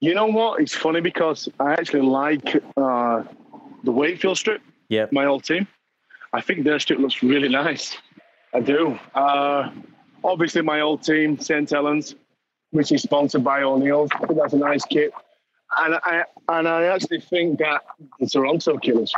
you 0.00 0.14
know 0.14 0.26
what? 0.26 0.60
It's 0.60 0.74
funny 0.74 1.00
because 1.00 1.48
I 1.58 1.72
actually 1.72 2.02
like 2.02 2.56
uh, 2.76 3.22
the 3.84 3.92
Wakefield 3.92 4.38
strip. 4.38 4.62
Yep. 4.88 5.12
my 5.12 5.26
old 5.26 5.44
team. 5.44 5.66
I 6.32 6.40
think 6.40 6.64
their 6.64 6.78
strip 6.78 6.98
looks 6.98 7.22
really 7.22 7.48
nice. 7.64 7.96
I 8.54 8.60
do. 8.60 8.98
Uh, 9.14 9.70
obviously, 10.24 10.62
my 10.62 10.80
old 10.80 11.02
team, 11.02 11.38
St. 11.38 11.68
Helens, 11.70 12.14
which 12.70 12.92
is 12.92 13.02
sponsored 13.02 13.44
by 13.44 13.62
O'Neill's. 13.62 14.10
I 14.14 14.26
think 14.26 14.38
that's 14.38 14.52
a 14.52 14.58
nice 14.58 14.84
kit. 14.84 15.12
And 15.76 15.94
I 16.02 16.24
and 16.48 16.68
I 16.68 16.84
actually 16.86 17.20
think 17.20 17.58
that 17.60 17.82
the 18.18 18.26
Toronto 18.26 18.76
kit 18.78 18.96
looks 18.96 19.12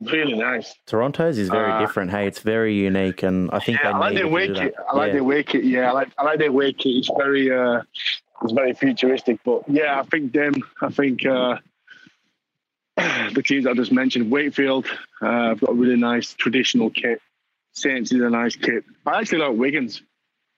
really 0.00 0.34
nice. 0.34 0.74
Toronto's 0.86 1.38
is 1.38 1.48
very 1.48 1.72
Uh, 1.72 1.80
different. 1.80 2.10
Hey, 2.10 2.26
it's 2.26 2.40
very 2.40 2.74
unique, 2.74 3.22
and 3.22 3.50
I 3.50 3.58
think 3.58 3.78
Yeah, 3.82 3.90
I 3.90 3.98
like 3.98 4.14
their 4.14 4.54
kit. 4.54 4.74
I 4.92 4.96
like 4.96 5.12
yeah. 5.12 5.20
their 5.20 5.42
kit. 5.42 5.64
Yeah, 5.64 5.90
I 5.90 5.92
like 5.92 6.08
I 6.18 6.24
like 6.24 6.38
their 6.38 6.52
kit. 6.72 6.96
It's 6.96 7.10
very 7.16 7.50
uh, 7.50 7.82
it's 8.42 8.52
very 8.52 8.72
futuristic. 8.74 9.40
But 9.44 9.62
yeah, 9.68 9.98
I 10.00 10.02
think 10.04 10.32
them. 10.32 10.54
I 10.80 10.90
think 10.90 11.26
uh, 11.26 11.56
the 12.96 13.42
teams 13.44 13.66
I 13.66 13.74
just 13.74 13.92
mentioned, 13.92 14.30
Wakefield, 14.30 14.86
uh, 15.20 15.26
I've 15.50 15.60
got 15.60 15.70
a 15.70 15.74
really 15.74 15.96
nice 15.96 16.34
traditional 16.34 16.90
kit. 16.90 17.20
Saints 17.72 18.12
is 18.12 18.20
a 18.20 18.30
nice 18.30 18.56
kit. 18.56 18.84
I 19.04 19.20
actually 19.20 19.38
like 19.38 19.56
Wiggins. 19.56 20.02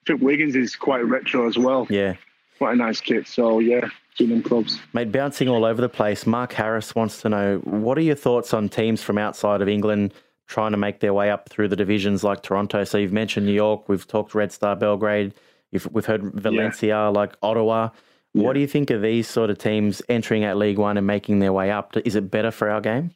I 0.05 0.11
think 0.13 0.21
Wiggins 0.21 0.55
is 0.55 0.75
quite 0.75 1.05
retro 1.05 1.47
as 1.47 1.57
well. 1.57 1.85
Yeah. 1.89 2.15
Quite 2.59 2.73
a 2.73 2.75
nice 2.75 3.01
kit. 3.01 3.27
So, 3.27 3.57
yeah, 3.59 3.89
them 4.19 4.43
clubs. 4.43 4.79
Mate, 4.93 5.11
bouncing 5.11 5.47
all 5.47 5.65
over 5.65 5.81
the 5.81 5.89
place. 5.89 6.27
Mark 6.27 6.53
Harris 6.53 6.93
wants 6.93 7.21
to 7.21 7.29
know 7.29 7.59
what 7.63 7.97
are 7.97 8.01
your 8.01 8.15
thoughts 8.15 8.53
on 8.53 8.69
teams 8.69 9.01
from 9.01 9.17
outside 9.17 9.61
of 9.61 9.67
England 9.67 10.13
trying 10.47 10.71
to 10.71 10.77
make 10.77 10.99
their 10.99 11.13
way 11.13 11.31
up 11.31 11.49
through 11.49 11.69
the 11.69 11.75
divisions 11.75 12.23
like 12.23 12.43
Toronto? 12.43 12.83
So 12.83 12.97
you've 12.97 13.13
mentioned 13.13 13.45
New 13.45 13.53
York, 13.53 13.87
we've 13.87 14.05
talked 14.05 14.35
Red 14.35 14.51
Star 14.51 14.75
Belgrade, 14.75 15.33
we've 15.71 16.05
heard 16.05 16.23
Valencia, 16.33 16.87
yeah. 16.87 17.07
like 17.07 17.35
Ottawa. 17.41 17.89
Yeah. 18.33 18.43
What 18.43 18.53
do 18.53 18.59
you 18.59 18.67
think 18.67 18.89
of 18.91 19.01
these 19.01 19.27
sort 19.27 19.49
of 19.49 19.57
teams 19.57 20.01
entering 20.09 20.43
at 20.43 20.57
League 20.57 20.77
One 20.77 20.97
and 20.97 21.07
making 21.07 21.39
their 21.39 21.53
way 21.53 21.71
up? 21.71 21.95
Is 22.05 22.15
it 22.15 22.29
better 22.29 22.51
for 22.51 22.69
our 22.69 22.81
game? 22.81 23.11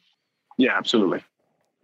Yeah, 0.56 0.76
absolutely. 0.76 1.22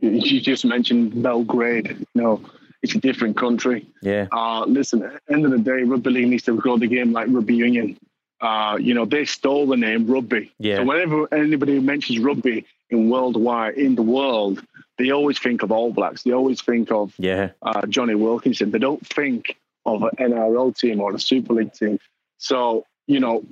You 0.00 0.40
just 0.40 0.64
mentioned 0.64 1.22
Belgrade. 1.22 2.06
You 2.14 2.22
know, 2.22 2.42
it's 2.82 2.94
a 2.94 2.98
different 2.98 3.36
country. 3.36 3.86
Yeah. 4.02 4.26
Uh, 4.32 4.64
listen, 4.66 5.02
at 5.02 5.20
the 5.26 5.34
end 5.34 5.44
of 5.44 5.50
the 5.50 5.58
day, 5.58 5.82
rugby 5.82 6.10
league 6.10 6.28
needs 6.28 6.44
to 6.44 6.56
grow 6.56 6.78
the 6.78 6.86
game 6.86 7.12
like 7.12 7.28
rugby 7.28 7.54
union. 7.54 7.98
Uh, 8.40 8.78
you 8.80 8.94
know, 8.94 9.04
they 9.04 9.24
stole 9.26 9.66
the 9.66 9.76
name 9.76 10.06
rugby. 10.06 10.50
Yeah. 10.58 10.76
So 10.76 10.84
whenever 10.84 11.32
anybody 11.32 11.78
mentions 11.78 12.18
rugby 12.18 12.64
in 12.88 13.10
worldwide 13.10 13.74
in 13.74 13.96
the 13.96 14.02
world, 14.02 14.64
they 14.96 15.10
always 15.10 15.38
think 15.38 15.62
of 15.62 15.70
All 15.70 15.92
Blacks. 15.92 16.22
They 16.22 16.32
always 16.32 16.62
think 16.62 16.90
of 16.90 17.12
yeah. 17.18 17.50
uh, 17.62 17.86
Jonny 17.86 18.14
Wilkinson. 18.14 18.70
They 18.70 18.78
don't 18.78 19.06
think 19.06 19.56
of 19.84 20.02
an 20.02 20.10
NRL 20.18 20.76
team 20.76 21.00
or 21.00 21.14
a 21.14 21.20
Super 21.20 21.54
League 21.54 21.72
team. 21.74 21.98
So, 22.38 22.86
you 23.06 23.20
know, 23.20 23.44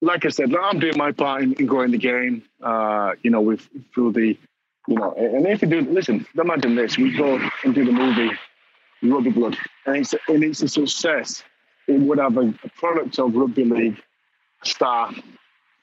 like 0.00 0.24
I 0.24 0.30
said, 0.30 0.54
I'm 0.54 0.78
doing 0.78 0.96
my 0.96 1.12
part 1.12 1.42
in, 1.42 1.52
in 1.54 1.66
growing 1.66 1.90
the 1.90 1.98
game, 1.98 2.42
uh, 2.62 3.12
you 3.22 3.30
know, 3.30 3.42
with 3.42 3.68
through 3.94 4.12
the, 4.12 4.38
you 4.88 4.94
know, 4.94 5.12
and 5.12 5.46
if 5.46 5.60
you 5.60 5.68
do, 5.68 5.82
listen, 5.82 6.26
imagine 6.38 6.74
this, 6.74 6.96
we 6.96 7.14
go 7.14 7.38
and 7.64 7.74
do 7.74 7.84
the 7.84 7.92
movie 7.92 8.30
Rugby 9.02 9.30
Blood, 9.30 9.56
and 9.86 9.96
it's, 9.96 10.14
and 10.28 10.44
it's 10.44 10.62
a 10.62 10.68
success. 10.68 11.42
It 11.86 12.00
would 12.00 12.18
have 12.18 12.36
a, 12.36 12.54
a 12.62 12.68
product 12.76 13.18
of 13.18 13.34
rugby 13.34 13.64
league 13.64 14.02
star 14.62 15.12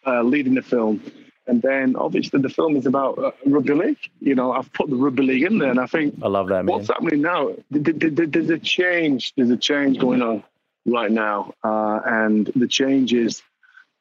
uh, 0.05 0.23
leading 0.23 0.55
the 0.55 0.61
film. 0.61 1.01
And 1.47 1.61
then 1.61 1.95
obviously 1.95 2.41
the 2.41 2.49
film 2.49 2.75
is 2.75 2.85
about 2.85 3.17
uh, 3.17 3.31
rugby 3.45 3.73
league. 3.73 3.97
You 4.19 4.35
know, 4.35 4.51
I've 4.51 4.71
put 4.73 4.89
the 4.89 4.95
rugby 4.95 5.23
league 5.23 5.43
in 5.43 5.59
there, 5.59 5.71
and 5.71 5.79
I 5.79 5.85
think 5.85 6.15
I 6.21 6.27
love 6.27 6.49
that. 6.49 6.65
Man. 6.65 6.75
What's 6.75 6.87
happening 6.89 7.21
now? 7.21 7.53
There's 7.71 8.49
a 8.49 8.59
change. 8.59 9.33
There's 9.35 9.49
a 9.49 9.57
change 9.57 9.97
going 9.99 10.21
on 10.21 10.43
right 10.85 11.11
now, 11.11 11.53
uh, 11.63 11.99
and 12.05 12.47
the 12.55 12.67
change 12.67 13.13
is 13.13 13.41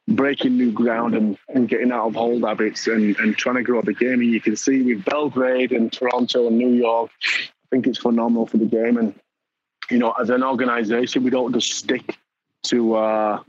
breaking 0.09 0.57
new 0.57 0.71
ground 0.71 1.15
and, 1.15 1.37
and 1.49 1.69
getting 1.69 1.91
out 1.91 2.07
of 2.07 2.17
old 2.17 2.43
habits 2.43 2.87
and, 2.87 3.17
and 3.19 3.37
trying 3.37 3.57
to 3.57 3.63
grow 3.63 3.83
the 3.83 3.93
game. 3.93 4.21
And 4.21 4.31
you 4.31 4.41
can 4.41 4.57
see 4.57 4.83
with 4.83 5.05
Belgrade 5.05 5.73
and 5.73 5.93
Toronto 5.93 6.47
and 6.47 6.59
New 6.59 6.71
York, 6.71 7.11
I 7.67 7.75
think 7.75 7.87
it's 7.87 7.99
phenomenal 7.99 8.47
for 8.47 8.59
the 8.59 8.65
game. 8.65 8.97
And 8.97 9.15
you 9.91 9.99
know, 9.99 10.13
as 10.13 10.31
an 10.31 10.45
organisation, 10.45 11.25
we 11.25 11.31
don't 11.31 11.53
just 11.53 11.73
stick 11.73 12.17
to. 12.65 12.95
Uh, 12.95 13.43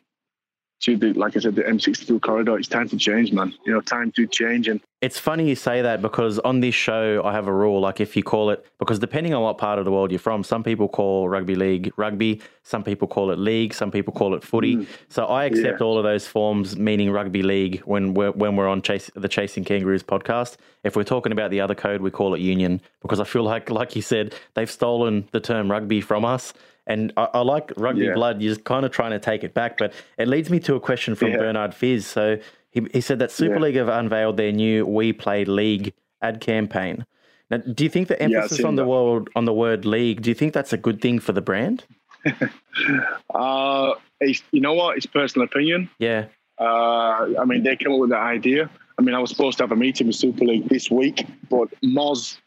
to 0.82 0.96
the 0.96 1.14
like 1.14 1.36
I 1.36 1.40
said, 1.40 1.56
the 1.56 1.64
M62 1.64 2.22
corridor. 2.22 2.58
It's 2.58 2.68
time 2.68 2.88
to 2.90 2.98
change, 2.98 3.32
man. 3.32 3.54
You 3.66 3.74
know, 3.74 3.82
time 3.82 4.12
to 4.14 4.28
change. 4.28 4.68
And 4.68 4.80
it's 5.02 5.18
funny 5.18 5.48
you 5.48 5.56
say 5.56 5.82
that 5.82 6.02
because 6.02 6.40
on 6.40 6.60
this 6.60 6.76
show 6.76 7.22
I 7.24 7.34
have 7.34 7.48
a 7.48 7.54
rule. 7.54 7.80
Like 7.80 8.00
if 8.00 8.16
you 8.16 8.24
call 8.24 8.52
it, 8.52 8.66
because 8.80 9.00
depending 9.00 9.34
on 9.34 9.42
what 9.42 9.58
part 9.58 9.80
of 9.80 9.86
the 9.86 9.92
world 9.92 10.12
you're 10.12 10.20
from, 10.20 10.44
some 10.44 10.64
people 10.64 10.88
call 10.88 11.28
rugby 11.30 11.56
league 11.56 11.92
rugby, 11.98 12.42
some 12.64 12.84
people 12.84 13.08
call 13.08 13.32
it 13.32 13.40
league, 13.40 13.74
some 13.74 13.92
people 13.92 14.14
call 14.14 14.36
it 14.36 14.44
footy. 14.44 14.78
Mm. 14.78 14.88
So 15.10 15.26
I 15.26 15.46
accept 15.46 15.80
yeah. 15.80 15.86
all 15.86 15.98
of 15.98 16.04
those 16.04 16.28
forms, 16.28 16.78
meaning 16.78 17.12
rugby 17.12 17.42
league, 17.42 17.82
when 17.82 18.14
we're 18.14 18.32
when 18.32 18.56
we're 18.56 18.68
on 18.68 18.82
chase, 18.82 19.10
the 19.16 19.30
Chasing 19.30 19.64
Kangaroos 19.64 20.04
podcast. 20.04 20.58
If 20.84 20.96
we're 20.96 21.04
talking 21.04 21.32
about 21.32 21.50
the 21.50 21.62
other 21.62 21.76
code, 21.76 22.02
we 22.02 22.12
call 22.12 22.36
it 22.36 22.40
union 22.40 22.82
because 23.02 23.20
I 23.20 23.24
feel 23.24 23.44
like, 23.44 23.70
like 23.70 23.96
you 23.96 24.02
said, 24.02 24.36
they've 24.54 24.70
stolen 24.70 25.28
the 25.32 25.40
term 25.40 25.72
rugby 25.72 26.02
from 26.02 26.24
us. 26.24 26.54
And 26.88 27.14
I, 27.18 27.28
I 27.34 27.42
like 27.42 27.72
rugby 27.78 28.06
yeah. 28.06 28.14
blood. 28.14 28.42
You're 28.42 28.56
kind 28.56 28.86
of 28.86 28.92
trying 28.92 29.12
to 29.12 29.20
take 29.20 29.44
it 29.44 29.54
back, 29.54 29.78
but 29.78 29.94
it 30.18 30.28
leads 30.28 30.50
me 30.50 30.60
to 30.62 30.76
a 30.76 30.80
question 30.80 31.16
from 31.16 31.32
yeah. 31.32 31.38
Bernard 31.38 31.76
Fizz. 31.76 32.08
So 32.08 32.40
he, 32.72 32.88
he 32.94 33.02
said 33.02 33.20
that 33.20 33.32
Super 33.32 33.56
yeah. 33.56 33.62
League 33.62 33.76
have 33.76 33.90
unveiled 33.90 34.38
their 34.38 34.52
new 34.52 34.86
"We 34.86 35.14
Play 35.14 35.46
League" 35.46 35.94
ad 36.22 36.42
campaign. 36.42 37.06
Now, 37.50 37.58
do 37.58 37.84
you 37.84 37.90
think 37.90 38.08
the 38.08 38.22
emphasis 38.22 38.64
on 38.64 38.76
the 38.76 38.86
word 38.86 39.30
on 39.36 39.46
the 39.46 39.54
word 39.54 39.86
league? 39.86 40.22
Do 40.22 40.30
you 40.30 40.36
think 40.36 40.54
that's 40.54 40.74
a 40.74 40.78
good 40.78 41.02
thing 41.02 41.20
for 41.20 41.32
the 41.32 41.42
brand? 41.42 41.86
uh, 43.34 43.94
you 44.22 44.62
know 44.62 44.74
what? 44.74 44.98
It's 44.98 45.06
personal 45.06 45.46
opinion. 45.46 45.90
Yeah. 46.00 46.26
Uh, 46.60 47.28
I 47.40 47.46
mean, 47.46 47.64
they 47.64 47.76
came 47.76 47.94
up 47.94 48.00
with 48.00 48.10
that 48.10 48.22
idea. 48.22 48.70
I 49.00 49.02
mean, 49.04 49.14
I 49.14 49.20
was 49.20 49.30
supposed 49.30 49.58
to 49.60 49.64
have 49.64 49.72
a 49.72 49.76
meeting 49.76 50.08
with 50.08 50.16
Super 50.16 50.44
League 50.44 50.68
this 50.70 50.90
week, 50.90 51.26
but 51.50 51.70
Moz 51.84 52.38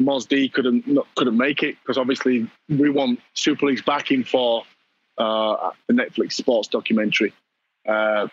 Mosd 0.00 0.52
couldn't 0.52 0.84
couldn't 1.14 1.36
make 1.36 1.62
it 1.62 1.76
because 1.80 1.98
obviously 1.98 2.48
we 2.68 2.90
want 2.90 3.20
Super 3.34 3.66
League's 3.66 3.82
backing 3.82 4.24
for 4.24 4.64
uh, 5.18 5.70
the 5.86 5.94
Netflix 5.94 6.32
sports 6.32 6.68
documentary. 6.68 7.32
Uh, 7.86 8.28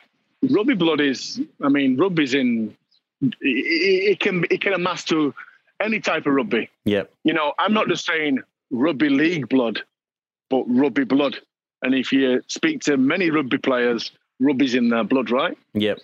rugby 0.50 0.76
blood 0.76 1.02
is, 1.02 1.42
I 1.62 1.70
mean, 1.70 1.98
rugby's 1.98 2.34
in. 2.34 2.76
It, 3.22 3.36
it, 3.42 4.20
can 4.20 4.46
it 4.50 4.62
can 4.62 4.74
amass 4.74 5.04
to 5.06 5.34
any 5.82 6.00
type 6.00 6.26
of 6.26 6.34
rugby. 6.34 6.70
Yep. 6.86 7.12
You 7.24 7.34
know, 7.34 7.54
I'm 7.60 7.74
not 7.74 7.88
just 7.88 8.06
saying 8.06 8.40
rugby 8.72 9.10
league 9.10 9.50
blood, 9.50 9.82
but 10.50 10.64
rugby 10.68 11.04
blood. 11.04 11.38
And 11.82 11.94
if 11.94 12.12
you 12.12 12.42
speak 12.48 12.82
to 12.82 12.98
many 12.98 13.30
rugby 13.30 13.58
players, 13.58 14.12
rugby's 14.40 14.76
in 14.76 14.90
their 14.90 15.04
blood, 15.04 15.32
right? 15.32 15.58
Yep 15.74 16.00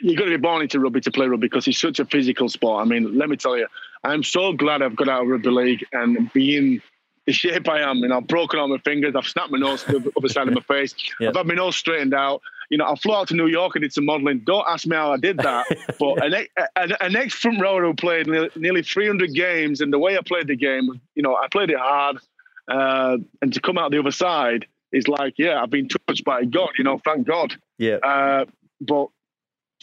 you've 0.00 0.16
got 0.16 0.24
to 0.24 0.30
be 0.30 0.36
born 0.36 0.62
into 0.62 0.80
rugby 0.80 1.00
to 1.00 1.10
play 1.10 1.26
rugby 1.26 1.46
because 1.46 1.66
it's 1.66 1.80
such 1.80 1.98
a 1.98 2.04
physical 2.04 2.48
sport. 2.48 2.84
I 2.84 2.88
mean, 2.88 3.16
let 3.18 3.28
me 3.28 3.36
tell 3.36 3.56
you, 3.56 3.66
I'm 4.04 4.22
so 4.22 4.52
glad 4.52 4.82
I've 4.82 4.96
got 4.96 5.08
out 5.08 5.22
of 5.22 5.28
rugby 5.28 5.50
league 5.50 5.86
and 5.92 6.32
being 6.32 6.80
the 7.26 7.32
shape 7.32 7.68
I 7.68 7.80
am. 7.80 8.02
And 8.02 8.12
I've 8.12 8.26
broken 8.26 8.58
all 8.58 8.68
my 8.68 8.78
fingers. 8.78 9.14
I've 9.14 9.26
snapped 9.26 9.50
my 9.50 9.58
nose 9.58 9.84
to 9.84 9.98
the 9.98 10.12
other 10.16 10.28
side 10.28 10.48
of 10.48 10.54
my 10.54 10.62
face. 10.62 10.94
I've 11.20 11.36
had 11.36 11.46
my 11.46 11.54
nose 11.54 11.76
straightened 11.76 12.14
out. 12.14 12.40
You 12.70 12.78
know, 12.78 12.86
I 12.86 12.96
flew 12.96 13.14
out 13.14 13.28
to 13.28 13.34
New 13.34 13.46
York 13.46 13.76
and 13.76 13.82
did 13.82 13.92
some 13.92 14.06
modelling. 14.06 14.40
Don't 14.40 14.64
ask 14.68 14.86
me 14.86 14.96
how 14.96 15.12
I 15.12 15.16
did 15.18 15.38
that. 15.38 15.66
but 15.98 16.24
an, 16.24 16.46
an, 16.76 16.92
an 17.00 17.16
ex 17.16 17.34
front 17.34 17.60
rower 17.60 17.84
who 17.84 17.94
played 17.94 18.26
nearly, 18.26 18.50
nearly 18.56 18.82
300 18.82 19.32
games, 19.34 19.80
and 19.80 19.92
the 19.92 19.98
way 19.98 20.16
I 20.16 20.20
played 20.22 20.48
the 20.48 20.56
game, 20.56 21.00
you 21.14 21.22
know, 21.22 21.34
I 21.34 21.48
played 21.48 21.70
it 21.70 21.78
hard. 21.78 22.18
Uh, 22.66 23.18
and 23.40 23.52
to 23.54 23.60
come 23.60 23.78
out 23.78 23.90
the 23.90 23.98
other 23.98 24.10
side 24.10 24.66
is 24.92 25.08
like, 25.08 25.34
yeah, 25.38 25.62
I've 25.62 25.70
been 25.70 25.88
touched 25.88 26.24
by 26.24 26.44
God. 26.44 26.70
You 26.78 26.84
know, 26.84 27.00
thank 27.04 27.26
God. 27.26 27.56
Yeah. 27.78 27.96
Uh, 27.96 28.44
but 28.80 29.08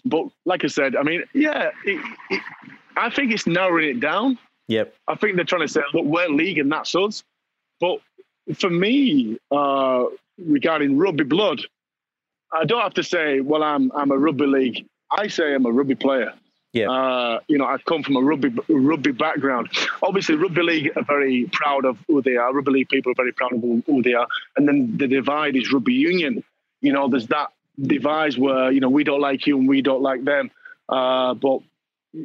but 0.04 0.28
like 0.46 0.64
I 0.64 0.68
said, 0.68 0.96
I 0.96 1.04
mean, 1.04 1.24
yeah, 1.34 1.72
it, 1.84 2.02
it, 2.30 2.42
I 2.98 3.10
think 3.10 3.32
it's 3.34 3.48
narrowing 3.48 3.90
it 3.90 4.00
down. 4.00 4.38
Yep. 4.68 4.96
I 5.08 5.16
think 5.16 5.36
they're 5.36 5.46
trying 5.46 5.62
to 5.62 5.68
say, 5.68 5.82
look, 5.94 6.06
we're 6.06 6.30
league 6.30 6.58
and 6.58 6.72
that's 6.72 6.96
us. 6.96 7.24
But 7.80 8.00
for 8.56 8.70
me, 8.70 9.38
uh, 9.52 10.06
regarding 10.38 10.98
rugby 10.98 11.24
blood, 11.24 11.62
I 12.52 12.66
don't 12.66 12.82
have 12.82 12.94
to 12.96 13.04
say, 13.04 13.42
well, 13.42 13.64
I'm 13.64 13.92
I'm 13.94 14.12
a 14.12 14.18
rugby 14.18 14.46
league. 14.46 14.86
I 15.12 15.28
say 15.28 15.54
I'm 15.54 15.66
a 15.66 15.72
rugby 15.72 15.96
player. 15.96 16.34
Yeah. 16.74 16.90
Uh, 16.90 17.40
you 17.48 17.58
know, 17.58 17.66
I 17.66 17.78
come 17.78 18.04
from 18.04 18.18
a 18.18 18.22
rugby 18.22 18.54
rugby 18.68 19.12
background. 19.12 19.70
Obviously, 20.04 20.36
rugby 20.36 20.62
league 20.62 20.92
are 20.96 21.04
very 21.04 21.50
proud 21.52 21.86
of 21.86 21.98
who 22.08 22.22
they 22.22 22.36
are. 22.36 22.54
Rugby 22.54 22.72
league 22.72 22.90
people 22.90 23.12
are 23.12 23.16
very 23.16 23.32
proud 23.32 23.54
of 23.54 23.62
who 23.62 24.02
they 24.04 24.14
are. 24.14 24.28
And 24.58 24.68
then 24.68 24.98
the 24.98 25.08
divide 25.08 25.56
is 25.56 25.72
rugby 25.72 25.94
union. 25.94 26.44
You 26.82 26.94
know, 26.94 27.08
there's 27.08 27.28
that 27.28 27.52
divide 27.82 28.38
where 28.38 28.72
you 28.72 28.80
know 28.80 28.90
we 28.90 29.04
don't 29.04 29.22
like 29.22 29.48
you 29.48 29.58
and 29.58 29.68
we 29.68 29.82
don't 29.82 30.02
like 30.02 30.24
them. 30.24 30.52
Uh, 30.88 31.34
but 31.34 31.62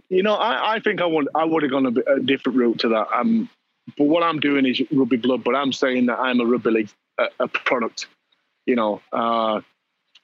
you 0.09 0.23
know, 0.23 0.35
I, 0.35 0.75
I 0.75 0.81
think 0.81 1.01
I 1.01 1.07
would 1.07 1.29
I 1.35 1.45
would 1.45 1.63
have 1.63 1.73
gone 1.73 1.87
a, 1.87 2.13
a, 2.15 2.21
different 2.21 2.59
route 2.59 2.79
to 2.81 2.89
that. 2.91 3.07
Um, 3.13 3.49
but 3.97 4.05
what 4.05 4.23
I'm 4.23 4.41
doing 4.41 4.67
is 4.67 4.81
rugby 4.93 5.17
blood, 5.17 5.43
but 5.45 5.55
I'm 5.55 5.73
saying 5.73 6.07
that 6.07 6.19
I'm 6.19 6.41
a 6.41 6.45
rugby 6.45 6.71
league 6.71 6.91
a, 7.19 7.29
a 7.41 7.49
product. 7.49 8.07
You 8.67 8.77
know, 8.77 9.01
uh, 9.13 9.61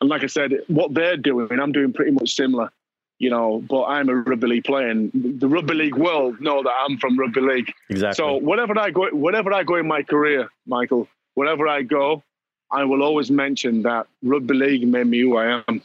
and 0.01 0.11
like 0.11 0.23
I 0.23 0.27
said, 0.27 0.53
what 0.69 0.95
they're 0.95 1.17
doing, 1.17 1.59
I'm 1.59 1.73
doing 1.73 1.93
pretty 1.93 2.13
much 2.13 2.35
similar. 2.35 2.71
You 3.19 3.31
know, 3.31 3.65
but 3.67 3.85
I'm 3.85 4.11
a 4.11 4.15
rugby 4.15 4.47
league 4.47 4.65
player, 4.65 4.89
and 4.89 5.11
the 5.15 5.49
rugby 5.49 5.75
league 5.75 5.97
world 5.97 6.39
know 6.41 6.63
that 6.63 6.73
I'm 6.87 6.99
from 6.99 7.19
rugby 7.19 7.41
league. 7.41 7.73
Exactly. 7.89 8.23
So 8.23 8.37
whatever 8.37 8.79
I 8.79 8.91
go, 8.91 9.09
whatever 9.09 9.55
I 9.55 9.63
go 9.65 9.77
in 9.77 9.89
my 9.89 10.03
career, 10.03 10.51
Michael, 10.67 11.09
wherever 11.35 11.67
I 11.67 11.81
go, 11.81 12.23
I 12.71 12.85
will 12.85 13.03
always 13.03 13.31
mention 13.31 13.83
that 13.83 14.07
rugby 14.23 14.55
league 14.55 14.87
made 14.87 15.07
me 15.07 15.21
who 15.21 15.37
I 15.39 15.63
am. 15.67 15.83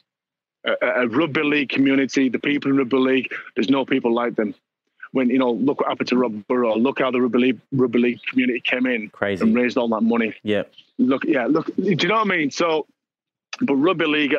A, 0.66 0.86
a, 0.86 1.08
rugby 1.08 1.44
league 1.44 1.70
community, 1.70 2.30
the 2.30 2.40
people 2.40 2.72
in 2.72 2.78
rugby 2.78 2.98
league, 2.98 3.34
there's 3.56 3.70
no 3.70 3.86
people 3.86 4.14
like 4.14 4.36
them. 4.36 4.54
When 5.12 5.30
you 5.30 5.40
know, 5.40 5.52
look 5.52 5.82
what 5.82 5.90
happened 5.90 6.10
to 6.10 6.18
Rob 6.18 6.48
Burrow. 6.48 6.76
Look 6.76 7.00
how 7.00 7.12
the 7.12 7.20
rugby 7.22 7.40
league, 7.40 7.60
rugby 7.72 8.00
league 8.00 8.20
community 8.30 8.62
came 8.62 8.86
in 8.86 9.10
Crazy. 9.10 9.44
and 9.44 9.56
raised 9.56 9.78
all 9.78 9.90
that 9.90 10.02
money. 10.02 10.36
Yeah. 10.44 10.64
Look, 10.98 11.26
yeah, 11.26 11.48
look. 11.48 11.66
Do 11.76 11.84
you 11.84 11.96
know 12.08 12.16
what 12.16 12.28
I 12.28 12.38
mean? 12.38 12.52
So, 12.52 12.86
but 13.62 13.76
rugby 13.76 14.06
league, 14.06 14.36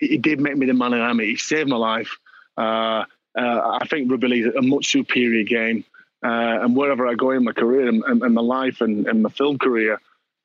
it 0.00 0.22
did 0.22 0.40
make 0.40 0.56
me 0.56 0.66
the 0.66 0.74
man 0.74 0.94
I 0.94 1.10
am. 1.10 1.20
It 1.20 1.38
saved 1.38 1.68
my 1.68 1.76
life. 1.76 2.16
Uh, 2.56 3.04
uh, 3.36 3.78
I 3.82 3.86
think 3.90 4.10
rugby 4.10 4.28
league 4.28 4.46
is 4.46 4.54
a 4.54 4.62
much 4.62 4.90
superior 4.90 5.42
game. 5.42 5.84
Uh, 6.24 6.62
and 6.62 6.74
wherever 6.74 7.06
I 7.06 7.14
go 7.14 7.32
in 7.32 7.44
my 7.44 7.52
career 7.52 7.86
and, 7.86 8.02
and, 8.04 8.22
and 8.22 8.34
my 8.34 8.40
life 8.40 8.80
and, 8.80 9.06
and 9.06 9.22
my 9.22 9.28
film 9.28 9.58
career, 9.58 10.00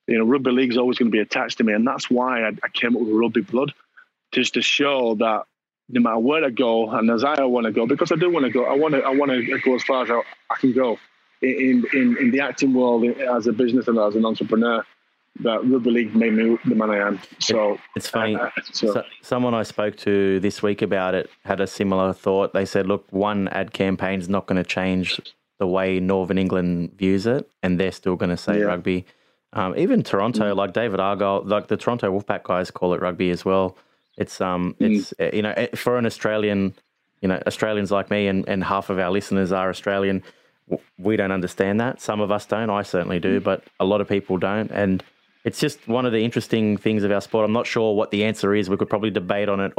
you 0.08 0.18
know, 0.18 0.26
rugby 0.26 0.52
league 0.52 0.72
is 0.72 0.78
always 0.78 0.98
going 0.98 1.10
to 1.10 1.16
be 1.16 1.22
attached 1.22 1.60
to 1.60 1.64
me, 1.64 1.74
and 1.74 1.88
that's 1.88 2.10
why 2.10 2.44
I, 2.44 2.50
I 2.64 2.68
came 2.74 2.96
up 2.96 3.02
with 3.02 3.12
rugby 3.14 3.42
blood, 3.42 3.74
just 4.32 4.54
to 4.56 4.62
show 4.62 5.16
that 5.16 5.44
no 5.90 6.02
matter 6.02 6.20
where 6.20 6.46
I 6.46 6.50
go, 6.50 6.90
and 6.92 7.10
as 7.10 7.24
I 7.24 7.44
want 7.44 7.66
to 7.66 7.72
go, 7.72 7.88
because 7.88 8.12
I 8.12 8.16
do 8.16 8.30
want 8.30 8.46
to 8.46 8.52
go. 8.52 8.66
I 8.66 8.76
want 8.76 8.94
to. 8.94 9.02
I 9.02 9.10
want 9.10 9.32
to 9.32 9.60
go 9.60 9.76
as 9.76 9.84
far 9.84 10.04
as 10.04 10.12
I, 10.12 10.22
I 10.52 10.56
can 10.58 10.72
go 10.72 11.00
in, 11.42 11.86
in 11.94 12.18
in 12.18 12.32
the 12.32 12.42
acting 12.42 12.74
world 12.74 13.06
as 13.06 13.48
a 13.48 13.54
business 13.54 13.88
and 13.88 13.98
as 13.98 14.16
an 14.16 14.26
entrepreneur. 14.26 14.86
That 15.42 15.66
rugby 15.70 15.92
league 15.92 16.16
made 16.16 16.34
me 16.34 16.58
the 16.66 16.76
man 16.76 16.90
I 16.90 16.98
am. 16.98 17.20
So 17.40 17.80
it's 17.96 18.10
funny. 18.10 18.36
Uh, 18.36 18.50
so. 18.72 18.94
So, 18.94 19.04
someone 19.22 19.54
I 19.54 19.64
spoke 19.64 19.96
to 19.98 20.40
this 20.42 20.62
week 20.62 20.82
about 20.82 21.16
it 21.16 21.30
had 21.46 21.62
a 21.62 21.68
similar 21.68 22.14
thought. 22.14 22.54
They 22.54 22.66
said, 22.66 22.88
"Look, 22.88 23.06
one 23.12 23.48
ad 23.50 23.72
campaign 23.72 24.20
is 24.20 24.28
not 24.28 24.48
going 24.48 24.62
to 24.62 24.68
change 24.68 25.20
the 25.58 25.68
way 25.68 26.00
Northern 26.00 26.38
England 26.38 26.94
views 26.98 27.26
it, 27.26 27.50
and 27.64 27.80
they're 27.80 27.92
still 27.92 28.16
going 28.16 28.32
to 28.32 28.38
say 28.38 28.60
yeah. 28.60 28.66
rugby." 28.66 29.06
Um, 29.54 29.76
even 29.78 30.04
Toronto, 30.04 30.54
mm. 30.54 30.58
like 30.58 30.74
David 30.74 31.00
Argyle, 31.00 31.42
like 31.44 31.68
the 31.68 31.78
Toronto 31.78 32.12
Wolfpack 32.12 32.44
guys 32.44 32.70
call 32.70 32.94
it 32.94 33.02
rugby 33.02 33.32
as 33.32 33.46
well. 33.46 33.78
It's 34.20 34.42
um, 34.42 34.76
mm. 34.80 34.98
it's 34.98 35.14
uh, 35.20 35.32
you 35.34 35.42
know, 35.42 35.54
eh, 35.56 35.68
for 35.76 35.98
an 35.98 36.06
Australian, 36.06 36.76
you 37.22 37.30
know, 37.30 37.42
Australians 37.48 37.90
like 37.90 38.12
me, 38.12 38.28
and, 38.28 38.48
and 38.48 38.64
half 38.64 38.90
of 38.90 39.00
our 39.00 39.10
listeners 39.10 39.52
are 39.52 39.70
Australian. 39.70 40.22
We 41.00 41.16
don't 41.16 41.32
understand 41.32 41.80
that. 41.80 42.02
Some 42.02 42.20
of 42.20 42.30
us 42.30 42.46
don't. 42.46 42.70
I 42.70 42.84
certainly 42.84 43.20
do, 43.20 43.40
mm. 43.40 43.44
but 43.44 43.64
a 43.80 43.86
lot 43.86 44.02
of 44.02 44.10
people 44.10 44.38
don't. 44.38 44.70
And 44.72 45.02
it's 45.46 45.60
just 45.60 45.88
one 45.88 46.06
of 46.06 46.12
the 46.12 46.24
interesting 46.24 46.78
things 46.78 47.04
of 47.04 47.12
our 47.12 47.22
sport. 47.22 47.46
I'm 47.46 47.54
not 47.54 47.66
sure 47.66 47.96
what 47.96 48.12
the 48.12 48.26
answer 48.26 48.54
is. 48.54 48.70
We 48.70 48.78
could 48.78 48.90
probably 48.90 49.10
debate 49.10 49.48
on 49.48 49.62
it 49.62 49.74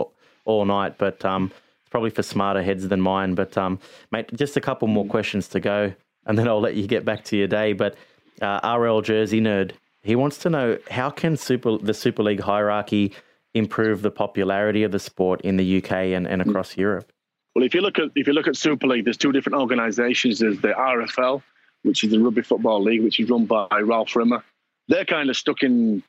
all 0.47 0.65
night, 0.65 0.97
but 0.97 1.23
um, 1.25 1.53
it's 1.83 1.91
probably 1.91 2.11
for 2.11 2.23
smarter 2.23 2.63
heads 2.63 2.89
than 2.89 3.01
mine. 3.01 3.35
But 3.35 3.59
um, 3.59 3.79
mate, 4.11 4.35
just 4.35 4.57
a 4.57 4.61
couple 4.61 4.89
more 4.89 5.05
mm. 5.05 5.11
questions 5.11 5.49
to 5.49 5.61
go, 5.61 5.93
and 6.25 6.39
then 6.39 6.49
I'll 6.49 6.61
let 6.61 6.77
you 6.77 6.87
get 6.87 7.05
back 7.05 7.25
to 7.25 7.37
your 7.37 7.47
day. 7.47 7.75
But 7.75 7.95
uh, 8.41 8.77
RL 8.79 9.03
Jersey 9.03 9.43
Nerd, 9.43 9.73
he 10.03 10.17
wants 10.17 10.39
to 10.39 10.51
know 10.51 10.79
how 10.91 11.11
can 11.11 11.37
Super 11.37 11.77
the 11.77 11.93
Super 11.93 12.23
League 12.23 12.41
hierarchy 12.41 13.13
improve 13.55 14.03
the 14.03 14.11
popularity 14.11 14.83
of 14.83 14.93
the 14.93 14.99
sport 14.99 15.41
in 15.43 15.57
the 15.57 15.79
UK 15.79 15.93
and, 15.93 16.27
and 16.27 16.43
across 16.43 16.77
Europe? 16.77 17.13
Well, 17.55 17.65
if 17.65 17.75
you 17.75 17.81
look 17.81 17.99
at 17.99 18.11
if 18.15 18.27
you 18.27 18.33
look 18.33 18.47
at 18.47 18.57
Super 18.57 18.87
League, 18.87 19.05
there's 19.05 19.17
two 19.17 19.33
different 19.33 19.59
organisations. 19.59 20.39
There's 20.39 20.61
the 20.61 20.69
RFL, 20.69 21.43
which 21.83 22.05
is 22.05 22.11
the 22.11 22.19
Rugby 22.19 22.43
Football 22.43 22.83
League, 22.83 23.03
which 23.03 23.19
is 23.19 23.29
run 23.29 23.47
by 23.47 23.81
Ralph 23.83 24.15
Rimmer. 24.15 24.45
They're 24.89 25.05
kind 25.05 25.31
of 25.31 25.37
stuck 25.37 25.63
in 25.63 26.03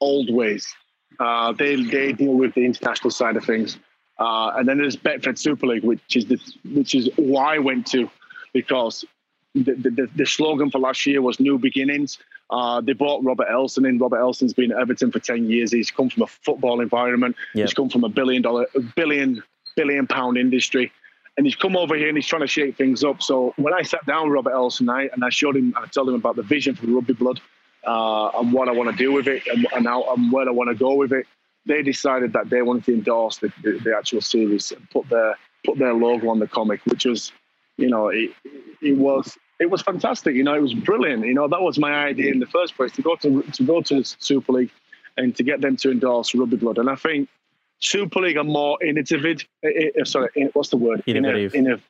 old 0.00 0.32
ways. 0.32 0.72
Uh, 1.18 1.52
they 1.52 1.76
they 1.76 2.12
deal 2.12 2.34
with 2.34 2.54
the 2.54 2.64
international 2.64 3.10
side 3.10 3.36
of 3.36 3.44
things, 3.44 3.78
uh, 4.18 4.52
and 4.56 4.68
then 4.68 4.78
there's 4.78 4.96
Betfred 4.96 5.36
Super 5.36 5.66
League, 5.66 5.84
which 5.84 6.16
is 6.16 6.26
the 6.26 6.38
which 6.72 6.94
is 6.94 7.10
why 7.16 7.56
I 7.56 7.58
went 7.58 7.86
to 7.88 8.08
because 8.52 9.04
the, 9.54 9.74
the, 9.74 10.08
the 10.14 10.26
slogan 10.26 10.70
for 10.70 10.78
last 10.78 11.06
year 11.06 11.22
was 11.22 11.40
new 11.40 11.58
beginnings. 11.58 12.18
Uh, 12.50 12.80
they 12.80 12.92
bought 12.92 13.24
Robert 13.24 13.48
Elstone 13.48 13.88
in. 13.88 13.98
Robert 13.98 14.18
Elstone's 14.18 14.54
been 14.54 14.72
at 14.72 14.78
Everton 14.78 15.10
for 15.10 15.18
10 15.18 15.48
years. 15.48 15.72
He's 15.72 15.90
come 15.90 16.08
from 16.08 16.22
a 16.22 16.26
football 16.26 16.80
environment. 16.80 17.36
Yep. 17.54 17.66
He's 17.66 17.74
come 17.74 17.88
from 17.88 18.04
a 18.04 18.08
billion 18.08 18.42
dollar, 18.42 18.66
billion, 18.96 19.42
billion 19.76 20.06
pound 20.06 20.36
industry. 20.36 20.92
And 21.36 21.46
he's 21.46 21.56
come 21.56 21.76
over 21.76 21.96
here 21.96 22.08
and 22.08 22.16
he's 22.16 22.26
trying 22.26 22.42
to 22.42 22.48
shake 22.48 22.76
things 22.76 23.04
up. 23.04 23.22
So 23.22 23.54
when 23.56 23.72
I 23.72 23.82
sat 23.82 24.04
down 24.06 24.24
with 24.24 24.34
Robert 24.34 24.52
Elstone 24.52 24.90
I, 24.90 25.08
and 25.12 25.24
I 25.24 25.30
showed 25.30 25.56
him, 25.56 25.74
I 25.76 25.86
told 25.86 26.08
him 26.08 26.14
about 26.14 26.36
the 26.36 26.42
vision 26.42 26.74
for 26.74 26.86
Rugby 26.86 27.14
Blood 27.14 27.40
uh, 27.86 28.30
and 28.38 28.52
what 28.52 28.68
I 28.68 28.72
want 28.72 28.90
to 28.90 28.96
do 28.96 29.12
with 29.12 29.26
it 29.26 29.46
and, 29.46 29.66
and, 29.74 29.86
how, 29.86 30.12
and 30.14 30.32
where 30.32 30.48
I 30.48 30.52
want 30.52 30.70
to 30.70 30.76
go 30.76 30.94
with 30.94 31.12
it, 31.12 31.26
they 31.66 31.82
decided 31.82 32.32
that 32.32 32.50
they 32.50 32.62
wanted 32.62 32.84
to 32.86 32.94
endorse 32.94 33.38
the, 33.38 33.52
the, 33.62 33.78
the 33.84 33.94
actual 33.96 34.20
series 34.20 34.72
and 34.72 34.88
put 34.90 35.08
their 35.08 35.36
put 35.64 35.78
their 35.78 35.92
logo 35.92 36.30
on 36.30 36.38
the 36.38 36.48
comic, 36.48 36.80
which 36.86 37.04
was 37.04 37.32
you 37.80 37.88
know, 37.88 38.08
it, 38.08 38.30
it 38.80 38.96
was 38.96 39.36
it 39.58 39.70
was 39.70 39.82
fantastic. 39.82 40.34
You 40.34 40.44
know, 40.44 40.54
it 40.54 40.62
was 40.62 40.74
brilliant. 40.74 41.26
You 41.26 41.34
know, 41.34 41.48
that 41.48 41.60
was 41.60 41.78
my 41.78 41.92
idea 41.92 42.32
in 42.32 42.38
the 42.38 42.46
first 42.46 42.76
place 42.76 42.92
to 42.92 43.02
go 43.02 43.16
to 43.16 43.42
to 43.42 43.62
go 43.62 43.80
to 43.82 44.04
Super 44.04 44.52
League 44.52 44.70
and 45.16 45.34
to 45.36 45.42
get 45.42 45.60
them 45.60 45.76
to 45.76 45.90
endorse 45.90 46.34
Rugby 46.34 46.56
Blood. 46.56 46.78
And 46.78 46.88
I 46.88 46.94
think 46.94 47.28
Super 47.80 48.20
League 48.20 48.36
are 48.36 48.44
more 48.44 48.82
innovative. 48.82 49.46
Uh, 49.64 50.04
sorry, 50.04 50.28
what's 50.52 50.70
the 50.70 50.76
word? 50.76 51.02
Innovative. 51.06 51.52
Inno, 51.52 51.80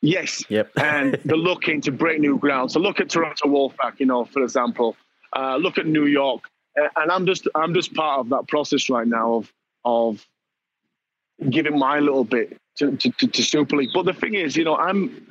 yes. 0.00 0.44
Yep. 0.48 0.70
and 0.76 1.18
they're 1.24 1.36
looking 1.36 1.80
to 1.82 1.92
break 1.92 2.20
new 2.20 2.38
ground. 2.38 2.72
So 2.72 2.80
look 2.80 3.00
at 3.00 3.10
Toronto 3.10 3.48
Wolfpack. 3.48 3.98
You 3.98 4.06
know, 4.06 4.24
for 4.24 4.42
example. 4.42 4.96
Uh, 5.36 5.56
look 5.56 5.76
at 5.76 5.86
New 5.86 6.06
York. 6.06 6.44
And 6.96 7.10
I'm 7.10 7.26
just 7.26 7.48
I'm 7.54 7.74
just 7.74 7.92
part 7.92 8.20
of 8.20 8.28
that 8.30 8.46
process 8.48 8.88
right 8.88 9.06
now 9.06 9.34
of 9.34 9.52
of 9.84 10.26
giving 11.50 11.78
my 11.78 11.98
little 12.00 12.24
bit 12.24 12.56
to, 12.76 12.96
to, 12.96 13.10
to, 13.10 13.42
Super 13.42 13.76
League. 13.76 13.90
But 13.94 14.06
the 14.06 14.12
thing 14.12 14.34
is, 14.34 14.56
you 14.56 14.64
know, 14.64 14.76
I'm 14.76 15.26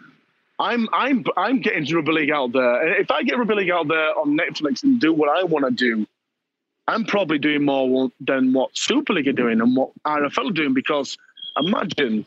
I'm 0.60 0.88
I'm 0.94 1.26
I'm 1.36 1.62
getting 1.62 1.86
Rugby 1.94 2.12
League 2.12 2.32
out 2.32 2.52
there. 2.52 2.82
And 2.82 3.02
if 3.02 3.12
I 3.12 3.24
get 3.24 3.38
Rugby 3.38 3.56
League 3.56 3.72
out 3.72 3.88
there 3.88 4.18
on 4.18 4.38
Netflix 4.38 4.84
and 4.84 5.00
do 5.00 5.14
what 5.14 5.30
I 5.30 5.44
want 5.44 5.66
to 5.66 5.72
do, 5.72 6.08
I'm 6.88 7.06
probably 7.06 7.38
doing 7.38 7.64
more 7.64 8.10
than 8.20 8.54
what 8.54 8.76
Super 8.78 9.14
League 9.14 9.28
are 9.28 9.34
doing 9.34 9.62
and 9.62 9.76
what 9.76 9.92
RFL 10.06 10.50
are 10.50 10.54
doing. 10.54 10.74
Because 10.74 11.18
imagine 11.58 12.26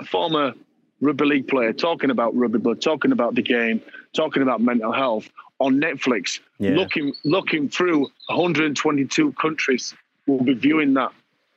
a 0.00 0.04
former 0.04 0.54
rugby 1.00 1.24
league 1.24 1.48
player 1.48 1.72
talking 1.72 2.10
about 2.10 2.34
rugby, 2.36 2.58
but 2.58 2.80
talking 2.80 3.12
about 3.12 3.34
the 3.34 3.42
game, 3.42 3.80
talking 4.14 4.42
about 4.42 4.60
mental 4.60 4.92
health 4.92 5.28
on 5.60 5.80
Netflix, 5.80 6.40
yeah. 6.58 6.70
looking 6.70 7.14
looking 7.24 7.68
through 7.68 8.08
122 8.28 9.32
countries 9.32 9.94
will 10.26 10.42
be 10.42 10.54
viewing 10.54 10.94
that 10.94 11.12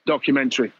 documentary. 0.06 0.72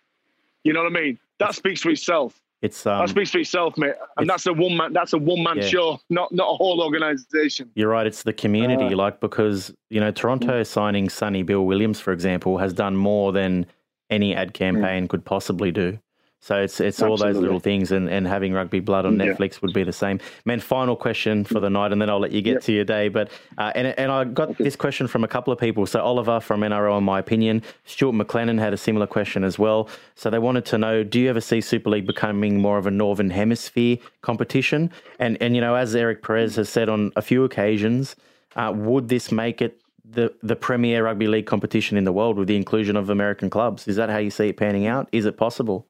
You 0.64 0.74
know 0.74 0.84
what 0.84 0.96
I 0.96 1.02
mean? 1.02 1.20
That 1.40 1.56
speaks 1.56 1.82
for 1.82 1.90
itself. 1.90 2.40
It's 2.62 2.86
um, 2.86 3.00
that 3.00 3.10
speaks 3.10 3.32
for 3.32 3.40
itself, 3.40 3.76
mate. 3.78 3.96
And 4.18 4.30
that's 4.30 4.46
a 4.46 4.54
one 4.54 4.78
man. 4.78 4.94
That's 4.94 5.14
a 5.14 5.18
one 5.18 5.42
man 5.42 5.58
yeah. 5.58 5.68
show, 5.68 6.00
not 6.10 6.32
not 6.32 6.44
a 6.52 6.56
whole 6.56 6.82
organization. 6.82 7.72
You're 7.74 7.90
right. 7.90 8.06
It's 8.06 8.22
the 8.22 8.34
community, 8.34 8.94
uh, 8.94 8.98
like 8.98 9.20
because 9.20 9.74
you 9.90 10.00
know 10.00 10.12
Toronto 10.12 10.62
mm. 10.62 10.68
signing 10.68 11.10
Sonny 11.10 11.42
Bill 11.42 11.66
Williams, 11.66 12.00
for 12.00 12.14
example, 12.14 12.60
has 12.60 12.74
done 12.74 12.96
more 12.96 13.32
than 13.32 13.66
any 14.12 14.36
ad 14.36 14.54
campaign 14.54 15.06
mm. 15.06 15.10
could 15.10 15.26
possibly 15.26 15.72
do. 15.72 15.98
So 16.44 16.60
it's 16.60 16.80
it's 16.80 16.98
Absolutely. 16.98 17.28
all 17.28 17.34
those 17.34 17.42
little 17.42 17.60
things, 17.60 17.92
and, 17.92 18.10
and 18.10 18.28
having 18.28 18.52
rugby 18.52 18.80
blood 18.80 19.06
on 19.06 19.16
Netflix 19.16 19.54
yeah. 19.54 19.60
would 19.62 19.74
be 19.74 19.84
the 19.84 19.94
same. 19.94 20.20
Man, 20.44 20.60
final 20.60 20.96
question 20.96 21.44
for 21.44 21.60
the 21.60 21.70
night, 21.70 21.92
and 21.92 22.02
then 22.02 22.10
I'll 22.10 22.20
let 22.20 22.32
you 22.32 22.42
get 22.42 22.54
yep. 22.54 22.62
to 22.64 22.74
your 22.74 22.84
day. 22.84 23.10
But 23.10 23.30
uh, 23.60 23.72
and 23.76 23.88
and 23.88 24.12
I 24.12 24.24
got 24.24 24.50
okay. 24.50 24.64
this 24.64 24.76
question 24.76 25.08
from 25.08 25.24
a 25.24 25.28
couple 25.28 25.54
of 25.54 25.60
people. 25.60 25.86
So 25.86 26.02
Oliver 26.02 26.40
from 26.40 26.62
NRL, 26.62 26.98
in 26.98 27.04
my 27.04 27.20
opinion, 27.20 27.62
Stuart 27.86 28.14
McLennan 28.14 28.58
had 28.58 28.74
a 28.74 28.78
similar 28.78 29.06
question 29.06 29.44
as 29.44 29.60
well. 29.60 29.88
So 30.16 30.32
they 30.32 30.40
wanted 30.40 30.66
to 30.66 30.80
know: 30.80 31.04
Do 31.04 31.20
you 31.20 31.30
ever 31.30 31.42
see 31.42 31.62
Super 31.62 31.92
League 31.92 32.08
becoming 32.08 32.60
more 32.60 32.80
of 32.80 32.88
a 32.88 32.92
Northern 32.92 33.30
Hemisphere 33.30 33.98
competition? 34.22 34.90
And 35.20 35.38
and 35.42 35.54
you 35.54 35.62
know, 35.62 35.76
as 35.76 35.96
Eric 35.96 36.24
Perez 36.24 36.56
has 36.56 36.70
said 36.70 36.90
on 36.90 37.12
a 37.16 37.22
few 37.22 37.44
occasions, 37.44 38.16
uh, 38.56 38.74
would 38.76 39.10
this 39.10 39.32
make 39.32 39.62
it 39.62 39.80
the 40.04 40.34
the 40.42 40.56
premier 40.56 41.04
rugby 41.04 41.28
league 41.28 41.46
competition 41.46 41.98
in 41.98 42.04
the 42.04 42.12
world 42.12 42.40
with 42.40 42.48
the 42.48 42.56
inclusion 42.56 42.96
of 42.96 43.12
American 43.12 43.52
clubs? 43.52 43.88
Is 43.88 43.96
that 43.98 44.10
how 44.10 44.18
you 44.18 44.32
see 44.32 44.48
it 44.48 44.58
panning 44.58 44.88
out? 44.88 45.08
Is 45.12 45.26
it 45.26 45.38
possible? 45.38 45.88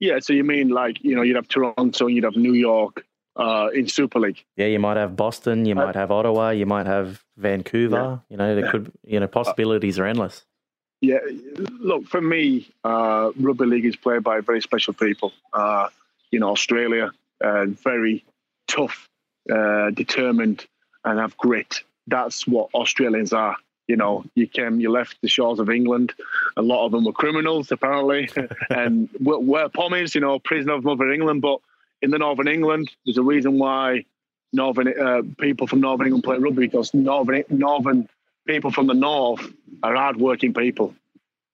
Yeah, 0.00 0.18
so 0.20 0.32
you 0.32 0.44
mean 0.44 0.70
like 0.70 1.02
you 1.02 1.14
know 1.14 1.22
you'd 1.22 1.36
have 1.36 1.48
Toronto, 1.48 2.06
you'd 2.06 2.24
have 2.24 2.36
New 2.36 2.54
York 2.54 3.04
uh, 3.36 3.68
in 3.74 3.86
Super 3.86 4.18
League. 4.18 4.42
Yeah, 4.56 4.66
you 4.66 4.78
might 4.78 4.96
have 4.96 5.14
Boston, 5.14 5.66
you 5.66 5.74
uh, 5.74 5.84
might 5.84 5.94
have 5.94 6.10
Ottawa, 6.10 6.50
you 6.50 6.66
might 6.66 6.86
have 6.86 7.22
Vancouver. 7.36 7.96
Yeah. 7.96 8.18
You 8.30 8.36
know, 8.38 8.54
there 8.54 8.64
yeah. 8.64 8.70
could 8.70 8.92
you 9.04 9.20
know 9.20 9.26
possibilities 9.26 9.98
are 9.98 10.06
endless. 10.06 10.44
Yeah, 11.02 11.18
look 11.78 12.06
for 12.06 12.20
me, 12.20 12.68
uh, 12.84 13.30
rugby 13.38 13.64
league 13.66 13.86
is 13.86 13.96
played 13.96 14.22
by 14.22 14.40
very 14.40 14.60
special 14.60 14.92
people. 14.92 15.32
Uh, 15.52 15.88
you 16.30 16.38
know, 16.38 16.50
Australia, 16.50 17.10
uh, 17.42 17.66
very 17.66 18.24
tough, 18.68 19.08
uh, 19.50 19.90
determined, 19.90 20.66
and 21.04 21.18
have 21.18 21.36
grit. 21.36 21.82
That's 22.06 22.46
what 22.46 22.68
Australians 22.74 23.32
are. 23.32 23.56
You 23.90 23.96
know, 23.96 24.24
you 24.36 24.46
came, 24.46 24.78
you 24.78 24.88
left 24.88 25.20
the 25.20 25.28
shores 25.28 25.58
of 25.58 25.68
England. 25.68 26.14
A 26.56 26.62
lot 26.62 26.86
of 26.86 26.92
them 26.92 27.04
were 27.04 27.12
criminals, 27.12 27.72
apparently, 27.72 28.30
and 28.70 29.08
were, 29.18 29.40
were 29.40 29.68
pommies. 29.68 30.14
You 30.14 30.20
know, 30.20 30.38
prisoner 30.38 30.74
of 30.74 30.84
Mother 30.84 31.10
England. 31.10 31.42
But 31.42 31.58
in 32.00 32.10
the 32.10 32.18
Northern 32.18 32.46
England, 32.46 32.88
there's 33.04 33.18
a 33.18 33.22
reason 33.22 33.58
why 33.58 34.04
Northern 34.52 34.88
uh, 34.88 35.22
people 35.38 35.66
from 35.66 35.80
Northern 35.80 36.06
England 36.06 36.22
play 36.22 36.38
rugby 36.38 36.66
because 36.66 36.94
Northern 36.94 37.44
Northern 37.50 38.08
people 38.46 38.70
from 38.70 38.86
the 38.86 38.94
north 38.94 39.44
are 39.82 39.96
hardworking 39.96 40.54
people. 40.54 40.94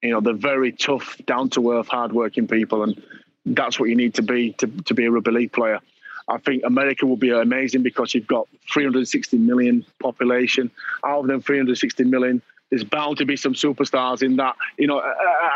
You 0.02 0.10
know, 0.10 0.20
they're 0.20 0.34
very 0.34 0.72
tough, 0.72 1.16
down 1.24 1.48
to 1.50 1.72
earth, 1.72 1.88
hardworking 1.88 2.48
people, 2.48 2.82
and 2.82 3.02
that's 3.46 3.80
what 3.80 3.88
you 3.88 3.96
need 3.96 4.14
to 4.14 4.22
be 4.22 4.52
to, 4.58 4.66
to 4.66 4.94
be 4.94 5.06
a 5.06 5.10
rugby 5.10 5.30
league 5.30 5.52
player. 5.52 5.80
I 6.28 6.38
think 6.38 6.62
America 6.64 7.06
will 7.06 7.16
be 7.16 7.30
amazing 7.30 7.82
because 7.82 8.14
you've 8.14 8.26
got 8.26 8.48
360 8.72 9.38
million 9.38 9.84
population. 10.00 10.70
Out 11.04 11.20
of 11.20 11.26
them 11.28 11.40
360 11.40 12.04
million, 12.04 12.42
there's 12.70 12.84
bound 12.84 13.18
to 13.18 13.24
be 13.24 13.36
some 13.36 13.54
superstars 13.54 14.22
in 14.22 14.36
that. 14.36 14.56
You 14.76 14.88
know, 14.88 15.00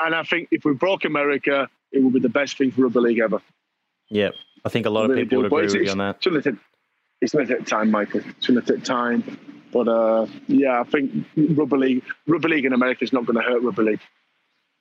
and 0.04 0.14
I 0.14 0.22
think 0.22 0.48
if 0.50 0.64
we 0.64 0.74
broke 0.74 1.04
America, 1.04 1.68
it 1.92 2.02
would 2.02 2.12
be 2.12 2.20
the 2.20 2.28
best 2.28 2.56
thing 2.56 2.70
for 2.70 2.82
rugby 2.82 3.00
league 3.00 3.18
ever. 3.18 3.42
Yeah, 4.08 4.30
I 4.64 4.68
think 4.68 4.86
a 4.86 4.90
lot 4.90 5.10
of 5.10 5.16
people 5.16 5.38
would 5.38 5.46
agree 5.46 5.62
with 5.62 5.74
you 5.74 5.90
on 5.90 5.98
that. 5.98 6.16
It's 7.20 7.34
going 7.34 7.46
to 7.46 7.56
take 7.56 7.66
time, 7.66 7.90
Michael. 7.90 8.22
It's 8.38 8.46
going 8.46 8.62
to 8.62 8.74
take 8.74 8.84
time. 8.84 9.38
But 9.72 9.88
uh, 9.88 10.26
yeah, 10.46 10.80
I 10.80 10.84
think 10.84 11.26
rugby 11.36 11.76
league, 11.76 12.04
rugby 12.26 12.48
league 12.48 12.64
in 12.64 12.72
America 12.72 13.04
is 13.04 13.12
not 13.12 13.26
going 13.26 13.36
to 13.36 13.42
hurt 13.42 13.62
rugby 13.62 13.82
league. 13.82 14.00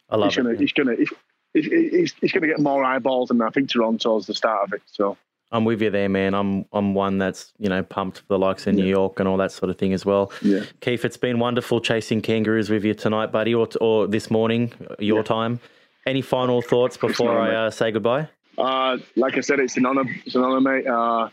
I 0.09 0.15
love 0.15 0.29
it's 0.29 0.37
it. 0.37 0.43
Gonna, 0.43 0.55
it's 0.57 0.71
going 0.71 0.87
to, 0.87 1.01
it's, 1.01 1.11
it's, 1.53 2.13
it's 2.21 2.31
going 2.31 2.41
to 2.41 2.47
get 2.47 2.59
more 2.59 2.83
eyeballs, 2.83 3.31
and 3.31 3.41
I 3.43 3.49
think 3.49 3.69
Toronto's 3.69 4.25
the 4.25 4.33
start 4.33 4.63
of 4.63 4.73
it. 4.73 4.81
So 4.85 5.17
I'm 5.51 5.65
with 5.65 5.81
you 5.81 5.89
there, 5.89 6.09
man. 6.09 6.34
I'm 6.34 6.65
I'm 6.71 6.93
one 6.93 7.17
that's 7.17 7.53
you 7.57 7.69
know 7.69 7.81
pumped 7.84 8.19
for 8.19 8.26
the 8.30 8.39
likes 8.39 8.67
of 8.67 8.76
yeah. 8.76 8.84
New 8.84 8.89
York 8.89 9.19
and 9.19 9.27
all 9.27 9.38
that 9.38 9.51
sort 9.51 9.69
of 9.69 9.77
thing 9.77 9.93
as 9.93 10.05
well. 10.05 10.31
Yeah. 10.41 10.63
Keith, 10.81 11.03
it's 11.05 11.17
been 11.17 11.39
wonderful 11.39 11.81
chasing 11.81 12.21
kangaroos 12.21 12.69
with 12.69 12.84
you 12.85 12.93
tonight, 12.93 13.31
buddy, 13.31 13.55
or 13.55 13.67
or 13.81 14.07
this 14.07 14.30
morning, 14.30 14.73
your 14.99 15.19
yeah. 15.19 15.23
time. 15.23 15.59
any 16.05 16.21
final 16.21 16.61
thoughts 16.61 16.97
before 16.97 17.39
I 17.39 17.55
uh, 17.55 17.71
say 17.71 17.91
goodbye? 17.91 18.27
Uh, 18.57 18.97
like 19.15 19.38
I 19.38 19.41
said, 19.41 19.59
it's 19.59 19.77
an 19.77 19.85
honour. 19.85 20.03
It's 20.26 20.35
an 20.35 20.43
honour, 20.43 20.61
mate. 20.61 20.85
Uh, 20.85 21.30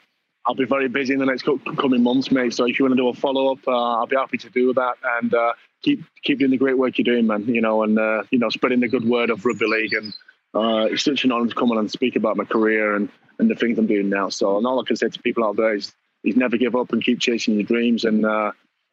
I'll 0.47 0.55
be 0.55 0.65
very 0.65 0.89
busy 0.89 1.13
in 1.13 1.19
the 1.19 1.27
next 1.27 1.45
coming 1.77 2.03
months, 2.03 2.31
mate. 2.31 2.55
So 2.55 2.67
if 2.67 2.79
you 2.79 2.85
want 2.85 2.93
to 2.93 3.03
do 3.03 3.09
a 3.09 3.15
follow 3.15 3.53
up, 3.53 3.59
uh, 3.67 3.99
I'll 3.99 4.07
be 4.07 4.17
happy 4.17 4.39
to 4.39 4.51
do 4.51 4.73
that. 4.75 4.95
And 5.19 5.35
uh, 5.35 5.53
keep 5.83 6.05
keep 6.23 6.39
doing 6.39 6.53
the 6.53 6.57
great 6.57 6.79
work 6.79 6.99
you're 6.99 7.05
doing, 7.05 7.27
man. 7.27 7.45
You 7.47 7.61
know, 7.61 7.83
and 7.83 7.99
uh, 7.99 8.23
you 8.31 8.39
know, 8.39 8.49
spreading 8.49 8.81
the 8.81 8.89
good 8.89 9.05
word 9.05 9.31
of 9.31 9.45
rugby 9.45 9.67
league. 9.67 9.93
And 9.93 10.15
uh, 10.57 10.87
it's 10.87 11.05
such 11.05 11.25
an 11.25 11.33
honour 11.33 11.49
to 11.49 11.55
come 11.55 11.71
on 11.71 11.79
and 11.79 11.91
speak 11.91 12.17
about 12.17 12.37
my 12.37 12.45
career 12.45 12.97
and, 12.97 13.09
and 13.39 13.51
the 13.51 13.55
things 13.55 13.79
I'm 13.79 13.87
doing 13.87 14.09
now. 14.09 14.29
So, 14.29 14.57
and 14.57 14.67
all 14.67 14.81
I 14.81 14.85
can 14.85 14.97
say 14.97 15.09
to 15.09 15.23
people 15.23 15.45
out 15.45 15.57
there 15.57 15.75
is, 15.75 15.93
is 16.25 16.37
never 16.37 16.57
give 16.57 16.75
up 16.75 16.93
and 16.93 17.03
keep 17.03 17.21
chasing 17.21 17.55
your 17.55 17.65
dreams. 17.65 18.05
And 18.05 18.25
uh, 18.25 18.53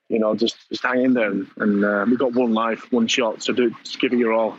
you 0.09 0.19
know, 0.19 0.35
just 0.35 0.69
just 0.69 0.83
hang 0.83 1.03
in 1.03 1.13
there. 1.13 1.31
And, 1.31 1.47
and 1.57 2.09
we've 2.09 2.19
got 2.19 2.33
one 2.33 2.53
life, 2.53 2.91
one 2.91 3.07
shot. 3.07 3.41
So 3.41 3.53
do 3.53 3.73
just 3.83 3.99
give 3.99 4.13
it 4.13 4.19
your 4.19 4.33
all. 4.33 4.57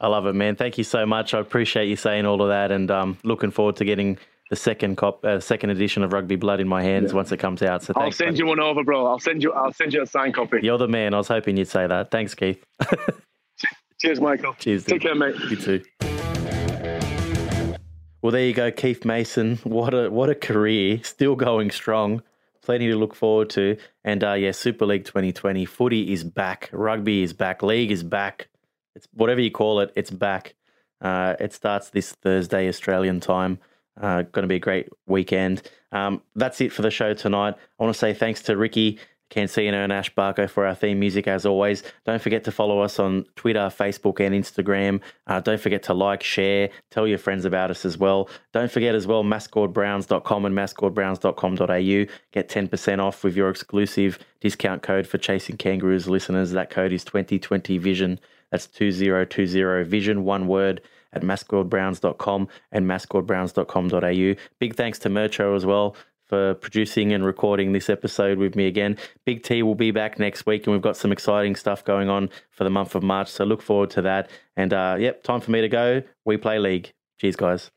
I 0.00 0.08
love 0.08 0.26
it, 0.26 0.34
man. 0.34 0.56
Thank 0.56 0.78
you 0.78 0.84
so 0.84 1.04
much. 1.04 1.34
I 1.34 1.40
appreciate 1.40 1.86
you 1.86 1.96
saying 1.96 2.24
all 2.24 2.40
of 2.40 2.48
that, 2.48 2.72
and 2.72 2.90
um, 2.90 3.18
looking 3.22 3.50
forward 3.50 3.76
to 3.76 3.84
getting 3.84 4.18
the 4.48 4.56
second 4.56 4.96
cop, 4.96 5.24
uh, 5.24 5.38
second 5.40 5.70
edition 5.70 6.02
of 6.02 6.12
Rugby 6.12 6.36
Blood 6.36 6.60
in 6.60 6.68
my 6.68 6.82
hands 6.82 7.10
yeah. 7.10 7.16
once 7.16 7.32
it 7.32 7.36
comes 7.36 7.62
out. 7.62 7.82
So 7.82 7.92
I'll 7.96 8.10
send 8.10 8.38
you 8.38 8.46
one 8.46 8.60
over, 8.60 8.82
bro. 8.82 9.06
I'll 9.06 9.18
send 9.18 9.42
you. 9.42 9.52
I'll 9.52 9.72
send 9.72 9.92
you 9.92 10.02
a 10.02 10.06
signed 10.06 10.34
copy. 10.34 10.60
You're 10.62 10.78
the 10.78 10.88
man. 10.88 11.12
I 11.12 11.18
was 11.18 11.28
hoping 11.28 11.56
you'd 11.56 11.68
say 11.68 11.86
that. 11.86 12.10
Thanks, 12.10 12.34
Keith. 12.34 12.64
Cheers, 14.00 14.20
Michael. 14.20 14.54
Cheers. 14.54 14.84
Take 14.84 15.02
dude. 15.02 15.02
care, 15.02 15.14
mate. 15.14 15.36
You 15.50 15.56
too. 15.56 15.82
Well, 18.22 18.32
there 18.32 18.44
you 18.44 18.52
go, 18.52 18.70
Keith 18.70 19.06
Mason. 19.06 19.56
What 19.64 19.94
a 19.94 20.10
what 20.10 20.28
a 20.28 20.34
career. 20.34 21.00
Still 21.02 21.36
going 21.36 21.70
strong. 21.70 22.22
Plenty 22.60 22.88
to 22.88 22.96
look 22.96 23.14
forward 23.14 23.48
to. 23.50 23.78
And 24.04 24.22
uh, 24.22 24.34
yeah, 24.34 24.50
Super 24.50 24.84
League 24.84 25.06
2020 25.06 25.64
footy 25.64 26.12
is 26.12 26.22
back. 26.22 26.68
Rugby 26.70 27.22
is 27.22 27.32
back. 27.32 27.62
League 27.62 27.90
is 27.90 28.02
back. 28.02 28.48
It's 28.94 29.08
whatever 29.14 29.40
you 29.40 29.50
call 29.50 29.80
it. 29.80 29.90
It's 29.96 30.10
back. 30.10 30.54
Uh, 31.00 31.34
it 31.40 31.54
starts 31.54 31.88
this 31.88 32.12
Thursday 32.12 32.68
Australian 32.68 33.20
time. 33.20 33.58
Uh, 33.98 34.22
going 34.22 34.42
to 34.42 34.48
be 34.48 34.56
a 34.56 34.60
great 34.60 34.90
weekend. 35.06 35.62
Um, 35.90 36.20
that's 36.36 36.60
it 36.60 36.74
for 36.74 36.82
the 36.82 36.90
show 36.90 37.14
tonight. 37.14 37.54
I 37.78 37.82
want 37.82 37.94
to 37.94 37.98
say 37.98 38.12
thanks 38.12 38.42
to 38.42 38.56
Ricky 38.56 38.98
Cancino 39.30 39.84
and 39.84 39.92
Ash 39.92 40.12
Barco 40.14 40.48
for 40.50 40.66
our 40.66 40.74
theme 40.74 40.98
music 40.98 41.26
as 41.28 41.46
always. 41.46 41.82
Don't 42.04 42.20
forget 42.20 42.44
to 42.44 42.52
follow 42.52 42.80
us 42.80 42.98
on 42.98 43.24
Twitter, 43.36 43.60
Facebook, 43.60 44.20
and 44.20 44.34
Instagram. 44.34 45.00
Uh, 45.26 45.40
don't 45.40 45.60
forget 45.60 45.82
to 45.84 45.94
like, 45.94 46.22
share, 46.22 46.70
tell 46.90 47.06
your 47.06 47.18
friends 47.18 47.44
about 47.44 47.70
us 47.70 47.84
as 47.84 47.96
well. 47.96 48.28
Don't 48.52 48.70
forget 48.70 48.94
as 48.94 49.06
well, 49.06 49.22
mascordbrownz.com 49.22 50.44
and 50.44 50.56
mascordbrownz.com.au. 50.56 52.14
Get 52.32 52.48
10% 52.48 52.98
off 52.98 53.24
with 53.24 53.36
your 53.36 53.48
exclusive 53.48 54.18
discount 54.40 54.82
code 54.82 55.06
for 55.06 55.18
Chasing 55.18 55.56
Kangaroos 55.56 56.08
listeners. 56.08 56.50
That 56.50 56.70
code 56.70 56.92
is 56.92 57.04
2020 57.04 57.78
Vision. 57.78 58.20
That's 58.50 58.66
2020 58.66 59.84
Vision, 59.84 60.24
one 60.24 60.48
word 60.48 60.80
at 61.12 61.22
mascordbrownz.com 61.22 62.48
and 62.72 62.86
mascordbrownz.com.au. 62.86 64.42
Big 64.58 64.76
thanks 64.76 64.98
to 65.00 65.08
Mercho 65.08 65.56
as 65.56 65.66
well 65.66 65.96
for 66.30 66.54
producing 66.54 67.12
and 67.12 67.26
recording 67.26 67.72
this 67.72 67.90
episode 67.90 68.38
with 68.38 68.54
me 68.54 68.68
again. 68.68 68.96
Big 69.26 69.42
T 69.42 69.64
will 69.64 69.74
be 69.74 69.90
back 69.90 70.20
next 70.20 70.46
week, 70.46 70.64
and 70.66 70.72
we've 70.72 70.80
got 70.80 70.96
some 70.96 71.10
exciting 71.10 71.56
stuff 71.56 71.84
going 71.84 72.08
on 72.08 72.30
for 72.52 72.62
the 72.62 72.70
month 72.70 72.94
of 72.94 73.02
March. 73.02 73.28
So 73.28 73.44
look 73.44 73.60
forward 73.60 73.90
to 73.90 74.02
that. 74.02 74.30
And 74.56 74.72
uh, 74.72 74.96
yep, 74.98 75.24
time 75.24 75.40
for 75.40 75.50
me 75.50 75.60
to 75.60 75.68
go. 75.68 76.02
We 76.24 76.36
play 76.36 76.60
league. 76.60 76.92
Cheers, 77.20 77.34
guys. 77.34 77.70